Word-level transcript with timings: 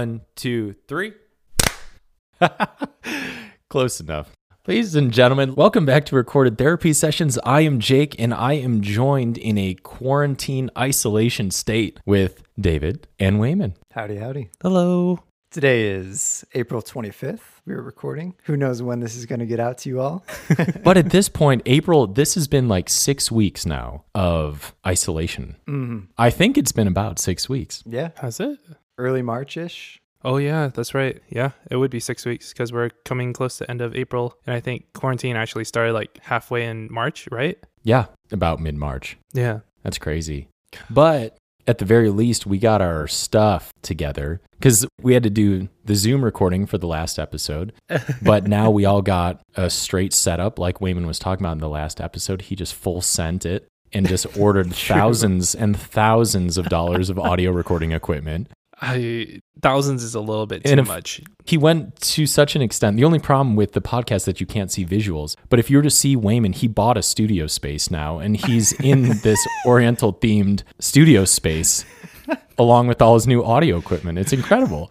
One, 0.00 0.22
two, 0.34 0.76
three. 0.88 1.12
Close 3.68 4.00
enough. 4.00 4.30
Ladies 4.66 4.94
and 4.94 5.12
gentlemen, 5.12 5.54
welcome 5.54 5.84
back 5.84 6.06
to 6.06 6.16
Recorded 6.16 6.56
Therapy 6.56 6.94
Sessions. 6.94 7.38
I 7.44 7.60
am 7.60 7.80
Jake, 7.80 8.18
and 8.18 8.32
I 8.32 8.54
am 8.54 8.80
joined 8.80 9.36
in 9.36 9.58
a 9.58 9.74
quarantine 9.74 10.70
isolation 10.78 11.50
state 11.50 12.00
with 12.06 12.42
David 12.58 13.08
and 13.18 13.38
Wayman. 13.40 13.74
Howdy, 13.92 14.16
howdy. 14.16 14.48
Hello. 14.62 15.20
Today 15.50 15.88
is 15.88 16.46
April 16.54 16.80
25th. 16.80 17.40
We're 17.66 17.82
recording. 17.82 18.36
Who 18.44 18.56
knows 18.56 18.80
when 18.82 19.00
this 19.00 19.16
is 19.16 19.26
going 19.26 19.40
to 19.40 19.46
get 19.46 19.60
out 19.60 19.78
to 19.78 19.90
you 19.90 20.00
all? 20.00 20.24
But 20.84 20.96
at 20.96 21.10
this 21.10 21.28
point, 21.28 21.60
April, 21.66 22.06
this 22.06 22.34
has 22.36 22.48
been 22.48 22.68
like 22.68 22.88
six 22.88 23.30
weeks 23.30 23.66
now 23.66 24.04
of 24.14 24.74
isolation. 24.86 25.56
Mhm. 25.68 26.06
I 26.16 26.30
think 26.30 26.56
it's 26.56 26.72
been 26.72 26.86
about 26.86 27.18
six 27.18 27.48
weeks. 27.50 27.82
Yeah, 27.84 28.10
Has 28.16 28.40
it? 28.40 28.58
Early 29.00 29.22
March 29.22 29.56
ish. 29.56 29.98
Oh 30.22 30.36
yeah, 30.36 30.68
that's 30.68 30.92
right. 30.94 31.20
Yeah, 31.30 31.52
it 31.70 31.76
would 31.76 31.90
be 31.90 32.00
six 32.00 32.26
weeks 32.26 32.52
because 32.52 32.72
we're 32.72 32.90
coming 33.04 33.32
close 33.32 33.56
to 33.58 33.70
end 33.70 33.80
of 33.80 33.96
April, 33.96 34.36
and 34.46 34.54
I 34.54 34.60
think 34.60 34.92
quarantine 34.92 35.34
actually 35.34 35.64
started 35.64 35.94
like 35.94 36.18
halfway 36.22 36.66
in 36.66 36.92
March, 36.92 37.26
right? 37.32 37.58
Yeah, 37.82 38.06
about 38.30 38.60
mid 38.60 38.76
March. 38.76 39.16
Yeah. 39.32 39.60
That's 39.82 39.98
crazy. 39.98 40.48
But 40.90 41.38
at 41.66 41.78
the 41.78 41.84
very 41.84 42.10
least, 42.10 42.46
we 42.46 42.58
got 42.58 42.82
our 42.82 43.06
stuff 43.06 43.72
together 43.82 44.40
because 44.52 44.86
we 45.00 45.14
had 45.14 45.22
to 45.22 45.30
do 45.30 45.68
the 45.84 45.94
Zoom 45.94 46.24
recording 46.24 46.66
for 46.66 46.78
the 46.78 46.86
last 46.86 47.18
episode. 47.18 47.72
but 48.22 48.46
now 48.46 48.70
we 48.70 48.84
all 48.84 49.02
got 49.02 49.40
a 49.54 49.70
straight 49.70 50.12
setup, 50.12 50.58
like 50.58 50.80
Wayman 50.80 51.06
was 51.06 51.18
talking 51.18 51.44
about 51.44 51.52
in 51.52 51.58
the 51.58 51.68
last 51.68 52.00
episode. 52.00 52.42
He 52.42 52.56
just 52.56 52.74
full 52.74 53.00
sent 53.00 53.46
it 53.46 53.68
and 53.92 54.06
just 54.06 54.36
ordered 54.38 54.74
thousands 54.74 55.54
and 55.54 55.78
thousands 55.78 56.58
of 56.58 56.68
dollars 56.68 57.10
of 57.10 57.18
audio 57.18 57.50
recording 57.50 57.92
equipment. 57.92 58.48
I 58.82 59.40
thousands 59.62 60.02
is 60.02 60.14
a 60.14 60.20
little 60.20 60.46
bit 60.46 60.62
And 60.64 60.76
too 60.78 60.82
if- 60.82 60.88
much. 60.88 61.20
He 61.44 61.58
went 61.58 62.00
to 62.00 62.26
such 62.26 62.56
an 62.56 62.62
extent. 62.62 62.96
The 62.96 63.04
only 63.04 63.18
problem 63.18 63.56
with 63.56 63.72
the 63.72 63.80
podcast 63.82 64.24
that 64.24 64.40
you 64.40 64.46
can't 64.46 64.70
see 64.70 64.86
visuals. 64.86 65.36
But 65.48 65.58
if 65.58 65.68
you 65.70 65.76
were 65.76 65.82
to 65.82 65.90
see 65.90 66.16
Wayman, 66.16 66.52
he 66.54 66.66
bought 66.68 66.96
a 66.96 67.02
studio 67.02 67.46
space 67.46 67.90
now, 67.90 68.18
and 68.18 68.36
he's 68.36 68.72
in 68.80 69.18
this 69.22 69.38
Oriental 69.66 70.14
themed 70.14 70.62
studio 70.78 71.24
space 71.24 71.84
along 72.58 72.86
with 72.86 73.02
all 73.02 73.14
his 73.14 73.26
new 73.26 73.42
audio 73.44 73.76
equipment. 73.76 74.18
It's 74.18 74.32
incredible. 74.32 74.90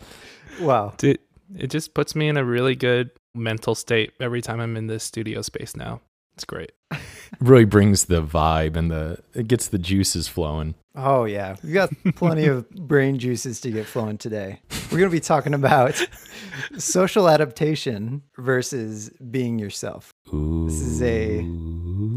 Wow. 0.62 0.94
Dude, 0.98 1.20
it 1.58 1.68
just 1.68 1.94
puts 1.94 2.16
me 2.16 2.28
in 2.28 2.36
a 2.38 2.44
really 2.44 2.76
good 2.76 3.12
mental 3.34 3.74
state 3.76 4.12
every 4.20 4.42
time 4.42 4.60
I'm 4.60 4.76
in 4.76 4.88
this 4.88 5.04
studio 5.04 5.42
space 5.42 5.76
now. 5.76 6.02
It's 6.40 6.46
great. 6.46 6.72
Really 7.40 7.64
brings 7.64 8.06
the 8.06 8.24
vibe 8.24 8.76
and 8.76 8.90
the 8.90 9.20
it 9.36 9.48
gets 9.48 9.68
the 9.68 9.78
juices 9.78 10.28
flowing. 10.28 10.74
Oh, 10.96 11.26
yeah. 11.26 11.56
We've 11.64 11.76
got 11.76 11.92
plenty 12.16 12.48
of 12.48 12.68
brain 12.72 13.20
juices 13.20 13.62
to 13.62 13.72
get 13.72 13.86
flowing 13.86 14.18
today. 14.18 14.62
We're 14.92 14.98
going 14.98 15.12
to 15.12 15.16
be 15.16 15.20
talking 15.22 15.54
about 15.54 15.96
social 16.80 17.30
adaptation 17.30 18.24
versus 18.36 19.12
being 19.30 19.60
yourself. 19.60 20.12
Ooh. 20.34 20.66
This 20.68 20.82
is 20.82 21.02
a 21.04 21.38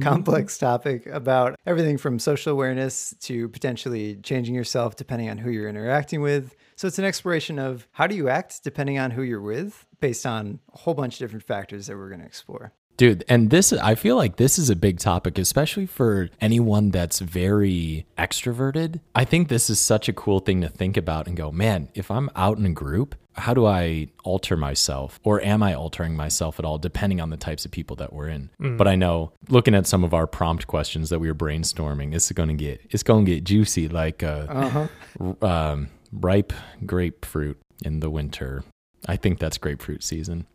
complex 0.03 0.57
topic 0.57 1.07
about 1.07 1.57
everything 1.67 1.99
from 1.99 2.19
social 2.19 2.53
awareness 2.53 3.15
to 3.21 3.51
potentially 3.51 4.17
changing 4.23 4.55
yourself 4.55 4.97
depending 4.97 5.29
on 5.29 5.37
who 5.39 5.51
you're 5.51 5.69
interacting 5.69 6.23
with. 6.23 6.57
So 6.75 6.89
it's 6.89 6.99
an 6.99 7.05
exploration 7.05 7.59
of 7.59 7.87
how 7.93 8.07
do 8.07 8.17
you 8.17 8.31
act 8.31 8.65
depending 8.65 8.99
on 8.99 9.11
who 9.11 9.23
you're 9.23 9.43
with 9.43 9.87
based 10.01 10.25
on 10.25 10.59
a 10.73 10.79
whole 10.79 10.95
bunch 10.95 11.15
of 11.15 11.19
different 11.19 11.45
factors 11.45 11.87
that 11.87 11.97
we're 11.97 12.09
going 12.09 12.23
to 12.23 12.27
explore. 12.27 12.73
Dude, 13.03 13.25
and 13.29 13.51
this, 13.51 13.73
I 13.73 13.97
feel 13.97 14.15
like 14.15 14.37
this 14.37 14.61
is 14.61 14.71
a 14.71 14.77
big 14.77 15.01
topic, 15.01 15.37
especially 15.37 15.87
for 15.87 16.31
anyone 16.41 16.91
that's 16.93 17.19
very 17.19 18.07
extroverted. 18.17 19.01
I 19.13 19.25
think 19.25 19.49
this 19.49 19.69
is 19.69 19.81
such 19.81 20.09
a 20.09 20.13
cool 20.13 20.39
thing 20.39 20.61
to 20.61 20.69
think 20.69 20.97
about 20.97 21.27
and 21.27 21.37
go, 21.37 21.51
man, 21.51 21.89
if 21.95 22.13
I'm 22.13 22.31
out 22.37 22.59
in 22.59 22.65
a 22.65 22.71
group, 22.71 23.17
how 23.33 23.55
do 23.55 23.67
I 23.67 24.07
alter 24.23 24.57
myself? 24.57 25.19
Or 25.25 25.41
am 25.41 25.65
I 25.65 25.75
altering 25.75 26.15
myself 26.15 26.61
at 26.61 26.65
all, 26.65 26.79
depending 26.79 27.21
on 27.21 27.31
the 27.31 27.37
types 27.37 27.65
of 27.65 27.73
people 27.73 27.97
that 27.97 28.13
we're 28.13 28.29
in? 28.29 28.51
But 28.61 28.87
I 28.87 28.95
know 28.95 29.33
looking 29.49 29.75
at 29.75 29.89
some 29.89 30.05
of 30.05 30.15
our 30.15 30.29
prompt 30.29 30.69
questions 30.69 31.11
that 31.11 31.19
we 31.19 31.27
were 31.27 31.35
brainstorming, 31.35 32.15
it's 32.15 32.31
gonna 32.31 32.55
get 32.55 32.83
it's 32.91 33.03
gonna 33.03 33.25
get 33.25 33.43
juicy 33.43 33.89
like 33.89 34.23
uh, 34.23 34.47
Uh-huh. 34.49 35.35
um, 35.45 35.89
ripe 36.13 36.53
grapefruit 36.87 37.59
in 37.85 37.99
the 37.99 38.11
winter. 38.11 38.63
I 39.09 39.17
think 39.17 39.41
that's 39.41 39.59
grapefruit 39.59 40.05
season. 40.05 40.47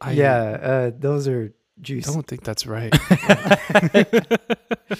I 0.00 0.12
yeah, 0.14 0.42
uh, 0.60 0.90
those 0.98 1.28
are 1.28 1.54
juicy. 1.82 2.12
don't 2.12 2.26
think 2.26 2.44
that's 2.44 2.66
right. 2.66 2.92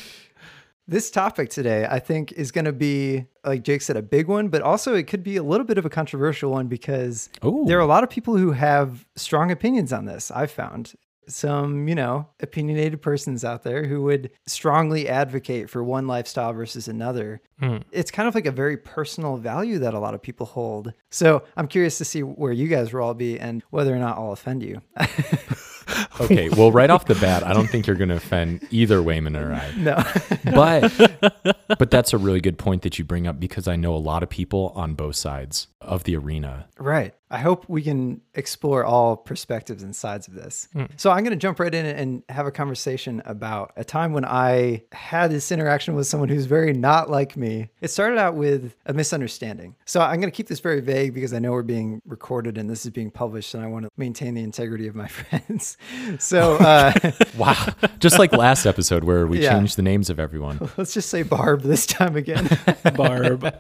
This 0.89 1.13
topic 1.13 1.49
today, 1.49 1.87
I 1.89 2.01
think, 2.01 2.33
is 2.33 2.51
going 2.51 2.65
to 2.65 2.73
be, 2.73 3.27
like 3.45 3.63
Jake 3.63 3.83
said, 3.83 3.97
a 3.97 4.03
big 4.03 4.27
one, 4.27 4.49
but 4.49 4.63
also 4.63 4.95
it 4.95 5.07
could 5.07 5.23
be 5.23 5.37
a 5.37 5.43
little 5.43 5.65
bit 5.65 5.79
of 5.79 5.87
a 5.87 5.89
controversial 5.89 6.51
one 6.51 6.67
because 6.67 7.31
Ooh. 7.45 7.65
there 7.67 7.79
are 7.79 7.83
a 7.83 7.87
lot 7.87 8.03
of 8.03 8.11
people 8.11 8.37
who 8.37 8.51
have 8.51 9.07
strong 9.15 9.53
opinions 9.53 9.93
on 9.93 10.07
this. 10.07 10.33
I've 10.33 10.51
found 10.51 10.95
some, 11.29 11.87
you 11.87 11.95
know, 11.95 12.27
opinionated 12.41 13.01
persons 13.01 13.45
out 13.45 13.63
there 13.63 13.87
who 13.87 14.03
would 14.03 14.33
strongly 14.47 15.09
advocate 15.09 15.71
for 15.71 15.85
one 15.85 16.09
lifestyle 16.09 16.53
versus 16.53 16.89
another. 16.89 17.41
Hmm. 17.61 17.79
It's 17.93 18.11
kind 18.11 18.29
of 18.29 18.35
like 18.35 18.47
a 18.47 18.53
very 18.53 18.77
personal 18.77 19.37
value 19.37 19.79
that 19.79 19.95
a 19.95 20.01
lot 20.01 20.15
of 20.15 20.21
people 20.21 20.47
hold. 20.47 20.93
So 21.11 21.45
I'm 21.57 21.69
curious 21.69 21.97
to 21.99 22.05
see 22.05 22.25
where 22.25 22.53
you 22.53 22.67
guys 22.67 22.93
will 22.93 23.03
all 23.03 23.15
be 23.15 23.39
and 23.39 23.63
whether 23.71 23.95
or 23.95 23.99
not 23.99 24.19
I'll 24.19 24.33
offend 24.33 24.65
you. 24.65 24.83
Okay, 26.21 26.49
well, 26.51 26.71
right 26.71 26.91
off 26.91 27.07
the 27.07 27.15
bat, 27.17 27.45
I 27.45 27.53
don't 27.53 27.69
think 27.69 27.87
you're 27.87 27.97
going 27.97 28.11
to 28.11 28.17
offend 28.17 28.67
either 28.71 29.03
Wayman 29.03 29.37
or 29.37 29.53
I. 29.53 29.73
no. 29.77 30.03
But 30.45 31.79
but 31.79 31.91
that's 31.91 32.13
a 32.13 32.19
really 32.19 32.41
good 32.41 32.59
point 32.59 32.83
that 32.83 32.99
you 32.99 33.05
bring 33.05 33.27
up 33.27 33.41
because 33.41 33.67
I 33.67 33.77
know 33.77 33.95
a 33.95 33.99
lot 33.99 34.23
of 34.23 34.29
people 34.29 34.73
on 34.77 34.95
both 34.95 35.17
sides 35.17 35.69
of 35.85 36.05
the 36.05 36.17
arena. 36.17 36.67
Right. 36.79 37.15
I 37.31 37.39
hope 37.39 37.65
we 37.67 37.81
can 37.81 38.21
explore 38.35 38.85
all 38.85 39.17
perspectives 39.17 39.83
and 39.83 39.97
sides 39.97 40.29
of 40.29 40.35
this. 40.35 40.69
So 40.99 41.11
I'm 41.11 41.25
going 41.25 41.31
to 41.31 41.37
jump 41.41 41.59
right 41.61 41.75
in 41.75 41.87
and 41.87 42.23
have 42.29 42.47
a 42.47 42.51
conversation 42.51 43.23
about 43.25 43.73
a 43.77 43.85
time 43.85 44.13
when 44.13 44.27
I 44.27 44.83
had 44.93 45.31
this 45.31 45.51
interaction 45.51 45.95
with 45.95 46.07
someone 46.07 46.29
who's 46.29 46.45
very 46.45 46.75
not 46.75 47.09
like 47.09 47.35
me. 47.35 47.71
It 47.81 47.89
started 47.89 48.19
out 48.19 48.35
with 48.35 48.75
a 48.85 48.93
misunderstanding. 48.93 49.77
So 49.87 50.03
I'm 50.03 50.21
going 50.21 50.31
to 50.31 50.37
keep 50.37 50.49
this 50.49 50.61
very 50.61 50.81
vague 50.83 51.15
because 51.15 51.33
I 51.33 51.39
know 51.39 51.53
we're 51.53 51.63
being 51.63 52.03
recorded 52.07 52.59
and 52.59 52.69
this 52.69 52.85
is 52.85 52.91
being 52.91 53.11
published 53.11 53.55
and 53.55 53.65
I 53.65 53.67
want 53.67 53.87
to 53.87 53.91
maintain 53.97 54.35
the 54.35 54.43
integrity 54.43 54.87
of 54.87 54.95
my 54.95 55.09
friends. 55.09 55.79
So 56.19 56.57
uh, 56.57 56.93
Wow. 57.39 57.67
Just 57.99 58.19
like 58.19 58.33
last 58.33 58.67
episode 58.67 59.05
where 59.05 59.27
we 59.27 59.41
Yeah. 59.43 59.55
changed 59.55 59.77
the 59.79 59.83
names 59.83 60.11
of 60.11 60.21
everyone. 60.21 60.69
let's 60.77 60.93
just 60.93 61.09
say 61.09 61.23
Barb 61.23 61.63
this 61.63 61.87
time 61.87 62.15
again. 62.17 62.47
Barb. 62.95 63.55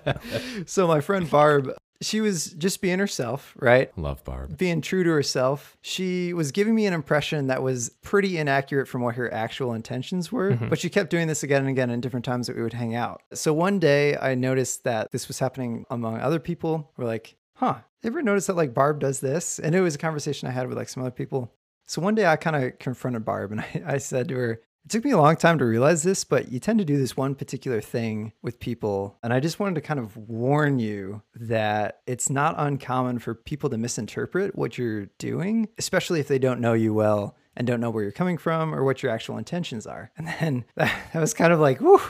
so 0.67 0.87
my 0.87 1.01
friend 1.01 1.29
Barb, 1.31 1.73
she 2.03 2.21
was 2.21 2.53
just 2.53 2.81
being 2.81 2.99
herself, 2.99 3.55
right? 3.59 3.97
Love 3.97 4.23
Barb. 4.25 4.59
being 4.59 4.81
true 4.81 5.05
to 5.05 5.11
herself. 5.11 5.77
She 5.81 6.33
was 6.33 6.53
giving 6.53 6.75
me 6.75 6.87
an 6.87 6.93
impression 6.93 7.47
that 7.47 7.63
was 7.63 7.91
pretty 8.03 8.39
inaccurate 8.39 8.87
from 8.87 9.03
what 9.03 9.15
her 9.15 9.33
actual 9.33 9.73
intentions 9.73 10.31
were, 10.31 10.53
mm-hmm. 10.53 10.69
but 10.69 10.79
she 10.79 10.91
kept 10.91 11.11
doing 11.11 11.29
this 11.29 11.43
again 11.43 11.63
and 11.63 11.71
again 11.71 11.91
in 11.91 12.01
different 12.01 12.25
times 12.25 12.47
that 12.47 12.57
we 12.57 12.63
would 12.63 12.73
hang 12.73 12.95
out. 12.95 13.23
So 13.33 13.53
one 13.53 13.79
day 13.79 14.17
I 14.17 14.35
noticed 14.35 14.85
that 14.85 15.11
this 15.13 15.29
was 15.29 15.39
happening 15.39 15.85
among 15.91 16.19
other 16.19 16.39
people. 16.39 16.91
We're 16.97 17.07
like, 17.07 17.37
huh, 17.55 17.79
ever 18.05 18.23
notice 18.23 18.47
that 18.47 18.57
like 18.57 18.75
Barb 18.75 19.01
does 19.01 19.21
this? 19.21 19.59
And 19.59 19.75
it 19.75 19.81
was 19.81 19.95
a 19.95 19.99
conversation 19.99 20.49
I 20.49 20.53
had 20.53 20.69
with 20.69 20.77
like 20.77 20.89
some 20.89 21.03
other 21.03 21.13
people. 21.13 21.53
So 21.87 22.03
one 22.03 22.15
day 22.15 22.27
I 22.27 22.37
kind 22.37 22.57
of 22.57 22.79
confronted 22.79 23.25
Barb 23.25 23.53
and 23.53 23.61
I, 23.63 23.83
I 23.87 23.99
said 23.99 24.29
to 24.29 24.37
her, 24.37 24.61
it 24.85 24.91
took 24.91 25.05
me 25.05 25.13
a 25.13 25.19
long 25.19 25.37
time 25.37 25.59
to 25.59 25.65
realize 25.65 26.03
this, 26.03 26.25
but 26.25 26.51
you 26.51 26.59
tend 26.59 26.79
to 26.81 26.85
do 26.85 26.99
this 26.99 27.17
one 27.17 27.35
particular 27.35 27.81
thing 27.81 28.33
with 28.43 28.59
people. 28.59 29.17
And 29.23 29.33
I 29.33 29.39
just 29.39 29.61
wanted 29.61 29.77
to 29.77 29.81
kind 29.81 30.01
of 30.01 30.17
warn 30.17 30.79
you 30.81 31.23
that 31.37 32.01
it's 32.07 32.29
not 32.29 32.57
uncommon 32.59 33.21
for 33.21 33.35
people 33.35 33.71
to 33.71 33.79
misinterpret 33.79 34.57
what 34.57 34.77
you're 34.77 35.07
doing, 35.19 35.69
especially 35.79 36.19
if 36.19 36.29
they 36.29 36.39
don't 36.39 36.61
know 36.61 36.73
you 36.73 36.93
well 36.93 37.37
and 37.57 37.67
don't 37.67 37.81
know 37.81 37.91
where 37.91 38.03
you're 38.03 38.13
coming 38.13 38.39
from 38.39 38.75
or 38.75 38.83
what 38.83 39.03
your 39.03 39.13
actual 39.13 39.39
intentions 39.39 39.87
are. 39.87 40.11
And 40.17 40.27
then 40.27 40.65
that, 40.77 40.95
that 41.13 41.21
was 41.21 41.35
kind 41.35 41.53
of 41.53 41.61
like, 41.61 41.81
whew, 41.81 42.01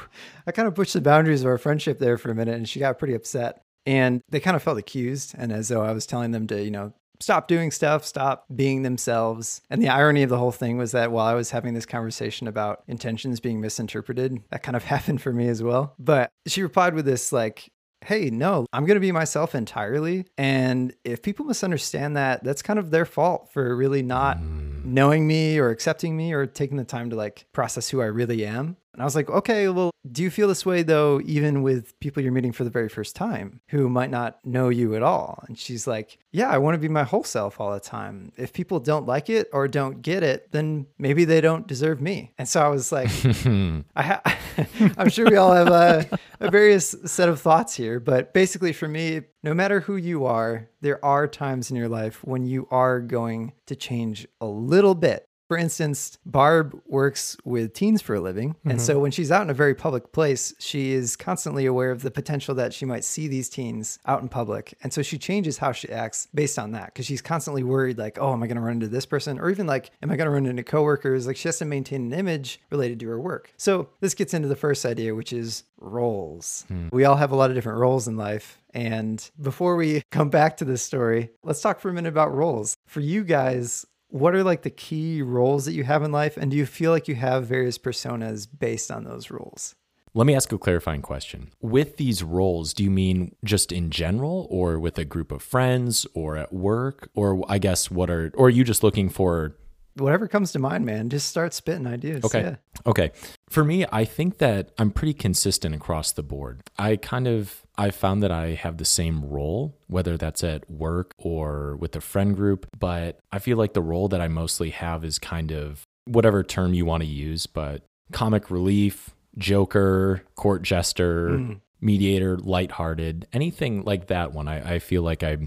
I 0.47 0.53
kind 0.53 0.69
of 0.69 0.75
pushed 0.75 0.95
the 0.95 1.01
boundaries 1.01 1.43
of 1.43 1.49
our 1.49 1.59
friendship 1.59 1.99
there 1.99 2.17
for 2.17 2.31
a 2.31 2.35
minute 2.35 2.55
and 2.55 2.69
she 2.69 2.81
got 2.81 2.99
pretty 2.99 3.15
upset. 3.15 3.63
And 3.85 4.23
they 4.29 4.41
kind 4.41 4.57
of 4.57 4.63
felt 4.63 4.79
accused 4.79 5.35
and 5.37 5.53
as 5.53 5.69
though 5.69 5.83
I 5.83 5.93
was 5.93 6.07
telling 6.07 6.31
them 6.31 6.47
to, 6.47 6.63
you 6.63 6.71
know, 6.71 6.93
stop 7.23 7.49
doing 7.49 7.71
stuff, 7.71 8.05
stop 8.05 8.47
being 8.55 8.83
themselves. 8.83 9.63
And 9.71 9.81
the 9.81 9.89
irony 9.89 10.23
of 10.23 10.31
the 10.31 10.39
whole 10.39 10.53
thing 10.53 10.77
was 10.77 10.93
that 10.93 11.13
while 11.13 11.27
I 11.27 11.35
was 11.35 11.51
having 11.51 11.75
this 11.75 11.87
conversation 11.87 12.49
about 12.49 12.83
intentions 12.89 13.41
being 13.41 13.61
misinterpreted, 13.61 14.43
that 14.51 14.63
kind 14.63 14.77
of 14.77 14.85
happened 14.93 15.23
for 15.23 15.33
me 15.33 15.49
as 15.49 15.63
well. 15.63 15.95
But 15.99 16.31
she 16.47 16.63
replied 16.63 16.95
with 16.95 17.05
this 17.05 17.33
like, 17.33 17.71
Hey, 18.05 18.31
no, 18.31 18.67
I'm 18.73 18.85
going 18.85 18.97
to 18.97 19.01
be 19.01 19.13
myself 19.13 19.55
entirely. 19.55 20.27
And 20.37 20.93
if 21.05 21.23
people 21.23 21.45
misunderstand 21.45 22.17
that, 22.17 22.43
that's 22.43 22.61
kind 22.61 22.81
of 22.81 22.91
their 22.91 23.05
fault 23.05 23.53
for 23.53 23.77
really 23.77 24.03
not 24.03 24.39
mm. 24.39 24.72
Knowing 24.85 25.27
me 25.27 25.59
or 25.59 25.71
accepting 25.71 26.17
me 26.17 26.33
or 26.33 26.47
taking 26.47 26.77
the 26.77 26.85
time 26.85 27.11
to 27.11 27.17
like 27.17 27.47
process 27.53 27.89
who 27.89 28.01
I 28.01 28.07
really 28.07 28.45
am. 28.45 28.77
And 28.93 29.01
I 29.01 29.07
was 29.07 29.17
like, 29.17 29.31
okay, 29.31 29.69
well, 29.69 29.91
do 30.11 30.23
you 30.23 30.31
feel 30.31 30.49
this 30.49 30.67
way 30.67 30.83
though, 30.83 31.21
even 31.25 31.63
with 31.63 31.99
people 32.01 32.23
you're 32.23 32.33
meeting 32.33 32.53
for 32.53 32.65
the 32.65 32.71
very 32.71 32.91
first 32.91 33.17
time 33.17 33.61
who 33.69 33.89
might 33.89 34.11
not 34.11 34.45
know 34.45 34.69
you 34.69 34.95
at 34.95 35.03
all? 35.03 35.43
And 35.49 35.59
she's 35.59 35.87
like, 35.87 36.19
yeah, 36.31 36.51
I 36.51 36.59
want 36.59 36.75
to 36.75 36.79
be 36.79 36.89
my 36.89 37.05
whole 37.05 37.25
self 37.25 37.59
all 37.59 37.73
the 37.73 37.81
time. 37.81 38.33
If 38.37 38.53
people 38.53 38.81
don't 38.81 39.07
like 39.07 39.31
it 39.31 39.49
or 39.53 39.67
don't 39.67 40.03
get 40.03 40.23
it, 40.23 40.53
then 40.53 40.87
maybe 40.99 41.25
they 41.25 41.41
don't 41.41 41.67
deserve 41.67 42.03
me. 42.03 42.33
And 42.37 42.47
so 42.47 42.61
I 42.61 42.69
was 42.69 42.93
like, 42.93 43.09
I 43.97 44.03
ha- 44.03 44.39
I'm 44.99 45.09
sure 45.09 45.31
we 45.31 45.37
all 45.37 45.55
have 45.55 45.69
a, 45.69 46.07
a 46.41 46.51
various 46.51 46.95
set 47.07 47.31
of 47.31 47.41
thoughts 47.41 47.75
here, 47.75 47.99
but 47.99 48.35
basically 48.35 48.75
for 48.75 48.89
me, 48.89 49.23
no 49.43 49.55
matter 49.55 49.81
who 49.81 49.97
you 49.97 50.27
are, 50.27 50.69
there 50.83 51.03
are 51.05 51.27
times 51.29 51.71
in 51.71 51.77
your 51.77 51.89
life 51.89 52.23
when 52.25 52.45
you 52.45 52.69
are 52.71 53.01
going 53.01 53.53
to 53.67 53.77
change 53.77 54.27
a 54.41 54.47
little 54.47 54.95
bit 54.95 55.25
for 55.53 55.59
instance, 55.59 56.17
Barb 56.25 56.81
works 56.87 57.37
with 57.45 57.75
teens 57.75 58.01
for 58.01 58.15
a 58.15 58.21
living. 58.23 58.57
And 58.65 58.79
mm-hmm. 58.79 58.87
so 58.87 58.99
when 58.99 59.11
she's 59.11 59.31
out 59.31 59.43
in 59.43 59.51
a 59.51 59.55
very 59.55 59.75
public 59.75 60.11
place, 60.13 60.55
she 60.59 60.93
is 60.93 61.15
constantly 61.15 61.67
aware 61.67 61.91
of 61.91 62.01
the 62.01 62.11
potential 62.11 62.55
that 62.55 62.73
she 62.73 62.87
might 62.87 63.05
see 63.05 63.29
these 63.29 63.51
teens 63.51 63.99
out 64.07 64.23
in 64.23 64.31
public. 64.31 64.73
And 64.83 64.95
so 64.95 65.03
she 65.03 65.19
changes 65.19 65.59
how 65.59 65.73
she 65.73 65.91
acts 65.91 66.27
based 66.35 66.59
on 66.59 66.73
that 66.73 66.87
because 66.87 67.05
she's 67.05 67.21
constantly 67.21 67.63
worried, 67.63 67.99
like, 67.99 68.17
oh, 68.19 68.33
am 68.33 68.43
I 68.43 68.47
going 68.47 68.57
to 68.57 68.63
run 68.63 68.77
into 68.77 68.89
this 68.89 69.05
person? 69.05 69.39
Or 69.39 69.51
even 69.51 69.67
like, 69.67 69.91
am 70.03 70.11
I 70.11 70.17
going 70.17 70.25
to 70.25 70.31
run 70.31 70.47
into 70.47 70.63
coworkers? 70.63 71.27
Like 71.27 71.37
she 71.37 71.49
has 71.49 71.59
to 71.59 71.67
maintain 71.67 72.07
an 72.07 72.19
image 72.19 72.59
related 72.71 72.99
to 73.01 73.09
her 73.09 73.21
work. 73.21 73.53
So 73.59 73.91
this 74.01 74.15
gets 74.15 74.33
into 74.33 74.49
the 74.49 74.57
first 74.57 74.87
idea, 74.87 75.15
which 75.15 75.35
is 75.35 75.65
roles. 75.83 76.65
Hmm. 76.69 76.89
We 76.93 77.05
all 77.05 77.17
have 77.17 77.33
a 77.33 77.37
lot 77.37 77.51
of 77.51 77.57
different 77.57 77.79
roles 77.79 78.09
in 78.09 78.17
life. 78.17 78.59
And 78.73 79.31
before 79.39 79.77
we 79.77 80.03
come 80.11 80.31
back 80.31 80.57
to 80.57 80.65
this 80.65 80.83
story, 80.83 81.31
let's 81.43 81.61
talk 81.61 81.79
for 81.79 81.91
a 81.91 81.93
minute 81.93 82.09
about 82.09 82.35
roles. 82.35 82.79
For 82.87 83.01
you 83.01 83.23
guys, 83.23 83.85
what 84.13 84.35
are 84.35 84.45
like 84.45 84.63
the 84.63 84.71
key 84.71 85.23
roles 85.23 85.65
that 85.65 85.73
you 85.73 85.85
have 85.85 86.03
in 86.03 86.13
life 86.13 86.37
and 86.37 86.51
do 86.51 86.57
you 86.57 86.67
feel 86.67 86.91
like 86.91 87.09
you 87.09 87.15
have 87.15 87.47
various 87.47 87.79
personas 87.79 88.47
based 88.59 88.91
on 88.91 89.05
those 89.05 89.31
roles 89.31 89.75
let 90.15 90.27
me 90.27 90.35
ask 90.35 90.53
a 90.53 90.59
clarifying 90.59 91.01
question. 91.01 91.53
With 91.63 91.97
these 91.97 92.23
roles, 92.23 92.75
do 92.75 92.85
you 92.85 92.91
mean 92.91 93.35
just 93.45 93.73
in 93.73 93.91
general 93.91 94.47
or 94.51 94.79
with 94.79 94.99
a 94.99 95.07
group 95.07 95.33
of 95.33 95.43
friends 95.43 96.07
or 96.13 96.37
at 96.37 96.53
work? 96.53 97.09
Or 97.15 97.43
I 97.49 97.57
guess 97.57 97.91
what 97.91 98.11
are, 98.11 98.31
or 98.35 98.49
are 98.49 98.51
you 98.51 98.63
just 98.63 98.83
looking 98.83 99.09
for 99.09 99.57
whatever 99.97 100.29
comes 100.29 100.53
to 100.53 100.59
mind, 100.59 100.85
man. 100.85 101.09
Just 101.09 101.29
start 101.29 101.55
spitting 101.55 101.87
ideas. 101.87 102.25
Okay. 102.25 102.43
Yeah. 102.43 102.57
Okay. 102.87 103.11
For 103.49 103.65
me, 103.65 103.85
I 103.93 104.05
think 104.05 104.39
that 104.39 104.71
I'm 104.79 104.91
pretty 104.91 105.15
consistent 105.15 105.75
across 105.75 106.13
the 106.13 106.23
board. 106.23 106.63
I 106.79 106.97
kind 106.97 107.27
of 107.29 107.63
I 107.77 107.91
found 107.91 108.23
that 108.23 108.31
I 108.31 108.51
have 108.55 108.77
the 108.77 108.85
same 108.85 109.25
role, 109.25 109.79
whether 109.87 110.17
that's 110.17 110.45
at 110.45 110.71
work 110.71 111.15
or 111.19 111.77
with 111.77 111.97
a 111.97 112.01
friend 112.01 112.37
group, 112.37 112.67
but 112.79 113.19
I 113.31 113.39
feel 113.39 113.57
like 113.57 113.73
the 113.73 113.83
role 113.83 114.09
that 114.09 114.21
I 114.21 114.29
mostly 114.29 114.71
have 114.71 115.05
is 115.05 115.19
kind 115.19 115.53
of 115.53 115.87
whatever 116.05 116.43
term 116.43 116.75
you 116.75 116.85
want 116.85 117.03
to 117.03 117.09
use, 117.09 117.47
but 117.47 117.85
comic 118.13 118.51
relief, 118.51 119.11
joker, 119.39 120.23
court 120.35 120.63
jester, 120.63 121.31
mm. 121.31 121.61
mediator, 121.81 122.37
lighthearted, 122.37 123.27
anything 123.33 123.83
like 123.85 124.09
that 124.09 124.33
one. 124.33 124.49
I, 124.49 124.75
I 124.75 124.79
feel 124.79 125.03
like 125.03 125.23
I 125.23 125.39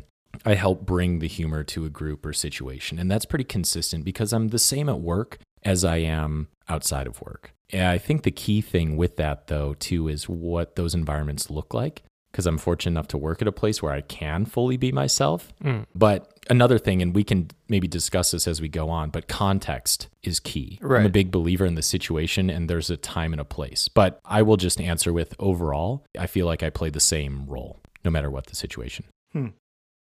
I 0.46 0.56
help 0.56 0.86
bring 0.86 1.20
the 1.20 1.28
humor 1.28 1.64
to 1.64 1.86
a 1.86 1.90
group 1.90 2.26
or 2.26 2.34
situation. 2.34 3.00
And 3.00 3.10
that's 3.10 3.26
pretty 3.26 3.44
consistent 3.44 4.04
because 4.04 4.34
I'm 4.34 4.50
the 4.50 4.60
same 4.60 4.90
at 4.90 5.00
work 5.00 5.40
as 5.64 5.84
I 5.84 5.98
am 5.98 6.48
outside 6.70 7.08
of 7.08 7.22
work. 7.22 7.54
And 7.72 7.88
I 7.88 7.98
think 7.98 8.24
the 8.24 8.32
key 8.32 8.62
thing 8.62 8.98
with 8.98 9.18
that, 9.18 9.48
though, 9.48 9.74
too, 9.76 10.08
is 10.08 10.30
what 10.30 10.76
those 10.76 10.94
environments 10.94 11.50
look 11.50 11.74
like. 11.74 12.04
Because 12.32 12.48
I'm 12.48 12.58
fortunate 12.58 12.92
enough 12.92 13.08
to 13.10 13.18
work 13.18 13.42
at 13.42 13.48
a 13.48 13.52
place 13.54 13.82
where 13.82 13.94
I 13.94 14.02
can 14.02 14.44
fully 14.44 14.76
be 14.76 14.92
myself. 14.92 15.54
Mm. 15.64 15.86
But 15.96 16.38
another 16.50 16.78
thing, 16.78 17.02
and 17.02 17.16
we 17.16 17.24
can 17.24 17.50
maybe 17.70 17.88
discuss 17.88 18.31
this 18.31 18.46
as 18.46 18.60
we 18.60 18.68
go 18.68 18.90
on, 18.90 19.10
but 19.10 19.30
context 19.30 20.10
is 20.22 20.42
key. 20.42 20.78
Right. 20.81 21.00
I'm 21.00 21.06
a 21.06 21.10
big 21.10 21.31
believer 21.31 21.66
in 21.66 21.76
the 21.76 21.81
situation, 21.81 22.50
and 22.50 22.70
there's 22.70 22.90
a 22.90 22.98
time 22.98 23.31
and 23.31 23.40
a 23.40 23.46
place. 23.46 23.88
But 23.88 24.20
I 24.26 24.42
will 24.42 24.58
just 24.58 24.81
answer 24.81 25.14
with 25.14 25.34
overall, 25.40 26.04
I 26.20 26.28
feel 26.28 26.46
like 26.46 26.62
I 26.62 26.70
play 26.70 26.90
the 26.90 27.00
same 27.00 27.46
role 27.48 27.80
no 28.04 28.12
matter 28.12 28.30
what 28.30 28.48
the 28.48 28.56
situation. 28.56 29.06
Hmm. 29.31 29.48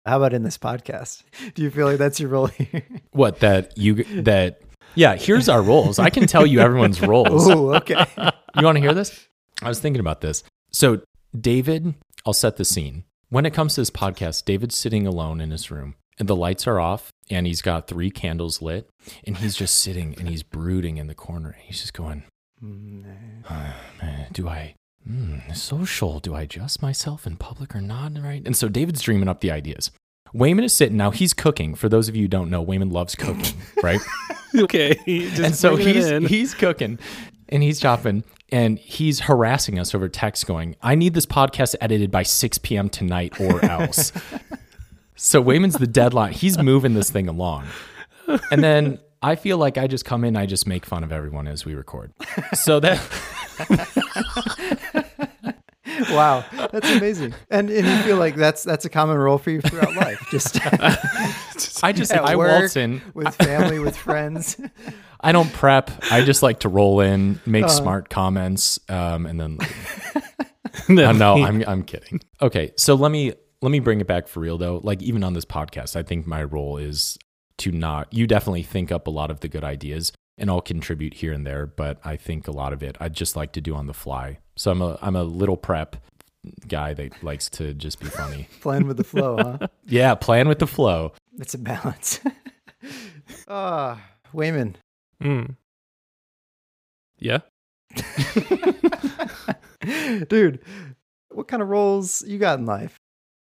How 0.06 0.18
about 0.18 0.34
in 0.34 0.42
this 0.42 0.58
podcast? 0.58 1.22
Do 1.54 1.62
you 1.62 1.70
feel 1.70 1.86
like 1.86 1.96
that's 1.96 2.20
your 2.20 2.28
role 2.28 2.46
here? 2.46 2.84
What 3.12 3.40
that 3.40 3.78
you 3.78 4.04
that 4.22 4.60
yeah, 4.94 5.16
here's 5.16 5.48
our 5.48 5.62
roles. 5.62 5.98
I 5.98 6.10
can 6.10 6.26
tell 6.26 6.44
you 6.44 6.60
everyone's 6.60 7.00
roles. 7.14 7.48
Oh, 7.48 7.74
okay. 7.76 8.04
you 8.56 8.64
want 8.64 8.76
to 8.76 8.82
hear 8.82 8.92
this? 8.92 9.26
I 9.62 9.68
was 9.68 9.80
thinking 9.80 10.00
about 10.00 10.20
this. 10.20 10.42
So, 10.72 11.00
David, 11.38 11.94
I'll 12.26 12.32
set 12.32 12.56
the 12.56 12.64
scene. 12.64 13.04
When 13.30 13.46
it 13.46 13.54
comes 13.54 13.74
to 13.74 13.80
this 13.80 13.90
podcast, 13.90 14.44
David's 14.44 14.76
sitting 14.76 15.06
alone 15.06 15.40
in 15.40 15.50
his 15.50 15.70
room 15.70 15.94
and 16.18 16.28
the 16.28 16.36
lights 16.36 16.66
are 16.66 16.78
off 16.78 17.10
and 17.30 17.46
he's 17.46 17.62
got 17.62 17.88
three 17.88 18.10
candles 18.10 18.60
lit 18.60 18.88
and 19.26 19.38
he's 19.38 19.56
just 19.56 19.78
sitting 19.80 20.14
and 20.18 20.28
he's 20.28 20.42
brooding 20.42 20.98
in 20.98 21.06
the 21.06 21.14
corner. 21.14 21.56
He's 21.60 21.80
just 21.80 21.94
going, 21.94 22.24
oh, 22.62 23.74
man, 24.02 24.26
do 24.32 24.48
I 24.48 24.74
mm, 25.08 25.56
social. 25.56 26.20
Do 26.20 26.34
I 26.34 26.42
adjust 26.42 26.82
myself 26.82 27.26
in 27.26 27.36
public 27.36 27.74
or 27.74 27.80
not? 27.80 28.12
Right. 28.20 28.42
And 28.44 28.56
so 28.56 28.68
David's 28.68 29.02
dreaming 29.02 29.28
up 29.28 29.40
the 29.40 29.50
ideas. 29.50 29.90
Wayman 30.32 30.64
is 30.64 30.72
sitting 30.72 30.96
now. 30.96 31.12
He's 31.12 31.32
cooking. 31.32 31.74
For 31.76 31.88
those 31.88 32.08
of 32.08 32.16
you 32.16 32.22
who 32.22 32.28
don't 32.28 32.50
know, 32.50 32.60
Wayman 32.60 32.90
loves 32.90 33.14
cooking, 33.14 33.56
right? 33.82 34.00
okay. 34.56 34.98
and 35.06 35.54
so 35.54 35.76
he's 35.76 36.08
he's 36.28 36.54
cooking 36.54 36.98
and 37.48 37.62
he's 37.62 37.78
chopping 37.80 38.24
and 38.50 38.78
he's 38.78 39.20
harassing 39.20 39.78
us 39.78 39.94
over 39.94 40.08
text, 40.08 40.46
going, 40.46 40.76
"I 40.82 40.96
need 40.96 41.14
this 41.14 41.26
podcast 41.26 41.76
edited 41.80 42.10
by 42.10 42.24
6 42.24 42.58
p.m. 42.58 42.88
tonight 42.88 43.40
or 43.40 43.64
else." 43.64 44.12
so 45.16 45.42
Wayman's 45.42 45.74
the 45.74 45.86
deadline. 45.86 46.32
He's 46.32 46.58
moving 46.58 46.94
this 46.94 47.10
thing 47.10 47.28
along, 47.28 47.66
and 48.50 48.62
then 48.62 48.98
I 49.24 49.36
feel 49.36 49.56
like 49.56 49.78
I 49.78 49.86
just 49.86 50.04
come 50.04 50.22
in, 50.22 50.36
I 50.36 50.44
just 50.44 50.66
make 50.66 50.84
fun 50.84 51.02
of 51.02 51.10
everyone 51.10 51.48
as 51.48 51.64
we 51.64 51.74
record. 51.74 52.12
So 52.52 52.78
that 52.80 53.00
wow, 56.10 56.44
that's 56.70 56.90
amazing. 56.90 57.32
And 57.48 57.70
and 57.70 57.86
you 57.86 57.96
feel 58.02 58.18
like 58.18 58.36
that's 58.36 58.62
that's 58.64 58.84
a 58.84 58.90
common 58.90 59.16
role 59.16 59.38
for 59.38 59.50
you 59.50 59.62
throughout 59.62 59.94
life. 59.94 60.22
Just 60.30 60.60
I 61.82 61.92
just 61.92 62.12
I 62.12 62.36
work, 62.36 62.60
waltz 62.60 62.76
in 62.76 63.00
with 63.14 63.34
family, 63.36 63.78
with 63.78 63.96
friends. 63.96 64.60
I 65.22 65.32
don't 65.32 65.50
prep. 65.54 65.90
I 66.10 66.22
just 66.22 66.42
like 66.42 66.60
to 66.60 66.68
roll 66.68 67.00
in, 67.00 67.40
make 67.46 67.64
uh, 67.64 67.68
smart 67.68 68.10
comments, 68.10 68.78
um, 68.90 69.24
and 69.24 69.40
then. 69.40 69.58
no, 70.90 71.12
no, 71.12 71.42
I'm 71.42 71.64
I'm 71.66 71.82
kidding. 71.82 72.20
Okay, 72.42 72.72
so 72.76 72.94
let 72.94 73.10
me 73.10 73.32
let 73.62 73.70
me 73.70 73.80
bring 73.80 74.02
it 74.02 74.06
back 74.06 74.28
for 74.28 74.40
real 74.40 74.58
though. 74.58 74.82
Like 74.84 75.02
even 75.02 75.24
on 75.24 75.32
this 75.32 75.46
podcast, 75.46 75.96
I 75.96 76.02
think 76.02 76.26
my 76.26 76.44
role 76.44 76.76
is 76.76 77.16
to 77.58 77.70
not. 77.72 78.12
You 78.12 78.26
definitely 78.26 78.62
think 78.62 78.90
up 78.92 79.06
a 79.06 79.10
lot 79.10 79.30
of 79.30 79.40
the 79.40 79.48
good 79.48 79.64
ideas, 79.64 80.12
and 80.38 80.50
I'll 80.50 80.60
contribute 80.60 81.14
here 81.14 81.32
and 81.32 81.46
there, 81.46 81.66
but 81.66 81.98
I 82.04 82.16
think 82.16 82.48
a 82.48 82.52
lot 82.52 82.72
of 82.72 82.82
it 82.82 82.96
I'd 83.00 83.14
just 83.14 83.36
like 83.36 83.52
to 83.52 83.60
do 83.60 83.74
on 83.74 83.86
the 83.86 83.94
fly. 83.94 84.38
So 84.56 84.70
I'm 84.70 84.82
a 84.82 84.98
I'm 85.02 85.16
a 85.16 85.24
little 85.24 85.56
prep 85.56 85.96
guy 86.68 86.92
that 86.94 87.22
likes 87.22 87.48
to 87.50 87.74
just 87.74 88.00
be 88.00 88.06
funny. 88.06 88.48
Playing 88.60 88.86
with 88.86 88.96
the 88.96 89.04
flow, 89.04 89.36
huh? 89.38 89.68
yeah, 89.86 90.14
playing 90.14 90.48
with 90.48 90.58
the 90.58 90.66
flow. 90.66 91.12
It's 91.38 91.54
a 91.54 91.58
balance. 91.58 92.20
Ah, 93.48 94.02
Wayman. 94.34 94.76
Mm. 95.22 95.56
Yeah. 97.18 97.38
Dude, 100.28 100.60
what 101.30 101.48
kind 101.48 101.62
of 101.62 101.68
roles 101.68 102.22
you 102.26 102.38
got 102.38 102.58
in 102.58 102.66
life? 102.66 102.96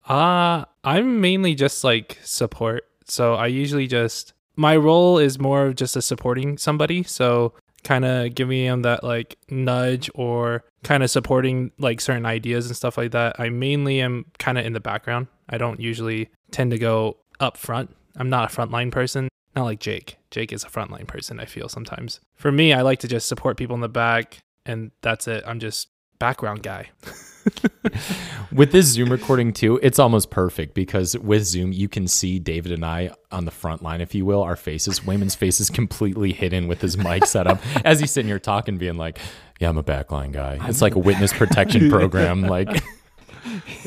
Uh, 0.08 0.64
I'm 0.84 1.20
mainly 1.20 1.54
just 1.56 1.82
like 1.82 2.18
support. 2.22 2.84
So 3.12 3.34
I 3.34 3.46
usually 3.48 3.86
just 3.86 4.32
my 4.56 4.76
role 4.76 5.18
is 5.18 5.38
more 5.38 5.66
of 5.66 5.76
just 5.76 5.96
a 5.96 6.02
supporting 6.02 6.56
somebody. 6.56 7.02
So 7.02 7.52
kind 7.84 8.04
of 8.04 8.34
giving 8.34 8.64
them 8.64 8.82
that 8.82 9.04
like 9.04 9.36
nudge 9.50 10.10
or 10.14 10.64
kind 10.82 11.02
of 11.02 11.10
supporting 11.10 11.72
like 11.78 12.00
certain 12.00 12.24
ideas 12.24 12.66
and 12.66 12.76
stuff 12.76 12.96
like 12.96 13.10
that. 13.10 13.38
I 13.38 13.50
mainly 13.50 14.00
am 14.00 14.26
kind 14.38 14.56
of 14.56 14.64
in 14.64 14.72
the 14.72 14.80
background. 14.80 15.26
I 15.48 15.58
don't 15.58 15.80
usually 15.80 16.30
tend 16.52 16.70
to 16.70 16.78
go 16.78 17.18
up 17.40 17.56
front. 17.56 17.94
I'm 18.16 18.30
not 18.30 18.50
a 18.50 18.56
frontline 18.56 18.90
person. 18.90 19.28
Not 19.54 19.64
like 19.64 19.80
Jake. 19.80 20.16
Jake 20.30 20.52
is 20.52 20.64
a 20.64 20.68
frontline 20.68 21.06
person, 21.06 21.38
I 21.38 21.44
feel 21.44 21.68
sometimes. 21.68 22.20
For 22.36 22.50
me, 22.50 22.72
I 22.72 22.80
like 22.80 23.00
to 23.00 23.08
just 23.08 23.28
support 23.28 23.58
people 23.58 23.74
in 23.74 23.82
the 23.82 23.88
back 23.88 24.38
and 24.64 24.90
that's 25.02 25.28
it. 25.28 25.44
I'm 25.46 25.60
just 25.60 25.88
background 26.18 26.62
guy. 26.62 26.90
with 28.52 28.72
this 28.72 28.86
Zoom 28.86 29.10
recording 29.10 29.52
too, 29.52 29.78
it's 29.82 29.98
almost 29.98 30.30
perfect 30.30 30.74
because 30.74 31.16
with 31.18 31.44
Zoom, 31.44 31.72
you 31.72 31.88
can 31.88 32.06
see 32.06 32.38
David 32.38 32.72
and 32.72 32.84
I 32.84 33.14
on 33.30 33.44
the 33.44 33.50
front 33.50 33.82
line, 33.82 34.00
if 34.00 34.14
you 34.14 34.24
will, 34.24 34.42
our 34.42 34.56
faces. 34.56 35.00
Wayman's 35.00 35.34
face 35.34 35.60
is 35.60 35.70
completely 35.70 36.32
hidden 36.32 36.68
with 36.68 36.80
his 36.80 36.96
mic 36.96 37.26
set 37.26 37.46
up 37.46 37.60
as 37.84 38.00
he's 38.00 38.10
sitting 38.10 38.28
here 38.28 38.38
talking, 38.38 38.78
being 38.78 38.96
like, 38.96 39.18
Yeah, 39.60 39.68
I'm 39.68 39.78
a 39.78 39.84
backline 39.84 40.32
guy. 40.32 40.58
It's 40.68 40.82
like 40.82 40.94
a 40.94 41.00
witness 41.00 41.32
protection 41.32 41.90
program. 41.90 42.42
Like, 42.42 42.68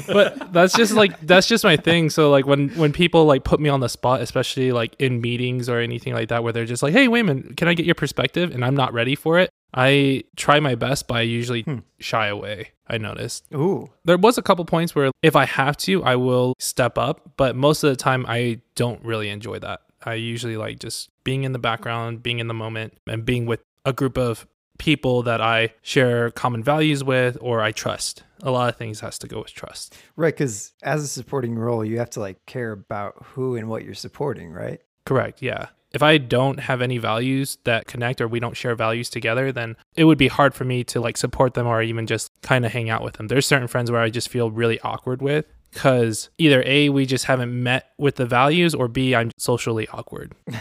but 0.08 0.52
that's 0.52 0.76
just 0.76 0.94
like 0.94 1.20
that's 1.22 1.48
just 1.48 1.64
my 1.64 1.78
thing. 1.78 2.10
So 2.10 2.30
like 2.30 2.46
when 2.46 2.70
when 2.70 2.92
people 2.92 3.26
like 3.26 3.44
put 3.44 3.60
me 3.60 3.70
on 3.70 3.80
the 3.80 3.90
spot, 3.90 4.22
especially 4.22 4.72
like 4.72 4.96
in 5.00 5.22
meetings 5.22 5.70
or 5.70 5.80
anything 5.80 6.14
like 6.14 6.30
that, 6.30 6.44
where 6.44 6.54
they're 6.54 6.66
just 6.66 6.84
like, 6.84 6.94
"Hey, 6.94 7.08
Wayman, 7.08 7.56
can 7.56 7.68
I 7.68 7.74
get 7.74 7.86
your 7.86 7.96
perspective?" 7.96 8.52
and 8.52 8.66
I'm 8.66 8.76
not 8.76 8.94
ready 8.94 9.16
for 9.16 9.40
it, 9.40 9.50
I 9.74 10.24
try 10.36 10.60
my 10.60 10.76
best, 10.76 11.08
but 11.08 11.18
I 11.18 11.22
usually 11.22 11.64
hmm. 11.64 11.80
shy 12.00 12.28
away. 12.28 12.72
I 12.88 12.98
noticed. 12.98 13.46
Ooh, 13.54 13.90
there 14.04 14.18
was 14.18 14.38
a 14.38 14.42
couple 14.42 14.66
points 14.66 14.94
where 14.96 15.12
if 15.24 15.36
I 15.36 15.46
have 15.46 15.78
to, 15.78 16.04
I 16.04 16.16
will 16.16 16.54
step 16.60 16.98
up, 16.98 17.32
but 17.38 17.56
most 17.56 17.84
of 17.84 17.90
the 17.90 17.96
time 17.96 18.26
I 18.28 18.62
don't 18.76 19.04
really 19.04 19.30
enjoy 19.30 19.60
that. 19.60 19.82
I 20.04 20.14
usually 20.16 20.58
like 20.58 20.80
just 20.80 21.10
being 21.24 21.44
in 21.44 21.52
the 21.52 21.60
background, 21.60 22.22
being 22.22 22.40
in 22.40 22.48
the 22.48 22.54
moment, 22.54 22.94
and 23.08 23.26
being 23.26 23.46
with 23.46 23.62
a 23.86 23.94
group 23.94 24.18
of 24.18 24.46
people 24.78 25.24
that 25.24 25.42
I 25.42 25.74
share 25.82 26.32
common 26.32 26.64
values 26.64 27.04
with 27.04 27.38
or 27.42 27.62
I 27.62 27.72
trust. 27.72 28.24
A 28.44 28.52
lot 28.52 28.70
of 28.70 28.76
things 28.76 29.00
has 29.00 29.18
to 29.20 29.28
go 29.28 29.40
with 29.40 29.54
trust. 29.54 29.96
Right, 30.16 30.34
because 30.34 30.74
as 30.84 31.04
a 31.04 31.08
supporting 31.08 31.56
role, 31.56 31.84
you 31.84 31.98
have 32.00 32.10
to 32.12 32.20
like 32.20 32.46
care 32.46 32.72
about 32.72 33.16
who 33.24 33.56
and 33.56 33.70
what 33.70 33.84
you're 33.84 33.94
supporting, 33.94 34.52
right? 34.52 34.82
Correct. 35.06 35.42
Yeah. 35.42 35.68
If 35.94 36.04
I 36.04 36.18
don't 36.18 36.60
have 36.60 36.82
any 36.82 36.98
values 36.98 37.58
that 37.64 37.88
connect 37.88 38.20
or 38.20 38.28
we 38.28 38.42
don't 38.42 38.58
share 38.58 38.76
values 38.76 39.10
together, 39.10 39.54
then 39.54 39.78
it 39.96 40.04
would 40.04 40.18
be 40.18 40.28
hard 40.28 40.54
for 40.54 40.66
me 40.66 40.84
to 40.86 41.00
like 41.00 41.16
support 41.16 41.54
them 41.54 41.68
or 41.68 41.82
even 41.82 42.06
just 42.06 42.35
kind 42.46 42.64
of 42.64 42.72
hang 42.72 42.90
out 42.90 43.04
with 43.04 43.16
them. 43.16 43.28
There's 43.28 43.46
certain 43.46 43.68
friends 43.68 43.92
where 43.92 44.00
I 44.00 44.10
just 44.10 44.30
feel 44.30 44.52
really 44.52 44.80
awkward 44.82 45.22
with 45.22 45.46
because 45.74 46.30
either 46.38 46.64
A, 46.66 46.90
we 46.90 47.06
just 47.06 47.26
haven't 47.26 47.52
met 47.64 47.92
with 47.98 48.16
the 48.16 48.26
values, 48.26 48.74
or 48.74 48.88
B, 48.88 49.14
I'm 49.16 49.32
socially 49.38 49.88
awkward. 49.90 50.34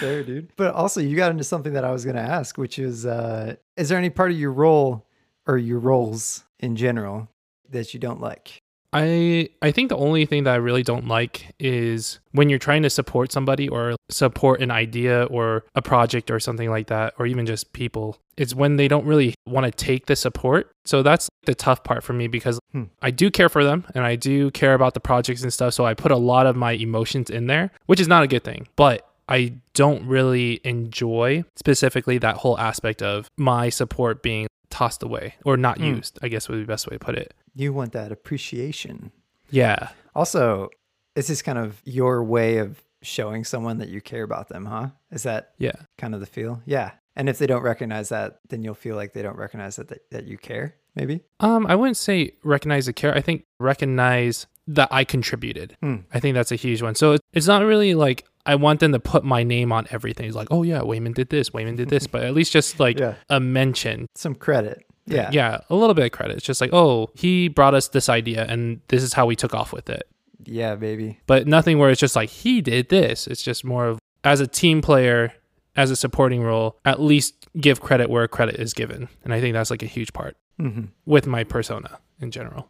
Fair, 0.00 0.24
dude. 0.24 0.50
But 0.56 0.74
also, 0.74 1.00
you 1.00 1.16
got 1.16 1.30
into 1.30 1.44
something 1.44 1.74
that 1.74 1.84
I 1.84 1.92
was 1.92 2.04
going 2.04 2.16
to 2.16 2.22
ask, 2.22 2.56
which 2.56 2.78
is 2.78 3.04
uh, 3.06 3.56
is 3.76 3.90
there 3.90 3.98
any 3.98 4.10
part 4.10 4.30
of 4.30 4.38
your 4.38 4.52
role 4.52 5.06
or 5.46 5.58
your 5.58 5.78
roles 5.78 6.44
in 6.58 6.74
general 6.74 7.28
that 7.68 7.92
you 7.92 8.00
don't 8.00 8.20
like? 8.20 8.58
I 8.92 9.50
I 9.60 9.70
think 9.70 9.90
the 9.90 9.96
only 9.96 10.24
thing 10.24 10.44
that 10.44 10.52
I 10.54 10.56
really 10.56 10.82
don't 10.82 11.06
like 11.08 11.54
is 11.58 12.20
when 12.32 12.48
you're 12.48 12.58
trying 12.58 12.82
to 12.84 12.90
support 12.90 13.32
somebody 13.32 13.68
or 13.68 13.96
support 14.08 14.62
an 14.62 14.70
idea 14.70 15.24
or 15.24 15.64
a 15.74 15.82
project 15.82 16.30
or 16.30 16.40
something 16.40 16.70
like 16.70 16.86
that 16.86 17.14
or 17.18 17.26
even 17.26 17.44
just 17.44 17.72
people. 17.72 18.16
It's 18.38 18.54
when 18.54 18.76
they 18.76 18.88
don't 18.88 19.04
really 19.04 19.34
want 19.46 19.64
to 19.66 19.70
take 19.72 20.06
the 20.06 20.16
support. 20.16 20.70
So 20.86 21.02
that's 21.02 21.28
the 21.44 21.54
tough 21.54 21.84
part 21.84 22.02
for 22.02 22.12
me 22.14 22.28
because 22.28 22.58
Hmm. 22.72 22.84
I 23.02 23.10
do 23.10 23.30
care 23.30 23.48
for 23.48 23.64
them 23.64 23.84
and 23.94 24.04
I 24.04 24.14
do 24.16 24.50
care 24.50 24.74
about 24.74 24.94
the 24.94 25.00
projects 25.00 25.42
and 25.42 25.52
stuff. 25.52 25.74
So 25.74 25.84
I 25.86 25.94
put 25.94 26.12
a 26.12 26.16
lot 26.16 26.46
of 26.46 26.54
my 26.56 26.72
emotions 26.72 27.30
in 27.30 27.46
there, 27.46 27.70
which 27.86 27.98
is 28.00 28.08
not 28.08 28.22
a 28.22 28.26
good 28.26 28.44
thing. 28.44 28.68
But 28.76 29.06
I 29.28 29.54
don't 29.74 30.06
really 30.06 30.60
enjoy 30.64 31.44
specifically 31.56 32.16
that 32.18 32.36
whole 32.36 32.58
aspect 32.58 33.02
of 33.02 33.28
my 33.36 33.68
support 33.68 34.22
being 34.22 34.46
tossed 34.70 35.02
away 35.02 35.34
or 35.44 35.56
not 35.56 35.78
Hmm. 35.78 35.84
used, 35.96 36.18
I 36.22 36.28
guess 36.28 36.48
would 36.48 36.56
be 36.56 36.60
the 36.62 36.66
best 36.66 36.86
way 36.90 36.96
to 36.96 37.04
put 37.04 37.14
it. 37.16 37.34
You 37.58 37.72
want 37.72 37.92
that 37.92 38.12
appreciation. 38.12 39.10
Yeah. 39.50 39.88
Also, 40.14 40.70
is 41.16 41.26
this 41.26 41.42
kind 41.42 41.58
of 41.58 41.82
your 41.84 42.22
way 42.22 42.58
of 42.58 42.82
showing 43.02 43.44
someone 43.44 43.78
that 43.78 43.88
you 43.88 44.00
care 44.00 44.22
about 44.22 44.48
them, 44.48 44.64
huh? 44.66 44.90
Is 45.10 45.24
that 45.24 45.54
Yeah. 45.58 45.72
kind 45.98 46.14
of 46.14 46.20
the 46.20 46.26
feel? 46.26 46.62
Yeah. 46.66 46.92
And 47.16 47.28
if 47.28 47.38
they 47.38 47.48
don't 47.48 47.62
recognize 47.62 48.10
that, 48.10 48.38
then 48.48 48.62
you'll 48.62 48.74
feel 48.74 48.94
like 48.94 49.12
they 49.12 49.22
don't 49.22 49.36
recognize 49.36 49.74
that 49.76 49.88
that, 49.88 50.08
that 50.12 50.24
you 50.26 50.38
care, 50.38 50.76
maybe? 50.94 51.22
Um, 51.40 51.66
I 51.66 51.74
wouldn't 51.74 51.96
say 51.96 52.34
recognize 52.44 52.86
the 52.86 52.92
care. 52.92 53.12
I 53.12 53.20
think 53.20 53.44
recognize 53.58 54.46
that 54.68 54.88
I 54.92 55.02
contributed. 55.02 55.76
Hmm. 55.82 55.96
I 56.14 56.20
think 56.20 56.34
that's 56.34 56.52
a 56.52 56.56
huge 56.56 56.80
one. 56.80 56.94
So 56.94 57.12
it- 57.14 57.20
it's 57.32 57.48
not 57.48 57.64
really 57.64 57.94
like 57.94 58.24
I 58.46 58.54
want 58.54 58.80
them 58.80 58.92
to 58.92 59.00
put 59.00 59.24
my 59.24 59.42
name 59.42 59.72
on 59.72 59.86
everything. 59.90 60.26
It's 60.26 60.36
like, 60.36 60.48
oh 60.50 60.62
yeah, 60.62 60.80
Wayman 60.82 61.12
did 61.12 61.28
this, 61.28 61.52
Wayman 61.52 61.76
did 61.76 61.90
this, 61.90 62.06
but 62.12 62.22
at 62.22 62.34
least 62.34 62.52
just 62.52 62.78
like 62.80 62.98
Yeah. 62.98 63.14
a 63.28 63.40
mention. 63.40 64.06
Some 64.14 64.34
credit. 64.34 64.84
Yeah. 65.10 65.30
Yeah, 65.32 65.58
a 65.70 65.74
little 65.74 65.94
bit 65.94 66.04
of 66.04 66.12
credit. 66.12 66.36
It's 66.36 66.46
just 66.46 66.60
like, 66.60 66.72
oh, 66.72 67.10
he 67.14 67.48
brought 67.48 67.74
us 67.74 67.88
this 67.88 68.08
idea 68.08 68.44
and 68.48 68.80
this 68.88 69.02
is 69.02 69.12
how 69.12 69.26
we 69.26 69.36
took 69.36 69.54
off 69.54 69.72
with 69.72 69.88
it. 69.90 70.08
Yeah, 70.44 70.76
baby. 70.76 71.20
But 71.26 71.46
nothing 71.46 71.78
where 71.78 71.90
it's 71.90 72.00
just 72.00 72.16
like 72.16 72.30
he 72.30 72.60
did 72.60 72.88
this. 72.88 73.26
It's 73.26 73.42
just 73.42 73.64
more 73.64 73.86
of 73.86 73.98
as 74.24 74.40
a 74.40 74.46
team 74.46 74.80
player, 74.82 75.32
as 75.76 75.90
a 75.90 75.96
supporting 75.96 76.42
role, 76.42 76.78
at 76.84 77.00
least 77.00 77.48
give 77.58 77.80
credit 77.80 78.10
where 78.10 78.26
credit 78.28 78.56
is 78.56 78.74
given. 78.74 79.08
And 79.24 79.32
I 79.32 79.40
think 79.40 79.54
that's 79.54 79.70
like 79.70 79.82
a 79.82 79.86
huge 79.86 80.12
part 80.12 80.36
hmm 80.58 80.86
with 81.06 81.26
my 81.26 81.44
persona 81.44 81.98
in 82.20 82.30
general. 82.30 82.68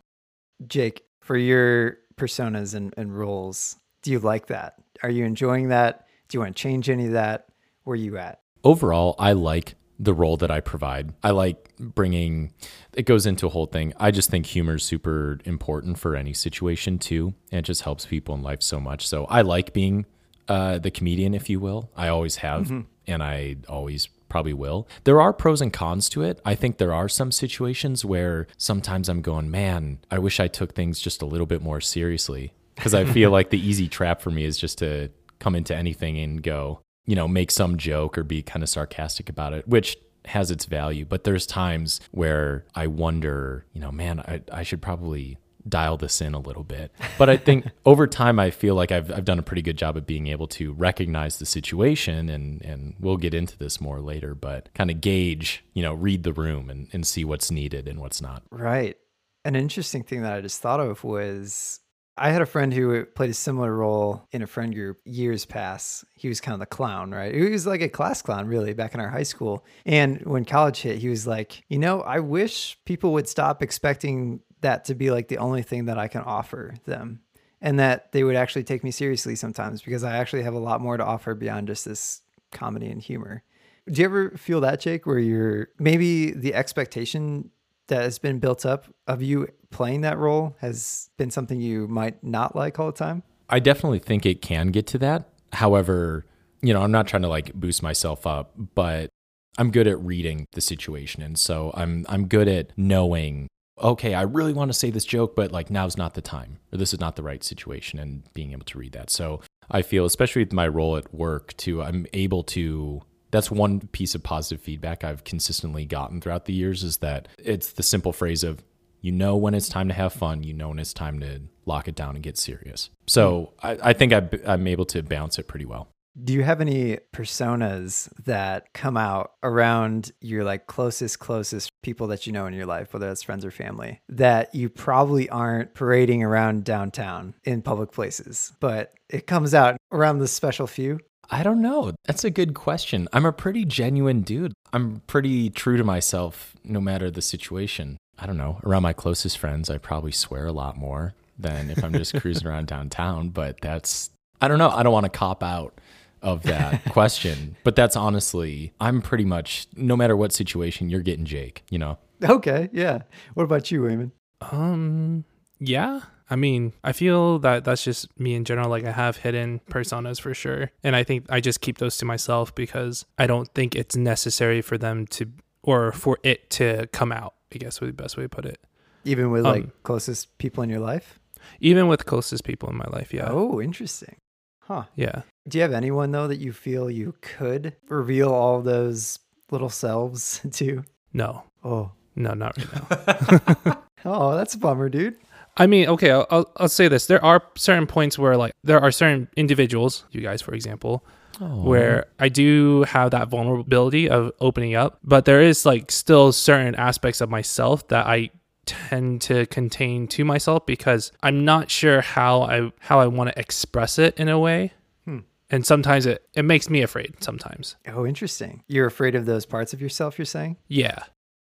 Jake, 0.66 1.04
for 1.20 1.36
your 1.36 1.98
personas 2.16 2.74
and, 2.74 2.92
and 2.96 3.16
roles, 3.16 3.76
do 4.02 4.10
you 4.10 4.18
like 4.18 4.48
that? 4.48 4.74
Are 5.02 5.10
you 5.10 5.24
enjoying 5.24 5.68
that? 5.68 6.06
Do 6.28 6.36
you 6.36 6.40
want 6.40 6.56
to 6.56 6.62
change 6.62 6.90
any 6.90 7.06
of 7.06 7.12
that? 7.12 7.46
Where 7.84 7.96
you 7.96 8.18
at? 8.18 8.40
overall, 8.64 9.14
I 9.18 9.32
like 9.32 9.76
the 9.98 10.14
role 10.14 10.36
that 10.36 10.50
I 10.50 10.60
provide. 10.60 11.12
I 11.22 11.30
like 11.30 11.76
bringing 11.78 12.52
it 12.94 13.02
goes 13.02 13.26
into 13.26 13.46
a 13.46 13.50
whole 13.50 13.66
thing. 13.66 13.92
I 13.98 14.10
just 14.10 14.30
think 14.30 14.46
humor 14.46 14.76
is 14.76 14.84
super 14.84 15.38
important 15.44 15.98
for 15.98 16.14
any 16.14 16.32
situation 16.32 16.98
too, 16.98 17.34
and 17.50 17.60
it 17.60 17.62
just 17.62 17.82
helps 17.82 18.06
people 18.06 18.34
in 18.34 18.42
life 18.42 18.62
so 18.62 18.80
much. 18.80 19.06
So 19.06 19.24
I 19.26 19.42
like 19.42 19.72
being 19.72 20.06
uh, 20.48 20.78
the 20.78 20.90
comedian, 20.90 21.34
if 21.34 21.50
you 21.50 21.60
will. 21.60 21.90
I 21.96 22.08
always 22.08 22.36
have, 22.36 22.70
and 23.06 23.22
I 23.22 23.56
always 23.68 24.08
probably 24.28 24.52
will. 24.52 24.88
There 25.04 25.20
are 25.20 25.32
pros 25.32 25.60
and 25.60 25.72
cons 25.72 26.08
to 26.10 26.22
it. 26.22 26.40
I 26.44 26.54
think 26.54 26.78
there 26.78 26.92
are 26.92 27.08
some 27.08 27.32
situations 27.32 28.04
where 28.04 28.46
sometimes 28.56 29.08
I'm 29.08 29.22
going, 29.22 29.50
man, 29.50 29.98
I 30.10 30.18
wish 30.18 30.38
I 30.40 30.48
took 30.48 30.74
things 30.74 31.00
just 31.00 31.22
a 31.22 31.26
little 31.26 31.46
bit 31.46 31.62
more 31.62 31.80
seriously 31.80 32.52
because 32.76 32.94
I 32.94 33.04
feel 33.04 33.30
like 33.38 33.50
the 33.50 33.60
easy 33.60 33.88
trap 33.88 34.20
for 34.20 34.30
me 34.30 34.44
is 34.44 34.58
just 34.58 34.78
to 34.78 35.10
come 35.38 35.54
into 35.54 35.74
anything 35.74 36.18
and 36.18 36.42
go, 36.42 36.80
you 37.08 37.16
know, 37.16 37.26
make 37.26 37.50
some 37.50 37.78
joke 37.78 38.18
or 38.18 38.22
be 38.22 38.42
kind 38.42 38.62
of 38.62 38.68
sarcastic 38.68 39.30
about 39.30 39.54
it, 39.54 39.66
which 39.66 39.96
has 40.26 40.50
its 40.50 40.66
value. 40.66 41.06
But 41.06 41.24
there's 41.24 41.46
times 41.46 42.02
where 42.10 42.66
I 42.74 42.86
wonder, 42.86 43.64
you 43.72 43.80
know, 43.80 43.90
man, 43.90 44.20
I, 44.20 44.42
I 44.52 44.62
should 44.62 44.82
probably 44.82 45.38
dial 45.66 45.96
this 45.96 46.20
in 46.20 46.34
a 46.34 46.38
little 46.38 46.64
bit. 46.64 46.92
But 47.16 47.30
I 47.30 47.38
think 47.38 47.66
over 47.86 48.06
time, 48.06 48.38
I 48.38 48.50
feel 48.50 48.74
like 48.74 48.92
I've, 48.92 49.10
I've 49.10 49.24
done 49.24 49.38
a 49.38 49.42
pretty 49.42 49.62
good 49.62 49.78
job 49.78 49.96
of 49.96 50.06
being 50.06 50.26
able 50.26 50.48
to 50.48 50.74
recognize 50.74 51.38
the 51.38 51.46
situation 51.46 52.28
and, 52.28 52.62
and 52.62 52.94
we'll 53.00 53.16
get 53.16 53.32
into 53.32 53.56
this 53.56 53.80
more 53.80 54.00
later, 54.00 54.34
but 54.34 54.68
kind 54.74 54.90
of 54.90 55.00
gauge, 55.00 55.64
you 55.72 55.82
know, 55.82 55.94
read 55.94 56.24
the 56.24 56.34
room 56.34 56.68
and, 56.68 56.88
and 56.92 57.06
see 57.06 57.24
what's 57.24 57.50
needed 57.50 57.88
and 57.88 58.00
what's 58.00 58.20
not. 58.20 58.42
Right. 58.50 58.98
An 59.46 59.56
interesting 59.56 60.02
thing 60.02 60.20
that 60.22 60.34
I 60.34 60.42
just 60.42 60.60
thought 60.60 60.80
of 60.80 61.04
was 61.04 61.80
I 62.18 62.30
had 62.30 62.42
a 62.42 62.46
friend 62.46 62.72
who 62.72 63.04
played 63.04 63.30
a 63.30 63.34
similar 63.34 63.74
role 63.74 64.26
in 64.32 64.42
a 64.42 64.46
friend 64.46 64.74
group 64.74 65.00
years 65.04 65.44
past. 65.44 66.04
He 66.14 66.28
was 66.28 66.40
kind 66.40 66.54
of 66.54 66.60
the 66.60 66.66
clown, 66.66 67.12
right? 67.12 67.34
He 67.34 67.48
was 67.48 67.66
like 67.66 67.80
a 67.80 67.88
class 67.88 68.22
clown, 68.22 68.46
really, 68.46 68.74
back 68.74 68.94
in 68.94 69.00
our 69.00 69.08
high 69.08 69.22
school. 69.22 69.64
And 69.86 70.20
when 70.26 70.44
college 70.44 70.82
hit, 70.82 70.98
he 70.98 71.08
was 71.08 71.26
like, 71.26 71.62
you 71.68 71.78
know, 71.78 72.00
I 72.00 72.20
wish 72.20 72.78
people 72.84 73.12
would 73.12 73.28
stop 73.28 73.62
expecting 73.62 74.40
that 74.60 74.84
to 74.86 74.94
be 74.94 75.10
like 75.10 75.28
the 75.28 75.38
only 75.38 75.62
thing 75.62 75.86
that 75.86 75.98
I 75.98 76.08
can 76.08 76.22
offer 76.22 76.74
them 76.84 77.20
and 77.60 77.78
that 77.78 78.12
they 78.12 78.24
would 78.24 78.36
actually 78.36 78.64
take 78.64 78.84
me 78.84 78.90
seriously 78.90 79.34
sometimes 79.36 79.82
because 79.82 80.04
I 80.04 80.16
actually 80.16 80.42
have 80.42 80.54
a 80.54 80.58
lot 80.58 80.80
more 80.80 80.96
to 80.96 81.04
offer 81.04 81.34
beyond 81.34 81.68
just 81.68 81.84
this 81.84 82.22
comedy 82.50 82.88
and 82.88 83.00
humor. 83.00 83.42
Do 83.90 84.00
you 84.00 84.04
ever 84.04 84.30
feel 84.32 84.60
that, 84.60 84.80
Jake, 84.80 85.06
where 85.06 85.18
you're 85.18 85.68
maybe 85.78 86.32
the 86.32 86.54
expectation 86.54 87.50
that 87.88 88.02
has 88.02 88.18
been 88.18 88.38
built 88.38 88.64
up 88.64 88.86
of 89.06 89.22
you 89.22 89.48
playing 89.70 90.02
that 90.02 90.18
role 90.18 90.56
has 90.60 91.10
been 91.16 91.30
something 91.30 91.60
you 91.60 91.88
might 91.88 92.22
not 92.22 92.54
like 92.56 92.78
all 92.78 92.86
the 92.86 92.92
time? 92.92 93.22
I 93.48 93.58
definitely 93.58 93.98
think 93.98 94.24
it 94.26 94.42
can 94.42 94.68
get 94.68 94.86
to 94.88 94.98
that. 94.98 95.28
However, 95.52 96.26
you 96.62 96.74
know, 96.74 96.82
I'm 96.82 96.92
not 96.92 97.06
trying 97.06 97.22
to 97.22 97.28
like 97.28 97.52
boost 97.54 97.82
myself 97.82 98.26
up, 98.26 98.52
but 98.74 99.08
I'm 99.56 99.70
good 99.70 99.86
at 99.86 99.98
reading 100.00 100.46
the 100.52 100.60
situation. 100.60 101.22
And 101.22 101.38
so 101.38 101.72
I'm 101.74 102.04
I'm 102.08 102.28
good 102.28 102.48
at 102.48 102.72
knowing, 102.76 103.48
okay, 103.80 104.14
I 104.14 104.22
really 104.22 104.52
want 104.52 104.70
to 104.70 104.78
say 104.78 104.90
this 104.90 105.04
joke, 105.04 105.34
but 105.34 105.52
like 105.52 105.70
now's 105.70 105.96
not 105.96 106.14
the 106.14 106.20
time 106.20 106.58
or 106.72 106.78
this 106.78 106.92
is 106.92 107.00
not 107.00 107.16
the 107.16 107.22
right 107.22 107.42
situation 107.42 107.98
and 107.98 108.22
being 108.34 108.52
able 108.52 108.66
to 108.66 108.78
read 108.78 108.92
that. 108.92 109.10
So 109.10 109.40
I 109.70 109.82
feel 109.82 110.04
especially 110.04 110.42
with 110.42 110.52
my 110.52 110.68
role 110.68 110.96
at 110.96 111.12
work 111.14 111.56
too, 111.56 111.82
I'm 111.82 112.06
able 112.12 112.42
to 112.44 113.02
that's 113.30 113.50
one 113.50 113.80
piece 113.88 114.14
of 114.14 114.22
positive 114.22 114.62
feedback 114.62 115.04
I've 115.04 115.24
consistently 115.24 115.84
gotten 115.84 116.20
throughout 116.20 116.46
the 116.46 116.52
years 116.52 116.82
is 116.82 116.98
that 116.98 117.28
it's 117.38 117.72
the 117.72 117.82
simple 117.82 118.12
phrase 118.12 118.42
of 118.44 118.62
you 119.00 119.12
know 119.12 119.36
when 119.36 119.54
it's 119.54 119.68
time 119.68 119.88
to 119.88 119.94
have 119.94 120.12
fun, 120.12 120.42
you 120.42 120.52
know 120.52 120.70
when 120.70 120.78
it's 120.78 120.92
time 120.92 121.20
to 121.20 121.40
lock 121.66 121.88
it 121.88 121.94
down 121.94 122.14
and 122.14 122.22
get 122.22 122.36
serious. 122.36 122.90
So 123.06 123.52
I, 123.62 123.78
I 123.82 123.92
think 123.92 124.12
I'm 124.12 124.66
able 124.66 124.86
to 124.86 125.02
balance 125.02 125.38
it 125.38 125.46
pretty 125.46 125.66
well. 125.66 125.88
Do 126.20 126.32
you 126.32 126.42
have 126.42 126.60
any 126.60 126.98
personas 127.14 128.08
that 128.24 128.72
come 128.74 128.96
out 128.96 129.34
around 129.44 130.10
your 130.20 130.42
like 130.42 130.66
closest, 130.66 131.20
closest 131.20 131.70
people 131.82 132.08
that 132.08 132.26
you 132.26 132.32
know 132.32 132.46
in 132.46 132.54
your 132.54 132.66
life, 132.66 132.92
whether 132.92 133.06
that's 133.06 133.22
friends 133.22 133.44
or 133.44 133.52
family, 133.52 134.00
that 134.08 134.52
you 134.52 134.68
probably 134.68 135.28
aren't 135.28 135.74
parading 135.74 136.24
around 136.24 136.64
downtown 136.64 137.34
in 137.44 137.62
public 137.62 137.92
places, 137.92 138.52
but 138.58 138.94
it 139.08 139.28
comes 139.28 139.54
out 139.54 139.76
around 139.92 140.18
the 140.18 140.26
special 140.26 140.66
few? 140.66 140.98
I 141.30 141.42
don't 141.42 141.60
know. 141.60 141.92
That's 142.04 142.24
a 142.24 142.30
good 142.30 142.54
question. 142.54 143.08
I'm 143.12 143.26
a 143.26 143.32
pretty 143.32 143.64
genuine 143.64 144.22
dude. 144.22 144.52
I'm 144.72 145.02
pretty 145.06 145.50
true 145.50 145.76
to 145.76 145.84
myself 145.84 146.54
no 146.64 146.80
matter 146.80 147.10
the 147.10 147.22
situation. 147.22 147.98
I 148.18 148.26
don't 148.26 148.36
know. 148.36 148.60
Around 148.64 148.82
my 148.82 148.92
closest 148.92 149.38
friends, 149.38 149.70
I 149.70 149.78
probably 149.78 150.12
swear 150.12 150.46
a 150.46 150.52
lot 150.52 150.76
more 150.76 151.14
than 151.38 151.70
if 151.70 151.84
I'm 151.84 151.92
just 151.92 152.14
cruising 152.14 152.46
around 152.48 152.66
downtown. 152.66 153.28
But 153.28 153.60
that's, 153.60 154.10
I 154.40 154.48
don't 154.48 154.58
know. 154.58 154.70
I 154.70 154.82
don't 154.82 154.92
want 154.92 155.04
to 155.04 155.10
cop 155.10 155.42
out 155.42 155.74
of 156.22 156.42
that 156.44 156.84
question. 156.90 157.56
But 157.62 157.76
that's 157.76 157.94
honestly, 157.94 158.72
I'm 158.80 159.02
pretty 159.02 159.24
much, 159.24 159.66
no 159.76 159.96
matter 159.96 160.16
what 160.16 160.32
situation, 160.32 160.88
you're 160.90 161.02
getting 161.02 161.24
Jake, 161.24 161.62
you 161.70 161.78
know? 161.78 161.98
Okay, 162.22 162.68
yeah. 162.72 163.02
What 163.34 163.44
about 163.44 163.70
you, 163.70 163.82
Wayman? 163.82 164.12
Um, 164.40 165.24
yeah. 165.60 166.00
I 166.30 166.36
mean, 166.36 166.72
I 166.84 166.92
feel 166.92 167.38
that 167.40 167.64
that's 167.64 167.82
just 167.82 168.08
me 168.18 168.34
in 168.34 168.44
general. 168.44 168.68
Like, 168.68 168.84
I 168.84 168.92
have 168.92 169.18
hidden 169.18 169.60
personas 169.70 170.20
for 170.20 170.34
sure. 170.34 170.70
And 170.84 170.94
I 170.94 171.02
think 171.04 171.24
I 171.30 171.40
just 171.40 171.60
keep 171.60 171.78
those 171.78 171.96
to 171.98 172.04
myself 172.04 172.54
because 172.54 173.06
I 173.18 173.26
don't 173.26 173.48
think 173.54 173.74
it's 173.74 173.96
necessary 173.96 174.60
for 174.60 174.76
them 174.76 175.06
to, 175.08 175.30
or 175.62 175.92
for 175.92 176.18
it 176.22 176.50
to 176.50 176.86
come 176.92 177.12
out, 177.12 177.34
I 177.54 177.58
guess 177.58 177.80
would 177.80 177.86
be 177.88 177.90
the 177.92 178.02
best 178.02 178.16
way 178.16 178.24
to 178.24 178.28
put 178.28 178.44
it. 178.44 178.58
Even 179.04 179.30
with 179.30 179.44
like 179.44 179.64
Um, 179.64 179.72
closest 179.84 180.36
people 180.38 180.62
in 180.62 180.68
your 180.70 180.80
life? 180.80 181.18
Even 181.60 181.88
with 181.88 182.04
closest 182.04 182.44
people 182.44 182.68
in 182.68 182.76
my 182.76 182.88
life. 182.90 183.14
Yeah. 183.14 183.28
Oh, 183.30 183.60
interesting. 183.60 184.16
Huh. 184.64 184.84
Yeah. 184.96 185.22
Do 185.48 185.56
you 185.56 185.62
have 185.62 185.72
anyone 185.72 186.10
though 186.10 186.28
that 186.28 186.40
you 186.40 186.52
feel 186.52 186.90
you 186.90 187.14
could 187.22 187.74
reveal 187.88 188.30
all 188.34 188.60
those 188.60 189.18
little 189.50 189.70
selves 189.70 190.42
to? 190.52 190.84
No. 191.14 191.44
Oh. 191.64 191.92
No, 192.16 192.34
not 192.34 192.58
right 192.58 193.66
now. 193.66 193.82
Oh, 194.04 194.36
that's 194.36 194.54
a 194.54 194.58
bummer, 194.58 194.88
dude. 194.88 195.16
I 195.58 195.66
mean, 195.66 195.88
okay, 195.88 196.10
I'll, 196.10 196.26
I'll, 196.30 196.52
I'll 196.56 196.68
say 196.68 196.88
this. 196.88 197.06
There 197.06 197.24
are 197.24 197.42
certain 197.56 197.86
points 197.86 198.18
where, 198.18 198.36
like, 198.36 198.52
there 198.62 198.80
are 198.80 198.90
certain 198.90 199.28
individuals, 199.36 200.04
you 200.10 200.20
guys, 200.20 200.40
for 200.40 200.54
example, 200.54 201.04
where 201.40 202.06
I 202.18 202.28
do 202.28 202.82
have 202.84 203.12
that 203.12 203.28
vulnerability 203.28 204.08
of 204.08 204.32
opening 204.40 204.74
up, 204.74 204.98
but 205.04 205.24
there 205.24 205.40
is, 205.40 205.64
like, 205.66 205.90
still 205.90 206.32
certain 206.32 206.74
aspects 206.74 207.20
of 207.20 207.28
myself 207.30 207.86
that 207.88 208.06
I 208.06 208.30
tend 208.66 209.22
to 209.22 209.46
contain 209.46 210.06
to 210.08 210.24
myself 210.24 210.66
because 210.66 211.10
I'm 211.22 211.44
not 211.44 211.70
sure 211.70 212.02
how 212.02 212.42
I 212.42 212.70
how 212.80 213.00
I 213.00 213.06
want 213.06 213.30
to 213.30 213.38
express 213.38 213.98
it 213.98 214.18
in 214.18 214.28
a 214.28 214.38
way. 214.38 214.72
Hmm. 215.06 215.20
And 215.48 215.64
sometimes 215.64 216.04
it, 216.04 216.26
it 216.34 216.42
makes 216.42 216.68
me 216.68 216.82
afraid 216.82 217.14
sometimes. 217.20 217.76
Oh, 217.86 218.04
interesting. 218.06 218.62
You're 218.68 218.86
afraid 218.86 219.14
of 219.14 219.24
those 219.24 219.46
parts 219.46 219.72
of 219.72 219.80
yourself, 219.80 220.18
you're 220.18 220.26
saying? 220.26 220.58
Yeah, 220.66 221.04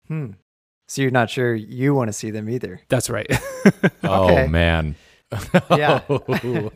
Hmm. 0.07 0.31
So 0.91 1.01
you're 1.01 1.09
not 1.11 1.29
sure 1.29 1.55
you 1.55 1.95
want 1.95 2.09
to 2.09 2.13
see 2.13 2.31
them 2.31 2.49
either. 2.49 2.81
that's 2.89 3.09
right. 3.09 3.25
Oh 4.03 4.45
man. 4.47 4.95
Yeah. 5.69 6.01
Oh. 6.09 6.69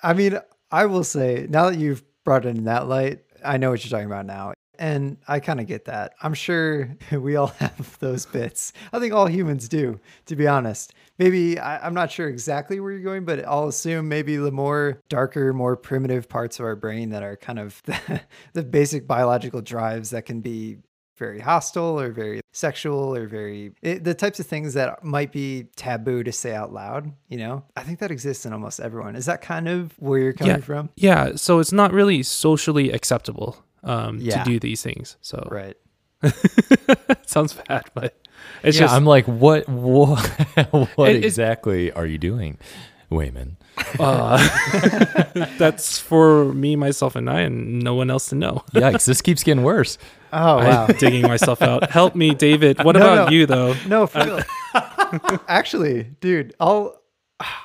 I 0.00 0.12
mean, 0.14 0.38
I 0.70 0.86
will 0.86 1.02
say, 1.02 1.48
now 1.50 1.70
that 1.70 1.78
you've 1.80 2.04
brought 2.22 2.46
it 2.46 2.56
in 2.56 2.64
that 2.66 2.86
light, 2.86 3.24
I 3.44 3.56
know 3.56 3.70
what 3.70 3.84
you're 3.84 3.90
talking 3.90 4.06
about 4.06 4.26
now. 4.26 4.52
And 4.78 5.16
I 5.26 5.40
kind 5.40 5.58
of 5.58 5.66
get 5.66 5.86
that. 5.86 6.14
I'm 6.22 6.34
sure 6.34 6.96
we 7.12 7.34
all 7.34 7.48
have 7.48 7.98
those 7.98 8.26
bits. 8.26 8.72
I 8.92 9.00
think 9.00 9.12
all 9.12 9.26
humans 9.26 9.68
do, 9.68 9.98
to 10.26 10.36
be 10.36 10.46
honest. 10.46 10.94
Maybe 11.18 11.58
I, 11.58 11.84
I'm 11.84 11.94
not 11.94 12.12
sure 12.12 12.28
exactly 12.28 12.78
where 12.78 12.92
you're 12.92 13.00
going, 13.00 13.24
but 13.24 13.44
I'll 13.44 13.66
assume 13.66 14.08
maybe 14.08 14.36
the 14.36 14.52
more 14.52 15.00
darker, 15.08 15.52
more 15.52 15.76
primitive 15.76 16.28
parts 16.28 16.60
of 16.60 16.64
our 16.64 16.76
brain 16.76 17.10
that 17.10 17.24
are 17.24 17.36
kind 17.36 17.58
of 17.58 17.82
the, 17.86 18.20
the 18.52 18.62
basic 18.62 19.08
biological 19.08 19.62
drives 19.62 20.10
that 20.10 20.26
can 20.26 20.40
be 20.42 20.78
very 21.24 21.40
hostile 21.40 21.98
or 22.02 22.08
very 22.10 22.40
sexual 22.52 23.14
or 23.16 23.26
very 23.26 23.72
it, 23.82 24.02
the 24.04 24.14
types 24.14 24.38
of 24.40 24.46
things 24.46 24.74
that 24.74 25.02
might 25.04 25.30
be 25.32 25.66
taboo 25.76 26.22
to 26.28 26.32
say 26.32 26.52
out 26.60 26.70
loud 26.72 27.02
you 27.28 27.38
know 27.42 27.54
i 27.76 27.82
think 27.86 27.98
that 28.00 28.10
exists 28.10 28.44
in 28.46 28.52
almost 28.52 28.80
everyone 28.80 29.14
is 29.20 29.26
that 29.26 29.40
kind 29.40 29.66
of 29.68 29.92
where 30.06 30.18
you're 30.20 30.32
coming 30.32 30.56
Yeah. 30.56 30.70
from 30.70 30.84
yeah, 30.96 31.22
so 31.36 31.60
it's 31.60 31.72
not 31.82 31.92
really 31.92 32.22
socially 32.22 32.90
acceptable 32.98 33.50
um, 33.84 34.18
Yeah. 34.20 34.42
to 34.44 34.50
do 34.50 34.58
these 34.60 34.80
things. 34.82 35.16
So 35.20 35.36
right 35.50 35.76
sounds 37.26 37.52
bad, 37.54 37.84
but 37.94 38.14
it's 38.62 38.76
yeah, 38.76 38.84
just 38.84 38.94
I'm 38.94 39.04
like, 39.04 39.26
what 39.26 39.68
what, 39.68 40.18
what 40.96 41.10
It- 41.10 41.16
it- 41.16 41.24
exactly 41.24 41.90
are 41.92 42.06
you 42.06 42.18
doing, 42.18 42.58
Wayman? 43.12 43.56
uh, 43.98 44.38
that's 45.58 45.98
for 45.98 46.52
me, 46.52 46.76
myself, 46.76 47.16
and 47.16 47.28
I, 47.30 47.40
and 47.40 47.80
no 47.82 47.94
one 47.94 48.10
else 48.10 48.28
to 48.30 48.34
know. 48.34 48.64
Yikes, 48.72 49.06
this 49.06 49.20
keeps 49.22 49.42
getting 49.42 49.62
worse. 49.62 49.98
oh 50.32 50.58
wow 50.58 50.86
I'm 50.88 50.96
digging 50.96 51.22
myself 51.22 51.62
out. 51.62 51.90
Help 51.90 52.14
me, 52.14 52.34
David. 52.34 52.82
What 52.84 52.96
No, 52.96 53.00
about 53.02 53.30
no. 53.30 53.30
you, 53.36 53.46
though? 53.46 53.74
no 53.86 54.06
for 54.06 54.24
real. 54.24 54.40
actually 55.48 56.04
dude 56.20 56.54
i'll 56.58 56.96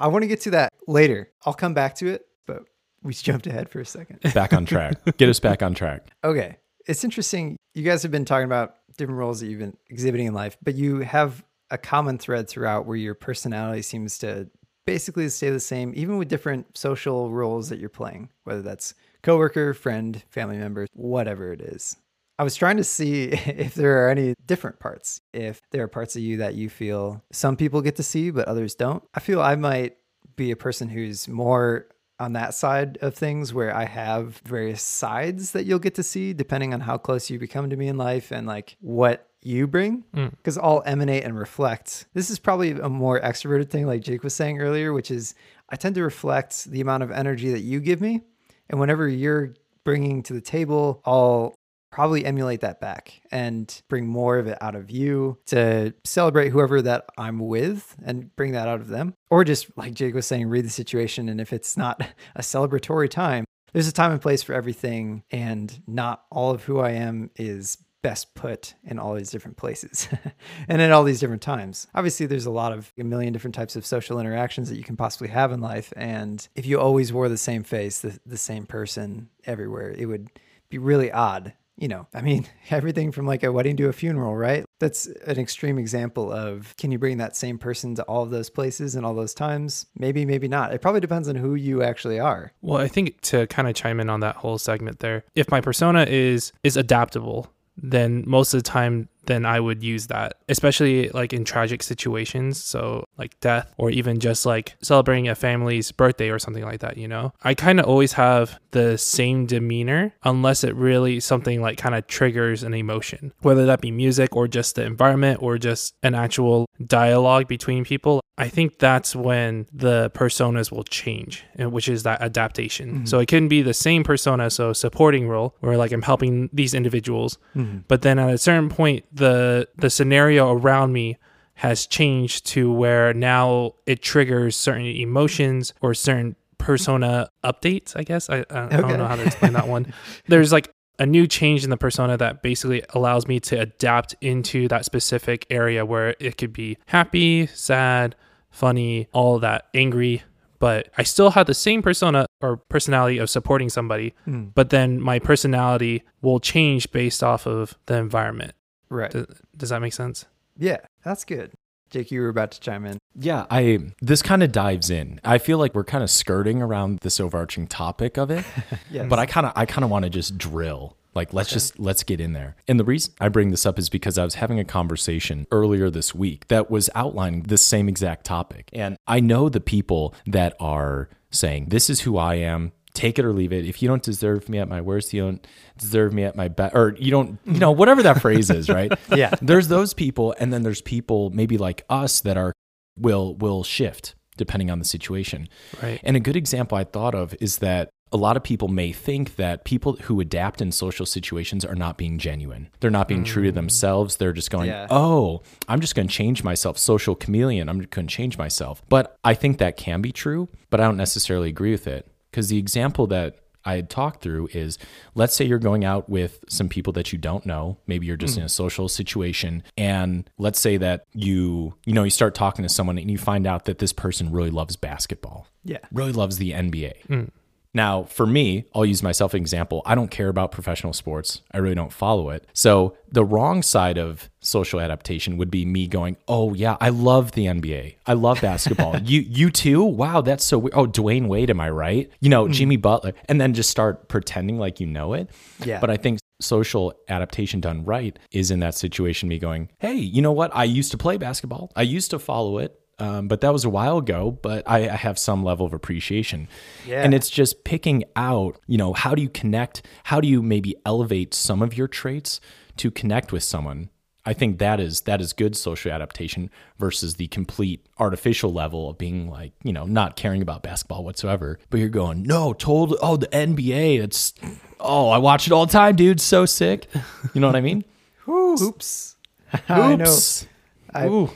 i 0.01 0.08
want 0.08 0.24
to 0.24 0.27
get 0.27 0.42
to 0.42 0.51
that 0.51 0.74
later 0.86 1.32
i'll 1.46 1.54
come 1.54 1.74
back 1.74 1.96
to 1.96 2.08
it 2.08 2.27
but 2.46 2.63
we 3.04 3.13
jumped 3.13 3.48
ahead 3.48 3.70
for 3.70 3.80
a 3.80 3.86
second 3.86 4.20
Back 4.34 4.51
on 4.54 4.66
track. 4.66 4.96
Get 5.18 5.30
us 5.30 5.39
back 5.39 5.62
on 5.63 5.74
track. 5.74 6.08
Okay. 6.24 6.58
It's 6.88 7.04
interesting. 7.04 7.56
You 7.74 7.84
guys 7.84 8.01
have 8.04 8.12
been 8.12 8.25
talking 8.25 8.46
about 8.46 8.75
different 8.98 9.20
roles 9.20 9.39
that 9.39 9.48
you've 9.48 9.60
been 9.60 9.77
exhibiting 9.89 10.27
in 10.27 10.34
life, 10.34 10.58
but 10.63 10.74
you 10.75 11.00
have 11.01 11.46
a 11.70 11.77
common 11.77 12.18
thread 12.18 12.50
throughout 12.50 12.86
where 12.86 12.98
your 12.98 13.13
personality 13.13 13.82
seems 13.84 14.18
to 14.20 14.50
basically 14.88 15.27
stay 15.29 15.51
the 15.51 15.60
same, 15.60 15.94
even 15.96 16.17
with 16.17 16.29
different 16.29 16.75
social 16.75 17.29
roles 17.29 17.70
that 17.70 17.77
you're 17.77 17.89
playing, 17.89 18.29
whether 18.46 18.63
that's 18.63 18.96
coworker, 19.22 19.74
friend, 19.75 20.24
family 20.29 20.58
member, 20.58 20.88
whatever 20.94 21.51
it 21.51 21.62
is. 21.62 21.98
I 22.39 22.44
was 22.44 22.56
trying 22.56 22.77
to 22.77 22.84
see 22.84 23.25
if 23.32 23.75
there 23.75 24.06
are 24.06 24.10
any 24.10 24.34
different 24.46 24.79
parts, 24.79 25.22
if 25.34 25.62
there 25.72 25.84
are 25.84 25.88
parts 25.88 26.15
of 26.15 26.22
you 26.22 26.38
that 26.38 26.56
you 26.56 26.70
feel 26.70 27.22
some 27.32 27.58
people 27.58 27.82
get 27.82 27.98
to 27.98 28.03
see, 28.03 28.32
but 28.32 28.48
others 28.48 28.74
don't. 28.74 29.03
I 29.13 29.20
feel 29.20 29.41
I 29.41 29.56
might 29.56 29.98
be 30.36 30.51
a 30.51 30.56
person 30.56 30.88
who's 30.88 31.27
more 31.27 31.88
on 32.20 32.34
that 32.34 32.53
side 32.53 32.98
of 33.01 33.13
things 33.13 33.53
where 33.53 33.75
I 33.75 33.86
have 33.86 34.38
various 34.46 34.82
sides 34.82 35.52
that 35.52 35.65
you'll 35.65 35.80
get 35.80 35.95
to 35.95 36.04
see 36.04 36.34
depending 36.34 36.73
on 36.73 36.80
how 36.80 36.97
close 36.97 37.30
you 37.30 37.38
become 37.38 37.69
to 37.69 37.76
me 37.76 37.88
in 37.88 37.97
life 37.97 38.32
and 38.32 38.47
like 38.47 38.76
what 38.80 39.27
you 39.41 39.67
bring 39.67 40.04
Mm. 40.15 40.32
because 40.32 40.58
all 40.58 40.84
emanate 40.86 41.23
and 41.23 41.38
reflect. 41.38 42.06
This 42.13 42.30
is 42.30 42.39
probably 42.39 42.71
a 42.71 42.89
more 42.89 43.19
extroverted 43.19 43.69
thing, 43.69 43.86
like 43.88 44.02
Jake 44.02 44.23
was 44.23 44.34
saying 44.34 44.60
earlier, 44.60 44.93
which 44.93 45.12
is 45.12 45.36
I 45.69 45.76
tend 45.76 45.95
to 45.95 46.04
reflect 46.04 46.65
the 46.65 46.82
amount 46.82 47.04
of 47.04 47.12
energy 47.12 47.52
that 47.52 47.62
you 47.62 47.80
give 47.80 48.02
me. 48.02 48.21
And 48.69 48.80
whenever 48.80 49.08
you're 49.08 49.54
bringing 49.84 50.23
to 50.23 50.34
the 50.34 50.41
table, 50.41 51.02
I'll 51.06 51.56
probably 51.91 52.26
emulate 52.26 52.60
that 52.62 52.82
back 52.82 53.21
and 53.32 53.82
bring 53.88 54.06
more 54.08 54.38
of 54.38 54.47
it 54.47 54.58
out 54.62 54.76
of 54.76 54.91
you 54.91 55.38
to 55.47 55.93
celebrate 56.04 56.50
whoever 56.50 56.82
that 56.82 57.06
I'm 57.17 57.39
with 57.39 57.95
and 58.04 58.36
bring 58.36 58.52
that 58.52 58.67
out 58.67 58.82
of 58.82 58.89
them. 58.89 59.13
Or 59.30 59.43
just 59.43 59.76
like 59.78 59.93
Jake 59.93 60.13
was 60.13 60.28
saying, 60.28 60.47
read 60.50 60.65
the 60.65 60.69
situation. 60.69 61.30
And 61.30 61.39
if 61.39 61.54
it's 61.54 61.78
not 61.78 62.02
a 62.36 62.41
celebratory 62.41 63.10
time, 63.10 63.45
there's 63.73 63.88
a 63.88 63.93
time 63.93 64.12
and 64.12 64.21
place 64.21 64.43
for 64.43 64.54
everything. 64.54 65.23
And 65.32 65.82
not 65.88 66.23
all 66.32 66.52
of 66.52 66.63
who 66.65 66.80
I 66.80 66.91
am 66.91 67.30
is 67.38 67.78
best 68.01 68.36
put 68.36 68.75
in 68.83 68.99
all 68.99 69.15
these 69.15 69.31
different 69.31 69.57
places 69.57 70.07
and 70.67 70.81
at 70.81 70.91
all 70.91 71.03
these 71.03 71.19
different 71.19 71.41
times. 71.41 71.88
Obviously, 71.95 72.25
there's 72.25 72.45
a 72.45 72.51
lot 72.51 72.71
of 72.71 72.93
a 72.97 73.03
million 73.03 73.33
different 73.33 73.55
types 73.55 73.75
of 73.75 73.86
social 73.86 74.19
interactions 74.19 74.69
that 74.69 74.77
you 74.77 74.83
can 74.83 74.97
possibly 74.97 75.27
have 75.27 75.51
in 75.51 75.62
life. 75.62 75.91
And 75.95 76.47
if 76.55 76.65
you 76.65 76.79
always 76.79 77.12
wore 77.12 77.29
the 77.29 77.38
same 77.38 77.63
face, 77.63 77.99
the, 77.99 78.19
the 78.25 78.38
same 78.38 78.65
person 78.65 79.29
everywhere, 79.45 79.91
it 79.91 80.05
would 80.05 80.29
be 80.69 80.77
really 80.77 81.12
odd. 81.12 81.53
You 81.79 81.88
know, 81.88 82.07
I 82.12 82.21
mean, 82.21 82.47
everything 82.71 83.12
from 83.12 83.27
like 83.27 83.43
a 83.43 83.51
wedding 83.51 83.77
to 83.77 83.88
a 83.88 83.93
funeral, 83.93 84.36
right? 84.36 84.65
That's 84.79 85.05
an 85.05 85.38
extreme 85.38 85.77
example 85.77 86.31
of 86.31 86.75
can 86.77 86.91
you 86.91 86.97
bring 86.97 87.17
that 87.17 87.36
same 87.36 87.57
person 87.60 87.93
to 87.95 88.03
all 88.03 88.23
of 88.23 88.31
those 88.31 88.49
places 88.49 88.95
and 88.95 89.05
all 89.05 89.13
those 89.13 89.33
times? 89.33 89.86
Maybe, 89.95 90.25
maybe 90.25 90.47
not. 90.47 90.73
It 90.73 90.81
probably 90.81 91.01
depends 91.01 91.27
on 91.27 91.36
who 91.36 91.55
you 91.55 91.83
actually 91.83 92.19
are. 92.19 92.51
Well, 92.62 92.81
I 92.81 92.88
think 92.88 93.21
to 93.21 93.45
kind 93.47 93.67
of 93.67 93.75
chime 93.75 93.99
in 93.99 94.10
on 94.10 94.21
that 94.21 94.38
whole 94.38 94.57
segment 94.57 94.99
there, 94.99 95.23
if 95.36 95.51
my 95.51 95.62
persona 95.62 96.05
is 96.07 96.51
is 96.63 96.77
adaptable, 96.77 97.51
then 97.78 98.24
most 98.28 98.54
of 98.54 98.63
the 98.63 98.70
time 98.70 99.08
then 99.28 99.46
I 99.46 99.60
would 99.60 99.84
use 99.84 100.08
that, 100.08 100.38
especially 100.50 101.10
like 101.10 101.34
in 101.34 101.44
tragic 101.46 101.84
situations, 101.84 102.63
so 102.63 103.06
like 103.18 103.40
death 103.40 103.74
or 103.78 103.90
even 103.92 104.20
just 104.20 104.46
like 104.46 104.76
celebrating 104.82 105.28
a 105.28 105.36
family's 105.36 105.92
birthday 105.92 106.30
or 106.30 106.40
something 106.40 106.63
like 106.63 106.80
that, 106.80 106.98
you 106.98 107.08
know. 107.08 107.34
I 107.44 107.54
kind 107.54 107.80
of 107.80 107.86
always 107.86 108.13
have 108.13 108.60
the 108.72 108.98
same 108.98 109.46
demeanor 109.46 110.13
unless 110.24 110.63
it 110.63 110.76
really 110.76 111.20
something 111.20 111.62
like 111.62 111.78
kind 111.78 111.96
of 111.96 112.08
triggers 112.08 112.63
an 112.63 112.74
emotion, 112.74 113.34
whether 113.42 113.66
that 113.66 113.82
be 113.82 113.92
music 113.92 114.36
or 114.36 114.48
just 114.48 114.76
the 114.76 114.84
environment 114.84 115.42
or 115.42 115.58
just 115.58 115.94
an 116.04 116.16
actual 116.16 116.66
dialogue 116.86 117.48
between 117.48 117.84
people. 117.84 118.22
I 118.40 118.50
think 118.50 118.78
that's 118.78 119.16
when 119.16 119.66
the 119.74 120.12
personas 120.12 120.72
will 120.72 120.84
change, 120.84 121.44
and 121.56 121.72
which 121.72 121.90
is 121.90 122.04
that 122.04 122.22
adaptation. 122.22 122.90
Mm-hmm. 122.90 123.06
So 123.06 123.18
it 123.18 123.28
can 123.28 123.48
be 123.48 123.63
the 123.63 123.74
same 123.74 124.04
persona, 124.04 124.52
so 124.52 124.74
supporting 124.74 125.28
role, 125.28 125.56
where 125.60 125.76
like 125.76 125.92
I'm 125.92 126.04
helping 126.04 126.50
these 126.54 126.76
individuals, 126.76 127.40
mm-hmm. 127.56 127.80
but 127.88 128.04
then 128.04 128.20
at 128.20 128.32
a 128.32 128.38
certain 128.38 128.70
point, 128.70 129.06
the 129.17 129.67
the 129.77 129.89
scenario 129.89 130.51
around 130.51 130.93
me 130.93 131.17
has 131.56 131.88
changed 131.88 132.45
to 132.47 132.71
where 132.71 133.13
now 133.13 133.73
it 133.86 134.01
triggers 134.01 134.56
certain 134.56 134.86
emotions 134.86 135.73
or 135.82 135.93
certain 135.93 136.36
persona 136.60 137.30
updates. 137.43 137.95
I 137.95 138.03
guess 138.03 138.30
I, 138.30 138.45
I, 138.49 138.65
I 138.65 138.82
don't 138.82 138.97
know 138.97 139.08
how 139.08 139.15
to 139.15 139.23
explain 139.25 139.53
that 139.53 139.67
one. 139.67 139.93
There's 140.27 140.51
like 140.51 140.69
a 140.99 141.06
new 141.06 141.25
change 141.27 141.63
in 141.63 141.69
the 141.69 141.77
persona 141.77 142.17
that 142.17 142.41
basically 142.41 142.84
allows 142.89 143.27
me 143.27 143.39
to 143.39 143.56
adapt 143.60 144.15
into 144.21 144.67
that 144.67 144.86
specific 144.86 145.45
area 145.49 145.86
where 145.86 146.15
it 146.19 146.38
could 146.38 146.53
be 146.53 146.77
happy, 146.88 147.47
sad, 147.47 148.15
funny, 148.51 149.08
all 149.13 149.39
that, 149.39 149.67
angry. 149.73 150.23
But 150.60 150.89
I 150.97 151.03
still 151.03 151.32
have 151.32 151.45
the 151.45 151.53
same 151.53 151.82
persona 151.84 152.25
or 152.41 152.58
personality 152.58 153.19
of 153.19 153.30
supporting 153.30 153.69
somebody, 153.69 154.13
Mm. 154.27 154.53
but 154.56 154.71
then 154.71 154.99
my 154.99 155.19
personality 155.19 156.03
will 156.21 156.39
change 156.39 156.91
based 156.91 157.23
off 157.23 157.45
of 157.45 157.77
the 157.86 157.95
environment. 157.97 158.53
Right. 158.89 159.12
Does, 159.12 159.26
does 159.56 159.69
that 159.69 159.82
make 159.82 159.93
sense? 159.93 160.26
Yeah, 160.58 160.78
that's 161.04 161.23
good. 161.26 161.52
Jake, 161.89 162.12
you 162.12 162.21
were 162.21 162.30
about 162.30 162.52
to 162.52 162.60
chime 162.60 162.86
in. 162.86 162.97
Yeah, 163.15 163.45
I 163.50 163.80
this 164.02 164.21
kind 164.21 164.43
of 164.43 164.52
dives 164.52 164.89
in. 164.89 165.21
I 165.23 165.38
feel 165.38 165.58
like 165.58 165.73
we're 165.73 165.86
kind 165.86 166.04
of 166.04 166.10
skirting 166.10 166.62
around 166.62 167.00
this 167.00 167.19
overarching 167.19 167.67
topic 167.67 168.17
of 168.17 168.30
it, 168.30 168.43
Yes. 168.91 169.08
but 169.10 169.19
I 169.19 169.26
kind 169.26 169.45
of 169.45 169.54
I 169.56 169.65
kind 169.65 169.84
of 169.86 169.89
want 169.89 170.04
to 170.04 170.10
just 170.10 170.38
drill. 170.38 170.97
Like 171.15 171.34
let's 171.34 171.50
just 171.50 171.80
let's 171.80 172.04
get 172.04 172.19
in 172.21 172.34
there. 172.34 172.56
And 172.67 172.80
the 172.80 172.84
reason 172.84 173.13
I 173.19 173.30
bring 173.30 173.52
this 173.52 173.65
up 173.65 173.80
is 173.80 173.89
because 173.89 174.17
I 174.17 174.23
was 174.23 174.36
having 174.36 174.60
a 174.60 174.65
conversation 174.65 175.47
earlier 175.52 175.89
this 175.89 176.13
week 176.13 176.47
that 176.50 176.69
was 176.69 176.89
outlining 176.93 177.43
this 177.43 177.62
same 177.63 177.88
exact 177.89 178.26
topic. 178.26 178.69
And 178.73 178.97
I 179.08 179.19
know 179.19 179.50
the 179.50 179.60
people 179.62 180.13
that 180.28 180.56
are 180.60 181.10
saying 181.32 181.67
this 181.69 181.89
is 181.89 182.02
who 182.02 182.17
I 182.17 182.36
am. 182.36 182.71
Take 182.97 183.19
it 183.19 183.25
or 183.25 183.31
leave 183.31 183.53
it. 183.53 183.63
If 183.65 183.83
you 183.83 183.88
don't 183.88 184.01
deserve 184.01 184.49
me 184.49 184.57
at 184.57 184.67
my 184.67 184.81
worst, 184.81 185.13
you 185.13 185.21
don't 185.21 185.45
deserve 185.77 186.13
me 186.13 186.23
at 186.23 186.36
my 186.36 186.47
best, 186.47 186.73
or 186.73 186.95
you 186.97 187.12
don't, 187.12 187.38
you 187.45 187.60
know, 187.60 187.69
whatever 187.69 188.01
that 188.01 188.23
phrase 188.23 188.49
is, 188.49 188.69
right? 188.69 188.91
Yeah. 189.15 189.36
There's 189.39 189.67
those 189.67 189.93
people, 189.93 190.33
and 190.39 190.51
then 190.51 190.63
there's 190.63 190.81
people 190.81 191.29
maybe 191.29 191.60
like 191.60 191.86
us 191.89 192.21
that 192.21 192.38
are 192.38 192.53
will 192.97 193.36
will 193.36 193.63
shift 193.63 194.15
depending 194.36 194.71
on 194.71 194.79
the 194.79 194.86
situation. 194.86 195.47
Right. 195.81 195.99
And 196.03 196.17
a 196.17 196.19
good 196.19 196.36
example 196.36 196.75
I 196.75 196.83
thought 196.83 197.13
of 197.13 197.36
is 197.39 197.60
that 197.60 197.89
a 198.12 198.17
lot 198.17 198.38
of 198.38 198.43
people 198.43 198.67
may 198.67 198.91
think 198.91 199.36
that 199.36 199.65
people 199.65 199.97
who 200.03 200.19
adapt 200.19 200.62
in 200.62 200.71
social 200.71 201.05
situations 201.05 201.65
are 201.65 201.75
not 201.75 201.97
being 201.97 202.17
genuine. 202.17 202.69
They're 202.79 202.89
not 202.89 203.07
being 203.07 203.23
true 203.23 203.43
to 203.43 203.51
mm. 203.51 203.55
themselves. 203.55 204.15
They're 204.15 204.33
just 204.33 204.49
going, 204.49 204.69
Yeah. 204.69 204.88
oh, 204.89 205.43
I'm 205.67 205.81
just 205.81 205.93
going 205.93 206.07
to 206.07 206.13
change 206.13 206.43
myself. 206.43 206.77
Social 206.77 207.15
chameleon. 207.15 207.67
I'm 207.67 207.79
going 207.79 208.07
to 208.07 208.15
change 208.15 208.38
myself. 208.38 208.81
But 208.89 209.15
I 209.23 209.33
think 209.33 209.57
that 209.57 209.77
can 209.77 210.01
be 210.01 210.12
true, 210.12 210.47
but 210.69 210.79
I 210.79 210.86
don't 210.86 210.97
necessarily 210.97 211.49
agree 211.49 211.71
with 211.71 211.88
it. 211.88 212.07
Because 212.38 212.50
the 212.50 212.60
example 212.60 213.08
that 213.08 213.39
I 213.65 213.78
had 213.78 213.89
talked 213.89 214.21
through 214.21 214.50
is 214.54 214.78
let's 215.15 215.36
say 215.36 215.43
you're 215.43 215.58
going 215.58 215.84
out 215.84 216.08
with 216.08 216.45
some 216.47 216.69
people 216.69 216.93
that 216.93 217.12
you 217.12 217.17
don't 217.17 217.47
know. 217.47 217.80
Maybe 217.88 218.06
you're 218.06 218.15
just 218.15 218.38
in 218.38 218.43
mm. 218.43 218.45
a 218.45 218.50
social 218.50 218.88
situation. 218.88 219.63
And 219.76 220.30
let's 220.38 220.60
say 220.60 220.78
that 220.78 221.06
you, 221.13 221.73
you 221.84 221.93
know, 221.93 222.04
you 222.04 222.12
start 222.12 222.36
talking 222.36 222.62
to 222.62 222.69
someone 222.69 223.00
and 223.00 223.10
you 223.10 223.17
find 223.17 223.47
out 223.47 223.65
that 223.65 223.80
this 223.80 223.91
person 223.91 224.32
really 224.32 224.52
loves 224.52 224.76
basketball 224.76 225.47
Yeah. 225.63 225.80
really 225.91 226.12
loves 226.12 226.38
the 226.38 226.52
NBA. 226.52 227.08
Mm. 227.08 227.32
Now, 227.78 228.06
for 228.06 228.26
me, 228.26 228.66
I'll 228.74 228.88
use 228.88 229.04
myself 229.04 229.36
an 229.36 229.40
example. 229.40 229.84
I 229.86 229.94
don't 229.94 230.10
care 230.10 230.30
about 230.30 230.52
professional 230.52 230.94
sports. 230.94 231.44
I 231.52 231.60
really 231.60 231.76
don't 231.76 231.94
follow 231.94 232.32
it. 232.32 232.44
So, 232.52 232.98
the 233.12 233.24
wrong 233.24 233.62
side 233.62 234.00
of 234.00 234.32
social 234.40 234.82
adaptation 234.82 235.38
would 235.38 235.52
be 235.52 235.63
me 235.63 235.86
going, 235.88 236.18
"Oh 236.28 236.56
yeah, 236.56 236.76
I 236.82 236.90
love 236.90 237.34
the 237.34 237.46
NBA. 237.46 237.98
I 238.08 238.13
love 238.13 238.42
basketball. 238.42 238.98
you 239.04 239.22
you 239.22 239.52
too? 239.52 239.84
Wow, 239.84 240.22
that's 240.22 240.44
so 240.44 240.58
weird. 240.58 240.74
Oh, 240.74 240.88
Dwyane 240.88 241.28
Wade, 241.28 241.52
am 241.52 241.60
I 241.60 241.70
right? 241.70 242.10
You 242.20 242.30
know, 242.30 242.48
hmm. 242.48 242.52
Jimmy 242.52 242.78
Butler." 242.78 243.13
And 243.30 243.40
then 243.40 243.54
just 243.54 243.70
start 243.70 244.08
pretending 244.08 244.58
like 244.58 244.80
you 244.80 244.88
know 244.88 245.13
it. 245.13 245.30
Yeah. 245.63 245.80
But 245.80 245.92
I 245.92 245.98
think 245.98 246.18
social 246.42 246.94
adaptation 247.10 247.62
done 247.62 247.86
right 247.86 248.18
is 248.32 248.50
in 248.50 248.60
that 248.62 248.74
situation 248.74 249.30
me 249.30 249.38
going, 249.38 249.70
"Hey, 249.78 249.94
you 249.94 250.24
know 250.24 250.32
what? 250.32 250.50
I 250.56 250.63
used 250.63 250.90
to 250.94 250.98
play 250.98 251.18
basketball. 251.18 251.72
I 251.76 251.84
used 251.84 252.10
to 252.10 252.18
follow 252.18 252.58
it. 252.58 252.80
Um, 252.99 253.27
but 253.27 253.41
that 253.41 253.53
was 253.53 253.63
a 253.63 253.69
while 253.69 253.99
ago, 253.99 254.31
but 254.31 254.63
I, 254.67 254.89
I 254.89 254.95
have 254.95 255.19
some 255.19 255.43
level 255.43 255.65
of 255.65 255.73
appreciation. 255.73 256.47
Yeah. 256.86 257.03
And 257.03 257.13
it's 257.13 257.29
just 257.29 257.63
picking 257.63 258.03
out, 258.15 258.60
you 258.65 258.77
know, 258.77 258.93
how 258.93 259.13
do 259.13 259.21
you 259.21 259.29
connect? 259.29 259.86
How 260.05 260.19
do 260.19 260.27
you 260.27 260.41
maybe 260.41 260.75
elevate 260.86 261.33
some 261.36 261.62
of 261.62 261.77
your 261.77 261.88
traits 261.88 262.39
to 262.77 262.89
connect 262.89 263.31
with 263.31 263.43
someone? 263.43 263.89
I 264.25 264.33
think 264.33 264.57
that 264.60 264.81
is 264.81 265.01
that 265.01 265.21
is 265.21 265.31
good 265.31 265.55
social 265.55 265.89
adaptation 265.91 266.49
versus 266.79 267.15
the 267.15 267.27
complete 267.27 267.86
artificial 267.97 268.51
level 268.51 268.89
of 268.89 268.97
being 268.97 269.29
like, 269.29 269.53
you 269.63 269.71
know, 269.71 269.86
not 269.86 270.17
caring 270.17 270.41
about 270.41 270.63
basketball 270.63 271.05
whatsoever. 271.05 271.60
But 271.69 271.79
you're 271.79 271.88
going, 271.88 272.23
no, 272.23 272.51
told 272.51 272.95
oh 273.01 273.15
the 273.15 273.27
NBA, 273.27 274.03
it's 274.03 274.33
oh, 274.81 275.10
I 275.10 275.19
watch 275.19 275.47
it 275.47 275.53
all 275.53 275.65
the 275.65 275.71
time, 275.71 275.95
dude. 275.95 276.19
So 276.19 276.45
sick. 276.45 276.88
You 277.33 277.39
know 277.39 277.47
what 277.47 277.55
I 277.55 277.62
mean? 277.62 277.86
Oops. 278.27 279.15
I 279.69 279.95
know. 279.95 280.03
Oops. 280.03 280.47
I- 280.93 281.07
Ooh, 281.07 281.29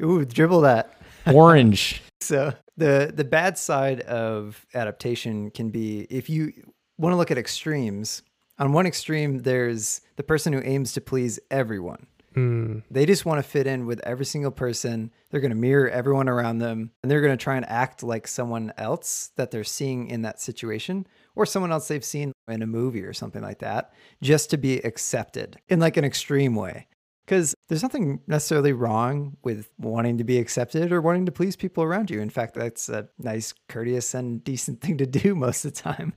Ooh, 0.00 0.24
dribble 0.24 0.62
that. 0.62 0.98
orange. 1.34 2.02
So 2.20 2.52
the 2.76 3.12
the 3.14 3.24
bad 3.24 3.58
side 3.58 4.00
of 4.02 4.64
adaptation 4.74 5.50
can 5.50 5.70
be 5.70 6.06
if 6.10 6.30
you 6.30 6.52
want 6.98 7.12
to 7.12 7.16
look 7.16 7.30
at 7.30 7.38
extremes. 7.38 8.22
On 8.58 8.72
one 8.72 8.86
extreme, 8.86 9.40
there's 9.40 10.02
the 10.16 10.22
person 10.22 10.52
who 10.52 10.60
aims 10.62 10.92
to 10.92 11.00
please 11.00 11.40
everyone. 11.50 12.06
Hmm. 12.34 12.78
They 12.90 13.06
just 13.06 13.26
want 13.26 13.38
to 13.38 13.48
fit 13.48 13.66
in 13.66 13.86
with 13.86 14.00
every 14.00 14.24
single 14.24 14.50
person. 14.50 15.10
They're 15.30 15.40
going 15.40 15.50
to 15.50 15.56
mirror 15.56 15.88
everyone 15.88 16.28
around 16.28 16.58
them 16.58 16.90
and 17.02 17.10
they're 17.10 17.20
going 17.20 17.36
to 17.36 17.42
try 17.42 17.56
and 17.56 17.68
act 17.68 18.02
like 18.02 18.26
someone 18.26 18.72
else 18.78 19.32
that 19.36 19.50
they're 19.50 19.64
seeing 19.64 20.08
in 20.08 20.22
that 20.22 20.40
situation 20.40 21.06
or 21.34 21.44
someone 21.44 21.72
else 21.72 21.88
they've 21.88 22.04
seen 22.04 22.32
in 22.48 22.62
a 22.62 22.66
movie 22.66 23.02
or 23.02 23.12
something 23.12 23.42
like 23.42 23.58
that 23.58 23.92
just 24.22 24.50
to 24.50 24.56
be 24.56 24.78
accepted 24.78 25.58
in 25.68 25.80
like 25.80 25.96
an 25.96 26.04
extreme 26.04 26.54
way. 26.54 26.86
Because 27.24 27.54
there's 27.68 27.82
nothing 27.82 28.20
necessarily 28.26 28.72
wrong 28.72 29.36
with 29.44 29.70
wanting 29.78 30.18
to 30.18 30.24
be 30.24 30.38
accepted 30.38 30.92
or 30.92 31.00
wanting 31.00 31.24
to 31.26 31.32
please 31.32 31.54
people 31.54 31.84
around 31.84 32.10
you. 32.10 32.20
In 32.20 32.30
fact, 32.30 32.54
that's 32.54 32.88
a 32.88 33.08
nice, 33.18 33.54
courteous, 33.68 34.12
and 34.14 34.42
decent 34.42 34.80
thing 34.80 34.98
to 34.98 35.06
do 35.06 35.34
most 35.36 35.64
of 35.64 35.72
the 35.72 35.80
time. 35.80 36.14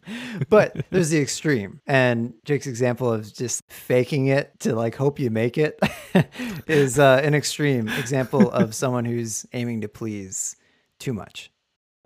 But 0.50 0.86
there's 0.90 1.12
the 1.12 1.20
extreme. 1.20 1.80
And 1.86 2.34
Jake's 2.44 2.66
example 2.68 3.12
of 3.14 3.32
just 3.34 3.62
faking 3.70 4.28
it 4.28 4.60
to 4.62 4.76
like 4.76 4.96
hope 4.96 5.20
you 5.20 5.30
make 5.30 5.58
it 5.58 5.80
is 6.68 6.98
uh, 6.98 7.22
an 7.24 7.36
extreme 7.36 7.88
example 7.90 8.50
of 8.50 8.74
someone 8.82 9.06
who's 9.06 9.46
aiming 9.54 9.82
to 9.82 9.88
please 9.88 10.56
too 11.00 11.14
much. 11.14 11.52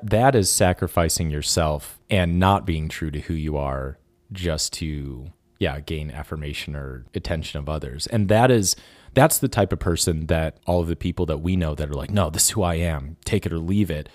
that 0.02 0.36
is 0.36 0.52
sacrificing 0.52 1.30
yourself 1.30 2.00
and 2.10 2.40
not 2.40 2.66
being 2.66 2.90
true 2.90 3.12
to 3.12 3.20
who 3.22 3.34
you 3.34 3.56
are 3.58 3.98
just 4.32 4.74
to 4.74 5.32
yeah 5.60 5.80
gain 5.82 6.10
affirmation 6.10 6.76
or 6.76 7.06
attention 7.14 7.60
of 7.60 7.70
others. 7.70 8.08
And 8.08 8.30
that 8.30 8.50
is 8.50 8.76
that's 9.14 9.40
the 9.40 9.48
type 9.48 9.74
of 9.74 9.80
person 9.80 10.28
that 10.28 10.58
all 10.66 10.82
of 10.82 10.88
the 10.88 10.96
people 10.96 11.26
that 11.26 11.40
we 11.40 11.56
know 11.56 11.76
that 11.76 11.90
are 11.90 11.94
like 11.94 12.12
no 12.12 12.30
this 12.30 12.44
is 12.44 12.50
who 12.52 12.62
i 12.62 12.76
am 12.76 13.18
take 13.26 13.46
it 13.46 13.54
or 13.54 13.60
leave 13.60 13.92
it. 13.92 14.10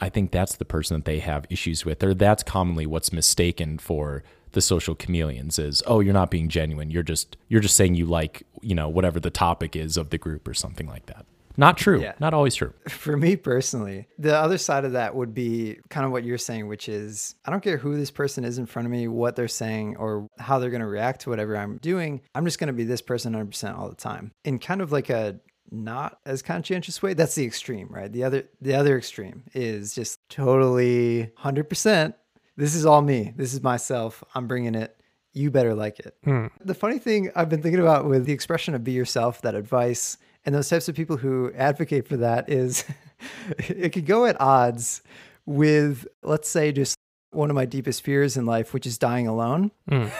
I 0.00 0.08
think 0.08 0.30
that's 0.30 0.56
the 0.56 0.64
person 0.64 0.98
that 0.98 1.04
they 1.04 1.18
have 1.18 1.46
issues 1.50 1.84
with 1.84 2.02
or 2.02 2.14
that's 2.14 2.42
commonly 2.42 2.86
what's 2.86 3.12
mistaken 3.12 3.78
for 3.78 4.22
the 4.52 4.60
social 4.60 4.94
chameleons 4.94 5.58
is 5.58 5.82
oh 5.86 6.00
you're 6.00 6.14
not 6.14 6.30
being 6.30 6.48
genuine. 6.48 6.90
You're 6.90 7.02
just 7.02 7.36
you're 7.48 7.60
just 7.60 7.76
saying 7.76 7.96
you 7.96 8.06
like 8.06 8.44
you 8.62 8.74
know 8.74 8.88
whatever 8.88 9.18
the 9.18 9.30
topic 9.30 9.76
is 9.76 9.96
of 9.96 10.10
the 10.10 10.18
group 10.18 10.46
or 10.46 10.54
something 10.54 10.86
like 10.86 11.06
that 11.06 11.26
not 11.56 11.76
true 11.76 12.00
Yeah. 12.02 12.14
not 12.20 12.34
always 12.34 12.54
true 12.54 12.72
For 12.88 13.16
me 13.16 13.36
personally, 13.36 14.08
the 14.18 14.36
other 14.36 14.58
side 14.58 14.84
of 14.84 14.92
that 14.92 15.14
would 15.14 15.34
be 15.34 15.78
kind 15.90 16.04
of 16.06 16.12
what 16.12 16.24
you're 16.24 16.38
saying, 16.38 16.68
which 16.68 16.88
is 16.88 17.34
I 17.44 17.50
don't 17.50 17.62
care 17.62 17.76
who 17.76 17.96
this 17.96 18.10
person 18.10 18.44
is 18.44 18.58
in 18.58 18.66
front 18.66 18.86
of 18.86 18.92
me, 18.92 19.08
what 19.08 19.36
they're 19.36 19.48
saying, 19.48 19.96
or 19.96 20.28
how 20.38 20.58
they're 20.58 20.70
going 20.70 20.80
to 20.80 20.86
react 20.86 21.22
to 21.22 21.30
whatever 21.30 21.56
I'm 21.56 21.78
doing. 21.78 22.20
I'm 22.34 22.44
just 22.44 22.58
going 22.58 22.68
to 22.68 22.72
be 22.72 22.84
this 22.84 23.02
person 23.02 23.32
100% 23.34 23.78
all 23.78 23.88
the 23.88 23.94
time. 23.94 24.32
In 24.44 24.58
kind 24.58 24.80
of 24.80 24.92
like 24.92 25.10
a 25.10 25.40
not 25.70 26.18
as 26.26 26.42
conscientious 26.42 27.02
way. 27.02 27.14
That's 27.14 27.34
the 27.34 27.44
extreme, 27.44 27.88
right? 27.90 28.12
The 28.12 28.22
other 28.24 28.44
the 28.60 28.74
other 28.74 28.96
extreme 28.98 29.44
is 29.54 29.94
just 29.94 30.20
totally 30.28 31.30
100%. 31.42 32.14
This 32.56 32.74
is 32.74 32.86
all 32.86 33.02
me. 33.02 33.32
This 33.36 33.52
is 33.54 33.62
myself. 33.62 34.22
I'm 34.34 34.46
bringing 34.46 34.74
it. 34.74 34.96
You 35.32 35.50
better 35.50 35.74
like 35.74 35.98
it. 35.98 36.14
Hmm. 36.22 36.46
The 36.64 36.74
funny 36.74 36.98
thing 37.00 37.30
I've 37.34 37.48
been 37.48 37.60
thinking 37.62 37.80
about 37.80 38.06
with 38.06 38.24
the 38.24 38.32
expression 38.32 38.74
of 38.74 38.84
be 38.84 38.92
yourself, 38.92 39.42
that 39.42 39.56
advice, 39.56 40.16
and 40.44 40.54
those 40.54 40.68
types 40.68 40.88
of 40.88 40.94
people 40.94 41.16
who 41.16 41.52
advocate 41.54 42.06
for 42.06 42.16
that 42.18 42.48
is 42.50 42.84
it 43.58 43.92
could 43.92 44.06
go 44.06 44.26
at 44.26 44.40
odds 44.40 45.02
with, 45.46 46.06
let's 46.22 46.48
say, 46.48 46.72
just 46.72 46.96
one 47.30 47.50
of 47.50 47.56
my 47.56 47.64
deepest 47.64 48.02
fears 48.02 48.36
in 48.36 48.46
life, 48.46 48.72
which 48.72 48.86
is 48.86 48.98
dying 48.98 49.26
alone. 49.26 49.70
Mm. 49.90 50.10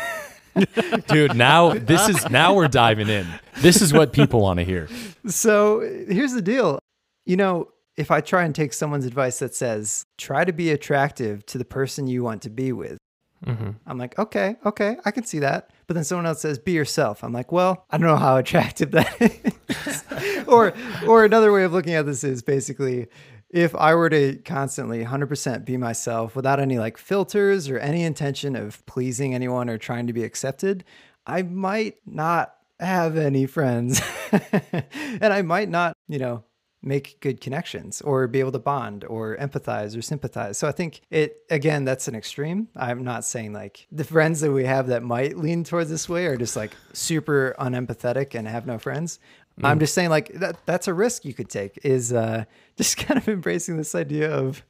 Dude, 1.08 1.37
now 1.37 1.74
this 1.74 2.08
is 2.08 2.30
now 2.30 2.54
we're 2.54 2.68
diving 2.68 3.08
in. 3.08 3.26
This 3.58 3.82
is 3.82 3.92
what 3.92 4.12
people 4.12 4.40
want 4.40 4.58
to 4.58 4.64
hear. 4.64 4.88
So 5.26 5.80
here's 5.80 6.32
the 6.32 6.42
deal. 6.42 6.78
You 7.26 7.37
know, 7.37 7.68
if 7.96 8.10
I 8.10 8.20
try 8.20 8.44
and 8.44 8.54
take 8.54 8.72
someone's 8.72 9.04
advice 9.04 9.38
that 9.40 9.54
says, 9.54 10.04
try 10.16 10.44
to 10.44 10.52
be 10.52 10.70
attractive 10.70 11.44
to 11.46 11.58
the 11.58 11.64
person 11.64 12.06
you 12.06 12.22
want 12.22 12.42
to 12.42 12.50
be 12.50 12.72
with, 12.72 12.98
Mm-hmm. 13.46 13.70
I'm 13.87 13.98
like, 13.98 14.18
okay, 14.18 14.57
okay, 14.64 14.96
I 15.04 15.11
can 15.11 15.24
see 15.24 15.38
that. 15.40 15.70
But 15.87 15.94
then 15.94 16.04
someone 16.04 16.26
else 16.26 16.40
says, 16.40 16.59
be 16.59 16.72
yourself. 16.72 17.22
I'm 17.22 17.33
like, 17.33 17.52
well, 17.52 17.85
I 17.90 17.98
don't 17.98 18.07
know 18.07 18.16
how 18.16 18.37
attractive 18.37 18.90
that 18.92 19.16
is. 19.68 20.46
or, 20.46 20.72
or 21.07 21.24
another 21.24 21.52
way 21.52 21.64
of 21.64 21.72
looking 21.72 21.94
at 21.94 22.07
this 22.07 22.24
is 22.24 22.42
basically, 22.42 23.07
if 23.50 23.74
I 23.74 23.94
were 23.94 24.11
to 24.11 24.37
constantly 24.44 25.04
100% 25.04 25.64
be 25.64 25.76
myself 25.76 26.35
without 26.35 26.59
any 26.59 26.78
like 26.78 26.96
filters 26.96 27.68
or 27.68 27.78
any 27.78 28.02
intention 28.02 28.57
of 28.57 28.85
pleasing 28.87 29.35
anyone 29.35 29.68
or 29.68 29.78
trying 29.78 30.07
to 30.07 30.12
be 30.12 30.24
accepted, 30.24 30.85
I 31.26 31.42
might 31.42 31.96
not 32.07 32.54
have 32.80 33.16
any 33.16 33.46
friends. 33.46 34.00
and 34.33 35.33
I 35.33 35.42
might 35.42 35.68
not, 35.68 35.96
you 36.09 36.18
know, 36.18 36.44
make 36.85 37.18
good 37.20 37.40
connections 37.40 38.01
or 38.03 38.27
be 38.27 38.40
able 38.40 38.53
to 38.53 38.59
bond 38.59 39.05
or 39.05 39.37
empathize 39.37 39.97
or 39.97 40.03
sympathize. 40.03 40.59
So 40.59 40.68
I 40.68 40.73
think 40.73 41.01
it 41.11 41.38
again 41.51 41.85
that's 41.85 42.09
an 42.09 42.14
extreme. 42.14 42.68
I'm 42.77 43.05
not 43.05 43.25
saying 43.25 43.53
like 43.53 43.87
the 43.90 44.05
friends 44.05 44.40
that 44.40 44.53
we 44.53 44.64
have 44.64 44.88
that 44.88 45.03
might 45.03 45.37
lean 45.37 45.64
towards 45.64 45.90
this 45.90 46.09
way 46.09 46.27
are 46.27 46.37
just 46.37 46.57
like 46.57 46.73
super 46.92 47.55
unempathetic 47.59 48.35
and 48.35 48.47
have 48.47 48.66
no 48.66 48.79
friends. 48.79 49.18
I'm 49.62 49.79
just 49.79 49.94
saying 49.94 50.11
like 50.11 50.33
that 50.35 50.57
that's 50.66 50.88
a 50.88 50.94
risk 50.94 51.25
you 51.25 51.33
could 51.33 51.49
take 51.49 51.79
is 51.85 52.12
uh 52.12 52.44
just 52.77 52.97
kind 52.97 53.18
of 53.18 53.29
embracing 53.29 53.77
this 53.77 53.94
idea 53.94 54.31
of 54.31 54.64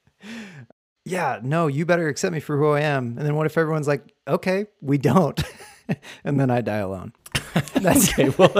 yeah, 1.06 1.38
no, 1.42 1.66
you 1.66 1.84
better 1.84 2.08
accept 2.08 2.32
me 2.32 2.40
for 2.40 2.56
who 2.56 2.68
I 2.68 2.80
am. 2.80 3.18
And 3.18 3.26
then 3.26 3.34
what 3.34 3.46
if 3.46 3.58
everyone's 3.58 3.86
like, 3.86 4.14
okay, 4.26 4.66
we 4.80 4.96
don't. 4.96 5.42
and 6.24 6.40
then 6.40 6.50
I 6.50 6.62
die 6.62 6.78
alone. 6.78 7.12
That's 7.74 8.10
Okay, 8.12 8.30
well, 8.30 8.50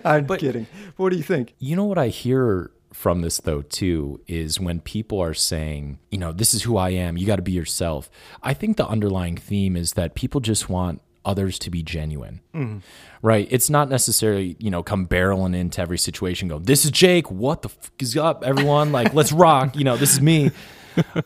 I'm 0.04 0.26
kidding. 0.26 0.66
What 0.96 1.10
do 1.10 1.16
you 1.16 1.22
think? 1.22 1.54
you 1.58 1.76
know 1.76 1.84
what 1.84 1.98
I 1.98 2.08
hear 2.08 2.70
from 2.92 3.20
this 3.20 3.38
though 3.38 3.62
too 3.62 4.20
is 4.26 4.58
when 4.58 4.80
people 4.80 5.20
are 5.20 5.34
saying, 5.34 5.98
you 6.10 6.18
know, 6.18 6.32
this 6.32 6.54
is 6.54 6.62
who 6.62 6.76
I 6.76 6.90
am, 6.90 7.16
you 7.16 7.26
got 7.26 7.36
to 7.36 7.42
be 7.42 7.52
yourself. 7.52 8.10
I 8.42 8.54
think 8.54 8.76
the 8.76 8.86
underlying 8.86 9.36
theme 9.36 9.76
is 9.76 9.92
that 9.92 10.14
people 10.14 10.40
just 10.40 10.68
want 10.68 11.00
others 11.24 11.58
to 11.60 11.70
be 11.70 11.82
genuine. 11.82 12.40
Mm-hmm. 12.54 12.78
Right? 13.20 13.46
It's 13.50 13.68
not 13.68 13.88
necessarily, 13.88 14.56
you 14.58 14.70
know, 14.70 14.82
come 14.82 15.06
barreling 15.06 15.54
into 15.54 15.80
every 15.82 15.98
situation 15.98 16.48
go, 16.48 16.58
"This 16.58 16.84
is 16.84 16.90
Jake, 16.90 17.30
what 17.30 17.62
the 17.62 17.68
fuck 17.68 18.00
is 18.00 18.16
up 18.16 18.42
everyone? 18.44 18.92
Like, 18.92 19.12
let's 19.12 19.32
rock, 19.46 19.76
you 19.76 19.84
know, 19.84 19.96
this 19.96 20.12
is 20.14 20.20
me." 20.20 20.50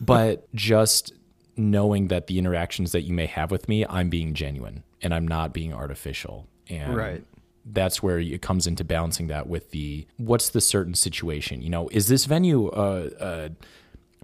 but 0.01 0.53
just 0.53 1.13
knowing 1.55 2.07
that 2.09 2.27
the 2.27 2.37
interactions 2.39 2.91
that 2.91 3.01
you 3.01 3.13
may 3.13 3.27
have 3.27 3.51
with 3.51 3.69
me, 3.69 3.85
I'm 3.87 4.09
being 4.09 4.33
genuine 4.33 4.83
and 5.01 5.13
I'm 5.13 5.27
not 5.27 5.53
being 5.53 5.73
artificial. 5.73 6.47
And 6.69 6.95
Right. 6.95 7.23
That's 7.65 8.03
where 8.03 8.19
it 8.19 8.41
comes 8.41 8.67
into 8.67 8.83
balancing 8.83 9.27
that 9.27 9.47
with 9.47 9.71
the 9.71 10.05
what's 10.17 10.49
the 10.49 10.61
certain 10.61 10.93
situation. 10.95 11.61
You 11.61 11.69
know, 11.69 11.87
is 11.89 12.07
this 12.07 12.25
venue 12.25 12.67
a, 12.69 13.07
a 13.19 13.51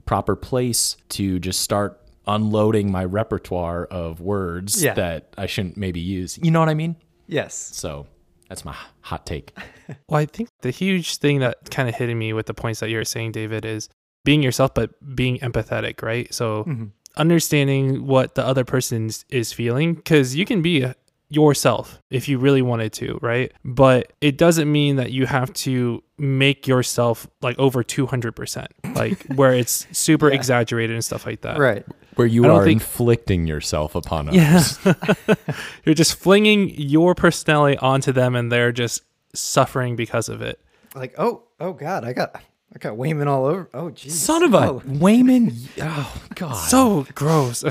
proper 0.05 0.35
place 0.35 0.97
to 1.09 1.39
just 1.39 1.61
start 1.61 2.01
unloading 2.27 2.91
my 2.91 3.03
repertoire 3.05 3.85
of 3.85 4.21
words 4.21 4.83
Yeah. 4.83 4.93
that 4.95 5.33
I 5.37 5.45
shouldn't 5.45 5.77
maybe 5.77 5.99
use? 5.99 6.37
You 6.41 6.51
know 6.51 6.59
what 6.59 6.69
I 6.69 6.73
mean? 6.73 6.95
Yes. 7.27 7.55
So 7.55 8.07
that's 8.49 8.65
my 8.65 8.75
hot 9.01 9.25
take. 9.25 9.57
Well, 10.07 10.19
I 10.19 10.25
think 10.27 10.49
the 10.61 10.69
huge 10.69 11.17
thing 11.17 11.39
that 11.39 11.71
kind 11.71 11.89
of 11.89 11.95
hit 11.95 12.13
me 12.15 12.31
with 12.33 12.45
the 12.45 12.53
points 12.53 12.79
that 12.79 12.89
you 12.91 12.97
were 12.97 13.05
saying, 13.05 13.31
David, 13.31 13.65
is 13.65 13.89
being 14.23 14.43
yourself, 14.43 14.75
but 14.75 14.91
being 15.15 15.39
empathetic, 15.39 16.03
right? 16.03 16.31
So 16.31 16.63
Mhm. 16.65 16.91
understanding 17.17 18.05
what 18.05 18.35
the 18.35 18.45
other 18.45 18.63
person 18.63 19.07
is- 19.07 19.25
is 19.29 19.51
feeling, 19.51 19.95
because 19.95 20.35
you 20.35 20.45
can 20.45 20.61
be 20.61 20.85
yourself 21.29 22.01
if 22.09 22.27
you 22.27 22.39
really 22.39 22.61
wanted 22.61 22.91
to, 22.93 23.19
right? 23.21 23.51
But 23.63 24.13
it 24.19 24.37
doesn't 24.37 24.71
mean 24.71 24.95
that 24.97 25.11
you 25.11 25.25
have 25.27 25.53
to 25.53 26.03
make 26.17 26.67
yourself 26.67 27.27
like 27.41 27.57
over 27.59 27.83
200%, 27.83 28.67
like 28.95 29.23
where 29.35 29.53
it's 29.53 29.85
super 29.97 30.29
Yeah. 30.29 30.35
exaggerated 30.35 30.95
and 30.95 31.05
stuff 31.05 31.25
like 31.25 31.41
that. 31.41 31.57
Right. 31.59 31.85
Where 32.15 32.27
you 32.27 32.45
are 32.51 32.63
think- 32.65 32.81
inflicting 32.81 33.47
yourself 33.47 33.95
upon 33.95 34.33
Yeah. 34.33 34.63
You're 35.85 35.95
just 35.95 36.15
flinging 36.15 36.69
your 36.77 37.15
personality 37.15 37.77
onto 37.77 38.11
them 38.11 38.35
and 38.35 38.51
they're 38.51 38.71
just 38.71 39.03
suffering 39.33 39.95
because 39.95 40.27
of 40.29 40.41
it. 40.41 40.59
Like, 40.95 41.13
oh, 41.19 41.43
oh 41.59 41.73
God, 41.73 42.03
I 42.03 42.13
got 42.13 42.35
I 42.75 42.77
got 42.79 42.97
Wayman 42.97 43.27
all 43.27 43.45
over. 43.45 43.69
Oh 43.73 43.89
geez. 43.91 44.19
Son 44.19 44.43
of 44.43 44.53
a 44.53 44.57
Oh. 44.57 44.81
Wayman. 44.85 45.55
Oh 45.81 46.21
God. 46.35 46.53
so 46.53 47.05
gross. 47.15 47.63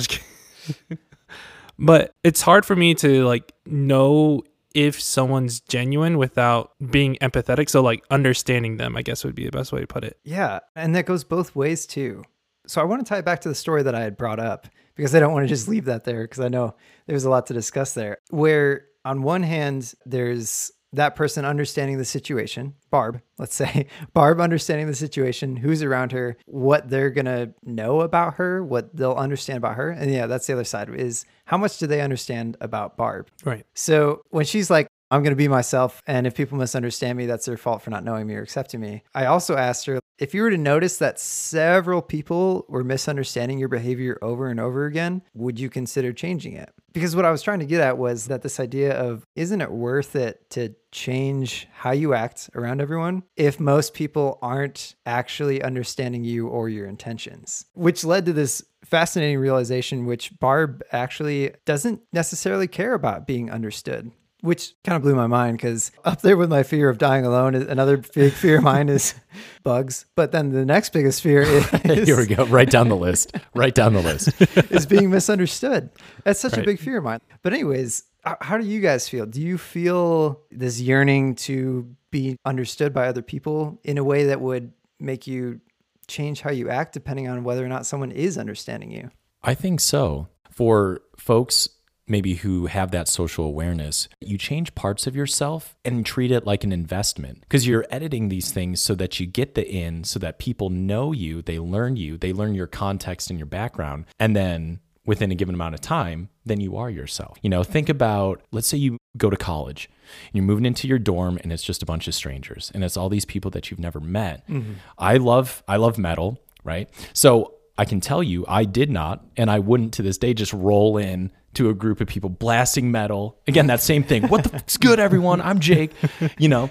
But 1.79 2.15
it's 2.25 2.43
hard 2.43 2.67
for 2.67 2.77
me 2.77 2.95
to 2.97 3.25
like 3.25 3.53
know 3.67 4.43
if 4.75 5.01
someone's 5.01 5.61
genuine 5.61 6.19
without 6.19 6.73
being 6.91 7.17
empathetic. 7.21 7.69
So 7.69 7.83
like 7.83 8.05
understanding 8.11 8.77
them, 8.77 8.97
I 8.97 9.03
guess 9.03 9.25
would 9.25 9.35
be 9.35 9.45
the 9.45 9.53
best 9.53 9.73
way 9.73 9.81
to 9.81 9.87
put 9.87 10.05
it. 10.05 10.19
Yeah, 10.25 10.61
and 10.77 10.95
that 10.95 11.07
goes 11.07 11.25
both 11.25 11.57
ways 11.57 11.87
too. 11.87 12.25
So 12.67 12.81
I 12.81 12.85
want 12.85 13.05
to 13.05 13.09
tie 13.09 13.19
it 13.19 13.25
back 13.25 13.41
to 13.43 13.49
the 13.49 13.55
story 13.55 13.83
that 13.83 13.95
I 13.95 14.01
had 14.01 14.17
brought 14.17 14.39
up 14.39 14.69
because 14.95 15.15
I 15.15 15.21
don't 15.21 15.33
want 15.33 15.45
to 15.45 15.49
just 15.49 15.69
leave 15.69 15.87
that 15.87 16.05
there 16.05 16.25
because 16.25 16.41
I 16.41 16.49
know 16.49 16.75
there's 17.07 17.25
a 17.25 17.31
lot 17.31 17.47
to 17.47 17.55
discuss 17.55 17.95
there. 17.95 18.19
Where 18.31 18.87
on 19.05 19.23
one 19.23 19.43
hand, 19.43 19.95
there's 20.05 20.71
that 20.93 21.17
person 21.17 21.45
understanding 21.45 21.99
the 21.99 22.05
situation, 22.05 22.75
Barb, 22.91 23.21
let's 23.39 23.55
say, 23.55 23.87
Barb 24.15 24.41
understanding 24.41 24.87
the 24.87 24.95
situation, 24.95 25.57
who's 25.57 25.83
around 25.83 26.13
her, 26.13 26.37
what 26.47 26.89
they're 26.89 27.11
going 27.11 27.27
to 27.27 27.53
know 27.65 28.01
about 28.01 28.35
her, 28.35 28.65
what 28.65 28.95
they'll 28.97 29.13
understand 29.13 29.59
about 29.59 29.77
her. 29.77 29.91
And 29.91 30.13
yeah, 30.13 30.27
that's 30.27 30.47
the 30.47 30.55
other 30.55 30.65
side 30.65 30.89
is 30.95 31.25
how 31.45 31.59
much 31.59 31.79
do 31.79 31.87
they 31.87 32.01
understand 32.01 32.57
about 32.61 32.97
Barb? 32.97 33.29
Right. 33.45 33.67
So 33.75 34.23
when 34.31 34.45
she's 34.45 34.71
like, 34.71 34.89
I'm 35.11 35.23
going 35.23 35.33
to 35.33 35.37
be 35.37 35.49
myself, 35.49 36.03
and 36.07 36.27
if 36.27 36.35
people 36.35 36.59
misunderstand 36.59 37.17
me, 37.17 37.25
that's 37.25 37.47
their 37.47 37.57
fault 37.57 37.81
for 37.81 37.89
not 37.89 38.05
knowing 38.05 38.27
me 38.27 38.35
or 38.35 38.43
accepting 38.43 38.81
me. 38.81 39.03
I 39.15 39.25
also 39.25 39.57
asked 39.57 39.87
her 39.87 40.01
if 40.19 40.35
you 40.35 40.43
were 40.43 40.51
to 40.51 40.59
notice 40.59 40.99
that 40.99 41.19
several 41.19 42.03
people 42.03 42.67
were 42.69 42.85
misunderstanding 42.85 43.59
your 43.59 43.69
behavior 43.69 44.19
over 44.21 44.49
and 44.49 44.61
over 44.61 44.85
again, 44.85 45.23
would 45.33 45.59
you 45.59 45.71
consider 45.71 46.13
changing 46.13 46.55
it? 46.55 46.71
Because 46.99 47.15
what 47.15 47.25
I 47.25 47.31
was 47.31 47.43
trying 47.43 47.61
to 47.61 47.65
get 47.65 47.81
at 47.81 47.97
was 47.97 48.27
that 48.27 48.43
this 48.43 48.59
idea 48.59 48.93
of 48.93 49.25
isn't 49.37 49.61
it 49.61 49.71
worth 49.71 50.17
it 50.17 50.51
to 50.51 50.75
change 50.91 51.69
how 51.73 51.93
you 51.93 52.13
act 52.13 52.51
around 52.57 52.81
everyone 52.81 53.23
if 53.37 53.61
most 53.61 53.95
people 53.95 54.37
aren't 54.43 54.97
actually 55.07 55.63
understanding 55.63 56.25
you 56.25 56.49
or 56.49 56.69
your 56.69 56.89
intentions? 56.89 57.67
Which 57.75 58.03
led 58.03 58.27
to 58.27 58.33
this 58.33 58.65
fascinating 58.85 59.39
realization, 59.39 60.07
which 60.07 60.37
Barb 60.41 60.83
actually 60.91 61.55
doesn't 61.65 62.01
necessarily 62.13 62.67
care 62.67 62.95
about 62.95 63.29
being 63.29 63.49
understood 63.49 64.11
which 64.41 64.75
kind 64.85 64.97
of 64.97 65.03
blew 65.03 65.15
my 65.15 65.27
mind 65.27 65.57
because 65.57 65.91
up 66.05 66.21
there 66.23 66.37
with 66.37 66.49
my 66.49 66.63
fear 66.63 66.89
of 66.89 66.99
dying 66.99 67.25
alone, 67.25 67.55
is- 67.55 67.67
another 67.67 67.97
big 67.97 68.33
fear 68.33 68.59
of 68.59 68.65
mine 68.65 68.89
is 68.89 69.15
bugs. 69.63 70.07
But 70.15 70.33
then 70.33 70.51
the 70.51 70.65
next 70.65 70.93
biggest 70.93 71.23
fear 71.23 71.43
is, 71.85 72.07
Here 72.07 72.17
we 72.17 72.27
go. 72.27 72.45
Right 72.47 72.71
down 72.71 72.89
the 72.89 72.97
list. 72.97 73.33
Right 73.55 73.75
down 73.75 73.95
the 73.95 74.03
list. 74.03 74.41
is 74.73 74.87
being 74.87 75.11
misunderstood. 75.11 75.91
That's 76.25 76.41
such 76.41 76.57
a 76.57 76.63
big 76.63 76.79
fear 76.79 76.99
of 76.99 77.05
mine. 77.05 77.21
But 77.43 77.53
anyways, 77.53 78.05
how 78.41 78.59
do 78.59 78.67
you 78.67 78.81
guys 78.81 79.09
feel? 79.09 79.27
Do 79.27 79.41
you 79.41 79.59
feel 79.59 80.41
this 80.51 80.81
yearning 80.81 81.35
to 81.37 81.95
be 82.11 82.37
understood 82.45 82.93
by 82.95 83.09
other 83.09 83.23
people 83.23 83.81
in 83.85 83.99
a 83.99 84.05
way 84.05 84.27
that 84.27 84.41
would 84.41 84.73
make 85.01 85.27
you 85.27 85.61
change 86.07 86.41
how 86.41 86.51
you 86.51 86.71
act 86.71 86.93
depending 86.95 87.29
on 87.29 87.45
whether 87.45 87.65
or 87.65 87.69
not 87.69 87.87
someone 87.87 88.11
is 88.13 88.39
understanding 88.39 88.91
you? 88.91 89.11
I 89.43 89.55
think 89.55 89.81
so. 89.81 90.29
For 90.51 91.03
folks 91.17 91.69
maybe 92.09 92.35
who 92.35 92.67
have 92.67 92.91
that 92.91 93.09
social 93.09 93.45
awareness, 93.45 94.09
you 94.21 94.39
change 94.39 94.75
parts 94.75 95.07
of 95.07 95.17
yourself 95.17 95.77
and 95.85 96.05
treat 96.05 96.31
it 96.31 96.47
like 96.47 96.65
an 96.65 96.73
investment 96.73 97.41
because 97.41 97.67
you're 97.67 97.87
editing 97.91 98.29
these 98.29 98.51
things 98.53 98.81
so 98.81 98.95
that 98.95 99.19
you 99.21 99.27
get 99.27 99.55
the 99.55 99.69
in, 99.69 100.05
so 100.05 100.19
that 100.19 100.39
people 100.39 100.71
know 100.71 101.13
you, 101.13 101.43
they 101.43 101.59
learn 101.59 101.97
you, 101.97 102.17
they 102.17 102.33
learn 102.33 102.55
your 102.55 102.67
context 102.67 103.31
and 103.31 103.39
your 103.39 103.47
background. 103.47 104.07
And 104.19 104.35
then 104.35 104.81
within 105.09 105.33
a 105.33 105.35
given 105.35 105.55
amount 105.55 105.75
of 105.75 105.81
time, 105.81 106.29
then 106.45 106.61
you 106.61 106.77
are 106.77 106.91
yourself. 106.91 107.39
You 107.41 107.49
know, 107.49 107.63
think 107.63 107.89
about 107.89 108.43
let's 108.53 108.67
say 108.67 108.77
you 108.77 108.99
go 109.17 109.31
to 109.31 109.37
college 109.37 109.89
and 110.27 110.35
you're 110.35 110.45
moving 110.45 110.67
into 110.67 110.87
your 110.87 110.99
dorm 110.99 111.39
and 111.43 111.51
it's 111.51 111.63
just 111.63 111.83
a 111.83 111.87
bunch 111.87 112.09
of 112.09 112.15
strangers 112.15 112.71
and 112.75 112.85
it's 112.85 112.97
all 112.97 113.09
these 113.09 113.25
people 113.25 113.51
that 113.53 113.71
you've 113.71 113.81
never 113.81 114.01
met. 114.01 114.47
Mm-hmm. 114.49 114.75
I 114.99 115.17
love 115.17 115.63
I 115.67 115.77
love 115.77 115.97
metal, 115.97 116.39
right? 116.63 116.91
So 117.15 117.55
I 117.79 117.87
can 117.87 118.01
tell 118.01 118.23
you 118.23 118.45
I 118.47 118.65
did 118.65 118.91
not 118.91 119.25
and 119.37 119.51
I 119.51 119.61
wouldn't 119.61 119.95
to 119.95 120.03
this 120.03 120.19
day 120.19 120.35
just 120.35 120.53
roll 120.53 120.99
in 120.99 121.33
to 121.55 121.69
a 121.69 121.75
group 121.75 122.01
of 122.01 122.09
people 122.09 122.31
blasting 122.31 122.91
metal. 122.91 123.39
Again, 123.47 123.67
that 123.69 123.83
same 123.83 124.05
thing. 124.05 124.29
What 124.29 124.43
the 124.45 124.51
fuck's 124.51 124.77
good 124.77 124.99
everyone? 125.01 125.41
I'm 125.41 125.61
Jake. 125.61 125.93
You 126.39 126.49
know, 126.49 126.71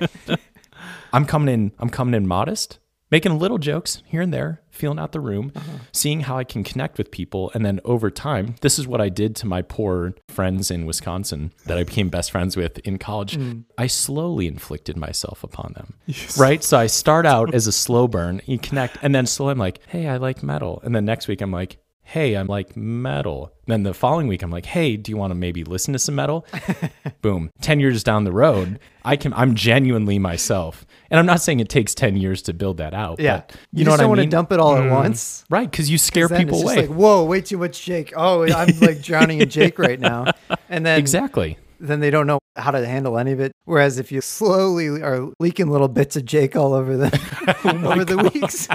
I'm 1.13 1.25
coming 1.25 1.53
in 1.53 1.71
I'm 1.79 1.89
coming 1.89 2.13
in 2.13 2.27
modest, 2.27 2.79
making 3.11 3.39
little 3.39 3.57
jokes 3.57 4.01
here 4.05 4.21
and 4.21 4.33
there, 4.33 4.61
feeling 4.69 4.99
out 4.99 5.11
the 5.11 5.19
room, 5.19 5.51
uh-huh. 5.55 5.77
seeing 5.91 6.21
how 6.21 6.37
I 6.37 6.43
can 6.43 6.63
connect 6.63 6.97
with 6.97 7.11
people 7.11 7.51
and 7.53 7.65
then 7.65 7.79
over 7.85 8.09
time, 8.09 8.55
this 8.61 8.77
is 8.77 8.87
what 8.87 9.01
I 9.01 9.09
did 9.09 9.35
to 9.37 9.47
my 9.47 9.61
poor 9.61 10.13
friends 10.27 10.69
in 10.69 10.85
Wisconsin 10.85 11.53
that 11.65 11.77
I 11.77 11.83
became 11.83 12.09
best 12.09 12.31
friends 12.31 12.55
with 12.55 12.79
in 12.79 12.97
college. 12.97 13.35
Hmm. 13.35 13.61
I 13.77 13.87
slowly 13.87 14.47
inflicted 14.47 14.97
myself 14.97 15.43
upon 15.43 15.73
them. 15.73 15.95
Right? 16.37 16.63
So 16.63 16.77
I 16.77 16.87
start 16.87 17.25
out 17.25 17.53
as 17.53 17.67
a 17.67 17.71
slow 17.71 18.07
burn, 18.07 18.41
you 18.45 18.59
connect 18.59 18.97
and 19.01 19.13
then 19.13 19.25
slowly 19.25 19.51
I'm 19.51 19.57
like, 19.57 19.79
"Hey, 19.87 20.07
I 20.07 20.17
like 20.17 20.43
metal." 20.43 20.81
And 20.83 20.95
then 20.95 21.05
next 21.05 21.27
week 21.27 21.41
I'm 21.41 21.51
like, 21.51 21.77
hey, 22.07 22.35
I'm 22.35 22.47
like 22.47 22.77
metal. 22.77 23.51
Then 23.65 23.83
the 23.83 23.93
following 23.93 24.27
week, 24.27 24.41
I'm 24.41 24.49
like, 24.49 24.65
hey, 24.65 24.95
do 24.95 25.11
you 25.11 25.17
want 25.17 25.31
to 25.31 25.35
maybe 25.35 25.65
listen 25.65 25.91
to 25.91 25.99
some 25.99 26.15
metal? 26.15 26.45
Boom. 27.21 27.51
10 27.59 27.81
years 27.81 28.01
down 28.01 28.23
the 28.23 28.31
road, 28.31 28.79
I 29.03 29.17
can, 29.17 29.33
I'm 29.33 29.55
genuinely 29.55 30.17
myself. 30.17 30.85
And 31.11 31.19
I'm 31.19 31.25
not 31.25 31.41
saying 31.41 31.59
it 31.59 31.67
takes 31.67 31.93
10 31.93 32.15
years 32.15 32.41
to 32.43 32.53
build 32.53 32.77
that 32.77 32.93
out. 32.93 33.19
Yeah. 33.19 33.41
But 33.45 33.55
You, 33.73 33.79
you, 33.79 33.83
know 33.85 33.91
just 33.91 33.91
what 33.91 33.99
I 33.99 34.03
don't 34.03 34.09
want 34.09 34.19
mean? 34.19 34.29
to 34.29 34.35
dump 34.37 34.51
it 34.53 34.59
all 34.61 34.77
at 34.77 34.83
mm-hmm. 34.83 34.93
once. 34.93 35.43
right. 35.49 35.69
Cause 35.69 35.89
you 35.89 35.97
scare 35.97 36.29
'Cause 36.29 36.37
then 36.37 36.45
people 36.45 36.59
it's 36.59 36.63
away. 36.63 36.75
just 36.75 36.89
like, 36.89 36.97
whoa, 36.97 37.25
way 37.25 37.41
too 37.41 37.57
much 37.57 37.83
Jake. 37.83 38.13
Oh, 38.15 38.43
I'm 38.49 38.79
like 38.79 39.01
drowning 39.01 39.41
in 39.41 39.49
Jake 39.49 39.77
right 39.77 39.99
now. 39.99 40.31
And 40.69 40.85
then 40.85 40.99
exactly. 40.99 41.57
then 41.79 41.99
they 42.01 42.09
don't 42.09 42.27
know 42.27 42.39
how 42.57 42.71
to 42.71 42.85
handle 42.85 43.17
any 43.17 43.31
of 43.31 43.39
it. 43.39 43.51
Whereas 43.65 43.99
if 43.99 44.11
you 44.11 44.19
slowly 44.19 45.01
are 45.01 45.27
leaking 45.39 45.69
little 45.69 45.87
bits 45.87 46.15
of 46.17 46.25
Jake 46.25 46.55
all 46.57 46.73
over 46.73 46.97
the 46.97 47.55
oh 47.65 47.91
over 47.91 48.03
the 48.03 48.17
weeks. 48.33 48.67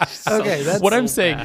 okay, 0.28 0.62
that's 0.62 0.80
what 0.80 0.94
I'm 0.94 1.08
saying, 1.08 1.38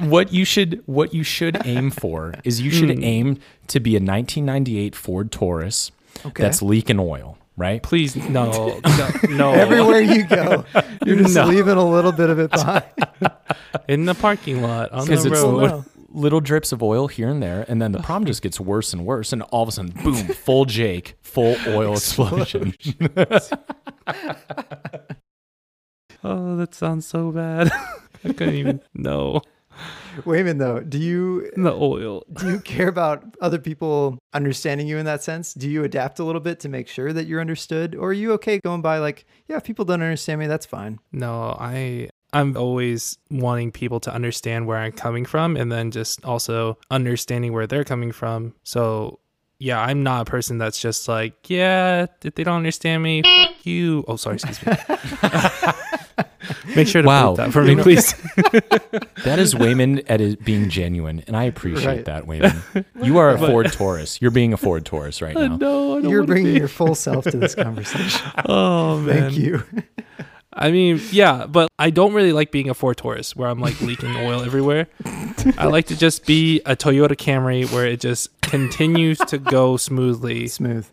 what 0.00 0.32
you 0.32 0.44
should, 0.44 0.82
what 0.86 1.12
you 1.12 1.22
should 1.22 1.58
aim 1.66 1.90
for 1.90 2.34
is 2.44 2.60
you 2.60 2.70
should 2.70 2.90
Hmm. 2.96 3.04
aim 3.04 3.38
to 3.68 3.80
be 3.80 3.90
a 3.96 4.00
1998 4.00 4.94
Ford 4.94 5.30
Taurus 5.30 5.90
Okay. 6.24 6.42
that's 6.42 6.62
leaking 6.62 6.98
oil, 7.00 7.36
right? 7.56 7.82
Please, 7.82 8.14
no, 8.28 8.80
no, 8.84 9.10
no. 9.30 9.52
everywhere 9.52 10.00
you 10.00 10.24
go, 10.24 10.64
you're 11.06 11.16
just 11.16 11.34
No. 11.34 11.46
leaving 11.46 11.76
a 11.76 11.88
little 11.90 12.12
bit 12.12 12.30
of 12.30 12.38
it 12.38 12.50
behind. 12.50 12.84
in 13.88 14.04
the 14.06 14.14
parking 14.14 14.62
lot 14.62 14.90
on 14.92 15.04
because 15.06 15.24
the 15.24 15.30
it's 15.32 15.40
road. 15.40 15.62
Oh, 15.62 15.66
no. 15.66 15.84
little 16.14 16.40
drips 16.40 16.72
of 16.72 16.82
oil 16.82 17.08
here 17.08 17.28
and 17.28 17.42
there, 17.42 17.64
and 17.68 17.80
then 17.80 17.92
the 17.92 18.00
problem 18.00 18.26
just 18.26 18.42
gets 18.42 18.60
worse 18.60 18.92
and 18.92 19.04
worse, 19.06 19.32
and 19.32 19.42
all 19.44 19.62
of 19.62 19.68
a 19.68 19.72
sudden, 19.72 19.92
boom, 20.02 20.14
full 20.16 20.64
Jake, 20.66 21.14
full 21.22 21.56
oil 21.68 21.92
explosion. 21.94 22.74
Oh, 26.24 26.56
that 26.56 26.74
sounds 26.74 27.06
so 27.06 27.30
bad. 27.32 27.70
I 28.24 28.32
couldn't 28.32 28.54
even. 28.54 28.80
No, 28.94 29.42
Wayman, 30.24 30.58
though, 30.58 30.80
do 30.80 30.98
you 30.98 31.50
the 31.56 31.72
oil. 31.72 32.24
do 32.32 32.50
you 32.50 32.60
care 32.60 32.88
about 32.88 33.24
other 33.40 33.58
people 33.58 34.18
understanding 34.32 34.86
you 34.86 34.98
in 34.98 35.06
that 35.06 35.22
sense? 35.22 35.54
Do 35.54 35.68
you 35.68 35.84
adapt 35.84 36.18
a 36.18 36.24
little 36.24 36.40
bit 36.40 36.60
to 36.60 36.68
make 36.68 36.88
sure 36.88 37.12
that 37.12 37.26
you're 37.26 37.40
understood, 37.40 37.94
or 37.94 38.10
are 38.10 38.12
you 38.12 38.32
okay 38.32 38.58
going 38.60 38.82
by 38.82 38.98
like, 38.98 39.24
yeah, 39.46 39.56
if 39.56 39.64
people 39.64 39.84
don't 39.84 40.02
understand 40.02 40.40
me, 40.40 40.46
that's 40.46 40.66
fine. 40.66 40.98
No, 41.12 41.56
I. 41.58 42.10
I'm 42.34 42.56
always 42.56 43.18
wanting 43.30 43.72
people 43.72 44.00
to 44.00 44.14
understand 44.14 44.66
where 44.66 44.78
I'm 44.78 44.92
coming 44.92 45.26
from, 45.26 45.54
and 45.54 45.70
then 45.70 45.90
just 45.90 46.24
also 46.24 46.78
understanding 46.90 47.52
where 47.52 47.66
they're 47.66 47.84
coming 47.84 48.12
from. 48.12 48.54
So. 48.64 49.18
Yeah, 49.58 49.80
I'm 49.80 50.02
not 50.02 50.22
a 50.22 50.24
person 50.28 50.58
that's 50.58 50.80
just 50.80 51.06
like, 51.06 51.48
yeah, 51.48 52.06
if 52.24 52.34
they 52.34 52.42
don't 52.42 52.56
understand 52.56 53.00
me, 53.00 53.22
fuck 53.22 53.64
you. 53.64 54.04
Oh, 54.08 54.16
sorry, 54.16 54.34
excuse 54.34 54.66
me. 54.66 54.72
Make 56.76 56.88
sure 56.88 57.02
to 57.02 57.08
Wow. 57.08 57.30
wow. 57.30 57.36
that 57.36 57.52
for 57.52 57.62
me, 57.62 57.76
please. 57.76 58.14
That 59.24 59.38
is 59.38 59.54
Wayman 59.54 60.00
at 60.08 60.18
his 60.20 60.34
being 60.36 60.68
genuine, 60.68 61.22
and 61.28 61.36
I 61.36 61.44
appreciate 61.44 61.86
Right. 61.86 62.04
that, 62.06 62.26
Wayman. 62.26 62.60
You 63.02 63.18
are 63.18 63.30
a 63.30 63.38
Ford 63.46 63.72
Taurus. 63.72 64.20
You're 64.20 64.32
being 64.32 64.52
a 64.52 64.56
Ford 64.56 64.84
Taurus 64.84 65.22
right 65.22 65.34
now. 65.34 65.56
no, 65.56 65.98
I 65.98 66.00
don't 66.02 66.10
You're 66.10 66.24
bringing 66.24 66.54
be. 66.54 66.58
your 66.58 66.68
full 66.68 66.94
self 66.96 67.24
to 67.26 67.36
this 67.36 67.54
conversation. 67.54 68.28
Oh 68.46 68.98
man. 68.98 69.30
Thank 69.30 69.36
you. 69.38 69.62
I 70.52 70.70
mean, 70.70 71.00
yeah, 71.12 71.46
but 71.46 71.68
I 71.78 71.90
don't 71.90 72.12
really 72.12 72.32
like 72.32 72.50
being 72.50 72.68
a 72.68 72.74
Ford 72.74 72.96
Taurus 72.98 73.34
where 73.36 73.48
I'm 73.48 73.60
like 73.60 73.80
leaking 73.80 74.14
oil 74.16 74.42
everywhere. 74.42 74.86
I 75.56 75.66
like 75.66 75.86
to 75.86 75.96
just 75.96 76.26
be 76.26 76.60
a 76.66 76.74
Toyota 76.76 77.16
Camry 77.16 77.70
where 77.72 77.86
it 77.86 78.00
just 78.00 78.28
continues 78.42 79.18
to 79.18 79.38
go 79.38 79.76
smoothly, 79.78 80.48
Smooth. 80.48 80.86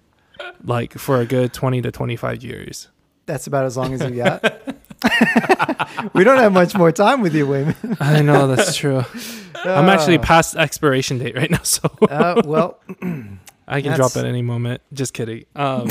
like 0.63 0.93
for 0.93 1.19
a 1.19 1.25
good 1.25 1.51
20 1.51 1.81
to 1.81 1.91
25 1.91 2.43
years. 2.43 2.87
That's 3.25 3.47
about 3.47 3.65
as 3.65 3.75
long 3.75 3.93
as 3.93 4.01
you 4.01 4.11
got. 4.23 4.43
we 6.13 6.23
don't 6.23 6.37
have 6.37 6.51
much 6.53 6.75
more 6.75 6.91
time 6.91 7.21
with 7.21 7.33
you, 7.35 7.47
Wayman. 7.47 7.75
I 7.99 8.21
know 8.21 8.47
that's 8.47 8.75
true. 8.75 9.03
I'm 9.63 9.89
actually 9.89 10.17
past 10.17 10.55
expiration 10.55 11.17
date 11.19 11.35
right 11.35 11.49
now, 11.51 11.61
so 11.63 11.89
Uh, 12.09 12.41
well, 12.45 12.79
I 13.67 13.81
can 13.81 13.95
drop 13.95 14.15
at 14.17 14.25
any 14.25 14.41
moment. 14.41 14.81
Just 14.93 15.13
kidding. 15.13 15.45
Um, 15.55 15.87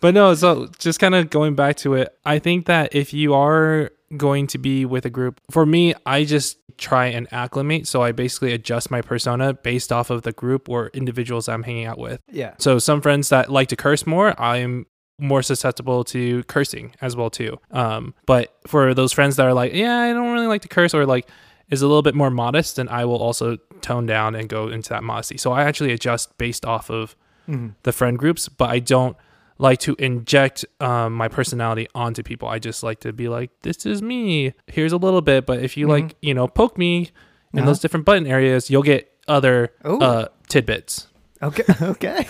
but 0.00 0.14
no, 0.14 0.34
so 0.34 0.68
just 0.78 0.98
kind 1.00 1.14
of 1.14 1.30
going 1.30 1.54
back 1.54 1.76
to 1.78 1.94
it, 1.94 2.16
I 2.24 2.38
think 2.38 2.66
that 2.66 2.94
if 2.94 3.12
you 3.12 3.34
are 3.34 3.90
going 4.16 4.46
to 4.48 4.58
be 4.58 4.84
with 4.84 5.06
a 5.06 5.10
group, 5.10 5.40
for 5.50 5.64
me, 5.64 5.94
I 6.04 6.24
just 6.24 6.58
try 6.78 7.06
and 7.06 7.28
acclimate. 7.32 7.86
So 7.86 8.02
I 8.02 8.12
basically 8.12 8.52
adjust 8.52 8.90
my 8.90 9.00
persona 9.00 9.54
based 9.54 9.92
off 9.92 10.10
of 10.10 10.22
the 10.22 10.32
group 10.32 10.68
or 10.68 10.88
individuals 10.88 11.48
I'm 11.48 11.62
hanging 11.62 11.86
out 11.86 11.98
with. 11.98 12.20
yeah. 12.30 12.54
So 12.58 12.78
some 12.78 13.00
friends 13.00 13.28
that 13.28 13.50
like 13.50 13.68
to 13.68 13.76
curse 13.76 14.06
more, 14.06 14.38
I'm 14.40 14.86
more 15.22 15.42
susceptible 15.42 16.02
to 16.04 16.42
cursing 16.44 16.94
as 17.00 17.14
well 17.16 17.30
too. 17.30 17.58
Um, 17.70 18.14
but 18.26 18.54
for 18.66 18.92
those 18.94 19.12
friends 19.12 19.36
that 19.36 19.46
are 19.46 19.54
like, 19.54 19.72
yeah, 19.72 19.98
I 20.00 20.12
don't 20.12 20.32
really 20.32 20.48
like 20.48 20.62
to 20.62 20.68
curse 20.68 20.92
or 20.94 21.06
like 21.06 21.26
is 21.70 21.80
a 21.80 21.86
little 21.86 22.02
bit 22.02 22.14
more 22.14 22.30
modest, 22.30 22.76
then 22.76 22.88
I 22.88 23.04
will 23.04 23.22
also 23.22 23.56
tone 23.80 24.04
down 24.06 24.34
and 24.34 24.48
go 24.48 24.68
into 24.68 24.90
that 24.90 25.02
modesty. 25.04 25.38
So 25.38 25.52
I 25.52 25.62
actually 25.64 25.92
adjust 25.92 26.36
based 26.38 26.64
off 26.66 26.90
of 26.90 27.14
Mhm. 27.48 27.74
the 27.84 27.92
friend 27.92 28.18
groups, 28.18 28.48
but 28.48 28.68
I 28.70 28.78
don't 28.78 29.16
like 29.58 29.78
to 29.80 29.94
inject 29.98 30.64
um, 30.80 31.12
my 31.14 31.28
personality 31.28 31.86
onto 31.94 32.22
people. 32.22 32.48
I 32.48 32.58
just 32.58 32.82
like 32.82 33.00
to 33.00 33.12
be 33.12 33.28
like, 33.28 33.50
this 33.62 33.86
is 33.86 34.02
me. 34.02 34.54
Here's 34.66 34.92
a 34.92 34.96
little 34.96 35.20
bit, 35.22 35.46
but 35.46 35.60
if 35.62 35.76
you 35.76 35.86
like, 35.88 36.14
you 36.20 36.34
know, 36.34 36.46
poke 36.48 36.76
me 36.78 37.10
in 37.52 37.60
Uh-huh. 37.60 37.66
those 37.66 37.78
different 37.80 38.04
button 38.06 38.26
areas, 38.26 38.70
you'll 38.70 38.82
get 38.82 39.10
other 39.28 39.70
uh, 39.84 40.26
tidbits. 40.48 41.06
Okay. 41.42 41.64
Okay. 41.82 42.26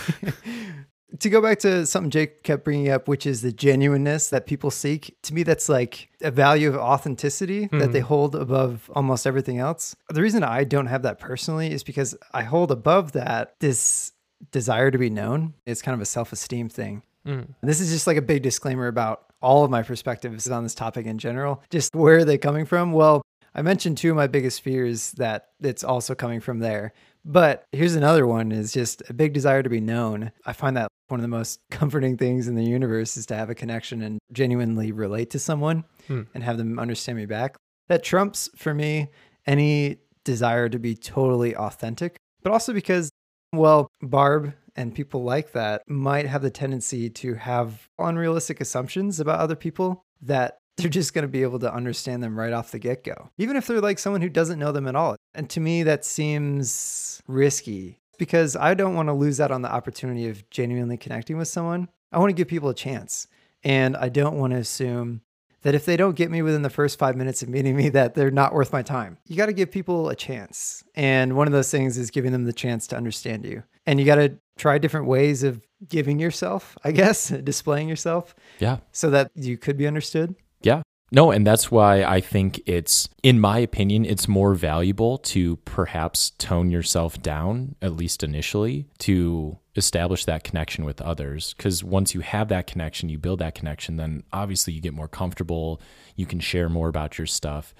To 1.19 1.31
go 1.31 1.41
back 1.41 1.59
to 1.61 1.87
something 1.87 2.11
Jake 2.11 2.43
kept 2.43 2.65
bringing 2.65 2.89
up, 2.89 3.09
which 3.09 3.27
is 3.27 3.43
the 3.43 3.53
genuineness 3.53 4.29
that 4.31 4.47
people 4.47 4.71
seek, 4.71 5.17
to 5.23 5.35
me, 5.35 5.43
that's 5.43 5.69
like 5.69 6.09
a 6.23 6.31
value 6.31 6.69
of 6.69 6.77
authenticity 6.77 7.69
that 7.73 7.93
they 7.93 8.01
hold 8.01 8.35
above 8.35 8.91
almost 8.95 9.27
everything 9.27 9.59
else. 9.59 9.95
The 10.09 10.23
reason 10.23 10.43
I 10.43 10.65
don't 10.65 10.87
have 10.87 11.03
that 11.03 11.19
personally 11.19 11.71
is 11.71 11.83
because 11.83 12.17
I 12.33 12.43
hold 12.43 12.71
above 12.71 13.13
that 13.13 13.55
this 13.61 14.13
desire 14.51 14.91
to 14.91 14.99
be 14.99 15.11
known. 15.11 15.55
It's 15.67 15.83
kind 15.83 15.95
of 15.95 16.01
a 16.01 16.07
self 16.07 16.33
esteem 16.33 16.69
thing. 16.69 17.03
Mm. 17.27 17.55
This 17.63 17.81
is 17.81 17.93
just 17.93 18.07
like 18.07 18.17
a 18.17 18.23
big 18.23 18.43
disclaimer 18.43 18.89
about 18.89 19.27
all 19.41 19.65
of 19.65 19.71
my 19.71 19.83
perspectives 19.83 20.49
on 20.51 20.63
this 20.63 20.75
topic 20.75 21.07
in 21.07 21.19
general. 21.19 21.63
Just 21.71 21.95
where 21.95 22.19
are 22.19 22.25
they 22.25 22.39
coming 22.39 22.65
from? 22.65 22.93
Well, 22.93 23.23
I 23.55 23.63
mentioned 23.63 23.99
two 23.99 24.11
of 24.11 24.17
my 24.17 24.27
biggest 24.27 24.63
fears 24.63 25.13
that 25.13 25.51
it's 25.61 25.85
also 25.85 26.15
coming 26.15 26.41
from 26.41 26.61
there. 26.61 26.93
But 27.25 27.65
here's 27.73 27.95
another 27.95 28.27
one 28.27 28.51
is 28.53 28.73
just 28.73 29.03
a 29.09 29.15
big 29.15 29.33
desire 29.33 29.63
to 29.63 29.69
be 29.71 29.81
known. 29.81 30.33
I 30.45 30.53
find 30.53 30.77
that 30.77 30.89
one 31.09 31.21
of 31.21 31.23
the 31.23 31.29
most 31.29 31.61
comforting 31.71 32.17
things 32.17 32.49
in 32.49 32.55
the 32.55 32.65
universe 32.65 33.17
is 33.17 33.27
to 33.27 33.37
have 33.37 33.51
a 33.51 33.55
connection 33.55 34.03
and 34.03 34.19
genuinely 34.33 34.93
relate 34.93 35.31
to 35.31 35.39
someone 35.39 35.85
Hmm. 36.09 36.23
and 36.35 36.43
have 36.43 36.59
them 36.59 36.79
understand 36.79 37.17
me 37.19 37.27
back. 37.27 37.57
That 37.89 38.03
trumps 38.03 38.51
for 38.57 38.75
me 38.75 39.09
any 39.47 39.99
desire 40.25 40.69
to 40.69 40.79
be 40.79 40.95
totally 40.95 41.55
authentic, 41.55 42.17
but 42.43 42.53
also 42.53 42.73
because, 42.73 43.11
well, 43.53 43.89
Barb 44.01 44.55
and 44.75 44.95
people 44.95 45.23
like 45.23 45.53
that 45.53 45.83
might 45.87 46.27
have 46.27 46.43
the 46.43 46.51
tendency 46.51 47.11
to 47.11 47.35
have 47.35 47.87
unrealistic 47.99 48.61
assumptions 48.61 49.21
about 49.21 49.39
other 49.41 49.57
people 49.57 50.03
that 50.23 50.59
they're 50.77 50.89
just 50.91 51.15
going 51.15 51.23
to 51.23 51.29
be 51.29 51.43
able 51.43 51.59
to 51.61 51.73
understand 51.73 52.23
them 52.23 52.39
right 52.39 52.53
off 52.53 52.71
the 52.71 52.79
get 52.79 53.05
go, 53.05 53.31
even 53.39 53.57
if 53.57 53.67
they're 53.67 53.81
like 53.81 53.99
someone 53.99 54.23
who 54.23 54.29
doesn't 54.29 54.59
know 54.59 54.73
them 54.73 54.87
at 54.87 54.97
all. 54.97 55.17
And 55.35 55.49
to 55.51 55.61
me, 55.61 55.83
that 55.85 56.05
seems 56.05 57.23
risky 57.27 57.99
because 58.19 58.57
I 58.57 58.75
don't 58.75 58.95
want 58.95 59.09
to 59.09 59.13
lose 59.13 59.41
out 59.41 59.51
on 59.51 59.63
the 59.63 59.73
opportunity 59.73 60.29
of 60.29 60.49
genuinely 60.51 60.97
connecting 60.97 61.39
with 61.39 61.49
someone. 61.49 61.89
I 62.13 62.19
want 62.19 62.31
to 62.31 62.35
give 62.35 62.49
people 62.49 62.69
a 62.69 62.75
chance. 62.75 63.27
And 63.65 63.97
I 63.97 64.09
don't 64.09 64.39
want 64.39 64.53
to 64.53 64.59
assume 64.59 65.21
that 65.63 65.75
if 65.77 65.85
they 65.85 65.97
don't 65.97 66.17
get 66.17 66.31
me 66.31 66.43
within 66.43 66.63
the 66.63 66.71
first 66.71 66.99
five 66.99 67.17
minutes 67.17 67.43
of 67.43 67.49
meeting 67.49 67.77
me, 67.77 67.89
that 67.91 68.15
they're 68.15 68.33
not 68.33 68.53
worth 68.53 68.73
my 68.73 68.83
time. 68.83 69.19
You 69.29 69.37
got 69.37 69.47
to 69.47 69.53
give 69.53 69.71
people 69.71 70.09
a 70.09 70.17
chance. 70.17 70.83
And 70.97 71.37
one 71.37 71.47
of 71.47 71.53
those 71.53 71.71
things 71.71 71.97
is 71.97 72.11
giving 72.11 72.33
them 72.33 72.45
the 72.45 72.53
chance 72.53 72.89
to 72.89 72.97
understand 72.97 73.45
you. 73.45 73.63
And 73.87 74.01
you 74.01 74.07
got 74.07 74.17
to 74.17 74.37
try 74.57 74.79
different 74.79 75.07
ways 75.07 75.45
of 75.45 75.65
giving 75.89 76.19
yourself, 76.19 76.77
I 76.83 76.91
guess, 76.91 77.29
displaying 77.45 77.89
yourself 77.89 78.35
Yeah. 78.59 78.79
so 78.91 79.11
that 79.11 79.31
you 79.37 79.57
could 79.57 79.77
be 79.77 79.87
understood. 79.87 80.35
Yeah. 80.63 80.83
No, 81.15 81.31
and 81.31 81.47
that's 81.47 81.71
why 81.71 82.05
I 82.05 82.23
think 82.23 82.63
it's, 82.65 83.07
in 83.23 83.39
my 83.39 83.59
opinion, 83.59 84.07
it's 84.07 84.27
more 84.27 84.55
valuable 84.55 85.19
to 85.19 85.57
perhaps 85.57 86.31
tone 86.39 86.71
yourself 86.71 87.21
down, 87.21 87.75
at 87.83 87.93
least 87.93 88.23
initially, 88.23 88.87
to 89.01 89.59
establish 89.77 90.25
that 90.25 90.43
connection 90.43 90.87
with 90.87 91.03
others. 91.03 91.53
Because 91.55 91.85
once 91.85 92.15
you 92.15 92.23
have 92.23 92.49
that 92.49 92.67
connection, 92.67 93.11
you 93.11 93.19
build 93.19 93.41
that 93.41 93.55
connection, 93.55 93.99
then 93.99 94.23
obviously 94.33 94.73
you 94.73 94.81
get 94.81 94.95
more 94.95 95.07
comfortable. 95.07 95.83
You 96.17 96.25
can 96.25 96.41
share 96.41 96.71
more 96.71 96.89
about 96.89 97.19
your 97.19 97.27
stuff. 97.27 97.75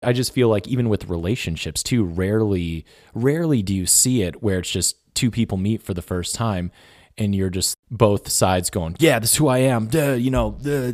I 0.00 0.12
just 0.12 0.32
feel 0.32 0.48
like 0.48 0.68
even 0.68 0.88
with 0.88 1.08
relationships 1.08 1.82
too, 1.82 2.04
rarely, 2.04 2.86
rarely 3.14 3.62
do 3.62 3.74
you 3.74 3.84
see 3.84 4.22
it 4.22 4.44
where 4.44 4.60
it's 4.60 4.70
just 4.70 4.96
two 5.14 5.32
people 5.32 5.58
meet 5.58 5.82
for 5.82 5.92
the 5.92 6.02
first 6.02 6.36
time 6.36 6.70
and 7.20 7.34
you're 7.36 7.50
just 7.50 7.76
both 7.90 8.28
sides 8.28 8.70
going, 8.70 8.96
yeah, 8.98 9.18
this 9.20 9.30
is 9.32 9.36
who 9.36 9.46
I 9.46 9.58
am, 9.58 9.86
duh, 9.86 10.14
you 10.14 10.30
know, 10.32 10.56
duh, 10.60 10.92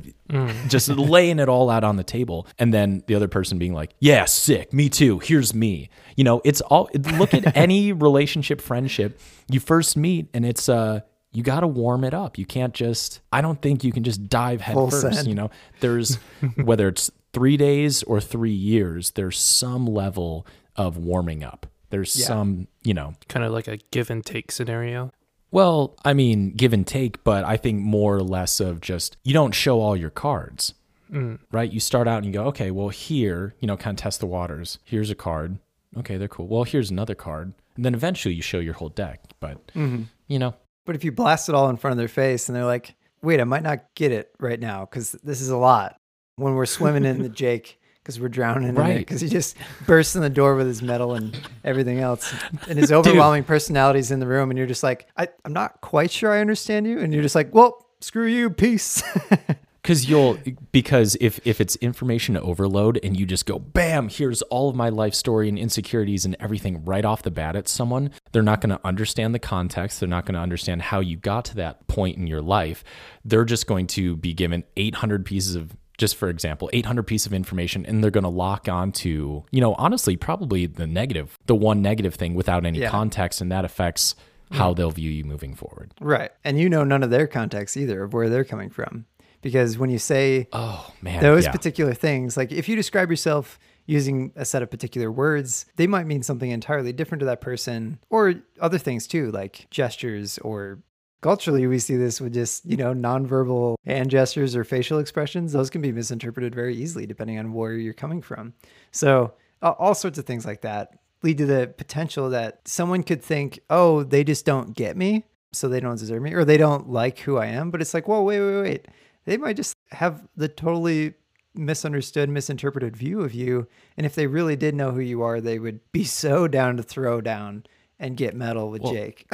just 0.68 0.88
laying 0.90 1.38
it 1.38 1.48
all 1.48 1.70
out 1.70 1.84
on 1.84 1.96
the 1.96 2.04
table. 2.04 2.46
And 2.58 2.74
then 2.74 3.02
the 3.06 3.14
other 3.14 3.28
person 3.28 3.56
being 3.58 3.72
like, 3.72 3.94
yeah, 4.00 4.24
sick, 4.26 4.72
me 4.74 4.88
too, 4.90 5.20
here's 5.20 5.54
me. 5.54 5.88
You 6.16 6.24
know, 6.24 6.42
it's 6.44 6.60
all, 6.60 6.90
look 7.16 7.32
at 7.32 7.56
any 7.56 7.92
relationship, 7.92 8.60
friendship, 8.60 9.20
you 9.48 9.60
first 9.60 9.96
meet 9.96 10.28
and 10.34 10.44
it's, 10.44 10.68
uh, 10.68 11.00
you 11.32 11.42
got 11.42 11.60
to 11.60 11.66
warm 11.66 12.02
it 12.04 12.14
up. 12.14 12.38
You 12.38 12.46
can't 12.46 12.72
just, 12.74 13.20
I 13.30 13.40
don't 13.42 13.60
think 13.60 13.84
you 13.84 13.92
can 13.92 14.02
just 14.04 14.28
dive 14.28 14.60
head 14.62 14.74
Full 14.74 14.90
first. 14.90 15.14
send. 15.16 15.28
You 15.28 15.34
know, 15.34 15.50
there's, 15.80 16.16
whether 16.62 16.88
it's 16.88 17.10
three 17.34 17.56
days 17.58 18.02
or 18.04 18.20
three 18.20 18.50
years, 18.52 19.10
there's 19.12 19.38
some 19.38 19.86
level 19.86 20.46
of 20.76 20.96
warming 20.96 21.44
up. 21.44 21.66
There's 21.90 22.18
Yeah. 22.18 22.26
some, 22.26 22.68
you 22.82 22.94
know, 22.94 23.12
Kind 23.28 23.44
of 23.44 23.52
like 23.52 23.68
a 23.68 23.76
give 23.90 24.08
and 24.10 24.24
take 24.24 24.50
scenario. 24.50 25.12
Well, 25.50 25.94
I 26.04 26.12
mean, 26.12 26.52
give 26.52 26.72
and 26.72 26.86
take, 26.86 27.22
but 27.24 27.44
I 27.44 27.56
think 27.56 27.80
more 27.80 28.16
or 28.16 28.22
less 28.22 28.60
of 28.60 28.80
just 28.80 29.16
you 29.24 29.32
don't 29.32 29.54
show 29.54 29.80
all 29.80 29.96
your 29.96 30.10
cards, 30.10 30.74
Mm. 31.10 31.38
right? 31.52 31.70
You 31.72 31.78
start 31.78 32.08
out 32.08 32.16
and 32.18 32.26
you 32.26 32.32
go, 32.32 32.44
okay, 32.46 32.70
well, 32.72 32.88
here, 32.88 33.54
you 33.60 33.66
know, 33.68 33.76
kind 33.76 33.96
of 33.96 34.02
test 34.02 34.18
the 34.20 34.26
waters. 34.26 34.78
Here's 34.84 35.08
a 35.10 35.14
card. 35.14 35.58
Okay, 35.96 36.16
they're 36.16 36.26
cool. 36.28 36.48
Well, 36.48 36.64
here's 36.64 36.90
another 36.90 37.14
card. 37.14 37.52
And 37.76 37.84
then 37.84 37.94
eventually 37.94 38.34
you 38.34 38.42
show 38.42 38.58
your 38.58 38.74
whole 38.74 38.88
deck. 38.88 39.20
But, 39.38 39.58
you 39.74 40.38
know, 40.38 40.54
But 40.84 40.96
if 40.96 41.04
you 41.04 41.12
blast 41.12 41.48
it 41.48 41.54
all 41.54 41.70
in 41.70 41.76
front 41.76 41.92
of 41.92 41.98
their 41.98 42.08
face 42.08 42.48
and 42.48 42.56
they're 42.56 42.64
like, 42.64 42.94
wait, 43.22 43.40
I 43.40 43.44
might 43.44 43.62
not 43.62 43.84
get 43.94 44.10
it 44.12 44.30
right 44.40 44.58
now 44.58 44.84
because 44.84 45.12
this 45.22 45.40
is 45.40 45.48
a 45.48 45.56
lot. 45.56 45.96
When 46.36 46.54
we're 46.54 46.66
swimming 46.66 47.04
in 47.04 47.22
the 47.22 47.28
Jake 47.42 47.80
because 48.06 48.20
we're 48.20 48.28
drowning 48.28 48.68
in 48.68 48.76
it 48.76 48.80
Right. 48.80 48.98
because 48.98 49.20
he 49.20 49.28
just 49.28 49.56
bursts 49.84 50.14
in 50.14 50.22
the 50.22 50.30
door 50.30 50.54
with 50.54 50.68
his 50.68 50.80
metal 50.80 51.14
and 51.14 51.36
everything 51.64 51.98
else. 51.98 52.32
And 52.68 52.78
his 52.78 52.92
overwhelming 52.92 53.42
personality's 53.42 54.12
in 54.12 54.20
the 54.20 54.28
room. 54.28 54.48
And 54.48 54.56
you're 54.56 54.68
just 54.68 54.84
like, 54.84 55.08
I, 55.16 55.26
I'm 55.44 55.52
not 55.52 55.80
quite 55.80 56.12
sure 56.12 56.32
I 56.32 56.38
understand 56.38 56.86
you. 56.86 57.00
And 57.00 57.12
you're 57.12 57.24
just 57.24 57.34
like, 57.34 57.52
well, 57.52 57.84
screw 58.00 58.26
you. 58.26 58.48
Peace. 58.48 59.02
because 59.82 60.08
you'll 60.08 60.38
because 60.70 61.16
if 61.20 61.40
if 61.44 61.60
it's 61.60 61.74
information 61.76 62.36
overload 62.36 62.98
and 63.02 63.18
you 63.18 63.24
just 63.24 63.46
go 63.46 63.56
bam 63.58 64.08
here's 64.08 64.42
all 64.42 64.68
of 64.68 64.74
my 64.74 64.88
life 64.88 65.14
story 65.14 65.48
and 65.48 65.56
insecurities 65.56 66.24
and 66.24 66.36
everything 66.40 66.84
right 66.84 67.04
off 67.04 67.22
the 67.22 67.30
bat 67.30 67.54
at 67.54 67.68
someone 67.68 68.10
they're 68.32 68.42
not 68.42 68.60
going 68.60 68.76
to 68.76 68.84
understand 68.84 69.32
the 69.32 69.38
context 69.38 70.00
they're 70.00 70.08
not 70.08 70.26
going 70.26 70.34
to 70.34 70.40
understand 70.40 70.82
how 70.82 70.98
you 70.98 71.16
got 71.16 71.44
to 71.44 71.54
that 71.54 71.86
point 71.86 72.16
in 72.16 72.26
your 72.26 72.42
life 72.42 72.82
they're 73.24 73.44
just 73.44 73.68
going 73.68 73.86
to 73.86 74.16
be 74.16 74.34
given 74.34 74.64
800 74.76 75.24
pieces 75.24 75.54
of 75.54 75.76
just 75.98 76.16
for 76.16 76.28
example 76.28 76.68
800 76.72 77.02
pieces 77.04 77.26
of 77.26 77.32
information 77.32 77.86
and 77.86 78.02
they're 78.02 78.10
going 78.10 78.24
to 78.24 78.28
lock 78.30 78.68
onto 78.68 79.42
you 79.50 79.60
know 79.60 79.74
honestly 79.74 80.16
probably 80.16 80.66
the 80.66 80.86
negative 80.86 81.38
the 81.46 81.54
one 81.54 81.82
negative 81.82 82.14
thing 82.14 82.34
without 82.34 82.64
any 82.66 82.80
Yeah. 82.80 82.90
context 82.90 83.40
and 83.40 83.50
that 83.52 83.64
affects 83.64 84.14
how 84.52 84.74
they'll 84.74 84.90
view 84.92 85.10
you 85.10 85.24
moving 85.24 85.54
forward 85.56 85.92
right. 86.00 86.30
And 86.44 86.58
you 86.58 86.68
know 86.68 86.84
none 86.84 87.02
of 87.02 87.10
their 87.10 87.26
context 87.26 87.76
either 87.76 88.04
of 88.04 88.12
where 88.12 88.28
they're 88.28 88.44
coming 88.44 88.70
from. 88.70 89.06
Because 89.42 89.76
when 89.78 89.90
you 89.90 89.98
say 89.98 90.48
oh 90.52 90.92
man 91.02 91.20
those 91.22 91.44
yeah. 91.44 91.50
particular 91.52 91.94
things, 91.94 92.36
like 92.36 92.52
if 92.52 92.68
you 92.68 92.76
describe 92.76 93.10
yourself 93.10 93.58
using 93.86 94.32
a 94.36 94.44
set 94.44 94.62
of 94.62 94.70
particular 94.70 95.10
words, 95.12 95.66
they 95.76 95.86
might 95.86 96.06
mean 96.06 96.22
something 96.22 96.50
entirely 96.50 96.92
different 96.92 97.20
to 97.20 97.26
that 97.26 97.40
person 97.40 97.98
or 98.10 98.34
other 98.60 98.78
things 98.78 99.06
too, 99.06 99.30
like 99.30 99.66
gestures 99.70 100.38
or 100.38 100.78
culturally 101.20 101.66
we 101.66 101.78
see 101.78 101.96
this 101.96 102.20
with 102.20 102.34
just 102.34 102.64
you 102.66 102.76
know 102.76 102.94
nonverbal 102.94 103.76
hand 103.84 104.10
gestures 104.10 104.54
or 104.54 104.64
facial 104.64 104.98
expressions. 104.98 105.52
Those 105.52 105.70
can 105.70 105.80
be 105.80 105.92
misinterpreted 105.92 106.54
very 106.54 106.76
easily 106.76 107.06
depending 107.06 107.38
on 107.38 107.52
where 107.52 107.74
you're 107.74 107.94
coming 107.94 108.22
from. 108.22 108.54
So 108.90 109.34
all 109.62 109.94
sorts 109.94 110.18
of 110.18 110.26
things 110.26 110.44
like 110.44 110.60
that 110.62 110.98
lead 111.22 111.38
to 111.38 111.46
the 111.46 111.72
potential 111.76 112.30
that 112.30 112.60
someone 112.68 113.02
could 113.02 113.22
think 113.22 113.58
oh 113.70 114.02
they 114.02 114.22
just 114.22 114.44
don't 114.44 114.76
get 114.76 114.96
me 114.96 115.24
so 115.52 115.66
they 115.66 115.80
don't 115.80 115.98
deserve 115.98 116.22
me 116.22 116.34
or 116.34 116.44
they 116.44 116.58
don't 116.58 116.90
like 116.90 117.18
who 117.20 117.38
i 117.38 117.46
am. 117.46 117.70
But 117.70 117.80
it's 117.80 117.94
like 117.94 118.08
whoa 118.08 118.22
wait 118.22 118.40
wait 118.40 118.62
wait. 118.62 118.88
They 119.24 119.36
might 119.36 119.56
just 119.56 119.76
have 119.90 120.22
the 120.36 120.48
totally 120.48 121.14
misunderstood 121.54 122.28
misinterpreted 122.28 122.96
view 122.96 123.22
of 123.22 123.34
you. 123.34 123.66
And 123.96 124.04
if 124.04 124.14
they 124.14 124.26
really 124.26 124.56
did 124.56 124.74
know 124.74 124.92
who 124.92 125.00
you 125.00 125.22
are 125.22 125.40
they 125.40 125.58
would 125.58 125.80
be 125.92 126.04
so 126.22 126.46
down 126.46 126.76
to 126.76 126.82
throw 126.82 127.20
down 127.20 127.64
and 127.98 128.16
get 128.16 128.34
metal 128.34 128.70
with 128.70 128.82
Well- 128.82 128.92
jake 128.92 129.26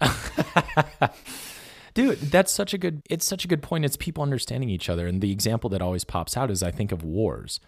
Dude, 1.94 2.18
that's 2.20 2.52
such 2.52 2.74
a 2.74 2.78
good 2.78 3.00
it's 3.08 3.24
such 3.24 3.46
a 3.46 3.48
good 3.48 3.62
point. 3.62 3.86
It's 3.86 3.96
people 3.96 4.22
understanding 4.22 4.68
each 4.68 4.90
other. 4.90 5.06
And 5.06 5.22
the 5.22 5.32
example 5.32 5.70
that 5.70 5.80
always 5.80 6.04
pops 6.04 6.36
out 6.36 6.50
is 6.50 6.62
I 6.62 6.70
think 6.70 6.92
of 6.92 7.02
wars. 7.02 7.58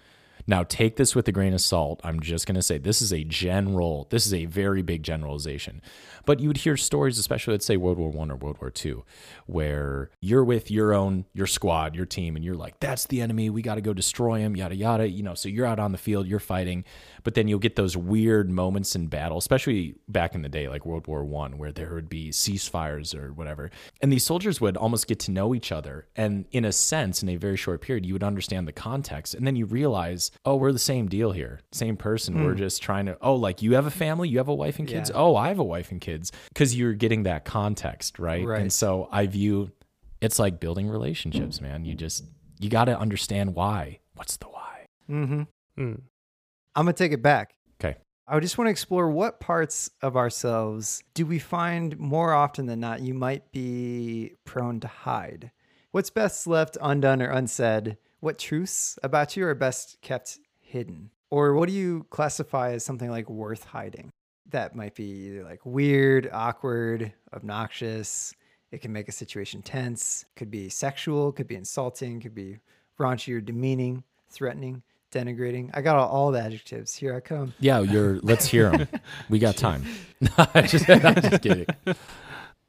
Now 0.48 0.64
take 0.64 0.96
this 0.96 1.14
with 1.14 1.28
a 1.28 1.32
grain 1.32 1.52
of 1.52 1.60
salt. 1.60 2.00
I'm 2.02 2.20
just 2.20 2.46
gonna 2.46 2.62
say 2.62 2.78
this 2.78 3.02
is 3.02 3.12
a 3.12 3.22
general, 3.22 4.08
this 4.10 4.26
is 4.26 4.32
a 4.32 4.46
very 4.46 4.80
big 4.80 5.02
generalization. 5.02 5.82
But 6.24 6.40
you 6.40 6.48
would 6.48 6.56
hear 6.56 6.76
stories, 6.76 7.18
especially 7.18 7.52
let's 7.52 7.66
say 7.66 7.76
World 7.76 7.98
War 7.98 8.10
One 8.10 8.30
or 8.30 8.36
World 8.36 8.56
War 8.60 8.70
Two, 8.70 9.04
where 9.46 10.10
you're 10.20 10.44
with 10.44 10.70
your 10.70 10.94
own 10.94 11.26
your 11.34 11.46
squad, 11.46 11.94
your 11.94 12.06
team, 12.06 12.34
and 12.34 12.44
you're 12.44 12.56
like, 12.56 12.80
that's 12.80 13.06
the 13.06 13.20
enemy, 13.20 13.50
we 13.50 13.60
gotta 13.60 13.82
go 13.82 13.92
destroy 13.92 14.40
him, 14.40 14.56
yada 14.56 14.74
yada. 14.74 15.08
You 15.08 15.22
know, 15.22 15.34
so 15.34 15.50
you're 15.50 15.66
out 15.66 15.78
on 15.78 15.92
the 15.92 15.98
field, 15.98 16.26
you're 16.26 16.40
fighting, 16.40 16.84
but 17.24 17.34
then 17.34 17.46
you'll 17.46 17.58
get 17.58 17.76
those 17.76 17.94
weird 17.96 18.50
moments 18.50 18.96
in 18.96 19.08
battle, 19.08 19.36
especially 19.36 19.96
back 20.08 20.34
in 20.34 20.40
the 20.40 20.48
day, 20.48 20.66
like 20.68 20.86
World 20.86 21.06
War 21.06 21.24
One, 21.24 21.58
where 21.58 21.72
there 21.72 21.92
would 21.94 22.08
be 22.08 22.30
ceasefires 22.30 23.14
or 23.14 23.34
whatever. 23.34 23.70
And 24.00 24.10
these 24.10 24.24
soldiers 24.24 24.62
would 24.62 24.78
almost 24.78 25.06
get 25.06 25.18
to 25.20 25.30
know 25.30 25.54
each 25.54 25.70
other. 25.72 26.06
And 26.16 26.46
in 26.52 26.64
a 26.64 26.72
sense, 26.72 27.22
in 27.22 27.28
a 27.28 27.36
very 27.36 27.58
short 27.58 27.82
period, 27.82 28.06
you 28.06 28.14
would 28.14 28.22
understand 28.22 28.66
the 28.66 28.72
context. 28.72 29.34
And 29.34 29.46
then 29.46 29.56
you 29.56 29.66
realize, 29.66 30.30
oh, 30.44 30.56
we're 30.56 30.72
the 30.72 30.78
same 30.78 31.08
deal 31.08 31.32
here. 31.32 31.60
Same 31.72 31.96
person. 31.96 32.44
We're 32.44 32.54
just 32.54 32.82
trying 32.82 33.06
to, 33.06 33.18
oh, 33.20 33.34
like 33.34 33.62
you 33.62 33.74
have 33.74 33.86
a 33.86 33.90
family, 33.90 34.28
you 34.28 34.38
have 34.38 34.48
a 34.48 34.54
wife 34.54 34.78
and 34.78 34.88
kids. 34.88 35.10
Yeah. 35.10 35.20
Oh, 35.20 35.36
I 35.36 35.48
have 35.48 35.58
a 35.58 35.64
wife 35.64 35.90
and 35.90 36.00
kids. 36.00 36.32
Because 36.48 36.74
you're 36.74 36.94
getting 36.94 37.24
that 37.24 37.44
context, 37.44 38.18
right? 38.18 38.44
Right. 38.44 38.60
And 38.60 38.72
so 38.72 39.08
I 39.12 39.26
view 39.26 39.70
it's 40.20 40.38
like 40.38 40.60
building 40.60 40.88
relationships, 40.88 41.60
man. 41.60 41.84
You 41.84 41.94
just, 41.94 42.24
you 42.58 42.68
got 42.68 42.86
to 42.86 42.98
understand 42.98 43.54
why. 43.54 44.00
What's 44.14 44.36
the 44.36 44.46
why? 44.46 44.86
mm-hmm. 45.08 45.42
Mm. 45.78 46.00
I'm 46.74 46.84
gonna 46.84 46.92
take 46.92 47.12
it 47.12 47.22
back. 47.22 47.54
Okay. 47.80 47.96
I 48.26 48.38
just 48.40 48.58
want 48.58 48.66
to 48.66 48.70
explore 48.70 49.10
what 49.10 49.40
parts 49.40 49.90
of 50.02 50.16
ourselves 50.16 51.02
do 51.14 51.24
we 51.24 51.38
find 51.38 51.98
more 51.98 52.32
often 52.32 52.66
than 52.66 52.80
not 52.80 53.00
you 53.00 53.14
might 53.14 53.50
be 53.52 54.34
prone 54.44 54.80
to 54.80 54.88
hide. 54.88 55.50
What's 55.92 56.10
best 56.10 56.46
left 56.46 56.76
undone 56.80 57.22
or 57.22 57.30
unsaid? 57.30 57.96
What 58.20 58.38
truths 58.38 58.98
about 59.02 59.36
you 59.36 59.46
are 59.46 59.54
best 59.54 59.98
kept 60.02 60.38
hidden? 60.60 61.10
Or 61.30 61.54
what 61.54 61.68
do 61.68 61.74
you 61.74 62.06
classify 62.10 62.72
as 62.72 62.84
something 62.84 63.10
like 63.10 63.30
worth 63.30 63.64
hiding? 63.64 64.10
That 64.50 64.74
might 64.74 64.94
be 64.94 65.04
either 65.04 65.44
like 65.44 65.60
weird, 65.64 66.28
awkward, 66.32 67.12
obnoxious. 67.32 68.34
It 68.72 68.80
can 68.80 68.92
make 68.92 69.08
a 69.08 69.12
situation 69.12 69.62
tense. 69.62 70.24
Could 70.34 70.50
be 70.50 70.68
sexual, 70.68 71.30
could 71.32 71.46
be 71.46 71.54
insulting, 71.54 72.20
could 72.20 72.34
be 72.34 72.58
raunchy 72.98 73.34
or 73.34 73.40
demeaning, 73.40 74.02
threatening, 74.30 74.82
denigrating. 75.12 75.70
I 75.74 75.82
got 75.82 75.96
all, 75.96 76.08
all 76.08 76.32
the 76.32 76.40
adjectives. 76.40 76.94
Here 76.94 77.14
I 77.14 77.20
come. 77.20 77.54
Yeah, 77.60 77.80
you're, 77.80 78.18
let's 78.20 78.46
hear 78.46 78.70
them. 78.70 78.88
we 79.28 79.38
got 79.38 79.56
time. 79.58 79.84
I 80.38 80.62
just, 80.62 80.90
I'm 80.90 81.14
just 81.14 81.42
kidding. 81.42 81.66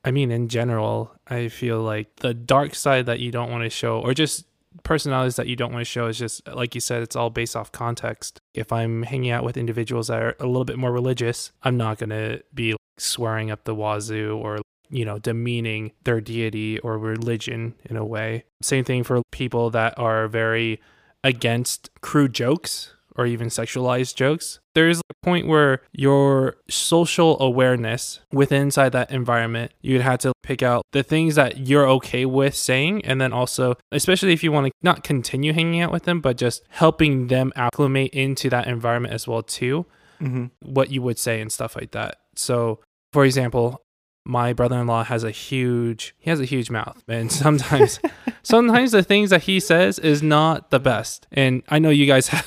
I 0.03 0.11
mean, 0.11 0.31
in 0.31 0.47
general, 0.47 1.11
I 1.27 1.47
feel 1.47 1.81
like 1.81 2.17
the 2.17 2.33
dark 2.33 2.75
side 2.75 3.07
that 3.07 3.19
you 3.19 3.31
don't 3.31 3.49
want 3.51 3.63
to 3.63 3.69
show, 3.69 3.99
or 3.99 4.13
just 4.13 4.45
personalities 4.83 5.35
that 5.35 5.47
you 5.47 5.55
don't 5.55 5.71
want 5.71 5.81
to 5.81 5.89
show, 5.91 6.07
is 6.07 6.17
just 6.17 6.47
like 6.47 6.75
you 6.75 6.81
said, 6.81 7.01
it's 7.01 7.15
all 7.15 7.29
based 7.29 7.55
off 7.55 7.71
context. 7.71 8.39
If 8.53 8.71
I'm 8.71 9.03
hanging 9.03 9.31
out 9.31 9.43
with 9.43 9.57
individuals 9.57 10.07
that 10.07 10.21
are 10.21 10.35
a 10.39 10.45
little 10.45 10.65
bit 10.65 10.77
more 10.77 10.91
religious, 10.91 11.51
I'm 11.63 11.77
not 11.77 11.97
going 11.97 12.09
to 12.09 12.43
be 12.53 12.75
swearing 12.97 13.49
up 13.49 13.63
the 13.63 13.75
wazoo 13.75 14.37
or 14.37 14.59
you 14.89 15.05
know 15.05 15.19
demeaning 15.19 15.91
their 16.03 16.19
deity 16.19 16.79
or 16.79 16.97
religion 16.97 17.75
in 17.85 17.95
a 17.95 18.03
way 18.03 18.43
same 18.61 18.83
thing 18.83 19.03
for 19.03 19.21
people 19.31 19.69
that 19.69 19.97
are 19.97 20.27
very 20.27 20.81
against 21.23 21.89
crude 22.01 22.33
jokes 22.33 22.95
or 23.15 23.25
even 23.25 23.47
sexualized 23.47 24.15
jokes 24.15 24.59
there's 24.75 24.99
a 24.99 25.13
point 25.23 25.47
where 25.47 25.81
your 25.91 26.55
social 26.69 27.41
awareness 27.41 28.19
within 28.31 28.63
inside 28.63 28.91
that 28.91 29.11
environment 29.11 29.71
you'd 29.81 30.01
have 30.01 30.19
to 30.19 30.31
pick 30.43 30.61
out 30.63 30.83
the 30.91 31.03
things 31.03 31.35
that 31.35 31.57
you're 31.67 31.87
okay 31.87 32.25
with 32.25 32.55
saying 32.55 33.03
and 33.05 33.19
then 33.19 33.33
also 33.33 33.75
especially 33.91 34.31
if 34.33 34.43
you 34.43 34.51
want 34.51 34.67
to 34.67 34.71
not 34.81 35.03
continue 35.03 35.53
hanging 35.53 35.81
out 35.81 35.91
with 35.91 36.03
them 36.03 36.21
but 36.21 36.37
just 36.37 36.61
helping 36.69 37.27
them 37.27 37.51
acclimate 37.55 38.11
into 38.13 38.49
that 38.49 38.67
environment 38.67 39.13
as 39.13 39.27
well 39.27 39.41
too 39.43 39.85
Mm-hmm. 40.21 40.47
what 40.73 40.91
you 40.91 41.01
would 41.01 41.17
say 41.17 41.39
and 41.39 41.49
stuff 41.49 41.77
like 41.77 41.91
that. 41.91 42.17
So, 42.35 42.79
for 43.13 43.23
example, 43.23 43.81
my 44.25 44.51
brother-in-law 44.51 45.05
has 45.05 45.23
a 45.23 45.31
huge 45.31 46.13
he 46.19 46.29
has 46.29 46.41
a 46.41 46.45
huge 46.45 46.69
mouth, 46.69 47.01
and 47.07 47.31
sometimes 47.43 48.01
sometimes 48.43 48.91
the 48.91 49.01
things 49.01 49.29
that 49.29 49.43
he 49.43 49.61
says 49.61 49.97
is 49.97 50.21
not 50.21 50.71
the 50.71 50.79
best. 50.79 51.25
And 51.31 51.63
I 51.69 51.79
know 51.79 51.89
you 51.89 52.05
guys 52.05 52.27
have, 52.35 52.45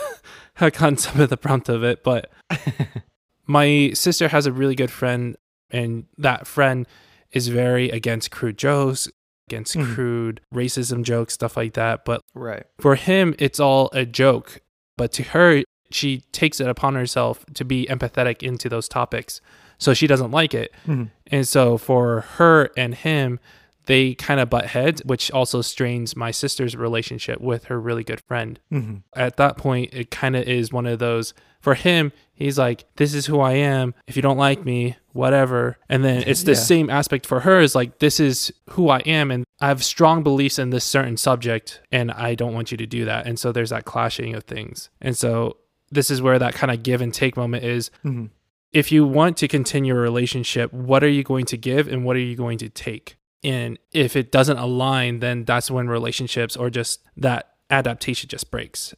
have 0.64 0.72
gotten 0.74 0.96
some 0.96 1.20
of 1.20 1.28
the 1.30 1.36
brunt 1.36 1.68
of 1.68 1.82
it, 1.84 2.02
but 2.02 2.30
my 3.46 3.90
sister 3.94 4.28
has 4.28 4.46
a 4.46 4.52
really 4.52 4.74
good 4.74 4.90
friend, 4.90 5.36
and 5.70 6.04
that 6.18 6.46
friend 6.46 6.86
is 7.32 7.48
very 7.48 7.90
against 7.90 8.30
crude 8.30 8.58
jokes, 8.58 9.08
against 9.48 9.74
Mhm. 9.76 9.94
crude 9.94 10.40
racism 10.54 11.02
jokes, 11.02 11.34
stuff 11.34 11.56
like 11.56 11.74
that. 11.74 12.04
But 12.04 12.20
Right. 12.34 12.64
for 12.78 12.94
him 12.94 13.34
it's 13.38 13.58
all 13.60 13.90
a 13.92 14.04
joke 14.06 14.60
but 14.98 15.10
to 15.12 15.22
her 15.22 15.62
she 15.90 16.20
takes 16.32 16.60
it 16.60 16.68
upon 16.68 16.94
herself 16.94 17.44
to 17.54 17.64
be 17.64 17.86
empathetic 17.90 18.42
into 18.42 18.68
those 18.68 18.88
topics 18.88 19.40
so 19.78 19.92
she 19.94 20.06
doesn't 20.06 20.30
like 20.30 20.54
it 20.54 20.72
Mhm. 20.86 21.10
and 21.26 21.48
so 21.48 21.76
for 21.78 22.20
her 22.36 22.70
and 22.76 22.94
him 22.94 23.40
they 23.86 24.14
kind 24.14 24.38
of 24.40 24.48
butt 24.50 24.66
heads 24.66 25.02
which 25.04 25.30
also 25.30 25.60
strains 25.60 26.14
my 26.16 26.30
sister's 26.30 26.76
relationship 26.76 27.40
with 27.40 27.64
her 27.64 27.80
really 27.80 28.04
good 28.04 28.20
friend 28.28 28.60
Mm-hmm. 28.72 28.96
at 29.14 29.36
that 29.36 29.56
point 29.56 29.90
it 29.92 30.10
kind 30.10 30.36
of 30.36 30.44
is 30.44 30.72
one 30.72 30.86
of 30.86 30.98
those 30.98 31.34
for 31.60 31.74
him 31.74 32.12
he's 32.34 32.58
like 32.58 32.84
this 32.96 33.14
is 33.14 33.26
who 33.26 33.40
i 33.40 33.52
am 33.52 33.94
if 34.06 34.16
you 34.16 34.22
don't 34.22 34.36
like 34.38 34.64
me 34.64 34.96
whatever 35.12 35.78
and 35.88 36.04
then 36.04 36.22
it's 36.26 36.42
the 36.42 36.52
Yeah. 36.52 36.58
same 36.58 36.90
aspect 36.90 37.26
for 37.26 37.40
her 37.40 37.60
is 37.60 37.74
like 37.74 37.98
this 37.98 38.18
is 38.20 38.52
who 38.70 38.88
i 38.88 38.98
am 39.00 39.30
and 39.30 39.44
i 39.60 39.68
have 39.68 39.84
strong 39.84 40.22
beliefs 40.22 40.58
in 40.58 40.70
this 40.70 40.84
certain 40.84 41.16
subject 41.16 41.80
and 41.92 42.10
i 42.12 42.34
don't 42.34 42.54
want 42.54 42.70
you 42.70 42.76
to 42.78 42.86
do 42.86 43.04
that 43.04 43.26
and 43.26 43.38
so 43.38 43.52
there's 43.52 43.70
that 43.70 43.84
clashing 43.84 44.34
of 44.34 44.44
things 44.44 44.90
and 45.00 45.16
so 45.16 45.56
this 45.90 46.10
is 46.10 46.22
where 46.22 46.38
that 46.38 46.54
kind 46.54 46.70
of 46.70 46.82
give 46.82 47.00
and 47.00 47.12
take 47.14 47.36
moment 47.36 47.64
is 47.64 47.90
Mm-hmm. 48.04 48.26
if 48.72 48.90
you 48.90 49.06
want 49.06 49.36
to 49.36 49.46
continue 49.48 49.94
a 49.94 50.00
relationship, 50.00 50.72
what 50.72 51.04
are 51.04 51.08
you 51.08 51.22
going 51.22 51.44
to 51.46 51.58
give 51.58 51.86
and 51.88 52.04
what 52.06 52.16
are 52.16 52.20
you 52.20 52.34
going 52.34 52.56
to 52.58 52.70
take? 52.70 53.16
And 53.44 53.78
if 53.92 54.14
it 54.16 54.30
doesn't 54.30 54.58
align, 54.58 55.18
then 55.20 55.44
that's 55.44 55.70
when 55.70 55.88
relationships 55.88 56.56
or 56.56 56.70
just 56.70 57.00
that 57.16 57.54
adaptation 57.70 58.28
just 58.28 58.50
breaks. 58.50 58.94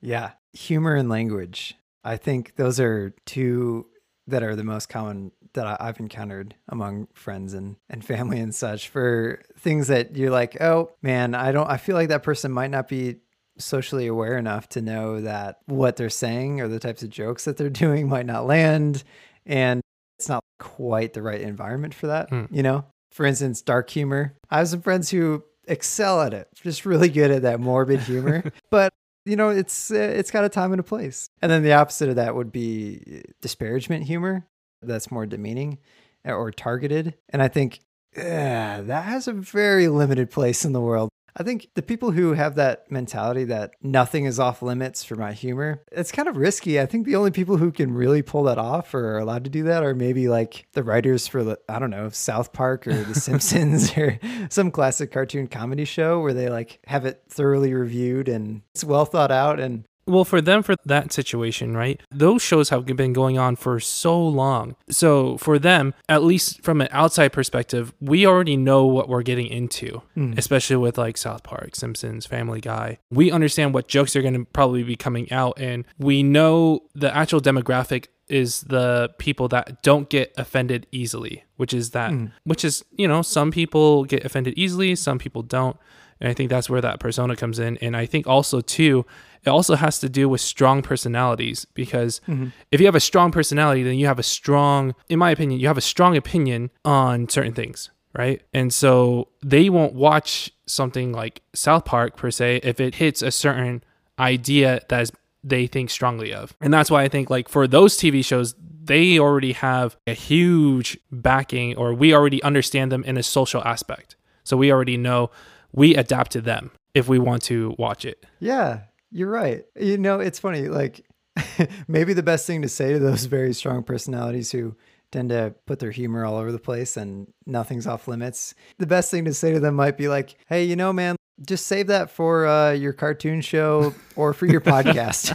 Yeah. 0.00 0.32
Humor 0.52 0.94
and 0.94 1.08
language. 1.08 1.76
I 2.04 2.16
think 2.16 2.56
those 2.56 2.78
are 2.80 3.14
two 3.26 3.86
that 4.26 4.42
are 4.42 4.54
the 4.56 4.64
most 4.64 4.88
common 4.88 5.32
that 5.54 5.80
I've 5.80 5.98
encountered 5.98 6.54
among 6.68 7.08
friends 7.14 7.52
and, 7.54 7.76
and 7.88 8.04
family 8.04 8.38
and 8.38 8.54
such 8.54 8.88
for 8.88 9.42
things 9.58 9.88
that 9.88 10.14
you're 10.16 10.30
like, 10.30 10.60
oh 10.60 10.92
man, 11.02 11.34
I 11.34 11.50
don't, 11.50 11.68
I 11.68 11.76
feel 11.76 11.96
like 11.96 12.08
that 12.10 12.22
person 12.22 12.52
might 12.52 12.70
not 12.70 12.86
be 12.86 13.16
socially 13.58 14.06
aware 14.06 14.38
enough 14.38 14.68
to 14.70 14.80
know 14.80 15.20
that 15.22 15.58
what 15.66 15.96
they're 15.96 16.08
saying 16.08 16.60
or 16.60 16.68
the 16.68 16.78
types 16.78 17.02
of 17.02 17.10
jokes 17.10 17.44
that 17.44 17.56
they're 17.56 17.68
doing 17.84 18.08
might 18.08 18.26
not 18.26 18.46
land. 18.46 19.02
And 19.44 19.80
it's 20.18 20.28
not 20.28 20.44
quite 20.60 21.12
the 21.14 21.22
right 21.22 21.40
environment 21.40 21.94
for 21.94 22.06
that, 22.08 22.28
Hmm. 22.30 22.44
you 22.50 22.62
know? 22.62 22.84
For 23.10 23.26
instance, 23.26 23.62
dark 23.62 23.90
humor. 23.90 24.34
I 24.50 24.58
have 24.58 24.68
some 24.68 24.82
friends 24.82 25.10
who 25.10 25.44
excel 25.66 26.20
at 26.22 26.34
it, 26.34 26.48
just 26.54 26.86
really 26.86 27.08
good 27.08 27.30
at 27.30 27.42
that 27.42 27.60
morbid 27.60 28.00
humor. 28.00 28.44
but 28.70 28.92
you 29.24 29.36
know, 29.36 29.50
it's 29.50 29.90
uh, 29.90 29.96
it's 29.96 30.30
got 30.30 30.44
a 30.44 30.48
time 30.48 30.72
and 30.72 30.80
a 30.80 30.84
place. 30.84 31.28
And 31.42 31.50
then 31.50 31.62
the 31.62 31.72
opposite 31.72 32.08
of 32.08 32.16
that 32.16 32.34
would 32.34 32.52
be 32.52 33.22
disparagement 33.40 34.04
humor. 34.04 34.46
That's 34.82 35.10
more 35.10 35.26
demeaning 35.26 35.78
uh, 36.26 36.32
or 36.32 36.50
targeted. 36.50 37.14
And 37.28 37.42
I 37.42 37.48
think 37.48 37.80
uh, 38.16 38.82
that 38.82 39.04
has 39.04 39.28
a 39.28 39.32
very 39.32 39.88
limited 39.88 40.30
place 40.30 40.64
in 40.64 40.72
the 40.72 40.80
world. 40.80 41.10
I 41.36 41.42
think 41.42 41.68
the 41.74 41.82
people 41.82 42.10
who 42.10 42.32
have 42.32 42.56
that 42.56 42.90
mentality 42.90 43.44
that 43.44 43.72
nothing 43.82 44.24
is 44.24 44.38
off 44.40 44.62
limits 44.62 45.04
for 45.04 45.16
my 45.16 45.32
humor, 45.32 45.82
it's 45.92 46.12
kind 46.12 46.28
of 46.28 46.36
risky. 46.36 46.80
I 46.80 46.86
think 46.86 47.06
the 47.06 47.16
only 47.16 47.30
people 47.30 47.56
who 47.56 47.70
can 47.72 47.92
really 47.94 48.22
pull 48.22 48.42
that 48.44 48.58
off 48.58 48.92
or 48.94 49.14
are 49.14 49.18
allowed 49.18 49.44
to 49.44 49.50
do 49.50 49.62
that 49.64 49.82
are 49.82 49.94
maybe 49.94 50.28
like 50.28 50.66
the 50.72 50.82
writers 50.82 51.26
for, 51.26 51.44
the- 51.44 51.58
I 51.68 51.78
don't 51.78 51.90
know, 51.90 52.08
South 52.10 52.52
Park 52.52 52.86
or 52.86 52.92
The 53.04 53.14
Simpsons 53.20 53.96
or 53.96 54.18
some 54.50 54.70
classic 54.70 55.12
cartoon 55.12 55.46
comedy 55.46 55.84
show 55.84 56.20
where 56.20 56.34
they 56.34 56.48
like 56.48 56.80
have 56.86 57.04
it 57.06 57.22
thoroughly 57.28 57.72
reviewed 57.74 58.28
and 58.28 58.62
it's 58.74 58.84
well 58.84 59.04
thought 59.04 59.30
out. 59.30 59.60
And 59.60 59.84
Well, 60.10 60.24
for 60.24 60.40
them, 60.40 60.64
for 60.64 60.74
that 60.84 61.12
situation, 61.12 61.76
right? 61.76 62.00
Those 62.10 62.42
shows 62.42 62.70
have 62.70 62.84
been 62.84 63.12
going 63.12 63.38
on 63.38 63.54
for 63.54 63.78
so 63.78 64.20
long. 64.20 64.74
So 64.90 65.36
for 65.38 65.56
them, 65.58 65.94
at 66.08 66.24
least 66.24 66.62
from 66.62 66.80
an 66.80 66.88
outside 66.90 67.28
perspective, 67.28 67.94
we 68.00 68.26
already 68.26 68.56
know 68.56 68.86
what 68.86 69.08
we're 69.08 69.22
getting 69.22 69.46
into, 69.46 70.02
hmm. 70.14 70.34
especially 70.36 70.76
with 70.76 70.98
like 70.98 71.16
South 71.16 71.44
Park, 71.44 71.76
Simpsons, 71.76 72.26
Family 72.26 72.60
Guy. 72.60 72.98
We 73.10 73.30
understand 73.30 73.72
what 73.72 73.86
jokes 73.86 74.16
are 74.16 74.22
going 74.22 74.34
to 74.34 74.44
probably 74.46 74.82
be 74.82 74.96
coming 74.96 75.30
out, 75.32 75.60
and 75.60 75.84
we 75.98 76.24
know 76.24 76.80
the 76.94 77.14
actual 77.16 77.40
demographic 77.40 78.06
is 78.28 78.62
the 78.62 79.10
people 79.18 79.48
that 79.48 79.82
don't 79.82 80.08
get 80.08 80.32
offended 80.36 80.86
easily, 80.90 81.44
which 81.56 81.72
is 81.72 81.90
that, 81.90 82.10
hmm. 82.10 82.26
which 82.44 82.64
is, 82.64 82.84
you 82.96 83.06
know, 83.06 83.22
some 83.22 83.52
people 83.52 84.04
get 84.04 84.24
offended 84.24 84.54
easily, 84.56 84.96
some 84.96 85.18
people 85.18 85.42
don't. 85.42 85.76
And 86.20 86.28
I 86.28 86.34
think 86.34 86.50
that's 86.50 86.68
where 86.68 86.82
that 86.82 87.00
persona 87.00 87.34
comes 87.34 87.58
in. 87.58 87.78
And 87.78 87.96
I 87.96 88.04
think 88.04 88.26
also, 88.26 88.60
too, 88.60 89.06
it 89.44 89.50
also 89.50 89.74
has 89.74 89.98
to 90.00 90.08
do 90.08 90.28
with 90.28 90.40
strong 90.40 90.82
personalities 90.82 91.64
because 91.74 92.20
mm-hmm. 92.28 92.48
if 92.70 92.80
you 92.80 92.86
have 92.86 92.94
a 92.94 93.00
strong 93.00 93.30
personality, 93.30 93.82
then 93.82 93.96
you 93.96 94.06
have 94.06 94.18
a 94.18 94.24
strong, 94.24 94.94
in 95.08 95.18
my 95.18 95.30
opinion, 95.30 95.60
you 95.60 95.66
have 95.66 95.78
a 95.78 95.82
strong 95.82 96.16
opinion 96.16 96.70
on 96.84 97.28
certain 97.28 97.54
things, 97.54 97.90
right? 98.14 98.42
And 98.52 98.72
so 98.72 99.28
they 99.42 99.70
won't 99.70 99.94
watch 99.94 100.50
something 100.66 101.12
like 101.12 101.42
South 101.54 101.84
Park 101.84 102.16
per 102.16 102.30
se 102.30 102.60
if 102.62 102.80
it 102.80 102.96
hits 102.96 103.22
a 103.22 103.30
certain 103.30 103.82
idea 104.18 104.82
that 104.88 105.02
is 105.02 105.12
they 105.42 105.66
think 105.66 105.90
strongly 105.90 106.32
of. 106.32 106.54
And 106.60 106.72
that's 106.72 106.90
why 106.90 107.02
I 107.02 107.08
think 107.08 107.30
like 107.30 107.48
for 107.48 107.66
those 107.66 107.96
TV 107.96 108.24
shows, 108.24 108.54
they 108.82 109.18
already 109.18 109.52
have 109.52 109.96
a 110.06 110.12
huge 110.12 110.98
backing 111.10 111.76
or 111.76 111.94
we 111.94 112.14
already 112.14 112.42
understand 112.42 112.92
them 112.92 113.04
in 113.04 113.16
a 113.16 113.22
social 113.22 113.62
aspect. 113.64 114.16
So 114.44 114.56
we 114.56 114.72
already 114.72 114.96
know 114.96 115.30
we 115.72 115.94
adapt 115.94 116.32
to 116.32 116.40
them 116.40 116.72
if 116.94 117.08
we 117.08 117.18
want 117.18 117.42
to 117.44 117.74
watch 117.78 118.04
it. 118.04 118.26
Yeah, 118.40 118.80
you're 119.10 119.30
right. 119.30 119.64
You 119.78 119.98
know, 119.98 120.20
it's 120.20 120.38
funny. 120.38 120.68
Like, 120.68 121.04
maybe 121.88 122.12
the 122.12 122.22
best 122.22 122.46
thing 122.46 122.62
to 122.62 122.68
say 122.68 122.92
to 122.92 122.98
those 122.98 123.24
very 123.24 123.54
strong 123.54 123.82
personalities 123.82 124.52
who 124.52 124.76
tend 125.12 125.30
to 125.30 125.54
put 125.66 125.78
their 125.78 125.90
humor 125.90 126.24
all 126.24 126.36
over 126.36 126.52
the 126.52 126.58
place 126.58 126.96
and 126.96 127.32
nothing's 127.46 127.86
off 127.86 128.08
limits, 128.08 128.54
the 128.78 128.86
best 128.86 129.10
thing 129.10 129.24
to 129.24 129.34
say 129.34 129.52
to 129.52 129.60
them 129.60 129.74
might 129.74 129.96
be 129.96 130.08
like, 130.08 130.36
hey, 130.48 130.64
you 130.64 130.76
know, 130.76 130.92
man, 130.92 131.16
just 131.46 131.66
save 131.66 131.86
that 131.88 132.10
for 132.10 132.46
uh, 132.46 132.72
your 132.72 132.92
cartoon 132.92 133.40
show 133.40 133.94
or 134.14 134.32
for 134.32 134.46
your 134.46 134.60
podcast. 134.60 135.34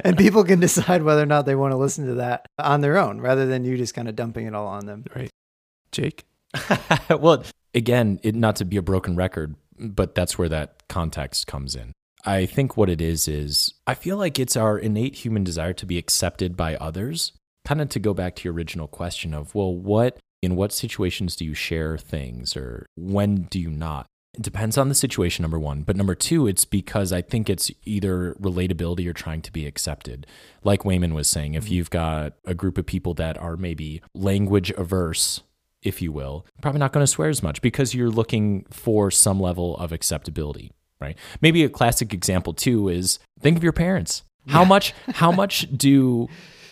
and 0.04 0.16
people 0.16 0.44
can 0.44 0.60
decide 0.60 1.02
whether 1.02 1.22
or 1.22 1.26
not 1.26 1.46
they 1.46 1.54
want 1.54 1.72
to 1.72 1.76
listen 1.76 2.06
to 2.06 2.14
that 2.14 2.46
on 2.58 2.80
their 2.80 2.96
own 2.96 3.20
rather 3.20 3.46
than 3.46 3.64
you 3.64 3.76
just 3.76 3.94
kind 3.94 4.08
of 4.08 4.16
dumping 4.16 4.46
it 4.46 4.54
all 4.54 4.68
on 4.68 4.86
them. 4.86 5.04
Right. 5.14 5.30
Jake? 5.90 6.24
well, 7.10 7.42
again, 7.74 8.20
it, 8.22 8.34
not 8.34 8.56
to 8.56 8.64
be 8.64 8.76
a 8.76 8.82
broken 8.82 9.16
record, 9.16 9.56
but 9.78 10.14
that's 10.14 10.38
where 10.38 10.48
that 10.48 10.88
context 10.88 11.46
comes 11.46 11.74
in. 11.74 11.92
I 12.24 12.46
think 12.46 12.76
what 12.76 12.88
it 12.88 13.00
is 13.00 13.26
is 13.26 13.74
I 13.86 13.94
feel 13.94 14.16
like 14.16 14.38
it's 14.38 14.56
our 14.56 14.78
innate 14.78 15.16
human 15.16 15.44
desire 15.44 15.72
to 15.74 15.86
be 15.86 15.98
accepted 15.98 16.56
by 16.56 16.76
others. 16.76 17.32
Kind 17.64 17.80
of 17.80 17.88
to 17.90 18.00
go 18.00 18.14
back 18.14 18.36
to 18.36 18.44
your 18.44 18.54
original 18.54 18.88
question 18.88 19.34
of, 19.34 19.54
well, 19.54 19.74
what 19.74 20.18
in 20.40 20.56
what 20.56 20.72
situations 20.72 21.36
do 21.36 21.44
you 21.44 21.54
share 21.54 21.96
things 21.96 22.56
or 22.56 22.86
when 22.96 23.42
do 23.50 23.58
you 23.58 23.70
not? 23.70 24.06
It 24.34 24.42
depends 24.42 24.78
on 24.78 24.88
the 24.88 24.94
situation, 24.94 25.42
number 25.42 25.58
one. 25.58 25.82
But 25.82 25.96
number 25.96 26.14
two, 26.14 26.46
it's 26.46 26.64
because 26.64 27.12
I 27.12 27.20
think 27.20 27.50
it's 27.50 27.70
either 27.84 28.34
relatability 28.40 29.06
or 29.06 29.12
trying 29.12 29.42
to 29.42 29.52
be 29.52 29.66
accepted. 29.66 30.26
Like 30.64 30.84
Wayman 30.84 31.14
was 31.14 31.28
saying, 31.28 31.54
if 31.54 31.64
mm-hmm. 31.64 31.74
you've 31.74 31.90
got 31.90 32.32
a 32.46 32.54
group 32.54 32.78
of 32.78 32.86
people 32.86 33.14
that 33.14 33.36
are 33.36 33.56
maybe 33.56 34.00
language 34.14 34.70
averse, 34.70 35.42
if 35.82 36.00
you 36.00 36.12
will, 36.12 36.46
probably 36.62 36.78
not 36.78 36.92
going 36.92 37.02
to 37.02 37.12
swear 37.12 37.28
as 37.28 37.42
much 37.42 37.60
because 37.60 37.94
you're 37.94 38.10
looking 38.10 38.64
for 38.70 39.10
some 39.10 39.38
level 39.38 39.76
of 39.76 39.92
acceptability, 39.92 40.72
right? 41.02 41.18
Maybe 41.42 41.64
a 41.64 41.68
classic 41.68 42.14
example 42.14 42.54
too 42.54 42.88
is 42.88 43.18
think 43.40 43.56
of 43.58 43.62
your 43.62 43.72
parents. 43.74 44.22
How 44.48 44.64
much 44.64 44.94
how 45.14 45.30
much 45.42 45.66
do 45.76 46.28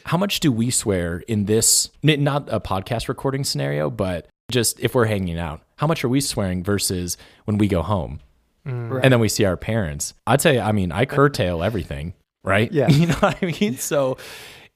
how 0.06 0.16
much 0.16 0.40
do 0.40 0.50
we 0.50 0.70
swear 0.70 1.18
in 1.28 1.44
this 1.44 1.90
not 2.02 2.48
a 2.50 2.60
podcast 2.60 3.08
recording 3.08 3.44
scenario, 3.44 3.90
but 3.90 4.26
just 4.50 4.80
if 4.80 4.94
we're 4.94 5.04
hanging 5.06 5.38
out? 5.38 5.60
How 5.76 5.86
much 5.86 6.02
are 6.04 6.08
we 6.08 6.20
swearing 6.20 6.62
versus 6.64 7.16
when 7.44 7.58
we 7.58 7.68
go 7.68 7.82
home 7.82 8.20
Right. 8.64 9.02
and 9.04 9.12
then 9.12 9.20
we 9.20 9.28
see 9.28 9.44
our 9.44 9.56
parents? 9.56 10.14
I'd 10.26 10.40
say 10.40 10.58
I 10.58 10.72
mean, 10.72 10.92
I 10.92 11.04
curtail 11.04 11.62
everything, 11.62 12.14
right? 12.44 12.70
Yeah. 12.72 12.88
You 13.00 13.06
know 13.08 13.14
what 13.14 13.36
I 13.42 13.46
mean? 13.60 13.76
So 13.76 14.16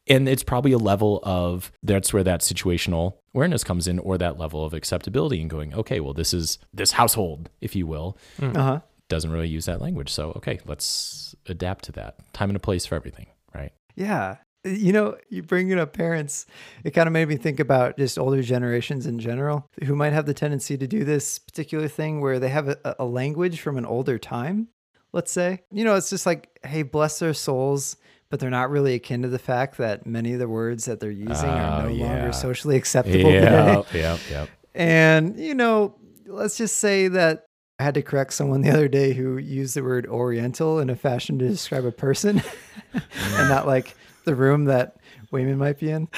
and 0.06 0.28
it's 0.28 0.42
probably 0.42 0.72
a 0.72 0.78
level 0.78 1.20
of 1.22 1.72
that's 1.82 2.12
where 2.12 2.22
that 2.24 2.40
situational 2.42 3.14
awareness 3.34 3.64
comes 3.64 3.88
in 3.88 3.98
or 3.98 4.18
that 4.18 4.38
level 4.38 4.62
of 4.64 4.74
acceptability 4.74 5.40
and 5.40 5.48
going 5.50 5.72
okay 5.74 5.98
well 5.98 6.12
this 6.12 6.34
is 6.34 6.58
this 6.74 6.92
household 6.92 7.48
if 7.62 7.74
you 7.74 7.86
will 7.86 8.16
Uh 8.40 8.52
huh. 8.62 8.80
Doesn't 9.08 9.30
really 9.30 9.48
use 9.48 9.66
that 9.66 9.80
language 9.80 10.10
so 10.10 10.30
okay 10.36 10.58
let's 10.66 11.34
adapt 11.48 11.84
to 11.84 11.92
that 11.92 12.16
time 12.32 12.48
and 12.50 12.56
a 12.56 12.60
place 12.60 12.86
for 12.86 12.94
everything 12.94 13.26
right 13.54 13.72
Yeah. 13.96 14.36
You 14.66 14.94
know, 14.94 15.18
you 15.28 15.42
bringing 15.42 15.78
up 15.78 15.92
parents, 15.92 16.46
it 16.84 16.92
kind 16.92 17.06
of 17.06 17.12
made 17.12 17.28
me 17.28 17.36
think 17.36 17.60
about 17.60 17.98
just 17.98 18.18
older 18.18 18.40
generations 18.40 19.04
in 19.06 19.18
general 19.18 19.68
who 19.84 19.94
might 19.94 20.14
have 20.14 20.24
the 20.24 20.32
tendency 20.32 20.78
to 20.78 20.86
do 20.86 21.04
this 21.04 21.38
particular 21.38 21.86
thing 21.86 22.22
where 22.22 22.38
they 22.40 22.48
have 22.48 22.68
a, 22.68 22.96
a 22.98 23.04
language 23.04 23.60
from 23.60 23.76
an 23.76 23.84
older 23.84 24.18
time, 24.18 24.68
let's 25.12 25.30
say. 25.30 25.60
You 25.70 25.84
know, 25.84 25.96
it's 25.96 26.08
just 26.08 26.24
like, 26.24 26.48
hey, 26.64 26.82
bless 26.82 27.18
their 27.18 27.34
souls, 27.34 27.98
but 28.30 28.40
they're 28.40 28.48
not 28.48 28.70
really 28.70 28.94
akin 28.94 29.20
to 29.20 29.28
the 29.28 29.38
fact 29.38 29.76
that 29.76 30.06
many 30.06 30.32
of 30.32 30.38
the 30.38 30.48
words 30.48 30.86
that 30.86 30.98
they're 30.98 31.10
using 31.10 31.50
are 31.50 31.82
Oh, 31.82 31.88
no 31.88 31.88
yeah. 31.94 32.06
longer 32.06 32.32
socially 32.32 32.76
acceptable 32.76 33.30
today. 33.32 33.82
yeah 33.92 34.16
yeah 34.30 34.46
And, 34.74 35.38
you 35.38 35.54
know, 35.54 35.94
let's 36.26 36.56
just 36.56 36.78
say 36.78 37.08
that 37.08 37.44
I 37.78 37.82
had 37.82 37.94
to 37.94 38.02
correct 38.02 38.32
someone 38.32 38.60
the 38.60 38.70
other 38.70 38.88
day 38.88 39.14
who 39.14 39.36
used 39.36 39.74
the 39.74 39.82
word 39.82 40.06
oriental 40.06 40.78
in 40.78 40.90
a 40.90 40.96
fashion 40.96 41.38
to 41.40 41.48
describe 41.48 41.84
a 41.84 41.90
person 41.90 42.40
and 42.92 43.48
not 43.48 43.66
like 43.66 43.96
the 44.24 44.34
room 44.34 44.66
that 44.66 44.96
Wayman 45.32 45.58
might 45.58 45.80
be 45.80 45.90
in. 45.90 46.08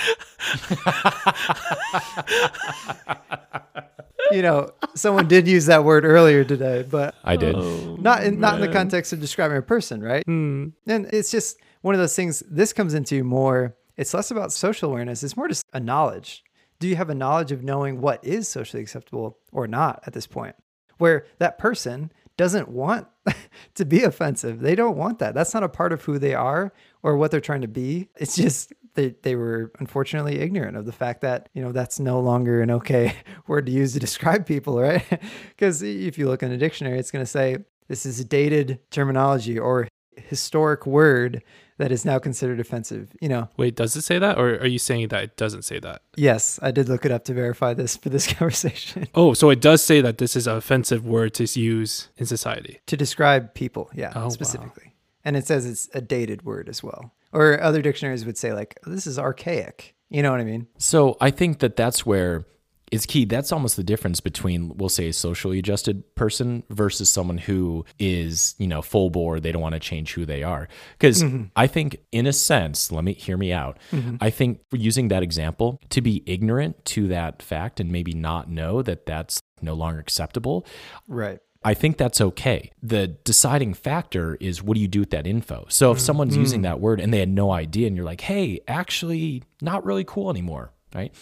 you 4.31 4.43
know, 4.43 4.69
someone 4.95 5.29
did 5.29 5.49
use 5.49 5.65
that 5.67 5.83
word 5.83 6.05
earlier 6.05 6.45
today, 6.45 6.85
but 6.89 7.15
i 7.25 7.37
did 7.37 7.57
not 7.57 8.23
in, 8.23 8.39
not 8.39 8.57
in 8.57 8.61
the 8.61 8.73
context 8.73 9.15
of 9.15 9.21
describing 9.21 9.57
a 9.57 9.63
person, 9.63 10.03
right? 10.03 10.25
Hmm. 10.27 10.69
And 10.87 11.07
it's 11.07 11.31
just 11.31 11.59
one 11.81 11.95
of 11.95 12.01
those 12.01 12.15
things 12.15 12.43
this 12.51 12.75
comes 12.75 12.93
into 12.93 13.25
more, 13.25 13.75
it's 13.97 14.13
less 14.13 14.31
about 14.31 14.53
social 14.53 14.91
awareness, 14.91 15.23
it's 15.23 15.39
more 15.39 15.49
just 15.49 15.65
a 15.73 15.81
knowledge. 15.81 16.45
Do 16.79 16.87
you 16.87 16.97
have 16.97 17.09
a 17.09 17.15
knowledge 17.15 17.53
of 17.53 17.63
knowing 17.63 18.03
what 18.03 18.23
is 18.23 18.47
socially 18.47 18.83
acceptable 18.83 19.39
or 19.53 19.67
not 19.67 20.03
at 20.07 20.13
this 20.13 20.27
point? 20.27 20.55
Where 20.99 21.27
that 21.39 21.59
person 21.59 22.13
doesn't 22.37 22.69
want 22.69 23.07
to 23.75 23.85
be 23.85 24.03
offensive. 24.03 24.61
They 24.61 24.75
don't 24.75 24.97
want 24.97 25.19
that. 25.19 25.35
That's 25.35 25.55
not 25.55 25.63
a 25.63 25.69
part 25.69 25.93
of 25.93 26.03
who 26.03 26.19
they 26.19 26.35
are 26.35 26.73
or 27.03 27.17
what 27.17 27.31
they're 27.31 27.41
trying 27.41 27.63
to 27.63 27.69
be. 27.69 28.09
It's 28.17 28.37
just 28.37 28.73
they, 28.95 29.15
they 29.23 29.37
were 29.37 29.73
unfortunately 29.79 30.41
ignorant 30.41 30.77
of 30.77 30.87
the 30.87 30.93
fact 30.93 31.21
that, 31.21 31.49
you 31.55 31.63
know, 31.63 31.73
that's 31.73 32.01
no 32.01 32.21
longer 32.21 32.63
an 32.63 32.71
okay 32.71 33.15
word 33.47 33.67
to 33.67 33.73
use 33.73 33.93
to 33.93 33.99
describe 33.99 34.47
people, 34.47 34.81
right? 34.81 35.05
Because 35.51 35.83
if 35.83 36.19
you 36.19 36.29
look 36.29 36.43
in 36.43 36.53
a 36.53 36.59
dictionary, 36.59 36.99
it's 36.99 37.11
going 37.11 37.25
to 37.25 37.31
say 37.31 37.59
this 37.89 38.05
is 38.05 38.23
dated 38.25 38.79
terminology 38.91 39.59
or 39.59 39.89
historic 40.17 40.87
word 40.87 41.43
that 41.79 41.93
is 41.93 42.05
now 42.05 42.19
considered 42.19 42.59
offensive. 42.61 43.15
You 43.21 43.29
know, 43.29 43.49
Wait, 43.57 43.77
does 43.77 43.95
it 43.97 44.03
say 44.03 44.19
that? 44.19 44.39
Or 44.39 44.55
are 44.61 44.67
you 44.67 44.79
saying 44.79 45.09
that 45.09 45.23
it 45.25 45.37
doesn't 45.37 45.63
say 45.63 45.79
that? 45.81 46.03
yes, 46.17 46.59
I 46.63 46.71
did 46.71 46.89
look 46.89 47.05
it 47.05 47.11
up 47.11 47.25
to 47.27 47.35
verify 47.35 47.75
this 47.75 47.97
for 47.97 48.09
this 48.09 48.27
conversation 48.33 49.07
Oh, 49.15 49.35
so 49.35 49.51
it 49.51 49.61
does 49.61 49.83
say 49.83 50.01
that 50.01 50.19
this 50.19 50.37
is 50.37 50.47
an 50.47 50.57
offensive 50.57 51.05
word 51.07 51.35
to 51.35 51.45
use 51.61 52.09
in 52.17 52.27
society. 52.27 52.81
to 52.87 52.97
describe 52.97 53.55
people. 53.55 53.91
Yeah, 53.95 54.13
Oh, 54.15 54.23
wow. 54.23 54.29
specifically. 54.31 54.95
And 55.25 55.37
it 55.37 55.47
says 55.47 55.67
it's 55.67 55.89
a 55.93 56.01
dated 56.01 56.45
word 56.45 56.69
as 56.69 56.83
well. 56.83 57.13
Or 57.33 57.61
other 57.61 57.83
dictionaries 57.83 58.25
would 58.25 58.39
say, 58.39 58.53
like, 58.55 58.79
this 58.87 59.07
is 59.07 59.19
archaic. 59.19 59.95
You 60.09 60.23
know 60.23 60.31
what 60.31 60.41
I 60.41 60.45
mean? 60.45 60.69
So 60.79 61.17
I 61.21 61.31
think 61.31 61.59
that 61.59 61.75
that's 61.77 62.07
where 62.07 62.45
it's 62.93 63.07
key. 63.07 63.25
That's 63.25 63.53
almost 63.53 63.77
the 63.77 63.83
difference 63.83 64.21
between, 64.21 64.77
we'll 64.77 64.89
say, 64.89 65.09
a 65.09 65.13
socially 65.13 65.59
adjusted 65.59 66.15
person 66.15 66.63
versus 66.71 67.11
someone 67.11 67.39
who 67.39 67.85
is, 67.99 68.55
you 68.59 68.67
know, 68.67 68.83
full 68.83 69.11
bore. 69.11 69.41
They 69.41 69.53
don't 69.53 69.63
want 69.63 69.75
to 69.75 69.81
change 69.81 70.13
who 70.13 70.25
they 70.25 70.43
are. 70.43 70.69
Because 70.99 71.23
mm-hmm. 71.23 71.45
I 71.57 71.67
think, 71.67 71.99
in 72.13 72.27
a 72.27 72.33
sense, 72.33 72.93
let 72.93 73.03
me 73.03 73.15
hear 73.15 73.37
me 73.37 73.53
out. 73.53 73.79
Mm-hmm. 73.91 74.17
I 74.21 74.31
think 74.31 74.61
using 74.73 75.09
that 75.09 75.23
example, 75.23 75.81
to 75.91 76.01
be 76.01 76.23
ignorant 76.27 76.85
to 76.87 77.09
that 77.09 77.43
fact 77.43 77.81
and 77.81 77.91
maybe 77.91 78.13
not 78.13 78.49
know 78.49 78.83
that 78.83 79.07
that's 79.07 79.41
no 79.61 79.75
longer 79.75 79.99
acceptable, 79.99 80.67
Right. 81.09 81.41
I 81.65 81.75
think 81.75 81.97
that's 81.97 82.21
okay. 82.21 82.71
The 82.81 83.09
deciding 83.09 83.75
factor 83.75 84.37
is 84.37 84.63
what 84.63 84.77
do 84.77 84.81
you 84.81 84.87
do 84.87 85.01
with 85.01 85.11
that 85.11 85.27
info? 85.27 85.67
So 85.69 85.91
if 85.91 85.99
mm-hmm. 85.99 86.05
someone's 86.05 86.37
using 86.37 86.61
mm. 86.61 86.65
that 86.65 86.79
word 86.79 87.01
and 87.01 87.13
they 87.13 87.19
had 87.19 87.29
no 87.29 87.51
idea 87.51 87.89
and 87.89 87.97
you're 87.97 88.05
like, 88.05 88.21
hey, 88.21 88.61
actually, 88.69 89.43
not 89.61 89.85
really 89.85 90.05
cool 90.05 90.31
anymore, 90.31 90.73
right? 90.95 91.13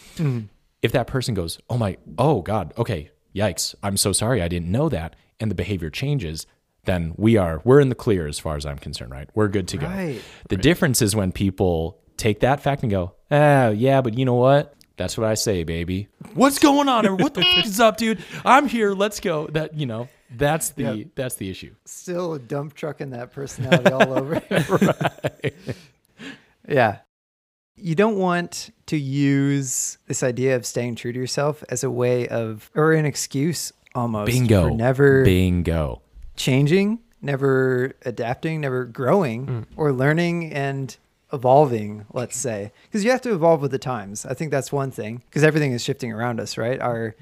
If 0.85 0.91
that 0.91 1.07
person 1.07 1.33
goes, 1.33 1.57
oh 1.67 1.79
my, 1.79 1.97
oh 2.19 2.43
God, 2.43 2.71
okay, 2.77 3.09
yikes, 3.35 3.73
I'm 3.81 3.97
so 3.97 4.11
sorry, 4.13 4.39
I 4.43 4.47
didn't 4.47 4.71
know 4.71 4.87
that, 4.89 5.15
and 5.39 5.49
the 5.49 5.55
behavior 5.55 5.89
changes, 5.89 6.45
then 6.83 7.15
we 7.17 7.37
are, 7.37 7.59
we're 7.63 7.79
in 7.79 7.89
the 7.89 7.95
clear 7.95 8.27
as 8.27 8.37
far 8.37 8.55
as 8.55 8.67
I'm 8.67 8.77
concerned, 8.77 9.09
right? 9.11 9.27
We're 9.33 9.47
good 9.47 9.67
to 9.69 9.77
go. 9.77 9.87
Right. 9.87 10.21
The 10.49 10.57
difference 10.57 11.01
is 11.01 11.15
when 11.15 11.31
people 11.31 11.97
take 12.17 12.41
that 12.41 12.61
fact 12.61 12.83
and 12.83 12.91
go, 12.91 13.13
oh, 13.31 13.69
yeah, 13.71 14.01
but 14.01 14.15
you 14.15 14.25
know 14.25 14.35
what? 14.35 14.75
That's 14.97 15.17
what 15.17 15.25
I 15.27 15.33
say, 15.33 15.63
baby. 15.63 16.07
What's 16.35 16.59
going 16.59 16.87
on? 16.87 17.07
Or 17.07 17.15
what 17.15 17.33
the 17.33 17.41
f- 17.57 17.65
is 17.65 17.79
up, 17.79 17.97
dude? 17.97 18.23
I'm 18.45 18.67
here. 18.67 18.93
Let's 18.93 19.19
go. 19.19 19.47
That, 19.47 19.73
you 19.73 19.87
know, 19.87 20.07
That's 20.29 20.69
the 20.69 20.83
Yep. 20.83 21.07
that's 21.15 21.35
the 21.35 21.49
issue. 21.49 21.73
Still 21.85 22.35
a 22.35 22.39
dump 22.39 22.75
trucking 22.75 23.09
that 23.09 23.31
personality 23.33 23.91
all 23.91 24.13
over. 24.13 24.35
right. 24.51 25.53
Yeah. 26.67 26.99
You 27.77 27.95
don't 27.95 28.17
want 28.17 28.71
to 28.87 28.97
use 28.97 29.97
this 30.07 30.23
idea 30.23 30.55
of 30.55 30.65
staying 30.65 30.95
true 30.95 31.11
to 31.11 31.19
yourself 31.19 31.63
as 31.69 31.83
a 31.83 31.91
way 31.91 32.27
of, 32.27 32.69
or 32.75 32.93
an 32.93 33.05
excuse 33.05 33.73
almost 33.93 34.31
Bingo. 34.31 34.69
for 34.69 34.75
never 34.75 35.23
Bingo. 35.23 36.01
changing, 36.35 36.99
never 37.21 37.93
adapting, 38.05 38.61
never 38.61 38.85
growing 38.85 39.45
mm. 39.47 39.65
or 39.75 39.91
learning 39.91 40.53
and 40.53 40.95
evolving, 41.33 42.05
let's 42.13 42.37
say. 42.37 42.71
Because 42.83 43.03
you 43.03 43.11
have 43.11 43.21
to 43.21 43.33
evolve 43.33 43.61
with 43.61 43.71
the 43.71 43.79
times. 43.79 44.25
I 44.25 44.33
think 44.33 44.51
that's 44.51 44.71
one 44.71 44.91
thing 44.91 45.21
because 45.29 45.43
everything 45.43 45.71
is 45.71 45.83
shifting 45.83 46.11
around 46.13 46.39
us, 46.39 46.57
right? 46.57 46.79
Our, 46.79 47.15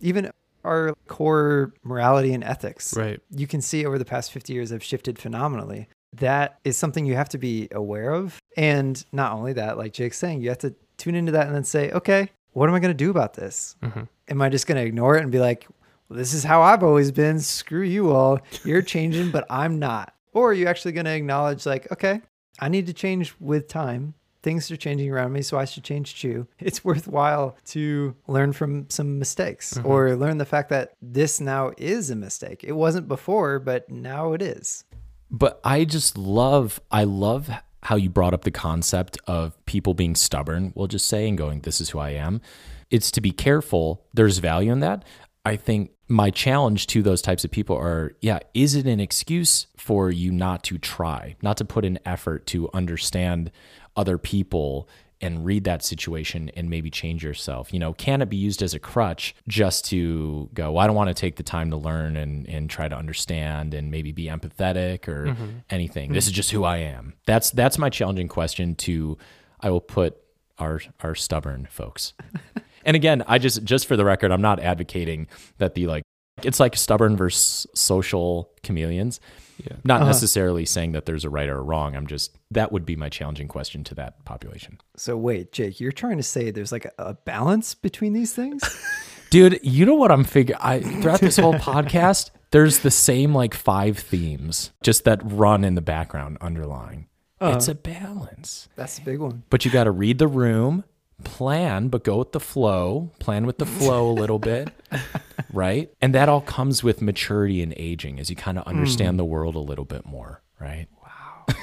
even 0.00 0.30
our 0.64 0.94
core 1.06 1.72
morality 1.82 2.32
and 2.32 2.42
ethics 2.44 2.94
Right. 2.96 3.20
you 3.30 3.46
can 3.46 3.60
see 3.60 3.84
over 3.86 3.98
the 3.98 4.04
past 4.04 4.32
50 4.32 4.52
years 4.52 4.70
have 4.70 4.82
shifted 4.82 5.18
phenomenally. 5.18 5.88
That 6.14 6.58
is 6.64 6.76
something 6.76 7.04
you 7.04 7.14
have 7.14 7.28
to 7.30 7.38
be 7.38 7.68
aware 7.72 8.12
of. 8.12 8.40
And 8.58 9.02
not 9.12 9.32
only 9.32 9.52
that, 9.54 9.78
like 9.78 9.92
Jake's 9.92 10.18
saying, 10.18 10.42
you 10.42 10.48
have 10.48 10.58
to 10.58 10.74
tune 10.96 11.14
into 11.14 11.30
that 11.32 11.46
and 11.46 11.54
then 11.54 11.62
say, 11.64 11.90
okay, 11.92 12.28
what 12.54 12.68
am 12.68 12.74
I 12.74 12.80
going 12.80 12.90
to 12.92 13.04
do 13.04 13.10
about 13.10 13.34
this? 13.34 13.76
Mhm. 13.82 14.08
Am 14.28 14.42
I 14.42 14.48
just 14.48 14.66
going 14.66 14.76
to 14.76 14.84
ignore 14.84 15.16
it 15.16 15.22
and 15.22 15.30
be 15.30 15.38
like, 15.38 15.66
well, 16.08 16.16
this 16.18 16.34
is 16.34 16.42
how 16.42 16.60
I've 16.62 16.82
always 16.82 17.12
been. 17.12 17.38
Screw 17.38 17.82
you 17.82 18.10
all. 18.10 18.40
You're 18.64 18.82
changing, 18.96 19.30
but 19.30 19.46
I'm 19.48 19.78
not. 19.78 20.12
Or 20.32 20.50
are 20.50 20.54
you 20.54 20.66
actually 20.66 20.92
going 20.92 21.04
to 21.04 21.14
acknowledge, 21.14 21.66
like, 21.66 21.90
okay, 21.92 22.20
I 22.58 22.68
need 22.68 22.86
to 22.88 22.92
change 22.92 23.34
with 23.38 23.68
time. 23.68 24.14
Things 24.42 24.70
are 24.70 24.76
changing 24.76 25.10
around 25.12 25.32
me, 25.32 25.42
so 25.42 25.56
I 25.58 25.64
should 25.64 25.84
change 25.84 26.20
too. 26.20 26.46
It's 26.58 26.84
worthwhile 26.84 27.56
to 27.66 28.16
learn 28.26 28.52
from 28.52 28.86
some 28.90 29.18
mistakes 29.20 29.74
Mhm. 29.74 29.84
or 29.84 30.16
learn 30.16 30.38
the 30.38 30.44
fact 30.44 30.68
that 30.70 30.94
this 31.00 31.40
now 31.40 31.72
is 31.76 32.10
a 32.10 32.16
mistake. 32.16 32.64
It 32.64 32.72
wasn't 32.72 33.06
before, 33.06 33.60
but 33.60 33.88
now 33.88 34.32
it 34.32 34.42
is. 34.42 34.84
But 35.30 35.60
I 35.62 35.84
just 35.84 36.16
love, 36.18 36.80
I 36.90 37.04
love 37.04 37.50
how 37.88 37.96
you 37.96 38.10
brought 38.10 38.34
up 38.34 38.44
the 38.44 38.50
concept 38.50 39.16
of 39.26 39.56
people 39.64 39.94
being 39.94 40.14
stubborn, 40.14 40.74
we'll 40.74 40.86
just 40.86 41.08
say, 41.08 41.26
and 41.26 41.38
going, 41.38 41.60
this 41.60 41.80
is 41.80 41.88
who 41.88 41.98
I 41.98 42.10
am. 42.10 42.42
It's 42.90 43.10
to 43.12 43.22
be 43.22 43.30
careful. 43.30 44.04
There's 44.12 44.40
value 44.40 44.70
in 44.70 44.80
that. 44.80 45.06
I 45.46 45.56
think 45.56 45.92
my 46.06 46.28
challenge 46.28 46.86
to 46.88 47.02
those 47.02 47.22
types 47.22 47.46
of 47.46 47.50
people 47.50 47.74
are, 47.76 48.14
yeah, 48.20 48.40
is 48.52 48.74
it 48.74 48.86
an 48.86 49.00
excuse 49.00 49.68
for 49.78 50.10
you 50.10 50.30
not 50.30 50.64
to 50.64 50.76
try, 50.76 51.36
not 51.40 51.56
to 51.56 51.64
put 51.64 51.86
in 51.86 51.98
effort 52.04 52.44
to 52.48 52.68
understand 52.74 53.50
other 53.96 54.18
people 54.18 54.86
and 55.20 55.44
read 55.44 55.64
that 55.64 55.84
situation 55.84 56.50
and 56.56 56.70
maybe 56.70 56.90
change 56.90 57.24
yourself? 57.24 57.72
You 57.72 57.78
know, 57.78 57.92
can 57.92 58.22
it 58.22 58.28
be 58.28 58.36
used 58.36 58.62
as 58.62 58.74
a 58.74 58.78
crutch 58.78 59.34
just 59.46 59.84
to 59.86 60.48
go, 60.54 60.72
well, 60.72 60.84
I 60.84 60.86
don't 60.86 60.96
want 60.96 61.08
to 61.08 61.14
take 61.14 61.36
the 61.36 61.42
time 61.42 61.70
to 61.70 61.76
learn 61.76 62.16
and, 62.16 62.48
and 62.48 62.68
try 62.68 62.88
to 62.88 62.96
understand 62.96 63.74
and 63.74 63.90
maybe 63.90 64.12
be 64.12 64.26
empathetic 64.26 65.08
or 65.08 65.26
mm-hmm. 65.26 65.46
anything. 65.70 66.12
This 66.12 66.24
mm-hmm. 66.24 66.30
is 66.30 66.36
just 66.36 66.50
who 66.50 66.64
I 66.64 66.78
am. 66.78 67.14
That's 67.26 67.50
that's 67.50 67.78
my 67.78 67.90
challenging 67.90 68.28
question 68.28 68.74
to 68.76 69.18
I 69.60 69.70
will 69.70 69.80
put 69.80 70.16
our 70.58 70.80
our 71.00 71.14
stubborn 71.14 71.68
folks. 71.70 72.14
and 72.84 72.96
again, 72.96 73.22
I 73.26 73.38
just 73.38 73.64
just 73.64 73.86
for 73.86 73.96
the 73.96 74.04
record, 74.04 74.30
I'm 74.30 74.42
not 74.42 74.60
advocating 74.60 75.28
that 75.58 75.74
the 75.74 75.86
like 75.86 76.02
it's 76.42 76.60
like 76.60 76.76
stubborn 76.76 77.16
versus 77.16 77.66
social 77.74 78.50
chameleons. 78.62 79.20
Yeah. 79.58 79.76
Not 79.84 80.00
Uh-huh. 80.02 80.10
necessarily 80.10 80.64
saying 80.64 80.92
that 80.92 81.04
there's 81.06 81.24
a 81.24 81.30
right 81.30 81.48
or 81.48 81.58
a 81.58 81.62
wrong. 81.62 81.96
I'm 81.96 82.06
just 82.06 82.36
that 82.50 82.70
would 82.72 82.86
be 82.86 82.96
my 82.96 83.08
challenging 83.08 83.48
question 83.48 83.84
to 83.84 83.94
that 83.96 84.24
population. 84.24 84.78
So, 84.96 85.16
wait, 85.16 85.52
Jake, 85.52 85.80
you're 85.80 85.92
trying 85.92 86.16
to 86.18 86.22
say 86.22 86.50
there's 86.50 86.72
like 86.72 86.84
a, 86.84 86.92
a 86.98 87.14
balance 87.14 87.74
between 87.74 88.12
these 88.12 88.32
things? 88.32 88.62
Dude, 89.30 89.60
you 89.62 89.84
know 89.84 89.94
what 89.94 90.10
I'm 90.10 90.24
figuring? 90.24 90.60
I 90.62 90.80
throughout 90.80 91.20
this 91.20 91.36
whole 91.36 91.54
podcast, 91.72 92.30
there's 92.50 92.78
the 92.78 92.90
same 92.90 93.34
like 93.34 93.52
five 93.52 93.98
themes 93.98 94.70
just 94.82 95.04
that 95.04 95.20
run 95.22 95.64
in 95.64 95.74
the 95.74 95.82
background 95.82 96.38
underlying. 96.40 97.08
It's 97.40 97.68
a 97.68 97.74
balance. 97.74 98.68
That's 98.74 98.98
a 98.98 99.02
big 99.02 99.18
one. 99.20 99.44
But 99.50 99.64
you 99.64 99.70
got 99.70 99.84
to 99.84 99.90
read 99.92 100.18
the 100.18 100.26
room, 100.26 100.82
plan, 101.24 101.88
but 101.88 102.04
go 102.04 102.18
with 102.18 102.32
the 102.32 102.40
flow, 102.40 103.10
plan 103.18 103.46
with 103.46 103.58
the 103.58 103.66
flow 103.66 104.10
a 104.10 104.12
little 104.12 104.38
bit, 104.38 104.70
right? 105.52 105.90
And 106.00 106.14
that 106.14 106.28
all 106.28 106.40
comes 106.40 106.82
with 106.82 107.02
maturity 107.02 107.62
and 107.62 107.74
aging 107.76 108.20
as 108.20 108.30
you 108.30 108.36
kind 108.36 108.58
of 108.58 108.66
understand 108.66 109.12
hmm. 109.12 109.18
the 109.18 109.24
world 109.24 109.54
a 109.54 109.60
little 109.60 109.84
bit 109.84 110.06
more, 110.06 110.42
right? 110.60 110.86
Wow, 111.02 111.54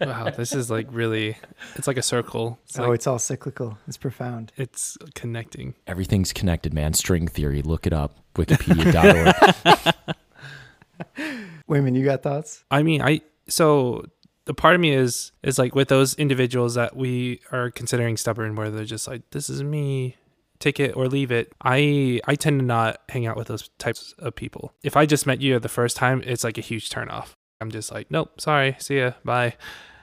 wow, 0.00 0.30
this 0.30 0.54
is 0.54 0.70
like 0.70 0.86
really, 0.90 1.36
it's 1.74 1.86
like 1.86 1.96
a 1.96 2.02
circle. 2.02 2.58
It's 2.64 2.78
oh, 2.78 2.84
like, 2.84 2.94
it's 2.96 3.06
all 3.06 3.18
cyclical. 3.18 3.78
It's 3.88 3.96
profound. 3.96 4.52
it's 4.56 4.96
connecting. 5.14 5.74
Everything's 5.86 6.32
connected, 6.32 6.72
man. 6.74 6.92
String 6.94 7.28
theory, 7.28 7.62
look 7.62 7.86
it 7.86 7.92
up, 7.92 8.18
wikipedia.org. 8.34 9.94
Wayman, 11.66 11.94
you 11.94 12.04
got 12.04 12.22
thoughts? 12.22 12.64
I 12.70 12.82
mean, 12.82 13.02
I 13.02 13.22
so 13.48 14.04
the 14.44 14.54
part 14.54 14.74
of 14.74 14.80
me 14.80 14.92
is 14.92 15.32
is 15.42 15.58
like 15.58 15.74
with 15.74 15.88
those 15.88 16.14
individuals 16.14 16.74
that 16.74 16.96
we 16.96 17.40
are 17.50 17.70
considering 17.70 18.16
stubborn, 18.16 18.56
where 18.56 18.70
they're 18.70 18.84
just 18.84 19.06
like, 19.06 19.22
"This 19.30 19.48
is 19.48 19.62
me, 19.62 20.16
take 20.58 20.80
it 20.80 20.96
or 20.96 21.08
leave 21.08 21.30
it." 21.30 21.52
I 21.62 22.20
I 22.26 22.34
tend 22.34 22.60
to 22.60 22.66
not 22.66 23.00
hang 23.08 23.26
out 23.26 23.36
with 23.36 23.48
those 23.48 23.70
types 23.78 24.14
of 24.18 24.34
people. 24.34 24.74
If 24.82 24.96
I 24.96 25.06
just 25.06 25.26
met 25.26 25.40
you 25.40 25.58
the 25.58 25.68
first 25.68 25.96
time, 25.96 26.22
it's 26.24 26.44
like 26.44 26.58
a 26.58 26.62
huge 26.62 26.90
turnoff. 26.90 27.30
I'm 27.60 27.70
just 27.70 27.92
like, 27.92 28.10
"Nope, 28.10 28.40
sorry, 28.40 28.76
see 28.78 28.98
ya, 28.98 29.12
bye." 29.24 29.54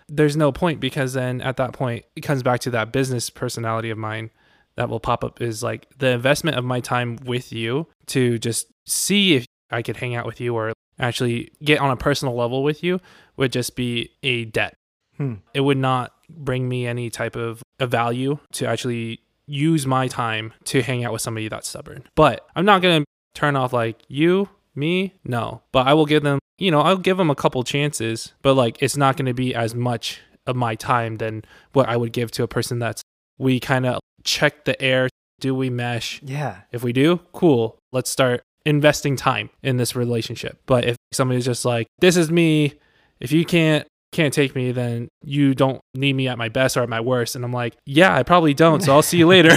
There's 0.07 0.35
no 0.35 0.51
point 0.51 0.79
because 0.79 1.13
then 1.13 1.39
at 1.41 1.57
that 1.57 1.73
point 1.73 2.05
it 2.15 2.21
comes 2.21 2.41
back 2.41 2.61
to 2.61 2.71
that 2.71 2.91
business 2.91 3.29
personality 3.29 3.91
of 3.91 3.97
mine 3.97 4.31
that 4.75 4.89
will 4.89 4.99
pop 4.99 5.23
up 5.23 5.41
is 5.41 5.61
like 5.61 5.87
the 5.97 6.09
investment 6.09 6.57
of 6.57 6.63
my 6.63 6.79
time 6.79 7.17
with 7.25 7.51
you 7.51 7.87
to 8.07 8.39
just 8.39 8.67
see 8.85 9.35
if 9.35 9.45
I 9.69 9.81
could 9.81 9.97
hang 9.97 10.15
out 10.15 10.25
with 10.25 10.39
you 10.41 10.55
or 10.55 10.73
actually 10.99 11.51
get 11.63 11.79
on 11.79 11.91
a 11.91 11.97
personal 11.97 12.35
level 12.35 12.63
with 12.63 12.83
you 12.83 12.99
would 13.37 13.51
just 13.51 13.75
be 13.75 14.11
a 14.23 14.45
debt. 14.45 14.75
Hmm. 15.17 15.35
It 15.53 15.61
would 15.61 15.77
not 15.77 16.13
bring 16.29 16.69
me 16.69 16.85
any 16.85 17.09
type 17.09 17.35
of 17.35 17.61
a 17.79 17.87
value 17.87 18.39
to 18.53 18.67
actually 18.67 19.21
use 19.45 19.87
my 19.87 20.07
time 20.07 20.53
to 20.63 20.81
hang 20.81 21.03
out 21.03 21.11
with 21.11 21.21
somebody 21.21 21.47
that's 21.47 21.67
stubborn. 21.67 22.03
But 22.15 22.45
I'm 22.55 22.65
not 22.65 22.81
going 22.81 23.01
to 23.03 23.05
turn 23.33 23.55
off 23.55 23.73
like 23.73 23.97
you, 24.07 24.49
me, 24.75 25.15
no. 25.23 25.61
But 25.71 25.87
I 25.87 25.93
will 25.93 26.05
give 26.05 26.23
them, 26.23 26.39
you 26.57 26.71
know, 26.71 26.81
I'll 26.81 26.97
give 26.97 27.17
them 27.17 27.29
a 27.29 27.35
couple 27.35 27.63
chances, 27.63 28.33
but 28.41 28.53
like 28.53 28.77
it's 28.81 28.97
not 28.97 29.17
going 29.17 29.25
to 29.25 29.33
be 29.33 29.55
as 29.55 29.73
much 29.73 30.21
of 30.45 30.55
my 30.55 30.75
time 30.75 31.17
than 31.17 31.43
what 31.73 31.89
I 31.89 31.97
would 31.97 32.13
give 32.13 32.31
to 32.31 32.43
a 32.43 32.47
person 32.47 32.79
that's 32.79 33.01
we 33.37 33.59
kind 33.59 33.85
of 33.85 33.99
check 34.23 34.65
the 34.65 34.79
air. 34.81 35.09
Do 35.39 35.55
we 35.55 35.69
mesh? 35.69 36.21
Yeah. 36.21 36.61
If 36.71 36.83
we 36.83 36.91
do, 36.91 37.21
cool. 37.31 37.79
Let's 37.91 38.09
start 38.09 38.41
investing 38.69 39.15
time 39.15 39.49
in 39.63 39.77
this 39.77 39.95
relationship. 39.95 40.61
But 40.65 40.85
if 40.85 40.95
somebody's 41.11 41.45
just 41.45 41.65
like, 41.65 41.87
this 41.99 42.15
is 42.15 42.31
me, 42.31 42.75
if 43.19 43.31
you 43.31 43.43
can't 43.43 43.85
can't 44.11 44.33
take 44.33 44.55
me, 44.55 44.71
then 44.71 45.07
you 45.23 45.53
don't 45.53 45.81
need 45.93 46.13
me 46.13 46.27
at 46.27 46.37
my 46.37 46.49
best 46.49 46.75
or 46.75 46.81
at 46.81 46.89
my 46.89 46.99
worst. 46.99 47.35
And 47.35 47.45
I'm 47.45 47.53
like, 47.53 47.77
yeah, 47.85 48.15
I 48.15 48.23
probably 48.23 48.55
don't. 48.55 48.81
So 48.81 48.91
I'll 48.91 49.03
see 49.03 49.19
you 49.19 49.27
later. 49.35 49.49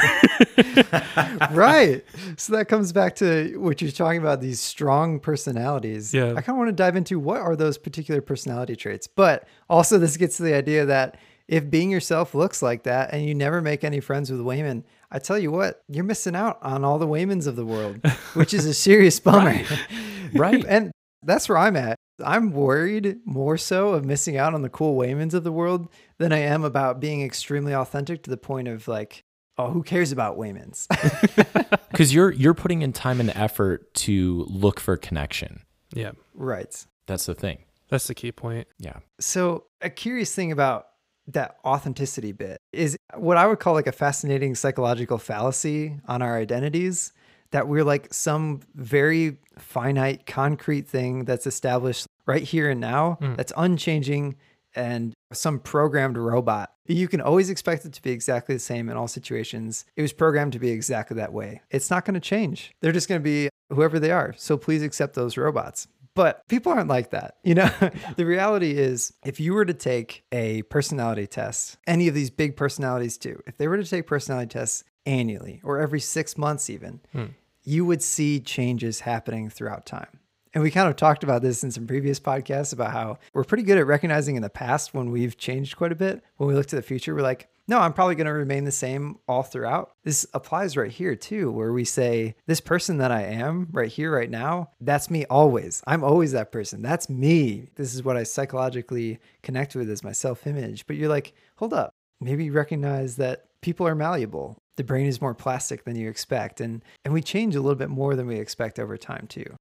right. 1.53 2.05
So 2.37 2.53
that 2.53 2.67
comes 2.69 2.93
back 2.93 3.17
to 3.17 3.57
what 3.57 3.81
you're 3.81 3.91
talking 3.91 4.21
about 4.21 4.43
these 4.43 4.61
strong 4.61 5.21
personalities. 5.21 6.13
Yeah. 6.13 6.33
I 6.33 6.43
kind 6.43 6.51
of 6.51 6.57
want 6.57 6.69
to 6.69 6.73
dive 6.73 6.97
into 6.97 7.19
what 7.19 7.41
are 7.41 7.57
those 7.57 7.79
particular 7.79 8.21
personality 8.21 8.77
traits. 8.77 9.07
But 9.07 9.49
also, 9.71 9.99
this 9.99 10.19
gets 10.19 10.37
to 10.37 10.43
the 10.43 10.55
idea 10.55 10.85
that 10.85 11.17
if 11.53 11.69
being 11.69 11.91
yourself 11.91 12.35
looks 12.35 12.63
like 12.63 12.85
that 12.85 13.13
and 13.13 13.27
you 13.27 13.35
never 13.35 13.61
make 13.61 13.85
any 13.85 14.01
friends 14.01 14.33
with 14.33 14.41
Wayman, 14.41 14.85
I 15.11 15.19
tell 15.19 15.39
you 15.39 15.53
what, 15.53 15.83
you're 15.87 16.03
missing 16.03 16.35
out 16.35 16.59
on 16.63 16.83
all 16.83 16.99
the 16.99 17.07
Waymans 17.07 17.47
of 17.47 17.57
the 17.57 17.67
world, 17.67 18.01
which 18.33 18.55
is 18.55 18.65
a 18.65 18.73
serious 18.73 19.21
bummer. 19.21 19.61
right. 20.33 20.65
and 20.67 20.91
that's 21.23 21.51
where 21.51 21.59
I'm 21.59 21.77
at. 21.77 21.97
I'm 22.25 22.53
worried 22.53 23.19
more 23.27 23.59
so 23.59 23.91
of 23.91 24.03
missing 24.03 24.39
out 24.39 24.55
on 24.55 24.63
the 24.63 24.71
cool 24.71 24.97
Waymans 24.99 25.35
of 25.35 25.45
the 25.45 25.53
world 25.53 25.89
than 26.17 26.33
I 26.33 26.39
am 26.39 26.65
about 26.65 27.01
being 27.01 27.23
extremely 27.23 27.75
authentic 27.75 28.23
to 28.23 28.31
the 28.31 28.39
point 28.39 28.69
of 28.69 28.89
like, 28.89 29.23
oh, 29.59 29.69
who 29.69 29.83
cares 29.83 30.11
about 30.11 30.39
Waymans? 30.39 30.87
Because 31.93 32.15
you're 32.15 32.31
you're 32.33 32.55
putting 32.55 32.81
in 32.81 32.95
time 32.95 33.21
and 33.21 33.29
effort 33.37 33.93
to 33.93 34.47
look 34.49 34.81
for 34.81 34.97
connection. 34.97 35.61
yeah, 35.93 36.13
right. 36.33 36.87
That's 37.07 37.27
the 37.27 37.35
thing. 37.35 37.59
that's 37.91 38.07
the 38.07 38.15
key 38.15 38.33
point. 38.33 38.67
Yeah. 38.79 39.01
So, 39.21 39.65
a 39.83 39.91
curious 39.91 40.35
thing 40.35 40.53
about 40.53 40.87
that 41.29 41.57
authenticity 41.65 42.33
bit 42.33 42.59
is 42.73 42.97
what 43.15 43.37
I 43.37 43.47
would 43.47 43.61
call 43.61 43.75
like 43.75 43.87
a 43.87 43.93
fascinating 43.93 44.55
psychological 44.55 45.19
fallacy 45.19 45.97
on 46.09 46.23
our 46.23 46.37
identities 46.37 47.13
that 47.53 47.69
we're 47.69 47.85
like 47.85 48.13
some 48.13 48.61
very 48.75 49.37
finite, 49.59 50.27
concrete 50.27 50.89
thing 50.89 51.25
that's 51.25 51.47
established 51.47 52.07
right 52.27 52.43
here 52.43 52.71
and 52.71 52.81
now, 52.81 53.19
Mm. 53.21 53.37
that's 53.37 53.53
unchanging 53.57 54.37
and 54.75 55.13
some 55.33 55.59
programmed 55.59 56.17
robot. 56.17 56.73
You 56.87 57.07
can 57.07 57.21
always 57.21 57.51
expect 57.51 57.85
it 57.85 57.93
to 57.93 58.03
be 58.03 58.11
exactly 58.11 58.55
the 58.55 58.59
same 58.61 58.89
in 58.89 58.97
all 58.97 59.07
situations. 59.07 59.85
It 59.97 60.03
was 60.03 60.13
programmed 60.15 60.55
to 60.55 60.59
be 60.59 60.71
exactly 60.71 61.15
that 61.19 61.33
way. 61.33 61.61
It's 61.71 61.91
not 61.91 62.05
going 62.07 62.15
to 62.15 62.21
change. 62.21 62.73
They're 62.81 62.91
just 62.93 63.09
going 63.09 63.21
to 63.21 63.25
be 63.25 63.49
whoever 63.71 63.99
they 64.01 64.11
are. 64.11 64.35
So 64.39 64.57
please 64.57 64.83
accept 64.83 65.15
those 65.15 65.37
robots. 65.37 65.89
But 66.15 66.47
people 66.49 66.73
aren't 66.73 66.89
like 66.89 67.11
that. 67.11 67.37
You 67.43 67.55
know, 67.55 67.71
the 68.17 68.27
reality 68.27 68.73
is 68.73 69.13
if 69.25 69.41
you 69.41 69.55
were 69.55 69.65
to 69.65 69.75
take 69.75 70.25
a 70.33 70.63
personality 70.63 71.27
test, 71.27 71.79
any 71.87 72.09
of 72.09 72.15
these 72.15 72.31
big 72.31 72.57
personalities 72.57 73.17
too, 73.17 73.43
if 73.47 73.57
they 73.57 73.67
were 73.69 73.77
to 73.79 73.85
take 73.85 74.07
personality 74.07 74.49
tests 74.49 74.85
annually 75.07 75.61
or 75.65 75.79
every 75.81 76.01
six 76.01 76.37
months 76.37 76.69
even, 76.71 77.01
Hmm. 77.13 77.25
you 77.65 77.85
would 77.87 78.03
see 78.03 78.41
changes 78.41 79.01
happening 79.01 79.49
throughout 79.49 79.87
time. 79.87 80.19
And 80.55 80.63
we 80.63 80.71
kind 80.71 80.87
of 80.89 80.97
talked 80.97 81.25
about 81.25 81.41
this 81.41 81.65
in 81.65 81.71
some 81.71 81.87
previous 81.87 82.21
podcasts 82.21 82.75
about 82.75 82.93
how 82.93 83.19
we're 83.33 83.43
pretty 83.45 83.63
good 83.63 83.79
at 83.79 83.87
recognizing 83.87 84.37
in 84.37 84.43
the 84.43 84.51
past 84.51 84.93
when 84.93 85.11
we've 85.11 85.39
changed 85.39 85.77
quite 85.79 85.93
a 85.93 85.97
bit. 85.97 86.23
When 86.37 86.47
we 86.47 86.55
look 86.55 86.67
to 86.67 86.77
the 86.77 86.83
future, 86.83 87.15
we're 87.15 87.23
like, 87.23 87.49
no, 87.69 87.79
I'm 87.79 87.93
probably 87.93 88.17
going 88.17 88.27
to 88.27 88.33
remain 88.33 88.65
the 88.65 88.73
same 88.73 89.19
all 89.29 89.43
throughout. 89.43 89.93
This 90.05 90.27
applies 90.35 90.77
right 90.77 90.91
here 90.91 91.15
too, 91.15 91.51
where 91.51 91.73
we 91.73 91.85
say, 91.85 92.35
this 92.47 92.61
person 92.61 92.99
that 92.99 93.13
I 93.13 93.23
am 93.23 93.69
right 93.73 93.91
here, 93.91 94.13
right 94.13 94.31
now, 94.31 94.71
that's 94.81 95.11
me 95.11 95.25
always. 95.27 95.83
I'm 95.87 96.03
always 96.03 96.33
that 96.33 96.51
person. 96.51 96.83
That's 96.83 97.09
me. 97.09 97.69
This 97.77 97.95
is 97.95 98.03
what 98.03 98.17
I 98.17 98.25
psychologically 98.25 99.21
connect 99.43 99.77
with 99.77 99.89
as 99.91 100.03
my 100.03 100.13
self 100.13 100.47
image. 100.47 100.87
But 100.87 100.97
you're 100.97 101.09
like, 101.09 101.35
hold 101.57 101.73
up. 101.73 101.93
Maybe 102.21 102.51
recognize 102.51 103.17
that 103.17 103.47
people 103.63 103.87
are 103.87 103.95
malleable. 103.95 104.59
The 104.77 104.85
brain 104.85 105.07
is 105.07 105.21
more 105.21 105.35
plastic 105.35 105.85
than 105.85 105.97
you 105.97 106.09
expect. 106.09 106.61
And, 106.61 106.83
and 107.05 107.15
we 107.15 107.23
change 107.23 107.55
a 107.55 107.61
little 107.61 107.77
bit 107.77 107.91
more 107.91 108.17
than 108.17 108.27
we 108.27 108.37
expect 108.37 108.79
over 108.79 108.97
time 108.97 109.27
too. 109.29 109.57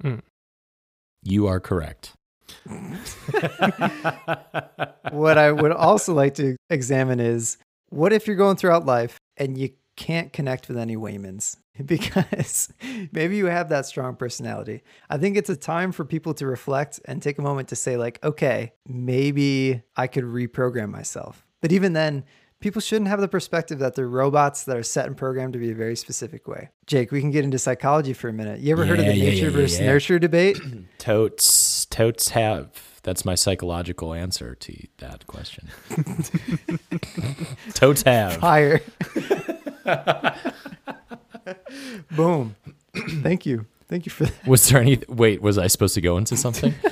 Hmm. 0.00 0.18
You 1.22 1.46
are 1.46 1.60
correct. 1.60 2.12
what 5.10 5.38
I 5.38 5.52
would 5.52 5.72
also 5.72 6.14
like 6.14 6.34
to 6.34 6.56
examine 6.70 7.20
is 7.20 7.58
what 7.90 8.12
if 8.12 8.26
you're 8.26 8.36
going 8.36 8.56
throughout 8.56 8.86
life 8.86 9.18
and 9.36 9.56
you 9.56 9.70
can't 9.96 10.32
connect 10.32 10.68
with 10.68 10.76
any 10.76 10.96
Waymans 10.96 11.56
because 11.84 12.72
maybe 13.12 13.36
you 13.36 13.46
have 13.46 13.68
that 13.68 13.86
strong 13.86 14.16
personality. 14.16 14.82
I 15.10 15.18
think 15.18 15.36
it's 15.36 15.50
a 15.50 15.56
time 15.56 15.92
for 15.92 16.04
people 16.04 16.34
to 16.34 16.46
reflect 16.46 17.00
and 17.04 17.22
take 17.22 17.38
a 17.38 17.42
moment 17.42 17.68
to 17.68 17.76
say, 17.76 17.96
like, 17.96 18.22
okay, 18.24 18.72
maybe 18.86 19.82
I 19.96 20.06
could 20.06 20.24
reprogram 20.24 20.90
myself. 20.90 21.46
But 21.60 21.72
even 21.72 21.92
then, 21.92 22.24
people 22.64 22.80
shouldn't 22.80 23.08
have 23.08 23.20
the 23.20 23.28
perspective 23.28 23.78
that 23.78 23.94
they're 23.94 24.08
robots 24.08 24.64
that 24.64 24.74
are 24.74 24.82
set 24.82 25.06
and 25.06 25.18
programmed 25.18 25.52
to 25.52 25.58
be 25.58 25.70
a 25.70 25.74
very 25.74 25.94
specific 25.94 26.48
way. 26.48 26.70
Jake, 26.86 27.12
we 27.12 27.20
can 27.20 27.30
get 27.30 27.44
into 27.44 27.58
psychology 27.58 28.14
for 28.14 28.30
a 28.30 28.32
minute. 28.32 28.60
You 28.60 28.72
ever 28.72 28.86
heard 28.86 28.98
of 29.00 29.04
the 29.04 29.14
yeah, 29.14 29.30
nature 29.30 29.44
yeah, 29.44 29.50
versus 29.50 29.78
yeah. 29.78 29.86
nurture 29.86 30.18
debate? 30.18 30.58
Totes, 30.98 31.84
totes 31.84 32.30
have. 32.30 32.70
That's 33.02 33.26
my 33.26 33.34
psychological 33.34 34.14
answer 34.14 34.54
to 34.54 34.86
that 34.96 35.26
question. 35.26 35.68
totes 37.74 38.00
have. 38.04 38.36
Higher. 38.36 38.80
Boom. 42.12 42.56
Thank 42.94 43.44
you. 43.44 43.66
Thank 43.88 44.06
you 44.06 44.10
for 44.10 44.24
that. 44.24 44.46
Was 44.46 44.70
there 44.70 44.80
any? 44.80 45.02
Wait, 45.06 45.42
was 45.42 45.58
I 45.58 45.66
supposed 45.66 45.94
to 45.96 46.00
go 46.00 46.16
into 46.16 46.34
something? 46.38 46.74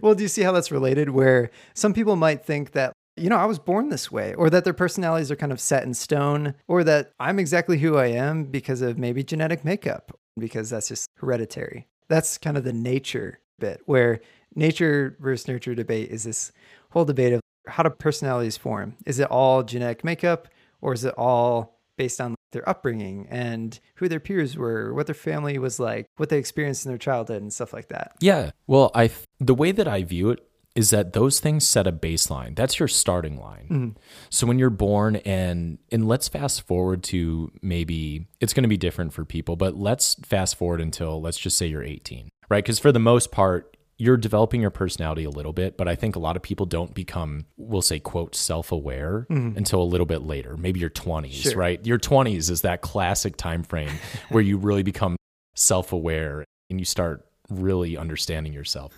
Well, 0.00 0.14
do 0.14 0.22
you 0.22 0.28
see 0.28 0.42
how 0.42 0.52
that's 0.52 0.70
related? 0.70 1.10
Where 1.10 1.50
some 1.74 1.92
people 1.92 2.16
might 2.16 2.44
think 2.44 2.72
that, 2.72 2.92
you 3.20 3.28
know, 3.28 3.36
I 3.36 3.44
was 3.44 3.58
born 3.58 3.88
this 3.88 4.10
way, 4.10 4.34
or 4.34 4.50
that 4.50 4.64
their 4.64 4.72
personalities 4.72 5.30
are 5.30 5.36
kind 5.36 5.52
of 5.52 5.60
set 5.60 5.84
in 5.84 5.94
stone, 5.94 6.54
or 6.66 6.82
that 6.84 7.12
I'm 7.20 7.38
exactly 7.38 7.78
who 7.78 7.96
I 7.96 8.06
am 8.06 8.44
because 8.44 8.80
of 8.82 8.98
maybe 8.98 9.22
genetic 9.22 9.64
makeup, 9.64 10.18
because 10.38 10.70
that's 10.70 10.88
just 10.88 11.08
hereditary. 11.16 11.86
That's 12.08 12.38
kind 12.38 12.56
of 12.56 12.64
the 12.64 12.72
nature 12.72 13.40
bit, 13.58 13.82
where 13.84 14.20
nature 14.54 15.16
versus 15.20 15.46
nurture 15.46 15.74
debate 15.74 16.10
is 16.10 16.24
this 16.24 16.52
whole 16.90 17.04
debate 17.04 17.34
of 17.34 17.40
how 17.66 17.82
do 17.82 17.90
personalities 17.90 18.56
form? 18.56 18.96
Is 19.06 19.18
it 19.18 19.30
all 19.30 19.62
genetic 19.62 20.02
makeup, 20.02 20.48
or 20.80 20.92
is 20.92 21.04
it 21.04 21.14
all 21.16 21.78
based 21.96 22.20
on 22.20 22.34
their 22.52 22.68
upbringing 22.68 23.28
and 23.30 23.78
who 23.96 24.08
their 24.08 24.18
peers 24.18 24.56
were, 24.56 24.92
what 24.94 25.06
their 25.06 25.14
family 25.14 25.58
was 25.58 25.78
like, 25.78 26.06
what 26.16 26.30
they 26.30 26.38
experienced 26.38 26.84
in 26.84 26.90
their 26.90 26.98
childhood, 26.98 27.42
and 27.42 27.52
stuff 27.52 27.72
like 27.72 27.88
that? 27.88 28.12
yeah. 28.20 28.50
Well, 28.66 28.90
I 28.94 29.10
the 29.38 29.54
way 29.54 29.72
that 29.72 29.86
I 29.86 30.02
view 30.02 30.30
it 30.30 30.49
is 30.74 30.90
that 30.90 31.12
those 31.12 31.40
things 31.40 31.66
set 31.66 31.86
a 31.86 31.92
baseline. 31.92 32.54
That's 32.54 32.78
your 32.78 32.88
starting 32.88 33.40
line. 33.40 33.68
Mm-hmm. 33.70 33.88
So 34.30 34.46
when 34.46 34.58
you're 34.58 34.70
born 34.70 35.16
and 35.16 35.78
and 35.90 36.06
let's 36.06 36.28
fast 36.28 36.62
forward 36.66 37.02
to 37.04 37.50
maybe 37.60 38.28
it's 38.40 38.52
going 38.52 38.62
to 38.62 38.68
be 38.68 38.76
different 38.76 39.12
for 39.12 39.24
people, 39.24 39.56
but 39.56 39.76
let's 39.76 40.14
fast 40.24 40.56
forward 40.56 40.80
until 40.80 41.20
let's 41.20 41.38
just 41.38 41.58
say 41.58 41.66
you're 41.66 41.82
18. 41.82 42.28
Right? 42.48 42.64
Cuz 42.64 42.78
for 42.78 42.92
the 42.92 42.98
most 42.98 43.30
part 43.30 43.76
you're 44.00 44.16
developing 44.16 44.62
your 44.62 44.70
personality 44.70 45.24
a 45.24 45.30
little 45.30 45.52
bit, 45.52 45.76
but 45.76 45.86
I 45.86 45.94
think 45.94 46.16
a 46.16 46.18
lot 46.18 46.34
of 46.34 46.40
people 46.40 46.64
don't 46.64 46.94
become, 46.94 47.44
we'll 47.58 47.82
say, 47.82 48.00
quote, 48.00 48.34
self 48.34 48.72
aware 48.72 49.26
mm-hmm. 49.28 49.58
until 49.58 49.82
a 49.82 49.84
little 49.84 50.06
bit 50.06 50.22
later, 50.22 50.56
maybe 50.56 50.80
your 50.80 50.88
20s, 50.88 51.32
Sure. 51.32 51.54
right? 51.54 51.84
Your 51.86 51.98
20s 51.98 52.48
is 52.50 52.62
that 52.62 52.80
classic 52.80 53.36
time 53.36 53.62
frame 53.62 53.92
where 54.30 54.42
you 54.42 54.56
really 54.56 54.82
become 54.82 55.16
self 55.54 55.92
aware 55.92 56.46
and 56.70 56.78
you 56.80 56.86
start 56.86 57.26
really 57.50 57.96
understanding 57.96 58.52
yourself. 58.52 58.92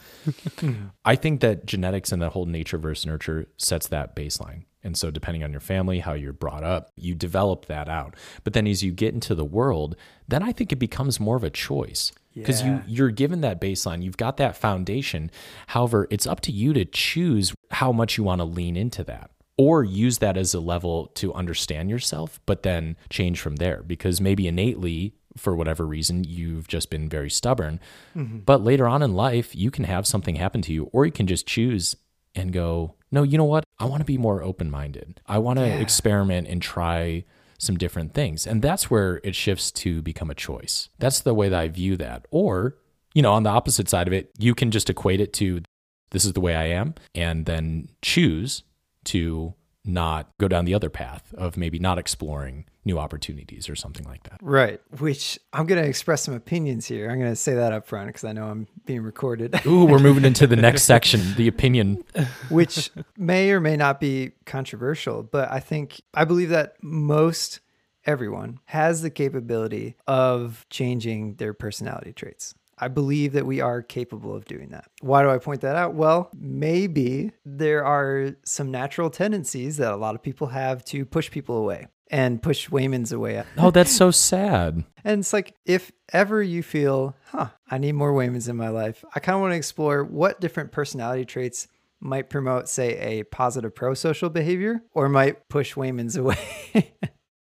I 1.05 1.17
think 1.17 1.41
that 1.41 1.67
genetics 1.67 2.13
and 2.13 2.21
that 2.23 2.31
whole 2.33 2.47
nature 2.47 2.79
versus 2.79 3.07
nurture 3.07 3.47
sets 3.57 3.89
that 3.89 4.15
baseline. 4.15 4.65
And 4.85 4.97
so, 4.97 5.11
depending 5.13 5.45
on 5.45 5.53
your 5.53 5.61
family, 5.61 6.01
how 6.01 6.15
you're 6.15 6.33
brought 6.33 6.65
up, 6.65 6.91
you 6.97 7.15
develop 7.15 7.67
that 7.67 7.89
out. 7.89 8.17
But 8.43 8.53
then, 8.53 8.67
as 8.67 8.83
you 8.83 8.91
get 8.91 9.15
into 9.15 9.35
the 9.37 9.45
world, 9.45 9.95
then 10.27 10.43
I 10.43 10.51
think 10.53 10.73
it 10.73 10.77
becomes 10.81 11.21
more 11.21 11.37
of 11.37 11.45
a 11.45 11.51
choice 11.51 12.11
because 12.35 12.63
Yeah. 12.63 12.79
you 12.89 12.95
you're 12.95 13.11
given 13.11 13.43
that 13.43 13.61
baseline, 13.61 14.03
you've 14.03 14.17
got 14.17 14.39
that 14.39 14.57
foundation. 14.57 15.31
However, 15.69 16.09
it's 16.11 16.27
up 16.27 16.41
to 16.41 16.53
you 16.53 16.73
to 16.73 16.85
choose 16.85 17.55
how 17.71 17.93
much 17.93 18.19
you 18.19 18.25
want 18.25 18.41
to 18.41 18.45
lean 18.45 18.77
into 18.77 19.05
that 19.05 19.31
or 19.57 19.85
use 19.85 20.19
that 20.19 20.37
as 20.37 20.53
a 20.53 20.59
level 20.61 21.07
to 21.15 21.33
understand 21.35 21.89
yourself, 21.89 22.41
but 22.47 22.65
then 22.65 22.97
change 23.09 23.39
from 23.39 23.57
there 23.57 23.85
because 23.87 24.21
maybe 24.21 24.49
innately 24.49 25.15
for 25.37 25.55
whatever 25.57 25.87
reason 25.87 26.25
you've 26.25 26.69
just 26.69 26.91
been 26.91 27.09
very 27.09 27.31
stubborn. 27.31 27.81
Mm-hmm. 28.17 28.39
But 28.41 28.63
later 28.63 28.87
on 28.87 29.03
in 29.03 29.15
life, 29.15 29.55
you 29.55 29.71
can 29.71 29.85
have 29.85 30.07
something 30.07 30.37
happen 30.37 30.63
to 30.63 30.73
you 30.73 30.91
or 30.93 31.07
you 31.07 31.13
can 31.13 31.27
just 31.27 31.47
choose 31.47 31.97
and 32.35 32.53
go, 32.53 32.95
"No, 33.11 33.23
you 33.23 33.37
know 33.39 33.45
what? 33.45 33.65
I 33.79 33.85
want 33.85 34.01
to 34.01 34.07
be 34.07 34.19
more 34.19 34.43
open-minded. 34.43 35.21
I 35.27 35.39
want 35.39 35.59
to 35.59 35.67
Yeah. 35.67 35.81
experiment 35.81 36.49
and 36.49 36.63
try 36.63 37.25
some 37.59 37.77
different 37.77 38.15
things." 38.15 38.47
And 38.47 38.63
that's 38.63 38.91
where 38.91 39.21
it 39.23 39.35
shifts 39.35 39.71
to 39.73 40.03
become 40.03 40.31
a 40.31 40.35
choice. 40.35 40.89
That's 40.99 41.21
the 41.21 41.35
way 41.35 41.49
that 41.49 41.61
I 41.61 41.69
view 41.69 41.97
that. 41.99 42.27
Or, 42.31 42.77
you 43.15 43.23
know, 43.23 43.33
on 43.33 43.43
the 43.43 43.51
opposite 43.51 43.89
side 43.89 44.07
of 44.07 44.15
it, 44.15 44.31
you 44.39 44.55
can 44.55 44.71
just 44.71 44.89
equate 44.89 45.21
it 45.21 45.33
to 45.35 45.63
this 46.11 46.25
is 46.25 46.33
the 46.35 46.41
way 46.41 46.55
I 46.55 46.65
am 46.67 46.95
and 47.15 47.47
then 47.47 47.89
choose 48.03 48.63
to 49.05 49.55
not 49.85 50.31
go 50.39 50.49
down 50.49 50.65
the 50.65 50.75
other 50.75 50.91
path 50.91 51.35
of 51.37 51.57
maybe 51.57 51.79
not 51.79 51.99
exploring 51.99 52.67
new 52.85 52.99
opportunities 52.99 53.69
or 53.69 53.77
something 53.77 54.05
like 54.07 54.23
that. 54.25 54.39
Right. 54.43 54.81
Which 54.99 55.39
I'm 55.53 55.67
going 55.67 55.83
to 55.83 55.89
express 55.89 56.23
some 56.25 56.35
opinions 56.35 56.87
here. 56.87 57.11
I'm 57.11 57.19
going 57.19 57.31
to 57.31 57.37
say 57.37 57.55
that 57.55 57.73
up 57.73 57.87
front 57.87 58.09
because 58.09 58.25
I 58.25 58.33
know 58.33 58.47
I'm 58.47 58.67
being 58.87 59.03
recorded, 59.03 59.65
Ooh, 59.67 59.85
we're 59.85 59.99
moving 59.99 60.25
into 60.25 60.47
the 60.47 60.57
next 60.57 60.83
section, 60.85 61.21
the 61.37 61.49
opinion. 61.49 62.05
which 62.49 62.91
may 63.17 63.51
or 63.51 63.61
may 63.61 63.77
not 63.77 64.01
be 64.01 64.33
controversial. 64.47 65.23
But 65.23 65.51
I 65.51 65.61
think, 65.61 66.01
I 66.15 66.25
believe 66.25 66.49
that 66.51 66.75
most 66.83 67.61
everyone 68.05 68.59
has 68.67 69.03
the 69.03 69.11
capability 69.11 69.97
of 70.07 70.67
changing 70.71 71.37
their 71.37 71.55
personality 71.55 72.13
traits. 72.13 72.55
I 72.83 72.89
believe 72.89 73.35
that 73.35 73.47
we 73.47 73.61
are 73.61 73.81
capable 73.81 74.35
of 74.35 74.45
doing 74.45 74.71
that. 74.71 74.87
Why 75.03 75.23
do 75.23 75.31
I 75.31 75.39
point 75.39 75.61
that 75.61 75.77
out? 75.77 75.95
Well, 75.95 76.31
maybe 76.37 77.31
there 77.45 77.85
are 77.85 78.35
some 78.45 78.73
natural 78.73 79.09
tendencies 79.09 79.77
that 79.77 79.93
a 79.93 79.97
lot 79.97 80.17
of 80.17 80.23
people 80.23 80.49
have 80.49 80.85
to 80.87 81.05
push 81.05 81.31
people 81.31 81.59
away 81.59 81.87
and 82.11 82.43
push 82.43 82.69
Waymans 82.71 83.13
away. 83.13 83.45
Oh, 83.57 83.71
that's 83.71 83.93
so 83.95 84.11
sad. 84.11 84.85
And 85.05 85.21
it's 85.21 85.33
like, 85.33 85.55
if 85.65 85.93
ever 86.13 86.43
you 86.43 86.65
feel, 86.65 87.15
huh, 87.27 87.51
I 87.71 87.79
need 87.79 87.93
more 87.93 88.13
Waymans 88.13 88.49
in 88.49 88.57
my 88.57 88.71
life, 88.71 89.05
I 89.15 89.21
kind 89.21 89.37
of 89.37 89.43
want 89.43 89.53
to 89.53 89.57
explore 89.57 90.03
what 90.03 90.41
different 90.41 90.73
personality 90.73 91.25
traits 91.25 91.69
might 92.01 92.31
promote, 92.31 92.69
say, 92.69 92.99
a 92.99 93.23
positive 93.23 93.77
pro 93.77 93.95
social 93.95 94.29
behavior 94.29 94.83
or 94.93 95.09
might 95.09 95.49
push 95.49 95.75
Waymans 95.75 96.19
away. 96.75 96.95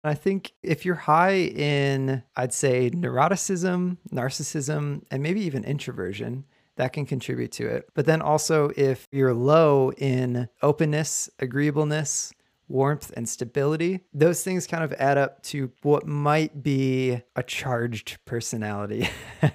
I 0.02 0.14
think 0.14 0.52
if 0.62 0.84
you're 0.84 0.94
high 0.94 1.36
in, 1.36 2.22
I'd 2.36 2.54
say, 2.54 2.90
neuroticism, 2.90 3.98
narcissism, 4.12 5.02
and 5.10 5.22
maybe 5.22 5.42
even 5.42 5.64
introversion, 5.64 6.44
that 6.76 6.92
can 6.94 7.04
contribute 7.04 7.52
to 7.52 7.66
it. 7.66 7.88
But 7.94 8.06
then 8.06 8.22
also, 8.22 8.70
if 8.76 9.06
you're 9.12 9.34
low 9.34 9.92
in 9.92 10.48
openness, 10.62 11.28
agreeableness, 11.38 12.32
warmth 12.70 13.12
and 13.16 13.28
stability, 13.28 14.00
those 14.14 14.42
things 14.42 14.66
kind 14.66 14.84
of 14.84 14.92
add 14.94 15.18
up 15.18 15.42
to 15.42 15.72
what 15.82 16.06
might 16.06 16.62
be 16.62 17.20
a 17.36 17.42
charged 17.42 18.24
personality 18.24 19.08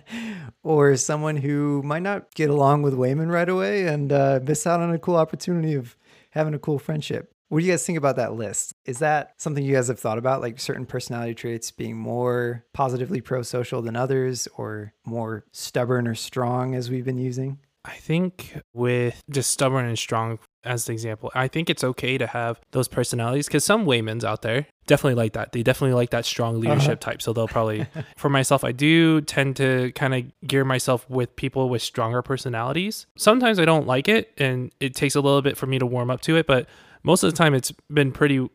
or 0.64 0.96
someone 0.98 1.38
who 1.38 1.82
might 1.84 2.04
not 2.04 2.34
get 2.36 2.50
along 2.50 2.84
with 2.84 2.94
Wayman 2.94 3.30
right 3.30 3.50
away 3.50 3.88
and 3.88 4.12
uh, 4.12 4.40
miss 4.44 4.68
out 4.68 4.82
on 4.82 4.92
a 4.92 5.00
cool 5.00 5.16
opportunity 5.16 5.74
of 5.74 5.98
having 6.32 6.54
a 6.54 6.60
cool 6.60 6.78
friendship. 6.78 7.32
What 7.50 7.60
do 7.60 7.66
you 7.66 7.72
guys 7.72 7.86
think 7.86 7.98
about 7.98 8.16
that 8.16 8.34
list? 8.34 8.74
Is 8.86 9.00
that 9.00 9.34
something 9.38 9.64
you 9.64 9.74
guys 9.74 9.88
have 9.88 10.00
thought 10.00 10.18
about, 10.18 10.42
like 10.42 10.60
certain 10.60 10.86
personality 10.86 11.36
traits 11.36 11.72
being 11.72 11.96
more 11.96 12.66
positively 12.74 13.22
pro 13.22 13.44
social 13.44 13.82
than 13.82 13.96
others 13.96 14.48
or 14.58 14.94
more 15.06 15.46
stubborn 15.52 16.08
or 16.08 16.16
strong 16.16 16.74
as 16.74 16.90
we've 16.90 17.06
been 17.06 17.20
using? 17.20 17.60
I 17.86 17.94
think 17.94 18.60
with 18.74 19.22
just 19.30 19.52
stubborn 19.52 19.86
and 19.86 19.98
strong 19.98 20.40
as 20.64 20.86
the 20.86 20.94
example, 20.94 21.32
I 21.36 21.48
think 21.48 21.70
it's 21.70 21.84
okay 21.84 22.18
to 22.18 22.26
have 22.26 22.60
those 22.72 22.88
personalities 22.88 23.46
because 23.46 23.64
some 23.64 23.86
Waymans 23.86 24.24
out 24.24 24.42
there 24.42 24.66
definitely 24.88 25.16
like 25.16 25.34
that. 25.34 25.52
They 25.52 25.62
definitely 25.62 25.94
like 25.94 26.10
that 26.10 26.26
strong 26.26 26.56
uh-huh. 26.56 26.70
leadership 26.70 27.00
type. 27.00 27.22
So 27.22 27.32
they'll 27.32 27.48
probably, 27.48 27.86
for 28.18 28.30
myself, 28.30 28.64
I 28.64 28.72
do 28.72 29.22
tend 29.22 29.56
to 29.58 29.92
kind 29.94 30.16
of 30.16 30.48
gear 30.48 30.66
myself 30.66 31.08
with 31.10 31.36
people 31.36 31.70
with 31.70 31.84
stronger 31.84 32.24
personalities. 32.24 33.06
Sometimes 33.18 33.60
I 33.60 33.66
don't 33.66 33.86
like 33.86 34.08
it 34.08 34.32
and 34.38 34.72
it 34.80 34.96
takes 34.96 35.14
a 35.14 35.22
little 35.22 35.44
bit 35.44 35.56
for 35.56 35.68
me 35.68 35.78
to 35.78 35.86
warm 35.86 36.10
up 36.10 36.22
to 36.22 36.38
it, 36.38 36.48
but 36.48 36.68
most 37.06 37.24
of 37.24 37.32
the 37.32 37.38
time 37.38 37.54
it's 37.54 37.72
been 37.90 38.12
pretty 38.12 38.50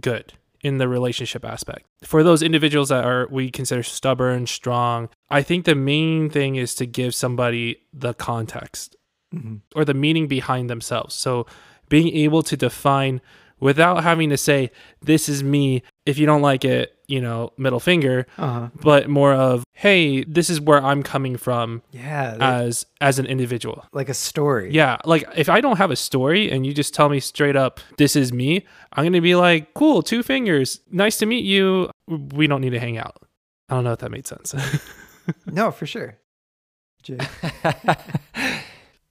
good. 0.00 0.32
in 0.62 0.76
the 0.76 0.86
relationship 0.88 1.42
aspect. 1.42 1.86
For 2.04 2.22
those 2.22 2.42
individuals 2.42 2.90
that 2.90 3.02
are 3.02 3.26
we 3.30 3.50
consider 3.50 3.82
stubborn, 3.82 4.46
strong, 4.46 5.08
I 5.30 5.40
think 5.42 5.64
the 5.64 5.74
main 5.74 6.28
thing 6.28 6.56
is 6.56 6.74
to 6.74 6.84
give 6.84 7.14
somebody 7.14 7.64
the 7.94 8.12
context 8.12 8.96
Mm-hmm. 9.34 9.56
or 9.76 9.84
the 9.84 9.94
meaning 9.94 10.26
behind 10.26 10.68
themselves. 10.68 11.14
So 11.14 11.46
being 11.88 12.08
able 12.24 12.42
to 12.42 12.56
define 12.56 13.20
without 13.60 14.02
having 14.02 14.30
to 14.30 14.36
say 14.36 14.70
this 15.02 15.28
is 15.28 15.42
me 15.42 15.82
if 16.06 16.18
you 16.18 16.26
don't 16.26 16.42
like 16.42 16.64
it, 16.64 16.94
you 17.06 17.20
know, 17.20 17.52
middle 17.56 17.80
finger, 17.80 18.26
Uh-huh. 18.38 18.68
but 18.82 19.08
more 19.08 19.32
of 19.34 19.64
hey, 19.72 20.24
this 20.24 20.50
is 20.50 20.60
where 20.60 20.82
I'm 20.84 21.02
coming 21.02 21.36
from 21.38 21.82
Yeah. 21.92 22.32
like- 22.38 22.42
as 22.42 22.86
as 23.00 23.18
an 23.18 23.26
individual. 23.26 23.84
like 23.92 24.08
a 24.08 24.14
story. 24.14 24.70
Yeah, 24.72 24.98
like 25.04 25.24
if 25.36 25.48
I 25.48 25.60
don't 25.60 25.78
have 25.78 25.90
a 25.90 25.96
story 25.96 26.50
and 26.50 26.66
you 26.66 26.72
just 26.74 26.92
tell 26.94 27.08
me 27.08 27.20
straight 27.20 27.56
up, 27.56 27.80
this 27.96 28.14
is 28.16 28.32
me, 28.32 28.66
I'm 28.92 29.04
going 29.04 29.12
to 29.14 29.20
be 29.20 29.34
like, 29.36 29.72
cool, 29.74 30.02
two 30.02 30.22
fingers. 30.22 30.80
Nice 30.90 31.16
to 31.18 31.26
meet 31.26 31.44
you. 31.44 31.90
We 32.08 32.46
don't 32.46 32.60
need 32.60 32.70
to 32.70 32.80
hang 32.80 32.98
out. 32.98 33.22
I 33.68 33.74
don't 33.74 33.84
know 33.84 33.92
if 33.92 34.00
that 34.00 34.10
made 34.10 34.26
sense. 34.26 34.54
No, 35.46 35.70
for 35.70 35.86
sure. 35.86 36.16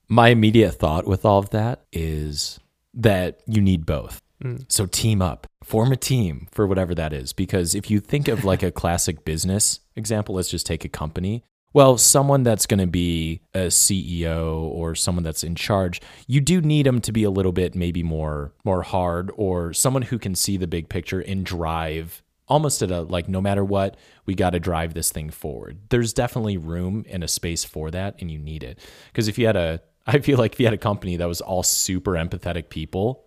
My 0.10 0.30
immediate 0.30 0.74
thought 0.74 1.06
with 1.08 1.24
all 1.24 1.40
of 1.40 1.52
that 1.52 1.86
is 1.94 2.60
that 2.94 3.40
you 3.46 3.62
need 3.62 3.86
both. 3.86 4.20
Mm. 4.44 4.66
So 4.72 4.86
team 4.86 5.22
up, 5.22 5.48
form 5.64 5.92
a 5.92 5.98
team 5.98 6.48
for 6.52 6.66
whatever 6.66 6.96
that 6.96 7.14
is. 7.14 7.34
Because 7.34 7.76
if 7.76 7.90
you 7.90 8.00
think 8.00 8.28
of 8.28 8.46
like 8.46 8.64
a 8.64 8.72
classic 8.82 9.26
business 9.26 9.80
example, 9.96 10.36
let's 10.36 10.50
just 10.50 10.66
take 10.66 10.86
a 10.86 10.90
company. 10.90 11.44
Well, 11.72 11.98
someone 11.98 12.42
that's 12.42 12.66
going 12.66 12.80
to 12.80 12.88
be 12.88 13.42
a 13.54 13.68
CEO 13.68 14.62
or 14.62 14.96
someone 14.96 15.24
that's 15.24 15.44
in 15.44 15.54
charge, 15.54 16.02
you 16.26 16.42
do 16.42 16.62
need 16.62 16.86
them 16.86 17.00
to 17.02 17.12
be 17.12 17.24
a 17.24 17.30
little 17.30 17.52
bit 17.52 17.76
maybe 17.76 18.02
more 18.02 18.54
more 18.64 18.82
hard 18.82 19.32
or 19.36 19.74
someone 19.74 20.02
who 20.02 20.18
can 20.18 20.34
see 20.34 20.58
the 20.58 20.68
big 20.68 20.90
picture 20.90 21.20
and 21.20 21.46
drive 21.46 22.24
almost 22.48 22.82
at 22.82 22.90
a 22.90 23.02
like 23.02 23.30
no 23.30 23.40
matter 23.40 23.64
what, 23.64 23.98
we 24.26 24.34
got 24.34 24.52
to 24.52 24.60
drive 24.60 24.96
this 24.96 25.12
thing 25.12 25.30
forward. 25.30 25.78
There's 25.90 26.12
definitely 26.12 26.58
room 26.58 27.06
and 27.08 27.24
a 27.24 27.28
space 27.28 27.64
for 27.64 27.92
that 27.92 28.16
and 28.20 28.32
you 28.32 28.40
need 28.40 28.64
it. 28.64 28.80
Because 29.12 29.28
if 29.28 29.38
you 29.38 29.46
had 29.46 29.56
a 29.56 29.82
I 30.08 30.20
feel 30.20 30.40
like 30.40 30.54
if 30.54 30.60
you 30.60 30.66
had 30.66 30.74
a 30.74 30.78
company 30.78 31.18
that 31.18 31.28
was 31.28 31.40
all 31.40 31.62
super 31.62 32.14
empathetic 32.14 32.70
people, 32.70 33.26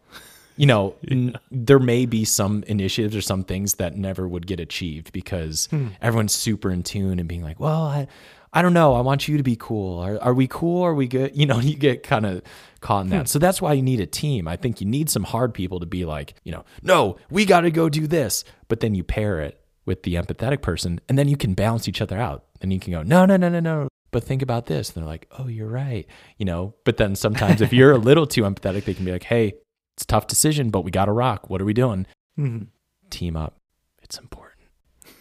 you 0.57 0.67
know, 0.67 0.95
n- 1.11 1.37
there 1.51 1.79
may 1.79 2.07
be 2.07 2.25
some 2.25 2.65
initiatives 2.67 3.17
or 3.17 3.21
some 3.21 3.45
things 3.45 3.75
that 3.75 3.97
never 3.97 4.27
would 4.29 4.47
get 4.47 4.61
achieved 4.61 5.13
because 5.13 5.67
hmm. 5.67 5.89
everyone's 6.01 6.35
super 6.35 6.71
in 6.71 6.83
tune 6.83 7.19
and 7.19 7.29
being 7.29 7.43
like, 7.43 7.61
well, 7.61 7.83
I, 7.83 8.07
I 8.53 8.61
don't 8.61 8.75
know. 8.75 8.95
I 8.95 9.01
want 9.01 9.29
you 9.29 9.39
to 9.39 9.43
be 9.43 9.57
cool. 9.57 9.99
Are, 9.99 10.21
are 10.21 10.35
we 10.35 10.47
cool? 10.47 10.83
Are 10.83 10.95
we 10.95 11.09
good? 11.09 11.33
You 11.43 11.47
know, 11.47 11.59
you 11.59 11.75
get 11.75 12.03
kind 12.03 12.27
of 12.27 12.43
caught 12.81 13.05
in 13.05 13.11
that. 13.11 13.23
Hmm. 13.23 13.27
So 13.27 13.39
that's 13.39 13.61
why 13.61 13.73
you 13.73 13.83
need 13.83 14.01
a 14.01 14.07
team. 14.07 14.47
I 14.47 14.57
think 14.57 14.81
you 14.81 14.87
need 14.87 15.11
some 15.11 15.25
hard 15.25 15.55
people 15.55 15.81
to 15.81 15.87
be 15.87 16.05
like, 16.05 16.35
you 16.45 16.53
know, 16.53 16.65
no, 16.83 17.17
we 17.31 17.45
got 17.45 17.63
to 17.63 17.71
go 17.71 17.89
do 17.89 18.07
this. 18.07 18.45
But 18.69 18.81
then 18.81 18.95
you 18.95 19.03
pair 19.03 19.41
it 19.41 19.61
with 19.85 20.03
the 20.05 20.15
empathetic 20.15 20.63
person 20.63 21.01
and 21.09 21.19
then 21.19 21.29
you 21.29 21.37
can 21.37 21.55
balance 21.55 21.89
each 21.89 22.01
other 22.01 22.19
out. 22.19 22.45
And 22.61 22.73
you 22.73 22.79
can 22.79 22.93
go, 22.93 23.03
no, 23.03 23.27
no, 23.27 23.37
no, 23.37 23.49
no, 23.49 23.59
no. 23.59 23.89
But 24.13 24.23
think 24.23 24.43
about 24.43 24.67
this. 24.67 24.91
And 24.91 25.03
they're 25.03 25.11
like, 25.11 25.27
oh, 25.39 25.49
you're 25.49 25.67
right. 25.67 26.07
You 26.37 26.45
know, 26.45 26.75
but 26.85 26.99
then 26.99 27.17
sometimes 27.17 27.61
if 27.61 27.73
you're 27.73 27.93
a 27.93 27.99
little 27.99 28.27
too 28.27 28.43
empathetic, 28.43 28.85
they 28.85 28.95
can 28.95 29.05
be 29.05 29.13
like, 29.13 29.25
hey, 29.25 29.55
it's 29.95 30.05
a 30.05 30.07
tough 30.07 30.27
decision, 30.27 30.71
but 30.71 30.83
we 30.83 30.91
got 30.91 31.07
to 31.07 31.13
rock. 31.13 31.51
What 31.51 31.61
are 31.61 31.65
we 31.65 31.75
doing? 31.75 32.07
Mhm. 32.39 32.69
Team 33.11 33.37
up. 33.37 33.57
It's 34.03 34.19
important. 34.19 34.51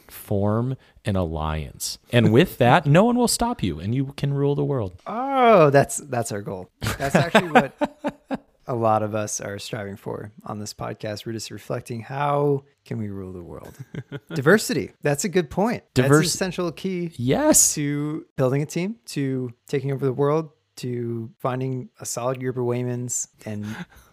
Form 0.07 0.77
an 1.05 1.15
alliance. 1.15 1.97
And 2.11 2.31
with 2.31 2.57
that, 2.57 2.85
no 2.85 3.03
one 3.05 3.17
will 3.17 3.27
stop 3.27 3.61
you 3.63 3.79
and 3.79 3.93
you 3.95 4.13
can 4.17 4.33
rule 4.33 4.55
the 4.55 4.63
world. 4.63 4.93
Oh, 5.07 5.69
that's 5.69 5.97
that's 5.97 6.31
our 6.31 6.41
goal. 6.41 6.69
That's 6.97 7.15
actually 7.15 7.49
what 7.49 7.73
a 8.67 8.75
lot 8.75 9.03
of 9.03 9.13
us 9.15 9.41
are 9.41 9.57
striving 9.59 9.95
for 9.97 10.31
on 10.45 10.59
this 10.59 10.73
podcast. 10.73 11.25
We're 11.25 11.33
just 11.33 11.51
reflecting 11.51 12.01
how 12.01 12.63
can 12.85 12.97
we 12.97 13.09
rule 13.09 13.33
the 13.33 13.41
world. 13.43 13.73
Diversity. 14.33 14.91
That's 15.01 15.23
a 15.25 15.29
good 15.29 15.49
point. 15.49 15.83
That's 15.95 16.05
an 16.05 16.11
Divers- 16.11 16.33
essential 16.33 16.71
key 16.71 17.11
Yes. 17.15 17.73
to 17.75 18.25
building 18.37 18.61
a 18.61 18.65
team, 18.65 18.97
to 19.07 19.51
taking 19.67 19.91
over 19.91 20.05
the 20.05 20.13
world, 20.13 20.49
to 20.77 21.31
finding 21.39 21.89
a 21.99 22.05
solid 22.05 22.39
group 22.39 22.57
of 22.57 22.63
Waymans 22.63 23.27
and 23.45 23.65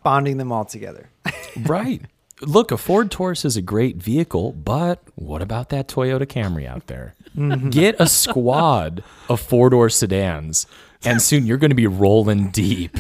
bonding 0.03 0.37
them 0.37 0.53
all 0.53 0.65
together. 0.65 1.11
right. 1.65 2.03
Look, 2.41 2.71
a 2.71 2.77
Ford 2.77 3.11
Taurus 3.11 3.45
is 3.45 3.57
a 3.57 3.63
great 3.63 3.97
vehicle, 3.97 4.53
but 4.53 5.03
what 5.17 5.43
about 5.43 5.71
that 5.71 5.89
Toyota 5.89 6.27
Camry 6.27 6.67
out 6.67 6.87
there? 6.87 7.15
Mm-hmm. 7.37 7.71
Get 7.71 7.97
a 7.99 8.07
squad 8.07 9.03
of 9.29 9.41
four 9.41 9.71
door 9.71 9.91
sedans, 9.91 10.67
and 11.05 11.21
soon 11.21 11.47
you're 11.47 11.57
going 11.57 11.71
to 11.71 11.77
be 11.77 11.89
rolling 11.89 12.51
deep 12.51 12.97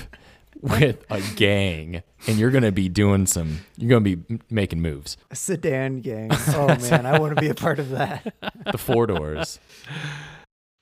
with 0.61 1.05
a 1.11 1.21
gang, 1.37 2.03
and 2.27 2.37
you're 2.39 2.51
going 2.51 2.65
to 2.65 2.73
be 2.73 2.89
doing 2.89 3.27
some, 3.27 3.61
you're 3.77 3.89
going 3.89 4.03
to 4.03 4.17
be 4.17 4.41
making 4.51 4.81
moves. 4.81 5.17
A 5.31 5.37
sedan 5.37 6.01
gang. 6.01 6.31
Oh 6.49 6.67
man, 6.67 7.07
I 7.07 7.19
want 7.19 7.37
to 7.37 7.41
be 7.41 7.49
a 7.49 7.55
part 7.55 7.79
of 7.79 7.91
that. 7.91 8.35
The 8.71 8.79
four 8.79 9.07
doors. 9.07 9.61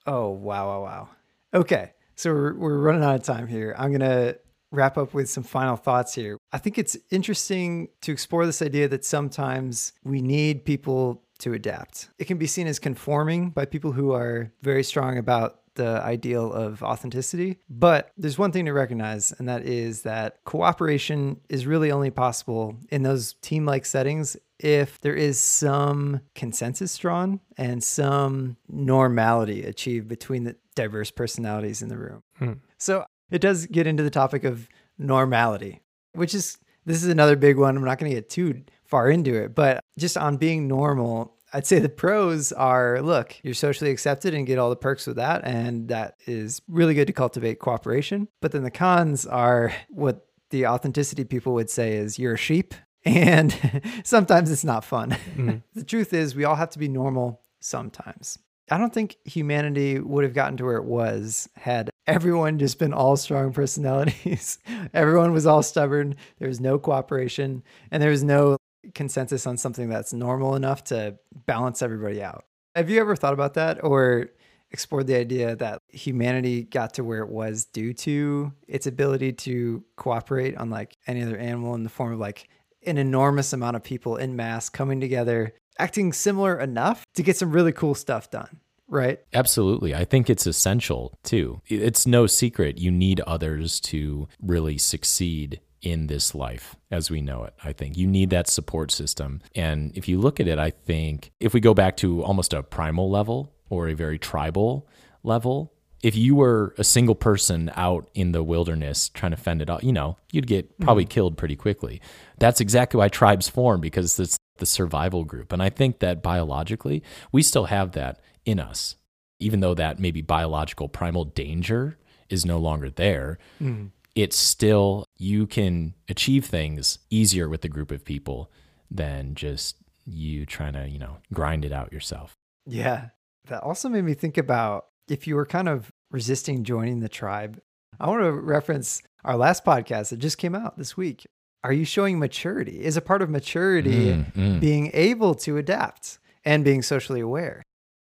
Oh, 0.07 0.31
wow, 0.31 0.69
wow, 0.69 0.83
wow. 0.83 1.09
Okay. 1.53 1.93
So 2.17 2.33
we're, 2.33 2.55
we're 2.55 2.79
running 2.79 3.05
out 3.05 3.15
of 3.15 3.23
time 3.23 3.47
here. 3.47 3.75
I'm 3.79 3.91
going 3.91 4.01
to 4.01 4.39
wrap 4.73 4.99
up 4.99 5.15
with 5.15 5.29
some 5.29 5.43
final 5.43 5.77
thoughts 5.77 6.15
here. 6.15 6.39
I 6.53 6.59
think 6.59 6.79
it's 6.79 6.97
interesting 7.11 7.89
to 8.03 8.13
explore 8.13 8.47
this 8.47 8.63
idea 8.63 8.89
that 8.89 9.05
sometimes 9.05 9.93
we 10.03 10.21
need 10.23 10.65
people 10.65 11.23
to 11.39 11.53
adapt. 11.53 12.09
It 12.19 12.25
can 12.25 12.39
be 12.39 12.47
seen 12.47 12.67
as 12.67 12.79
conforming 12.79 13.51
by 13.51 13.67
people 13.67 13.93
who 13.93 14.13
are 14.13 14.51
very 14.63 14.83
strong 14.83 15.19
about 15.19 15.61
the 15.75 16.03
ideal 16.03 16.53
of 16.53 16.83
authenticity. 16.83 17.59
But 17.69 18.11
there's 18.17 18.39
one 18.39 18.51
thing 18.51 18.65
to 18.65 18.73
recognize, 18.73 19.33
and 19.33 19.49
that 19.49 19.65
is 19.67 20.03
that 20.03 20.43
cooperation 20.45 21.39
is 21.51 21.67
really 21.67 21.93
only 21.93 22.11
possible 22.11 22.77
in 22.91 23.03
those 23.03 23.35
team 23.35 23.67
like 23.67 23.85
settings 23.85 24.39
if 24.59 24.99
there 25.03 25.15
is 25.15 25.39
some 25.39 26.23
consensus 26.35 26.97
drawn 26.97 27.41
and 27.59 27.85
some 27.85 28.57
normality 28.71 29.65
achieved 29.65 30.09
between 30.09 30.45
the 30.45 30.57
diverse 30.77 31.11
personalities 31.11 31.83
in 31.83 31.89
the 31.89 31.99
room. 31.99 32.23
Hmm. 32.39 32.53
So 32.79 33.05
it 33.31 33.41
does 33.41 33.67
get 33.67 33.89
into 33.89 34.05
the 34.05 34.11
topic 34.11 34.45
of 34.45 34.69
normality, 34.99 35.81
which 36.13 36.35
is 36.35 36.59
this 36.85 37.03
is 37.03 37.09
another 37.09 37.35
big 37.35 37.59
one. 37.59 37.77
I'm 37.77 37.83
not 37.85 37.99
going 37.99 38.11
to 38.11 38.15
get 38.15 38.31
too 38.31 38.63
far 38.85 39.11
into 39.11 39.35
it, 39.35 39.55
but 39.57 39.81
just 39.99 40.17
on 40.17 40.37
being 40.37 40.69
normal, 40.69 41.35
I'd 41.53 41.67
say 41.67 41.81
the 41.81 41.89
pros 41.89 42.53
are 42.53 43.03
look, 43.03 43.35
you're 43.43 43.55
socially 43.55 43.91
accepted 43.91 44.35
and 44.35 44.47
get 44.47 44.59
all 44.59 44.71
the 44.71 44.77
perks 44.77 45.07
with 45.07 45.17
that. 45.17 45.45
And 45.45 45.89
that 45.89 46.15
is 46.27 46.63
really 46.69 46.95
good 46.95 47.07
to 47.09 47.13
cultivate 47.13 47.59
cooperation. 47.59 48.29
But 48.41 48.53
then 48.53 48.63
the 48.63 48.71
cons 48.71 49.27
are 49.27 49.73
what 49.89 50.27
the 50.51 50.67
authenticity 50.69 51.25
people 51.25 51.55
would 51.55 51.69
say 51.69 51.95
is 51.97 52.19
you're 52.19 52.35
a 52.35 52.39
sheep. 52.39 52.75
And 53.07 53.57
sometimes 54.05 54.51
it's 54.51 54.65
not 54.65 54.85
fun. 54.85 55.11
Mhm. 55.37 55.63
the 55.75 55.85
truth 55.85 56.13
is, 56.13 56.35
we 56.35 56.43
all 56.43 56.57
have 56.57 56.71
to 56.71 56.79
be 56.81 56.89
normal 56.89 57.41
sometimes. 57.61 58.37
I 58.71 58.79
don't 58.79 58.93
think 58.93 59.17
humanity 59.25 60.01
would 60.01 60.25
have 60.25 60.35
gotten 60.35 60.57
to 60.57 60.65
where 60.65 60.77
it 60.77 60.85
was 60.85 61.49
had 61.55 61.91
everyone 62.07 62.59
just 62.59 62.79
been 62.79 62.93
all 62.93 63.17
strong 63.17 63.53
personalities. 63.53 64.59
everyone 64.95 65.33
was 65.33 65.47
all 65.47 65.63
stubborn. 65.63 66.17
There 66.39 66.49
was 66.49 66.61
no 66.61 66.79
cooperation 66.79 67.63
and 67.91 68.03
there 68.03 68.11
was 68.11 68.25
no 68.25 68.57
consensus 68.95 69.47
on 69.47 69.57
something 69.57 69.89
that's 69.89 70.13
normal 70.13 70.57
enough 70.57 70.85
to 70.85 71.17
balance 71.47 71.83
everybody 71.83 72.23
out. 72.23 72.45
Have 72.75 72.91
you 72.91 73.01
ever 73.01 73.17
thought 73.17 73.33
about 73.33 73.55
that 73.55 73.83
or 73.85 74.31
explored 74.71 75.07
the 75.07 75.17
idea 75.17 75.57
that 75.57 75.81
humanity 75.89 76.65
got 76.65 76.95
to 76.95 77.05
where 77.05 77.21
it 77.21 77.29
was 77.29 77.67
due 77.67 77.93
to 77.95 78.53
its 78.67 78.87
ability 78.87 79.33
to 79.33 79.85
cooperate 79.97 80.55
unlike 80.59 80.97
any 81.07 81.23
other 81.23 81.39
animal 81.39 81.75
in 81.75 81.85
the 81.85 81.89
form 81.89 82.13
of 82.13 82.19
like 82.19 82.49
an 82.85 82.99
enormous 82.99 83.53
amount 83.53 83.77
of 83.77 83.83
people 83.83 84.17
in 84.17 84.37
mass 84.37 84.69
coming 84.69 85.01
together, 85.01 85.55
acting 85.79 86.13
similar 86.13 86.59
enough 86.59 87.05
to 87.15 87.23
get 87.23 87.37
some 87.37 87.51
really 87.51 87.73
cool 87.73 87.95
stuff 87.95 88.31
done, 88.31 88.61
right? 88.89 89.21
Absolutely. 89.33 89.95
I 89.95 90.05
think 90.05 90.29
it's 90.31 90.47
essential 90.47 91.19
too. 91.23 91.61
It's 91.67 92.07
no 92.07 92.27
secret 92.27 92.79
you 92.79 92.91
need 92.91 93.21
others 93.21 93.81
to 93.81 94.29
really 94.41 94.79
succeed 94.79 95.61
in 95.83 96.09
this 96.09 96.35
life 96.35 96.75
as 96.91 97.11
we 97.11 97.21
know 97.21 97.45
it. 97.45 97.55
I 97.63 97.73
think 97.73 97.97
you 97.97 98.07
need 98.07 98.31
that 98.31 98.49
support 98.49 98.91
system. 98.91 99.41
And 99.55 99.97
if 99.97 100.09
you 100.09 100.19
look 100.19 100.41
at 100.41 100.49
it, 100.49 100.59
I 100.59 100.71
think 100.71 101.31
if 101.39 101.55
we 101.55 101.61
go 101.61 101.75
back 101.75 101.97
to 101.99 102.23
almost 102.25 102.53
a 102.53 102.63
primal 102.63 103.11
level 103.11 103.53
or 103.69 103.89
a 103.89 103.95
very 103.95 104.19
tribal 104.19 104.89
level, 105.23 105.73
if 106.07 106.15
you 106.15 106.37
were 106.37 106.73
a 106.79 106.85
single 106.85 107.17
person 107.17 107.69
out 107.75 108.09
in 108.15 108.31
the 108.31 108.45
wilderness 108.45 109.09
trying 109.09 109.33
to 109.33 109.37
fend 109.37 109.61
it 109.61 109.69
off, 109.69 109.83
you 109.83 109.93
know, 109.93 110.17
you'd 110.31 110.47
get 110.47 110.79
probably 110.79 111.03
mm-hmm. 111.03 111.11
killed 111.11 111.37
pretty 111.37 111.57
quickly. 111.57 112.01
That's 112.39 112.61
exactly 112.61 112.99
why 112.99 113.09
tribes 113.09 113.49
form 113.49 113.81
because 113.81 114.21
it's 114.21 114.39
the 114.59 114.67
survival 114.67 115.25
group. 115.25 115.53
And 115.53 115.61
I 115.61 115.69
think 115.69 115.99
that 115.99 116.23
biologically, 116.23 117.03
we 117.33 117.43
still 117.43 117.65
have 117.65 117.91
that 117.93 118.21
in 118.45 118.61
us, 118.61 118.95
even 119.41 119.59
though 119.59 119.75
that 119.75 119.99
maybe 119.99 120.23
biological 120.23 120.89
primal 120.89 121.25
danger 121.25 121.99
is 122.29 122.47
no 122.47 122.59
longer 122.59 122.89
there. 122.89 123.39
Mm. 123.61 123.91
It's 124.15 124.37
still, 124.37 125.07
you 125.17 125.49
can 125.49 125.95
achieve 126.09 126.45
things 126.45 127.01
easier 127.11 127.49
with 127.49 127.65
a 127.65 127.69
group 127.69 127.91
of 127.91 128.05
people 128.05 128.53
than 128.93 129.35
just 129.35 129.75
you 130.05 130.47
trying 130.47 130.75
to, 130.75 130.89
you 130.89 131.01
know, 131.01 131.17
grind 131.35 131.65
it 131.65 131.73
out 131.73 131.93
yourself. 131.93 132.33
Yeah. 132.65 133.09
That 133.49 133.65
also 133.65 133.89
made 133.89 134.05
me 134.05 134.15
think 134.15 134.39
about 134.39 134.85
if 135.09 135.27
you 135.27 135.35
were 135.37 135.47
kind 135.47 135.69
of 135.69 135.91
resisting 136.11 136.65
joining 136.65 137.01
the 137.01 137.09
tribe. 137.09 137.61
I 137.99 138.07
want 138.09 138.23
to 138.23 138.33
reference 138.33 139.03
our 139.25 139.37
last 139.37 139.65
podcast 139.65 140.11
that 140.11 140.19
just 140.19 140.39
came 140.39 140.55
out 140.55 140.77
this 140.79 140.97
week. 140.97 141.27
are 141.65 141.73
you 141.73 141.85
showing 141.85 142.19
maturity? 142.19 142.85
Is 142.85 142.97
a 142.97 143.01
part 143.01 143.23
of 143.23 143.29
maturity 143.31 144.13
Mm, 144.13 144.33
mm. 144.35 144.61
being 144.61 144.91
able 144.95 145.35
to 145.37 145.57
adapt 145.57 146.19
and 146.45 146.65
being 146.65 146.81
socially 146.83 147.21
aware? 147.21 147.63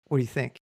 What 0.09 0.19
do 0.19 0.23
you 0.23 0.29
think? 0.29 0.57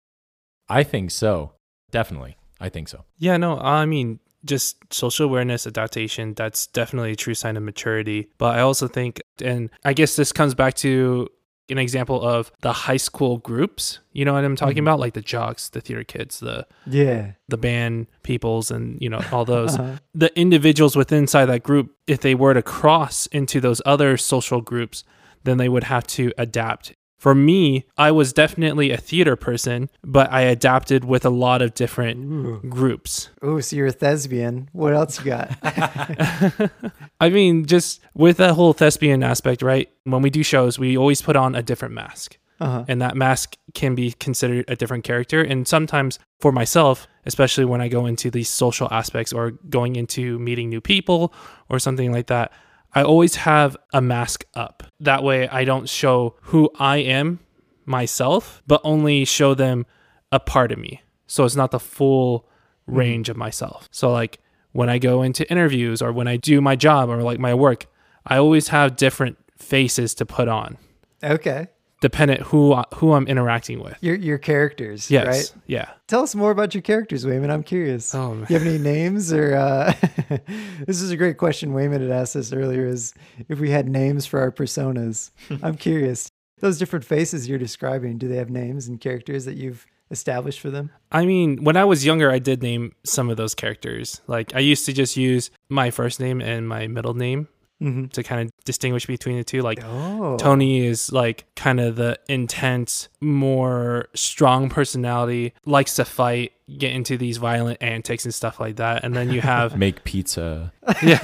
I 0.68 0.83
think 0.83 1.11
so. 1.12 1.53
Definitely. 1.93 2.37
I 2.61 2.68
think 2.68 2.89
so. 2.89 3.05
Yeah, 3.18 3.37
no, 3.37 3.59
I 3.59 3.87
mean, 3.87 4.18
just 4.45 4.76
social 4.93 5.26
awareness, 5.26 5.66
adaptation, 5.66 6.35
that's 6.35 6.66
definitely 6.66 7.12
a 7.12 7.16
true 7.16 7.35
sign 7.35 7.57
of 7.57 7.62
maturity. 7.62 8.28
But 8.39 8.57
I 8.57 8.61
also 8.61 8.89
think, 8.89 9.20
and 9.43 9.70
I 9.85 9.93
guess 9.93 10.16
this 10.16 10.33
comes 10.33 10.55
back 10.55 10.74
to 10.76 11.28
an 11.71 11.79
example 11.79 12.21
of 12.21 12.51
the 12.62 12.73
high 12.73 12.97
school 12.97 13.39
groups. 13.39 13.99
You 14.12 14.25
know 14.25 14.33
what 14.35 14.45
I'm 14.45 14.57
talking 14.57 14.77
Mhm. 14.77 14.81
about? 14.89 15.01
Like 15.01 15.14
the 15.14 15.21
jocks, 15.21 15.68
the 15.68 15.81
theater 15.81 16.05
kids, 16.05 16.41
the 16.41 16.66
Yeah. 16.87 17.33
the 17.49 17.57
band 17.57 18.07
peoples, 18.23 18.71
and 18.71 19.01
you 19.01 19.09
know 19.09 19.21
all 19.33 19.45
those. 19.45 19.79
Uh-huh. 19.79 19.97
the 20.14 20.37
individuals 20.39 20.97
within 20.97 21.18
inside 21.18 21.47
that 21.47 21.62
group, 21.62 21.95
if 22.07 22.21
they 22.21 22.35
were 22.35 22.55
to 22.55 22.62
cross 22.62 23.27
into 23.29 23.61
those 23.61 23.81
other 23.87 24.16
social 24.16 24.61
groups, 24.61 25.05
then 25.45 25.57
they 25.59 25.68
would 25.68 25.85
have 25.85 26.07
to 26.07 26.33
adapt. 26.37 26.95
For 27.21 27.35
me, 27.35 27.85
I 27.99 28.12
was 28.12 28.33
definitely 28.33 28.93
a 28.93 28.97
theater 28.97 29.37
person, 29.37 29.91
but 30.03 30.33
I 30.33 30.41
adapted 30.41 31.05
with 31.05 31.27
a 31.27 31.31
lot 31.31 31.61
of 31.61 31.75
different 31.75 32.25
Ooh. 32.25 32.66
groups. 32.66 33.29
Oh, 33.43 33.61
so 33.61 33.77
you're 33.77 33.89
a 33.89 33.93
thespian. 33.93 34.71
What 34.73 34.95
else 34.95 35.18
you 35.18 35.27
got? 35.27 35.55
I 37.21 37.29
mean, 37.29 37.66
just 37.66 38.01
with 38.14 38.39
that 38.39 38.55
whole 38.55 38.73
thespian 38.73 39.23
aspect, 39.23 39.61
right? 39.61 39.91
When 40.05 40.23
we 40.23 40.31
do 40.31 40.43
shows, 40.43 40.79
we 40.79 40.97
always 40.97 41.21
put 41.21 41.37
on 41.37 41.55
a 41.55 41.62
different 41.62 41.95
mask. 41.95 42.39
Uh-huh. 42.59 42.85
and 42.89 43.01
that 43.01 43.16
mask 43.16 43.57
can 43.73 43.95
be 43.95 44.12
considered 44.12 44.66
a 44.68 44.77
different 44.77 45.03
character. 45.03 45.41
And 45.41 45.66
sometimes 45.66 46.18
for 46.41 46.53
myself, 46.53 47.09
especially 47.25 47.64
when 47.64 47.81
I 47.81 47.89
go 47.89 48.05
into 48.05 48.31
these 48.31 48.51
social 48.51 48.87
aspects 48.91 49.33
or 49.33 49.53
going 49.53 49.97
into 49.97 50.39
meeting 50.39 50.68
new 50.68 50.83
people 50.83 51.33
or 51.71 51.79
something 51.79 52.12
like 52.12 52.27
that, 52.27 52.53
I 52.93 53.03
always 53.03 53.36
have 53.36 53.76
a 53.93 54.01
mask 54.01 54.45
up. 54.55 54.82
That 55.01 55.22
way 55.22 55.49
I 55.49 55.64
don't 55.64 55.88
show 55.88 56.36
who 56.43 56.70
I 56.78 56.99
am 56.99 57.41
myself, 57.86 58.62
but 58.66 58.80
only 58.84 59.24
show 59.24 59.55
them 59.55 59.86
a 60.32 60.41
part 60.41 60.72
of 60.72 60.78
me. 60.78 61.03
So 61.26 61.45
it's 61.45 61.57
not 61.57 61.70
the 61.70 61.80
full 61.80 62.49
hmm. 62.86 62.97
range 62.97 63.28
of 63.28 63.36
myself. 63.36 63.88
So 63.91 64.11
like 64.11 64.38
when 64.72 64.88
I 64.88 64.99
go 64.99 65.22
into 65.22 65.49
interviews 65.51 66.03
or 66.03 66.12
when 66.12 66.28
I 66.28 66.36
do 66.36 66.61
my 66.61 66.76
job 66.76 67.09
or 67.09 67.22
like 67.22 67.38
my 67.38 67.55
work, 67.55 67.86
I 68.26 68.36
always 68.36 68.68
have 68.68 68.97
different 68.97 69.38
faces 69.57 70.14
to 70.14 70.26
put 70.26 70.49
on 70.49 70.76
Okay. 71.22 71.68
Dependent 72.01 72.41
who 72.43 72.75
who 72.95 73.13
I'm 73.13 73.27
interacting 73.27 73.81
with. 73.83 73.97
Your 74.01 74.15
your 74.17 74.39
characters, 74.39 75.11
Yes. 75.11 75.27
right? 75.27 75.63
Yeah. 75.67 75.91
Tell 76.09 76.23
us 76.23 76.35
more 76.35 76.51
about 76.51 76.75
your 76.75 76.83
characters, 76.83 77.27
Wayman. 77.27 77.51
I'm 77.51 77.63
curious. 77.63 78.15
Oh, 78.15 78.35
man. 78.35 78.47
you 78.49 78.59
have 78.59 78.67
any 78.67 78.79
names 78.79 79.33
or 79.33 79.55
uh 79.55 79.93
this 80.87 81.01
is 81.01 81.11
a 81.11 81.17
great 81.17 81.39
question 81.39 81.73
Wayman 81.73 82.01
had 82.01 82.11
asked 82.11 82.37
us 82.37 82.53
earlier 82.53 82.87
is 82.87 83.15
if 83.49 83.61
we 83.61 83.71
had 83.71 83.89
names 83.89 84.27
for 84.27 84.41
our 84.41 84.51
personas. 84.51 85.31
I'm 85.63 85.77
curious. 85.77 86.29
Those 86.61 86.79
different 86.79 87.05
faces 87.05 87.49
you're 87.49 87.59
describing, 87.59 88.19
do 88.19 88.29
they 88.29 88.37
have 88.37 88.51
names 88.51 88.87
and 88.87 89.01
characters 89.01 89.47
that 89.47 89.57
you've 89.57 89.87
established 90.11 90.61
for 90.61 90.69
them? 90.71 90.91
I 91.11 91.25
mean, 91.25 91.65
when 91.65 91.77
I 91.77 91.85
was 91.85 92.05
younger, 92.05 92.31
I 92.31 92.39
did 92.39 92.63
name 92.63 92.93
some 93.05 93.31
of 93.31 93.37
those 93.39 93.55
characters. 93.55 94.21
Like 94.27 94.55
I 94.55 94.59
used 94.59 94.85
to 94.87 94.93
just 94.93 95.17
use 95.17 95.51
my 95.71 95.91
first 95.91 96.21
name 96.21 96.41
and 96.43 96.69
my 96.69 96.87
middle 96.87 97.15
name 97.15 97.49
Mm-hmm. 97.81 98.09
to 98.09 98.22
kind 98.22 98.43
of 98.43 98.53
distinguish 98.66 99.07
between 99.07 99.39
the 99.39 99.45
two. 99.45 99.62
Like 99.62 99.83
Oh. 99.83 100.37
Tony 100.37 100.85
is 100.87 101.11
like 101.12 101.47
kind 101.57 101.81
of 101.81 101.97
the 101.97 102.18
intense, 102.28 103.09
more 103.22 104.09
strong 104.14 104.68
personality, 104.68 105.55
likes 105.64 105.97
to 105.97 106.05
fight, 106.05 106.53
get 106.76 106.93
into 106.93 107.16
these 107.16 107.39
violent 107.39 107.83
antics 107.83 108.24
and 108.26 108.35
stuff 108.35 108.61
like 108.61 108.76
that. 108.76 109.03
And 109.03 109.14
then 109.14 109.31
you 109.31 109.41
have 109.41 109.76
Make 109.78 110.05
pizza. 110.05 110.72
yeah, 111.03 111.20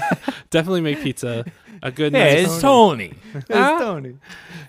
definitely 0.50 0.80
make 0.80 1.02
pizza. 1.02 1.44
A 1.82 1.90
good 1.90 2.14
Hey, 2.14 2.36
nice 2.44 2.46
it's 2.54 2.62
Tony. 2.62 3.12
It's 3.34 3.48
Tony. 3.48 4.16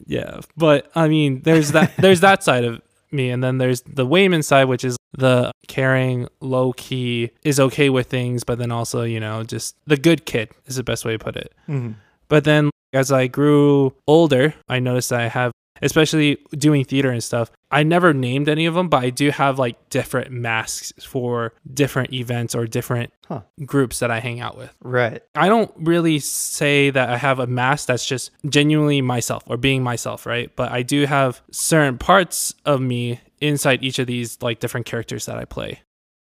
Yeah, 0.05 0.41
but 0.57 0.91
I 0.93 1.07
mean, 1.07 1.41
there's 1.43 1.71
that 1.71 1.95
there's 1.97 2.19
that 2.19 2.43
side 2.43 2.65
of 2.65 2.81
me, 3.11 3.29
and 3.29 3.43
then 3.43 3.57
there's 3.57 3.81
the 3.81 4.05
Wayman 4.05 4.43
side, 4.43 4.65
which 4.65 4.83
is 4.83 4.97
the 5.17 5.51
caring, 5.67 6.27
low 6.41 6.73
key, 6.73 7.31
is 7.43 7.59
okay 7.59 7.89
with 7.89 8.07
things, 8.07 8.43
but 8.43 8.57
then 8.59 8.71
also 8.71 9.03
you 9.03 9.19
know 9.19 9.43
just 9.43 9.75
the 9.85 9.97
good 9.97 10.25
kid 10.25 10.49
is 10.65 10.75
the 10.75 10.83
best 10.83 11.05
way 11.05 11.13
to 11.13 11.19
put 11.19 11.35
it. 11.35 11.53
Mhm. 11.67 11.95
But 12.27 12.43
then 12.43 12.69
as 12.93 13.11
I 13.11 13.27
grew 13.27 13.93
older, 14.07 14.53
I 14.69 14.79
noticed 14.79 15.09
that 15.09 15.21
I 15.21 15.27
have, 15.27 15.51
especially 15.81 16.37
doing 16.51 16.83
theater 16.83 17.09
and 17.11 17.23
stuff, 17.23 17.51
I 17.71 17.83
never 17.83 18.13
named 18.13 18.47
any 18.49 18.65
of 18.65 18.73
them, 18.73 18.87
but 18.89 19.03
I 19.03 19.09
do 19.09 19.29
have 19.31 19.59
like 19.59 19.89
different 19.89 20.31
masks 20.31 20.93
for 21.03 21.53
different 21.73 22.13
events 22.13 22.55
or 22.55 22.65
different 22.67 23.11
Huh. 23.27 23.41
groups 23.65 23.99
that 23.99 24.09
I 24.09 24.21
hang 24.21 24.39
out 24.39 24.57
with. 24.57 24.73
Right. 24.81 25.21
I 25.35 25.49
don't 25.49 25.71
really 25.75 26.19
say 26.19 26.89
that 26.91 27.09
I 27.09 27.17
have 27.17 27.39
a 27.39 27.47
mask 27.47 27.87
that's 27.87 28.05
just 28.05 28.31
genuinely 28.47 29.01
myself 29.01 29.43
or 29.47 29.57
being 29.57 29.83
myself, 29.83 30.25
right? 30.25 30.49
But 30.55 30.71
I 30.71 30.81
do 30.81 31.05
have 31.05 31.41
certain 31.51 31.97
parts 31.97 32.55
of 32.65 32.79
me 32.79 33.19
inside 33.41 33.83
each 33.83 33.99
of 33.99 34.07
these 34.07 34.37
like 34.41 34.59
different 34.59 34.85
characters 34.85 35.25
that 35.25 35.37
I 35.37 35.43
play. 35.43 35.81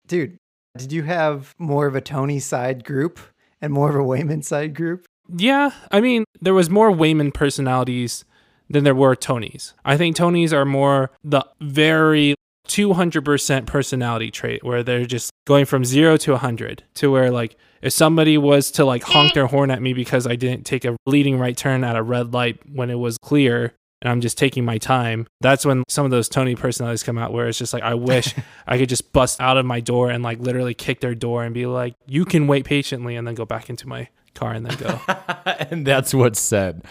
Dude, 0.07 0.37
did 0.77 0.91
you 0.91 1.01
have 1.03 1.55
more 1.57 1.87
of 1.87 1.95
a 1.95 2.01
Tony 2.01 2.39
side 2.39 2.83
group 2.83 3.19
and 3.61 3.73
more 3.73 3.89
of 3.89 3.95
a 3.95 4.03
Wayman 4.03 4.43
side 4.43 4.75
group? 4.75 5.05
Yeah, 5.35 5.71
I 5.91 6.01
mean, 6.01 6.25
there 6.39 6.53
was 6.53 6.69
more 6.69 6.91
Wayman 6.91 7.31
personalities 7.31 8.25
than 8.71 8.83
there 8.83 8.95
were 8.95 9.15
Tonys. 9.15 9.73
I 9.85 9.97
think 9.97 10.15
Tonys 10.15 10.53
are 10.53 10.65
more 10.65 11.11
the 11.23 11.45
very 11.59 12.35
200% 12.67 13.65
personality 13.65 14.31
trait 14.31 14.63
where 14.63 14.83
they're 14.83 15.05
just 15.05 15.31
going 15.45 15.65
from 15.65 15.83
0 15.83 16.17
to 16.17 16.31
100 16.31 16.83
to 16.95 17.11
where 17.11 17.31
like 17.31 17.57
if 17.81 17.91
somebody 17.91 18.37
was 18.37 18.71
to 18.71 18.85
like 18.85 19.03
honk 19.03 19.33
their 19.33 19.47
horn 19.47 19.71
at 19.71 19.81
me 19.81 19.93
because 19.93 20.27
I 20.27 20.35
didn't 20.35 20.65
take 20.65 20.85
a 20.85 20.95
leading 21.05 21.37
right 21.37 21.57
turn 21.57 21.83
at 21.83 21.95
a 21.95 22.03
red 22.03 22.33
light 22.33 22.59
when 22.71 22.89
it 22.89 22.99
was 22.99 23.17
clear 23.17 23.73
and 24.01 24.09
I'm 24.09 24.21
just 24.21 24.37
taking 24.37 24.65
my 24.65 24.77
time, 24.77 25.27
that's 25.41 25.65
when 25.65 25.83
some 25.87 26.05
of 26.05 26.11
those 26.11 26.27
Tony 26.27 26.55
personalities 26.55 27.03
come 27.03 27.17
out 27.17 27.33
where 27.33 27.47
it's 27.47 27.57
just 27.57 27.73
like 27.73 27.83
I 27.83 27.93
wish 27.93 28.33
I 28.67 28.77
could 28.77 28.89
just 28.89 29.13
bust 29.13 29.39
out 29.39 29.57
of 29.57 29.65
my 29.65 29.79
door 29.79 30.09
and 30.09 30.23
like 30.23 30.39
literally 30.39 30.73
kick 30.73 31.01
their 31.01 31.15
door 31.15 31.43
and 31.43 31.53
be 31.53 31.65
like, 31.65 31.95
"You 32.07 32.25
can 32.25 32.47
wait 32.47 32.65
patiently," 32.65 33.15
and 33.15 33.27
then 33.27 33.35
go 33.35 33.45
back 33.45 33.69
into 33.69 33.87
my 33.87 34.09
car 34.33 34.53
and 34.53 34.65
then 34.65 34.77
go. 34.77 34.99
and 35.45 35.85
that's 35.85 36.13
what's 36.13 36.39
said. 36.39 36.83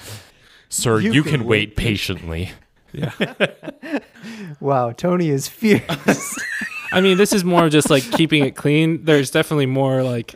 Sir, 0.70 1.00
You 1.00 1.12
you, 1.12 1.22
can 1.22 1.32
can, 1.32 1.40
wait 1.44 1.68
wait 1.70 1.76
patiently. 1.76 2.52
Yeah. 2.92 3.12
Wow, 4.60 4.92
Tony 4.92 5.30
is 5.30 5.48
fierce. 5.48 6.38
I 6.92 7.00
mean, 7.00 7.16
this 7.16 7.32
is 7.32 7.44
more 7.44 7.68
just 7.68 7.88
like 7.88 8.02
keeping 8.12 8.44
it 8.44 8.56
clean. 8.56 9.04
There's 9.04 9.30
definitely 9.30 9.66
more 9.66 10.02
like 10.02 10.34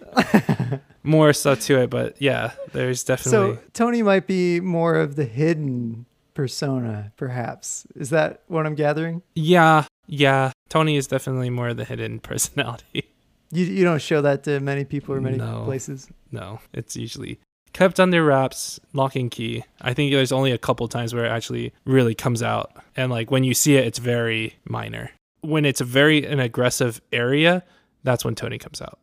more 1.02 1.32
stuff 1.32 1.60
to 1.62 1.80
it, 1.80 1.90
but 1.90 2.20
yeah, 2.22 2.52
there's 2.72 3.04
definitely 3.04 3.56
so 3.56 3.62
Tony 3.72 4.02
might 4.02 4.26
be 4.26 4.60
more 4.60 4.94
of 4.96 5.16
the 5.16 5.24
hidden 5.24 6.06
persona, 6.32 7.12
perhaps. 7.16 7.86
Is 7.96 8.10
that 8.10 8.42
what 8.46 8.66
I'm 8.66 8.74
gathering? 8.74 9.22
yeah, 9.34 9.84
yeah. 10.06 10.52
Tony 10.70 10.96
is 10.96 11.06
definitely 11.06 11.50
more 11.50 11.68
of 11.68 11.76
the 11.76 11.84
hidden 11.84 12.18
personality. 12.20 13.10
You 13.50 13.64
you 13.66 13.84
don't 13.84 14.00
show 14.02 14.22
that 14.22 14.44
to 14.44 14.60
many 14.60 14.84
people 14.84 15.14
or 15.14 15.20
many 15.20 15.36
No. 15.38 15.62
places. 15.64 16.08
No, 16.32 16.60
it's 16.72 16.96
usually 16.96 17.38
kept 17.74 18.00
under 18.00 18.24
wraps, 18.24 18.80
lock 18.94 19.16
and 19.16 19.30
key. 19.30 19.64
I 19.82 19.92
think 19.92 20.12
there's 20.12 20.32
only 20.32 20.52
a 20.52 20.58
couple 20.58 20.88
times 20.88 21.12
where 21.12 21.26
it 21.26 21.30
actually 21.30 21.74
really 21.84 22.14
comes 22.14 22.42
out, 22.42 22.72
and 22.96 23.10
like 23.10 23.30
when 23.30 23.44
you 23.44 23.52
see 23.52 23.76
it, 23.76 23.86
it's 23.86 23.98
very 23.98 24.54
minor. 24.64 25.10
When 25.42 25.66
it's 25.66 25.82
a 25.82 25.84
very 25.84 26.24
an 26.24 26.40
aggressive 26.40 27.02
area, 27.12 27.62
that's 28.02 28.24
when 28.24 28.34
Tony 28.34 28.56
comes 28.58 28.80
out. 28.80 28.98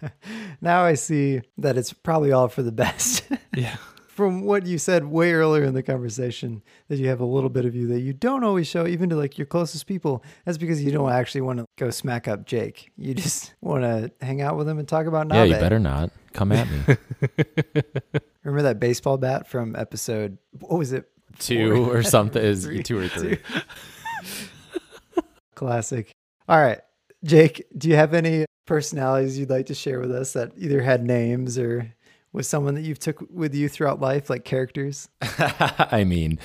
now 0.62 0.84
I 0.84 0.94
see 0.94 1.42
that 1.58 1.76
it's 1.76 1.92
probably 1.92 2.32
all 2.32 2.48
for 2.48 2.62
the 2.62 2.72
best. 2.72 3.24
Yeah. 3.54 3.76
From 4.12 4.42
what 4.42 4.66
you 4.66 4.76
said 4.76 5.06
way 5.06 5.32
earlier 5.32 5.64
in 5.64 5.72
the 5.72 5.82
conversation, 5.82 6.62
that 6.88 6.98
you 6.98 7.08
have 7.08 7.20
a 7.20 7.24
little 7.24 7.48
bit 7.48 7.64
of 7.64 7.74
you 7.74 7.86
that 7.88 8.00
you 8.00 8.12
don't 8.12 8.44
always 8.44 8.66
show, 8.66 8.86
even 8.86 9.08
to 9.08 9.16
like 9.16 9.38
your 9.38 9.46
closest 9.46 9.86
people. 9.86 10.22
That's 10.44 10.58
because 10.58 10.84
you 10.84 10.92
don't 10.92 11.10
actually 11.10 11.40
want 11.40 11.60
to 11.60 11.64
go 11.78 11.88
smack 11.88 12.28
up 12.28 12.44
Jake. 12.44 12.92
You 12.98 13.14
just 13.24 13.54
want 13.62 13.84
to 13.84 14.12
hang 14.24 14.42
out 14.42 14.58
with 14.58 14.68
him 14.68 14.78
and 14.78 14.86
talk 14.86 15.06
about 15.06 15.32
Yeah, 15.32 15.44
you 15.44 15.54
better 15.54 15.78
not. 15.78 16.10
Come 16.34 16.52
at 16.52 16.68
me. 16.70 16.96
Remember 18.44 18.62
that 18.62 18.78
baseball 18.78 19.16
bat 19.16 19.46
from 19.48 19.74
episode? 19.76 20.36
What 20.60 20.76
was 20.78 20.92
it? 20.92 21.08
two 21.38 21.90
or 21.90 22.02
something 22.02 22.42
is 22.42 22.68
two 22.84 22.98
or 22.98 23.08
three. 23.08 23.38
Classic. 25.54 26.10
All 26.48 26.60
right, 26.60 26.80
Jake. 27.24 27.66
Do 27.76 27.88
you 27.88 27.96
have 27.96 28.14
any 28.14 28.46
personalities 28.66 29.38
you'd 29.38 29.50
like 29.50 29.66
to 29.66 29.74
share 29.74 30.00
with 30.00 30.12
us 30.12 30.32
that 30.32 30.52
either 30.56 30.82
had 30.82 31.04
names 31.04 31.58
or 31.58 31.94
was 32.32 32.48
someone 32.48 32.74
that 32.74 32.82
you've 32.82 32.98
took 32.98 33.24
with 33.30 33.54
you 33.54 33.68
throughout 33.68 34.00
life, 34.00 34.30
like 34.30 34.44
characters? 34.44 35.08
I 35.20 36.04
mean, 36.04 36.38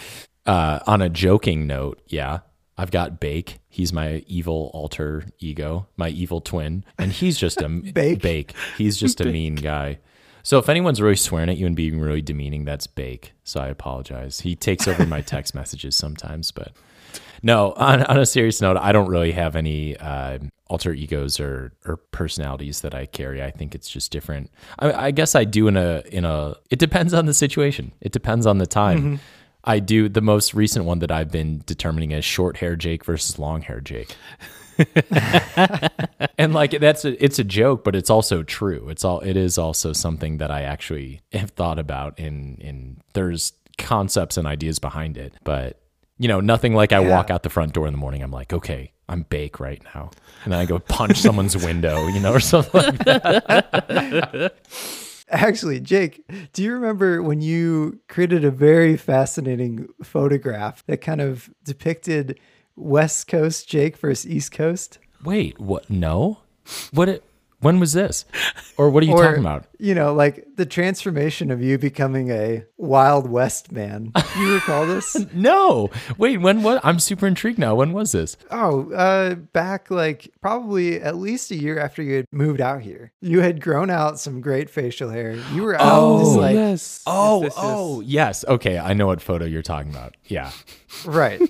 uh, 0.46 0.80
on 0.86 1.02
a 1.02 1.10
joking 1.10 1.68
note, 1.68 2.02
yeah, 2.08 2.40
I've 2.78 2.92
got 2.92 3.20
Bake. 3.20 3.60
He's 3.70 3.92
my 3.92 4.24
evil 4.28 4.70
alter 4.74 5.26
ego, 5.40 5.88
my 5.98 6.10
evil 6.10 6.42
twin, 6.42 6.84
and 6.98 7.12
he's 7.12 7.38
just 7.38 7.62
a 7.62 7.70
Bake? 7.94 8.22
Bake. 8.22 8.54
He's 8.78 8.98
just 8.98 9.22
a 9.22 9.26
mean 9.26 9.56
guy. 9.56 10.00
So 10.44 10.60
if 10.60 10.70
anyone's 10.70 11.02
really 11.02 11.16
swearing 11.16 11.50
at 11.50 11.58
you 11.58 11.66
and 11.66 11.76
being 11.76 12.00
really 12.00 12.22
demeaning, 12.22 12.64
that's 12.64 12.88
Bake. 12.88 13.34
So 13.44 13.60
I 13.60 13.68
apologize. 13.68 14.42
He 14.42 14.56
takes 14.56 14.88
over 14.88 15.06
my 15.06 15.22
text 15.22 15.54
messages 15.56 15.96
sometimes, 15.96 16.52
but 16.52 16.72
no. 17.42 17.74
On, 17.74 18.04
on 18.04 18.18
a 18.18 18.26
serious 18.26 18.62
note, 18.62 18.78
I 18.78 18.92
don't 18.92 19.10
really 19.10 19.34
have 19.34 19.56
any 19.56 19.98
uh, 19.98 20.40
alter 20.70 20.94
egos 20.94 21.40
or 21.40 21.74
or 21.86 21.98
personalities 21.98 22.82
that 22.82 22.94
I 22.94 23.06
carry. 23.06 23.44
I 23.44 23.52
think 23.52 23.76
it's 23.76 23.90
just 23.90 24.12
different. 24.12 24.52
I, 24.80 25.08
I 25.08 25.12
guess 25.12 25.36
I 25.36 25.44
do 25.44 25.68
in 25.68 25.78
a 25.78 26.04
in 26.12 26.26
a. 26.26 26.56
It 26.70 26.80
depends 26.80 27.14
on 27.14 27.26
the 27.26 27.34
situation. 27.34 27.94
It 28.02 28.12
depends 28.12 28.46
on 28.46 28.58
the 28.58 28.68
time. 28.68 28.98
Mm-hmm. 29.00 29.16
I 29.64 29.80
do 29.80 30.08
the 30.08 30.22
most 30.22 30.54
recent 30.54 30.86
one 30.86 31.00
that 31.00 31.12
I've 31.12 31.30
been 31.30 31.62
determining 31.66 32.14
as 32.14 32.24
short 32.24 32.58
hair 32.58 32.76
Jake 32.76 33.04
versus 33.04 33.38
long 33.38 33.62
hair 33.62 33.82
Jake. 33.82 34.16
and 36.38 36.54
like 36.54 36.80
that's 36.80 37.04
a, 37.04 37.24
it's 37.24 37.40
a 37.40 37.44
joke, 37.44 37.84
but 37.84 37.96
it's 37.96 38.10
also 38.10 38.44
true. 38.44 38.90
It's 38.90 39.04
all 39.04 39.20
it 39.22 39.36
is 39.36 39.58
also 39.58 39.94
something 39.94 40.38
that 40.38 40.52
I 40.52 40.62
actually 40.62 41.22
have 41.34 41.52
thought 41.52 41.80
about. 41.80 42.20
In 42.20 42.58
in 42.62 43.02
there's 43.14 43.54
concepts 43.78 44.38
and 44.38 44.48
ideas 44.48 44.80
behind 44.80 45.18
it, 45.18 45.34
but 45.44 45.82
you 46.18 46.28
know 46.28 46.40
nothing 46.40 46.74
like 46.74 46.94
I 46.94 47.00
walk 47.00 47.30
out 47.30 47.44
the 47.44 47.50
front 47.50 47.74
door 47.74 47.88
in 47.88 47.94
the 47.94 48.00
morning. 48.00 48.22
I'm 48.22 48.32
like, 48.32 48.54
okay, 48.54 48.92
I'm 49.10 49.24
bake 49.24 49.60
right 49.60 49.82
now, 49.96 50.12
and 50.48 50.54
then 50.54 50.62
I 50.62 50.66
go 50.66 50.80
punch 50.80 51.20
someone's 51.20 51.58
window, 51.66 52.08
you 52.08 52.22
know, 52.22 52.32
or 52.32 52.40
something 52.40 52.82
like 52.82 52.98
that. 53.00 54.56
Actually, 55.30 55.82
Jake, 55.82 56.24
do 56.54 56.64
you 56.64 56.72
remember 56.72 57.22
when 57.22 57.42
you 57.42 58.00
created 58.08 58.46
a 58.46 58.52
very 58.52 58.96
fascinating 58.96 59.90
photograph 60.02 60.86
that 60.86 61.02
kind 61.02 61.20
of 61.20 61.50
depicted 61.66 62.40
West 62.78 63.28
Coast 63.28 63.68
Jake 63.68 63.98
versus 63.98 64.26
East 64.32 64.54
Coast? 64.54 65.00
Wait, 65.22 65.60
what? 65.60 65.90
No, 65.90 66.38
what? 66.92 67.10
It, 67.10 67.26
when 67.60 67.80
was 67.80 67.94
this? 67.94 68.26
Or 68.78 68.90
what 68.90 69.02
are 69.02 69.06
you 69.08 69.14
or, 69.14 69.24
talking 69.24 69.40
about? 69.40 69.66
You 69.80 69.96
know, 69.96 70.14
like 70.14 70.46
the 70.56 70.66
transformation 70.66 71.50
of 71.50 71.62
you 71.62 71.78
becoming 71.78 72.30
a 72.30 72.64
Wild 72.78 73.30
West 73.30 73.72
man. 73.72 74.12
You 74.38 74.54
recall 74.54 74.86
this? 74.86 75.16
No, 75.34 75.90
wait, 76.18 76.38
when 76.42 76.64
what? 76.64 76.84
I'm 76.84 77.00
super 77.00 77.28
intrigued 77.28 77.60
now. 77.60 77.76
When 77.76 77.94
was 77.94 78.12
this? 78.12 78.38
Oh, 78.50 78.92
uh, 78.92 79.36
back 79.36 79.92
like 79.92 80.32
probably 80.42 81.00
at 81.02 81.16
least 81.16 81.52
a 81.52 81.56
year 81.56 81.80
after 81.80 82.02
you 82.02 82.18
had 82.18 82.26
moved 82.32 82.62
out 82.62 82.82
here. 82.82 83.12
You 83.22 83.42
had 83.42 83.62
grown 83.62 83.90
out 83.90 84.20
some 84.20 84.42
great 84.42 84.70
facial 84.70 85.10
hair. 85.10 85.36
You 85.54 85.64
were 85.64 85.76
out 85.76 85.82
Oh, 85.84 86.20
just 86.20 86.38
like 86.38 86.56
yes. 86.56 87.04
Oh, 87.06 87.44
Yes, 87.44 87.54
yes, 87.56 87.64
yes. 87.64 87.64
oh, 87.66 88.02
yes. 88.02 88.46
Okay, 88.48 88.78
I 88.80 88.94
know 88.94 89.08
what 89.08 89.22
photo 89.22 89.46
you're 89.46 89.62
talking 89.62 89.92
about. 89.92 90.16
Yeah. 90.26 90.52
Right. 91.06 91.42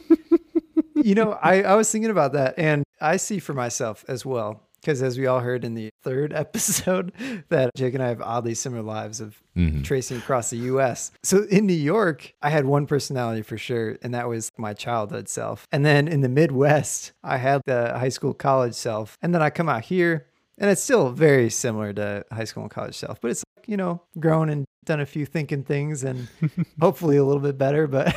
you 0.95 1.15
know, 1.15 1.33
I, 1.41 1.61
I 1.63 1.75
was 1.75 1.91
thinking 1.91 2.11
about 2.11 2.33
that 2.33 2.55
and 2.57 2.83
I 2.99 3.17
see 3.17 3.39
for 3.39 3.53
myself 3.53 4.03
as 4.07 4.25
well. 4.25 4.66
Because 4.87 5.03
as 5.03 5.19
we 5.19 5.27
all 5.27 5.41
heard 5.41 5.65
in 5.65 5.73
the 5.73 5.91
third 6.01 6.31
episode, 6.31 7.11
that 7.49 7.71
Jake 7.75 7.93
and 7.93 8.01
I 8.01 8.07
have 8.07 8.21
oddly 8.21 8.53
similar 8.53 8.81
lives 8.81 9.19
of 9.19 9.37
mm-hmm. 9.53 9.81
tracing 9.81 10.15
across 10.15 10.49
the 10.49 10.55
US. 10.59 11.11
So 11.23 11.43
in 11.43 11.65
New 11.65 11.73
York, 11.73 12.33
I 12.41 12.49
had 12.49 12.63
one 12.63 12.87
personality 12.87 13.41
for 13.41 13.57
sure, 13.57 13.97
and 14.01 14.13
that 14.13 14.29
was 14.29 14.49
my 14.57 14.73
childhood 14.73 15.27
self. 15.27 15.67
And 15.73 15.85
then 15.85 16.07
in 16.07 16.21
the 16.21 16.29
Midwest, 16.29 17.11
I 17.21 17.35
had 17.35 17.63
the 17.65 17.99
high 17.99 18.07
school 18.07 18.33
college 18.33 18.75
self. 18.75 19.17
And 19.21 19.35
then 19.35 19.41
I 19.41 19.49
come 19.49 19.67
out 19.67 19.83
here, 19.83 20.27
and 20.57 20.71
it's 20.71 20.81
still 20.81 21.09
very 21.09 21.49
similar 21.49 21.91
to 21.91 22.23
high 22.31 22.45
school 22.45 22.63
and 22.63 22.71
college 22.71 22.95
self, 22.95 23.19
but 23.19 23.31
it's 23.31 23.43
like, 23.57 23.67
you 23.67 23.75
know, 23.75 24.01
grown 24.17 24.47
and 24.47 24.63
done 24.85 25.01
a 25.01 25.05
few 25.05 25.25
thinking 25.25 25.63
things 25.63 26.05
and 26.05 26.29
hopefully 26.79 27.17
a 27.17 27.25
little 27.25 27.41
bit 27.41 27.57
better. 27.57 27.87
But 27.87 28.15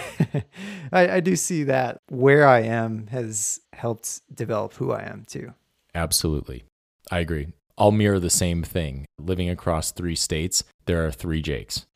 I, 0.92 1.16
I 1.16 1.20
do 1.20 1.34
see 1.34 1.64
that 1.64 1.98
where 2.10 2.46
I 2.46 2.60
am 2.60 3.08
has 3.08 3.60
helped 3.72 4.20
develop 4.32 4.74
who 4.74 4.92
I 4.92 5.02
am 5.02 5.24
too. 5.26 5.52
Absolutely. 5.95 6.64
I 7.11 7.18
agree. 7.18 7.49
I'll 7.80 7.93
mirror 7.93 8.20
the 8.20 8.30
same 8.30 8.62
thing. 8.62 9.07
Living 9.18 9.49
across 9.49 9.91
three 9.91 10.14
states, 10.14 10.64
there 10.84 11.07
are 11.07 11.11
three 11.11 11.41
Jakes. 11.41 11.86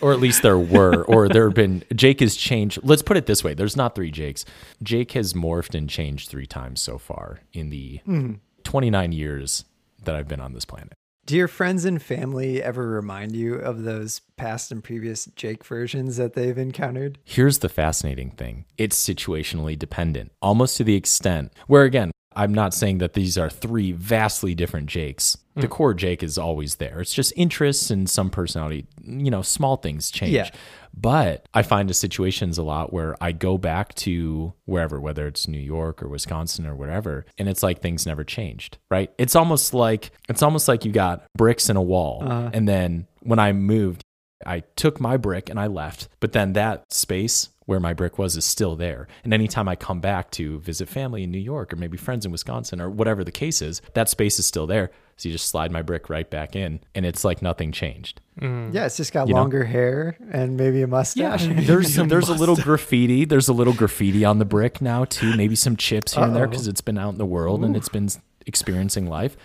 or 0.00 0.14
at 0.14 0.20
least 0.20 0.42
there 0.42 0.58
were, 0.58 1.04
or 1.04 1.28
there 1.28 1.44
have 1.44 1.54
been. 1.54 1.84
Jake 1.94 2.20
has 2.20 2.36
changed. 2.36 2.78
Let's 2.82 3.02
put 3.02 3.18
it 3.18 3.26
this 3.26 3.44
way 3.44 3.52
there's 3.52 3.76
not 3.76 3.94
three 3.94 4.10
Jakes. 4.10 4.46
Jake 4.82 5.12
has 5.12 5.34
morphed 5.34 5.74
and 5.74 5.90
changed 5.90 6.30
three 6.30 6.46
times 6.46 6.80
so 6.80 6.96
far 6.96 7.40
in 7.52 7.68
the 7.68 7.98
hmm. 8.06 8.34
29 8.64 9.12
years 9.12 9.66
that 10.04 10.16
I've 10.16 10.28
been 10.28 10.40
on 10.40 10.54
this 10.54 10.64
planet. 10.64 10.94
Do 11.26 11.36
your 11.36 11.48
friends 11.48 11.86
and 11.86 12.02
family 12.02 12.62
ever 12.62 12.86
remind 12.86 13.34
you 13.34 13.54
of 13.54 13.84
those 13.84 14.20
past 14.36 14.70
and 14.70 14.84
previous 14.84 15.24
Jake 15.36 15.64
versions 15.64 16.18
that 16.18 16.34
they've 16.34 16.58
encountered? 16.58 17.18
Here's 17.24 17.60
the 17.60 17.70
fascinating 17.70 18.30
thing 18.30 18.66
it's 18.76 19.02
situationally 19.02 19.78
dependent, 19.78 20.32
almost 20.42 20.76
to 20.78 20.84
the 20.84 20.96
extent 20.96 21.52
where, 21.66 21.84
again, 21.84 22.10
I'm 22.36 22.52
not 22.52 22.74
saying 22.74 22.98
that 22.98 23.14
these 23.14 23.38
are 23.38 23.50
three 23.50 23.92
vastly 23.92 24.54
different 24.54 24.86
Jakes. 24.86 25.38
The 25.54 25.62
hmm. 25.62 25.68
core 25.68 25.94
Jake 25.94 26.22
is 26.22 26.36
always 26.36 26.76
there. 26.76 27.00
It's 27.00 27.14
just 27.14 27.32
interests 27.36 27.90
and 27.90 28.10
some 28.10 28.30
personality, 28.30 28.86
you 29.04 29.30
know, 29.30 29.42
small 29.42 29.76
things 29.76 30.10
change. 30.10 30.32
Yeah. 30.32 30.50
But 30.96 31.48
I 31.54 31.62
find 31.62 31.88
the 31.88 31.94
situations 31.94 32.58
a 32.58 32.62
lot 32.62 32.92
where 32.92 33.16
I 33.20 33.32
go 33.32 33.58
back 33.58 33.94
to 33.96 34.52
wherever, 34.64 35.00
whether 35.00 35.26
it's 35.26 35.48
New 35.48 35.58
York 35.58 36.02
or 36.02 36.08
Wisconsin 36.08 36.66
or 36.66 36.74
whatever, 36.74 37.26
and 37.38 37.48
it's 37.48 37.62
like 37.62 37.80
things 37.80 38.06
never 38.06 38.24
changed, 38.24 38.78
right? 38.90 39.10
It's 39.18 39.34
almost 39.34 39.74
like 39.74 40.12
it's 40.28 40.42
almost 40.42 40.68
like 40.68 40.84
you 40.84 40.92
got 40.92 41.24
bricks 41.36 41.68
in 41.68 41.76
a 41.76 41.82
wall, 41.82 42.22
uh-huh. 42.24 42.50
and 42.52 42.68
then 42.68 43.06
when 43.20 43.38
I 43.38 43.52
moved, 43.52 44.02
I 44.46 44.60
took 44.76 45.00
my 45.00 45.16
brick 45.16 45.48
and 45.50 45.58
I 45.58 45.66
left, 45.66 46.08
but 46.20 46.32
then 46.32 46.52
that 46.52 46.92
space 46.92 47.50
where 47.66 47.80
my 47.80 47.94
brick 47.94 48.18
was 48.18 48.36
is 48.36 48.44
still 48.44 48.76
there. 48.76 49.08
And 49.24 49.32
anytime 49.32 49.68
I 49.68 49.76
come 49.76 50.00
back 50.00 50.30
to 50.32 50.58
visit 50.60 50.88
family 50.88 51.22
in 51.22 51.30
New 51.30 51.38
York 51.38 51.72
or 51.72 51.76
maybe 51.76 51.96
friends 51.96 52.26
in 52.26 52.32
Wisconsin 52.32 52.80
or 52.80 52.90
whatever 52.90 53.24
the 53.24 53.32
case 53.32 53.62
is, 53.62 53.80
that 53.94 54.08
space 54.08 54.38
is 54.38 54.46
still 54.46 54.66
there. 54.66 54.90
So 55.16 55.28
you 55.28 55.32
just 55.34 55.48
slide 55.48 55.70
my 55.70 55.80
brick 55.80 56.10
right 56.10 56.28
back 56.28 56.56
in 56.56 56.80
and 56.94 57.06
it's 57.06 57.24
like 57.24 57.40
nothing 57.40 57.70
changed. 57.72 58.20
Mm. 58.40 58.74
Yeah, 58.74 58.84
it's 58.86 58.96
just 58.96 59.12
got 59.12 59.28
You 59.28 59.34
know? 59.34 59.40
longer 59.40 59.64
hair 59.64 60.16
and 60.30 60.56
maybe 60.56 60.82
a 60.82 60.86
mustache. 60.86 61.46
Yeah, 61.46 61.54
there's 61.60 61.94
there's 61.94 62.28
a 62.28 62.34
little 62.34 62.56
graffiti. 62.56 63.24
There's 63.24 63.48
a 63.48 63.52
little 63.52 63.72
graffiti 63.74 64.24
on 64.24 64.38
the 64.40 64.44
brick 64.44 64.82
now 64.82 65.04
too. 65.04 65.36
Maybe 65.36 65.54
some 65.54 65.76
chips 65.76 66.14
here 66.14 66.24
and 66.24 66.34
there 66.34 66.48
because 66.48 66.66
it's 66.68 66.80
been 66.80 66.98
out 66.98 67.12
in 67.12 67.18
the 67.18 67.26
world 67.26 67.64
and 67.64 67.76
it's 67.76 67.88
been 67.88 68.08
experiencing 68.46 69.06
life. 69.08 69.36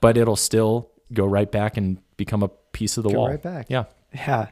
but 0.00 0.16
it'll 0.16 0.36
still 0.36 0.90
go 1.12 1.26
right 1.26 1.50
back 1.50 1.76
and 1.76 1.98
become 2.16 2.42
a 2.42 2.48
piece 2.72 2.96
of 2.96 3.02
the 3.02 3.10
Go 3.10 3.18
wall. 3.18 3.28
right 3.28 3.42
back. 3.42 3.66
Yeah. 3.68 3.84
Yeah, 4.14 4.46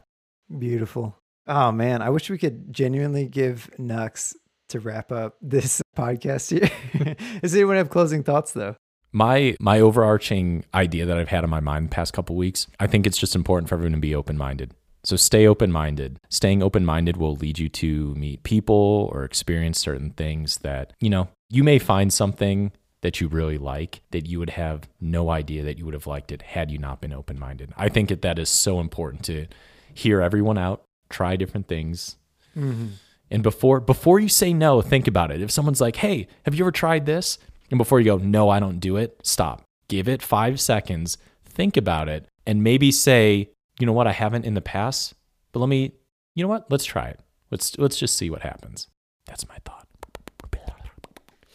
beautiful. 0.58 1.16
Oh 1.48 1.72
man, 1.72 2.02
I 2.02 2.10
wish 2.10 2.28
we 2.28 2.38
could 2.38 2.72
genuinely 2.72 3.26
give 3.26 3.70
Nux 3.78 4.36
to 4.68 4.80
wrap 4.80 5.10
up 5.10 5.36
this 5.42 5.82
podcast 5.96 6.50
here. 6.50 7.16
Does 7.40 7.54
anyone 7.54 7.76
have 7.76 7.90
closing 7.90 8.22
thoughts 8.22 8.52
though? 8.52 8.76
My 9.10 9.56
my 9.58 9.80
overarching 9.80 10.66
idea 10.74 11.06
that 11.06 11.16
I've 11.16 11.30
had 11.30 11.42
in 11.42 11.50
my 11.50 11.60
mind 11.60 11.86
the 11.86 11.94
past 11.94 12.12
couple 12.12 12.36
weeks, 12.36 12.66
I 12.78 12.86
think 12.86 13.06
it's 13.06 13.16
just 13.16 13.34
important 13.34 13.68
for 13.70 13.76
everyone 13.76 13.92
to 13.94 13.98
be 13.98 14.14
open 14.14 14.36
minded. 14.36 14.74
So 15.02 15.16
stay 15.16 15.46
open 15.46 15.72
minded. 15.72 16.18
Staying 16.28 16.62
open 16.62 16.84
minded 16.84 17.16
will 17.16 17.36
lead 17.36 17.58
you 17.58 17.70
to 17.70 18.14
meet 18.14 18.42
people 18.42 19.08
or 19.10 19.24
experience 19.24 19.78
certain 19.78 20.10
things 20.10 20.58
that, 20.58 20.92
you 21.00 21.08
know, 21.08 21.28
you 21.48 21.64
may 21.64 21.78
find 21.78 22.12
something 22.12 22.72
that 23.00 23.20
you 23.20 23.28
really 23.28 23.56
like 23.56 24.02
that 24.10 24.26
you 24.26 24.38
would 24.38 24.50
have 24.50 24.88
no 25.00 25.30
idea 25.30 25.62
that 25.62 25.78
you 25.78 25.84
would 25.84 25.94
have 25.94 26.06
liked 26.06 26.32
it 26.32 26.42
had 26.42 26.70
you 26.70 26.78
not 26.78 27.00
been 27.00 27.12
open 27.12 27.38
minded. 27.38 27.72
I 27.76 27.88
think 27.88 28.08
that 28.10 28.22
that 28.22 28.38
is 28.38 28.50
so 28.50 28.80
important 28.80 29.24
to 29.26 29.46
hear 29.94 30.20
everyone 30.20 30.58
out, 30.58 30.82
try 31.08 31.36
different 31.36 31.68
things. 31.68 32.16
Mm-hmm. 32.56 32.88
And 33.30 33.42
before 33.42 33.80
before 33.80 34.20
you 34.20 34.28
say 34.28 34.52
no, 34.52 34.80
think 34.80 35.06
about 35.06 35.30
it. 35.30 35.42
If 35.42 35.50
someone's 35.50 35.80
like, 35.80 35.96
"Hey, 35.96 36.28
have 36.44 36.54
you 36.54 36.64
ever 36.64 36.72
tried 36.72 37.06
this?" 37.06 37.38
and 37.70 37.78
before 37.78 38.00
you 38.00 38.06
go, 38.06 38.16
"No, 38.16 38.48
I 38.48 38.60
don't 38.60 38.80
do 38.80 38.96
it." 38.96 39.20
Stop. 39.22 39.62
Give 39.88 40.08
it 40.08 40.22
5 40.22 40.60
seconds. 40.60 41.18
Think 41.44 41.76
about 41.76 42.08
it 42.08 42.26
and 42.46 42.62
maybe 42.62 42.90
say, 42.90 43.50
"You 43.78 43.86
know 43.86 43.92
what? 43.92 44.06
I 44.06 44.12
haven't 44.12 44.44
in 44.44 44.54
the 44.54 44.60
past, 44.60 45.14
but 45.52 45.60
let 45.60 45.68
me 45.68 45.92
You 46.34 46.44
know 46.44 46.48
what? 46.48 46.70
Let's 46.70 46.84
try 46.84 47.08
it. 47.08 47.20
Let's 47.50 47.76
let's 47.78 47.98
just 47.98 48.16
see 48.16 48.30
what 48.30 48.42
happens." 48.42 48.88
That's 49.26 49.46
my 49.48 49.56
thought. 49.64 49.88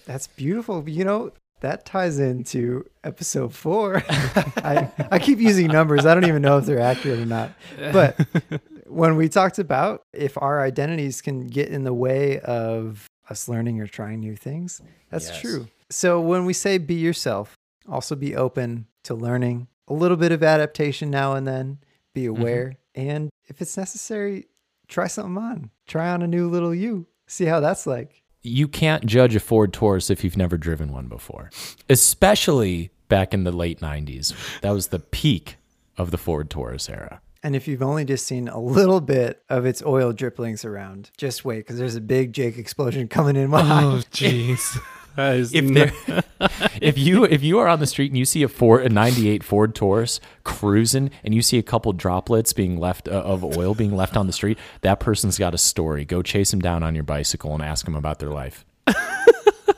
That's 0.06 0.28
beautiful. 0.28 0.88
You 0.88 1.06
know, 1.06 1.32
that 1.62 1.86
ties 1.86 2.20
into 2.20 2.86
episode 3.04 3.54
four. 3.54 4.04
I, 4.10 4.92
I 5.12 5.20
keep 5.20 5.40
using 5.40 5.68
numbers. 5.68 6.06
I 6.06 6.14
don't 6.14 6.26
even 6.26 6.42
know 6.42 6.58
if 6.58 6.66
they're 6.66 6.80
accurate 6.80 7.20
or 7.20 7.26
not. 7.26 7.52
But 7.92 8.20
when 8.94 9.16
we 9.16 9.30
talked 9.30 9.60
about 9.60 10.04
if 10.14 10.38
our 10.42 10.62
identities 10.62 11.22
can 11.22 11.48
get 11.48 11.70
in 11.70 11.84
the 11.84 11.94
way 11.94 12.40
of 12.40 13.08
us 13.30 13.48
learning 13.48 13.80
or 13.82 13.88
trying 13.88 14.20
new 14.20 14.36
things, 14.36 14.82
that's 15.10 15.30
Yes. 15.30 15.42
true. 15.42 15.68
So 15.90 16.20
when 16.20 16.46
we 16.46 16.54
say 16.54 16.78
be 16.78 16.96
yourself, 16.96 17.56
also 17.88 18.16
be 18.16 18.36
open 18.36 18.88
to 19.04 19.14
learning, 19.14 19.68
a 19.88 19.94
little 19.94 20.18
bit 20.18 20.32
of 20.32 20.44
adaptation 20.44 21.10
now 21.10 21.34
and 21.34 21.46
then, 21.48 21.80
be 22.14 22.26
mm-hmm. 22.26 22.42
aware. 22.42 22.74
And 22.96 23.30
if 23.48 23.62
it's 23.62 23.76
necessary, 23.78 24.48
try 24.88 25.08
something 25.08 25.38
on. 25.38 25.70
Try 25.88 26.10
on 26.10 26.22
a 26.22 26.28
new 26.28 26.48
little 26.50 26.74
you. 26.74 27.08
See 27.28 27.46
how 27.46 27.60
that's 27.60 27.86
like. 27.88 28.22
you 28.46 28.68
can't 28.68 29.06
judge 29.06 29.36
a 29.36 29.40
Ford 29.40 29.72
Taurus 29.72 30.10
if 30.10 30.24
you've 30.24 30.36
never 30.38 30.58
driven 30.58 30.92
one 30.92 31.08
before, 31.08 31.50
especially 31.90 32.92
back 33.08 33.34
in 33.34 33.44
the 33.46 33.52
late 33.54 33.80
90s. 33.80 34.34
That 34.62 34.72
was 34.72 34.88
the 34.88 35.00
peak 35.00 35.56
of 35.98 36.12
the 36.12 36.18
Ford 36.18 36.50
Taurus 36.50 36.90
era. 36.90 37.22
And 37.44 37.56
if 37.58 37.68
you've 37.68 37.82
only 37.84 38.06
just 38.06 38.26
seen 38.26 38.48
a 38.48 38.60
little 38.60 39.02
bit 39.02 39.44
of 39.50 39.66
its 39.66 39.84
oil 39.86 40.14
dripplings 40.14 40.64
around, 40.64 41.12
just 41.18 41.44
wait 41.44 41.58
because 41.60 41.78
there's 41.78 41.96
a 41.96 42.02
big 42.02 42.32
Jake 42.34 42.58
explosion 42.58 43.08
coming 43.10 43.36
in 43.36 43.50
behind. 43.50 43.86
Oh, 43.86 43.98
jeez. 44.12 44.80
If 45.16 45.54
n- 45.54 45.74
there, 45.76 45.94
if 46.82 46.98
you 46.98 47.24
if 47.24 47.44
you 47.44 47.60
are 47.60 47.68
on 47.68 47.80
the 47.80 47.86
street 47.86 48.10
and 48.10 48.18
you 48.18 48.26
see 48.26 48.42
a 48.42 48.48
Ford 48.48 48.84
a 48.84 48.90
98 48.90 49.44
Ford 49.44 49.76
Taurus 49.76 50.20
cruising 50.44 51.12
and 51.24 51.36
you 51.36 51.44
see 51.44 51.60
a 51.60 51.62
couple 51.62 51.94
droplets 51.94 52.52
being 52.52 52.80
left 52.80 53.08
uh, 53.08 53.12
of 53.12 53.44
oil 53.44 53.76
being 53.76 53.96
left 53.96 54.18
on 54.18 54.26
the 54.26 54.34
street, 54.34 54.58
that 54.82 55.00
person's 55.00 55.38
got 55.38 55.54
a 55.54 55.60
story. 55.60 56.04
Go 56.04 56.24
chase 56.24 56.52
him 56.52 56.62
down 56.62 56.82
on 56.82 56.96
your 56.96 57.04
bicycle 57.04 57.54
and 57.54 57.62
ask 57.62 57.86
them 57.86 57.94
about 57.94 58.18
their 58.18 58.32
life. 58.32 58.66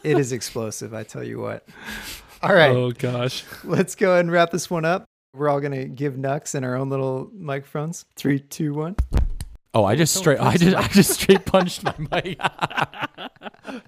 it 0.05 0.17
is 0.17 0.31
explosive, 0.31 0.93
I 0.93 1.03
tell 1.03 1.21
you 1.21 1.41
what. 1.41 1.67
All 2.41 2.55
right, 2.55 2.71
Oh 2.71 2.91
gosh. 2.93 3.43
let's 3.65 3.93
go 3.95 4.11
ahead 4.11 4.21
and 4.23 4.31
wrap 4.31 4.51
this 4.51 4.69
one 4.69 4.85
up. 4.85 5.03
We're 5.35 5.49
all 5.49 5.59
gonna 5.59 5.85
give 5.85 6.17
Nux 6.17 6.41
in 6.53 6.63
our 6.63 6.75
own 6.75 6.89
little 6.89 7.29
microphones. 7.33 8.05
Three, 8.15 8.39
two, 8.39 8.73
one. 8.73 8.95
Oh, 9.73 9.83
I 9.83 9.95
just 9.95 10.15
straight 10.15 10.39
I 10.39 10.55
just 10.55 10.75
I 10.75 10.87
just 10.87 11.11
straight 11.19 11.45
punched 11.45 11.83
my 11.83 11.93
mic. 11.99 12.39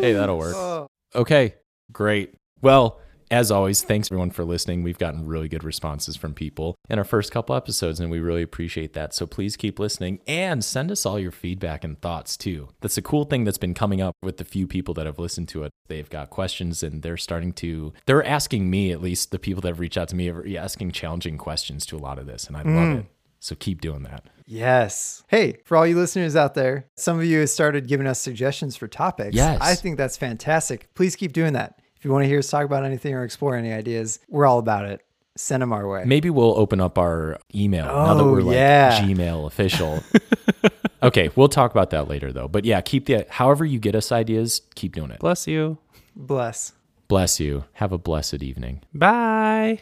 hey, 0.00 0.12
that'll 0.12 0.38
work. 0.38 0.54
Oh. 0.54 0.86
Okay, 1.14 1.54
great. 1.92 2.34
Well, 2.62 3.00
as 3.30 3.50
always, 3.50 3.82
thanks 3.82 4.08
everyone 4.08 4.30
for 4.30 4.44
listening. 4.44 4.82
We've 4.82 4.98
gotten 4.98 5.26
really 5.26 5.48
good 5.48 5.64
responses 5.64 6.16
from 6.16 6.34
people 6.34 6.76
in 6.88 6.98
our 6.98 7.04
first 7.04 7.32
couple 7.32 7.56
episodes, 7.56 8.00
and 8.00 8.10
we 8.10 8.20
really 8.20 8.42
appreciate 8.42 8.92
that. 8.94 9.14
So 9.14 9.26
please 9.26 9.56
keep 9.56 9.78
listening 9.78 10.20
and 10.26 10.64
send 10.64 10.90
us 10.90 11.04
all 11.04 11.18
your 11.18 11.32
feedback 11.32 11.84
and 11.84 12.00
thoughts 12.00 12.36
too. 12.36 12.68
That's 12.80 12.98
a 12.98 13.02
cool 13.02 13.24
thing 13.24 13.44
that's 13.44 13.58
been 13.58 13.74
coming 13.74 14.00
up 14.00 14.14
with 14.22 14.36
the 14.36 14.44
few 14.44 14.66
people 14.66 14.94
that 14.94 15.06
have 15.06 15.18
listened 15.18 15.48
to 15.48 15.64
it. 15.64 15.72
They've 15.88 16.08
got 16.08 16.30
questions 16.30 16.82
and 16.82 17.02
they're 17.02 17.16
starting 17.16 17.52
to, 17.54 17.92
they're 18.06 18.24
asking 18.24 18.70
me, 18.70 18.92
at 18.92 19.02
least 19.02 19.30
the 19.30 19.38
people 19.38 19.60
that 19.62 19.68
have 19.68 19.80
reached 19.80 19.98
out 19.98 20.08
to 20.08 20.16
me, 20.16 20.30
are 20.30 20.44
asking 20.58 20.92
challenging 20.92 21.38
questions 21.38 21.86
to 21.86 21.96
a 21.96 21.98
lot 21.98 22.18
of 22.18 22.26
this, 22.26 22.46
and 22.46 22.56
I 22.56 22.62
love 22.62 22.66
mm. 22.66 22.98
it. 23.00 23.06
So 23.38 23.54
keep 23.54 23.80
doing 23.80 24.02
that. 24.04 24.24
Yes. 24.46 25.22
Hey, 25.28 25.58
for 25.64 25.76
all 25.76 25.86
you 25.86 25.96
listeners 25.96 26.36
out 26.36 26.54
there, 26.54 26.86
some 26.96 27.18
of 27.18 27.24
you 27.24 27.40
have 27.40 27.50
started 27.50 27.86
giving 27.86 28.06
us 28.06 28.18
suggestions 28.18 28.76
for 28.76 28.88
topics. 28.88 29.34
Yes. 29.36 29.58
I 29.60 29.74
think 29.74 29.96
that's 29.96 30.16
fantastic. 30.16 30.92
Please 30.94 31.16
keep 31.16 31.32
doing 31.32 31.52
that. 31.52 31.80
If 32.06 32.08
you 32.08 32.12
want 32.12 32.22
to 32.22 32.28
hear 32.28 32.38
us 32.38 32.48
talk 32.48 32.64
about 32.64 32.84
anything 32.84 33.14
or 33.14 33.24
explore 33.24 33.56
any 33.56 33.72
ideas, 33.72 34.20
we're 34.28 34.46
all 34.46 34.60
about 34.60 34.84
it. 34.84 35.04
Send 35.36 35.60
them 35.60 35.72
our 35.72 35.88
way. 35.88 36.04
Maybe 36.04 36.30
we'll 36.30 36.56
open 36.56 36.80
up 36.80 36.98
our 36.98 37.40
email 37.52 37.86
now 37.86 38.14
that 38.14 38.22
Oh, 38.22 38.30
we're 38.30 38.42
like 38.42 38.54
yeah. 38.54 39.00
Gmail 39.02 39.44
official. 39.48 40.04
okay, 41.02 41.30
we'll 41.34 41.48
talk 41.48 41.72
about 41.72 41.90
that 41.90 42.06
later 42.06 42.32
though. 42.32 42.46
But 42.46 42.64
yeah, 42.64 42.80
keep 42.80 43.06
the 43.06 43.26
however 43.28 43.64
you 43.64 43.80
get 43.80 43.96
us 43.96 44.12
ideas, 44.12 44.62
keep 44.76 44.94
doing 44.94 45.10
it. 45.10 45.18
Bless 45.18 45.48
you. 45.48 45.78
Bless. 46.14 46.74
Bless 47.08 47.40
you. 47.40 47.64
Have 47.72 47.90
a 47.90 47.98
blessed 47.98 48.40
evening. 48.40 48.82
Bye. 48.94 49.80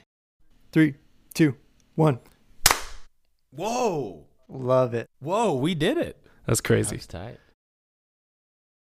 Three, 0.73 0.95
two, 1.35 1.57
one. 1.95 2.21
Whoa. 3.51 4.25
Love 4.49 4.95
it. 4.95 5.11
Whoa, 5.21 5.53
we 5.53 5.75
did 5.75 5.99
it. 5.99 6.27
That's 6.47 6.63
crazy. 6.63 6.97
That's 6.97 7.07
tight. 7.07 7.39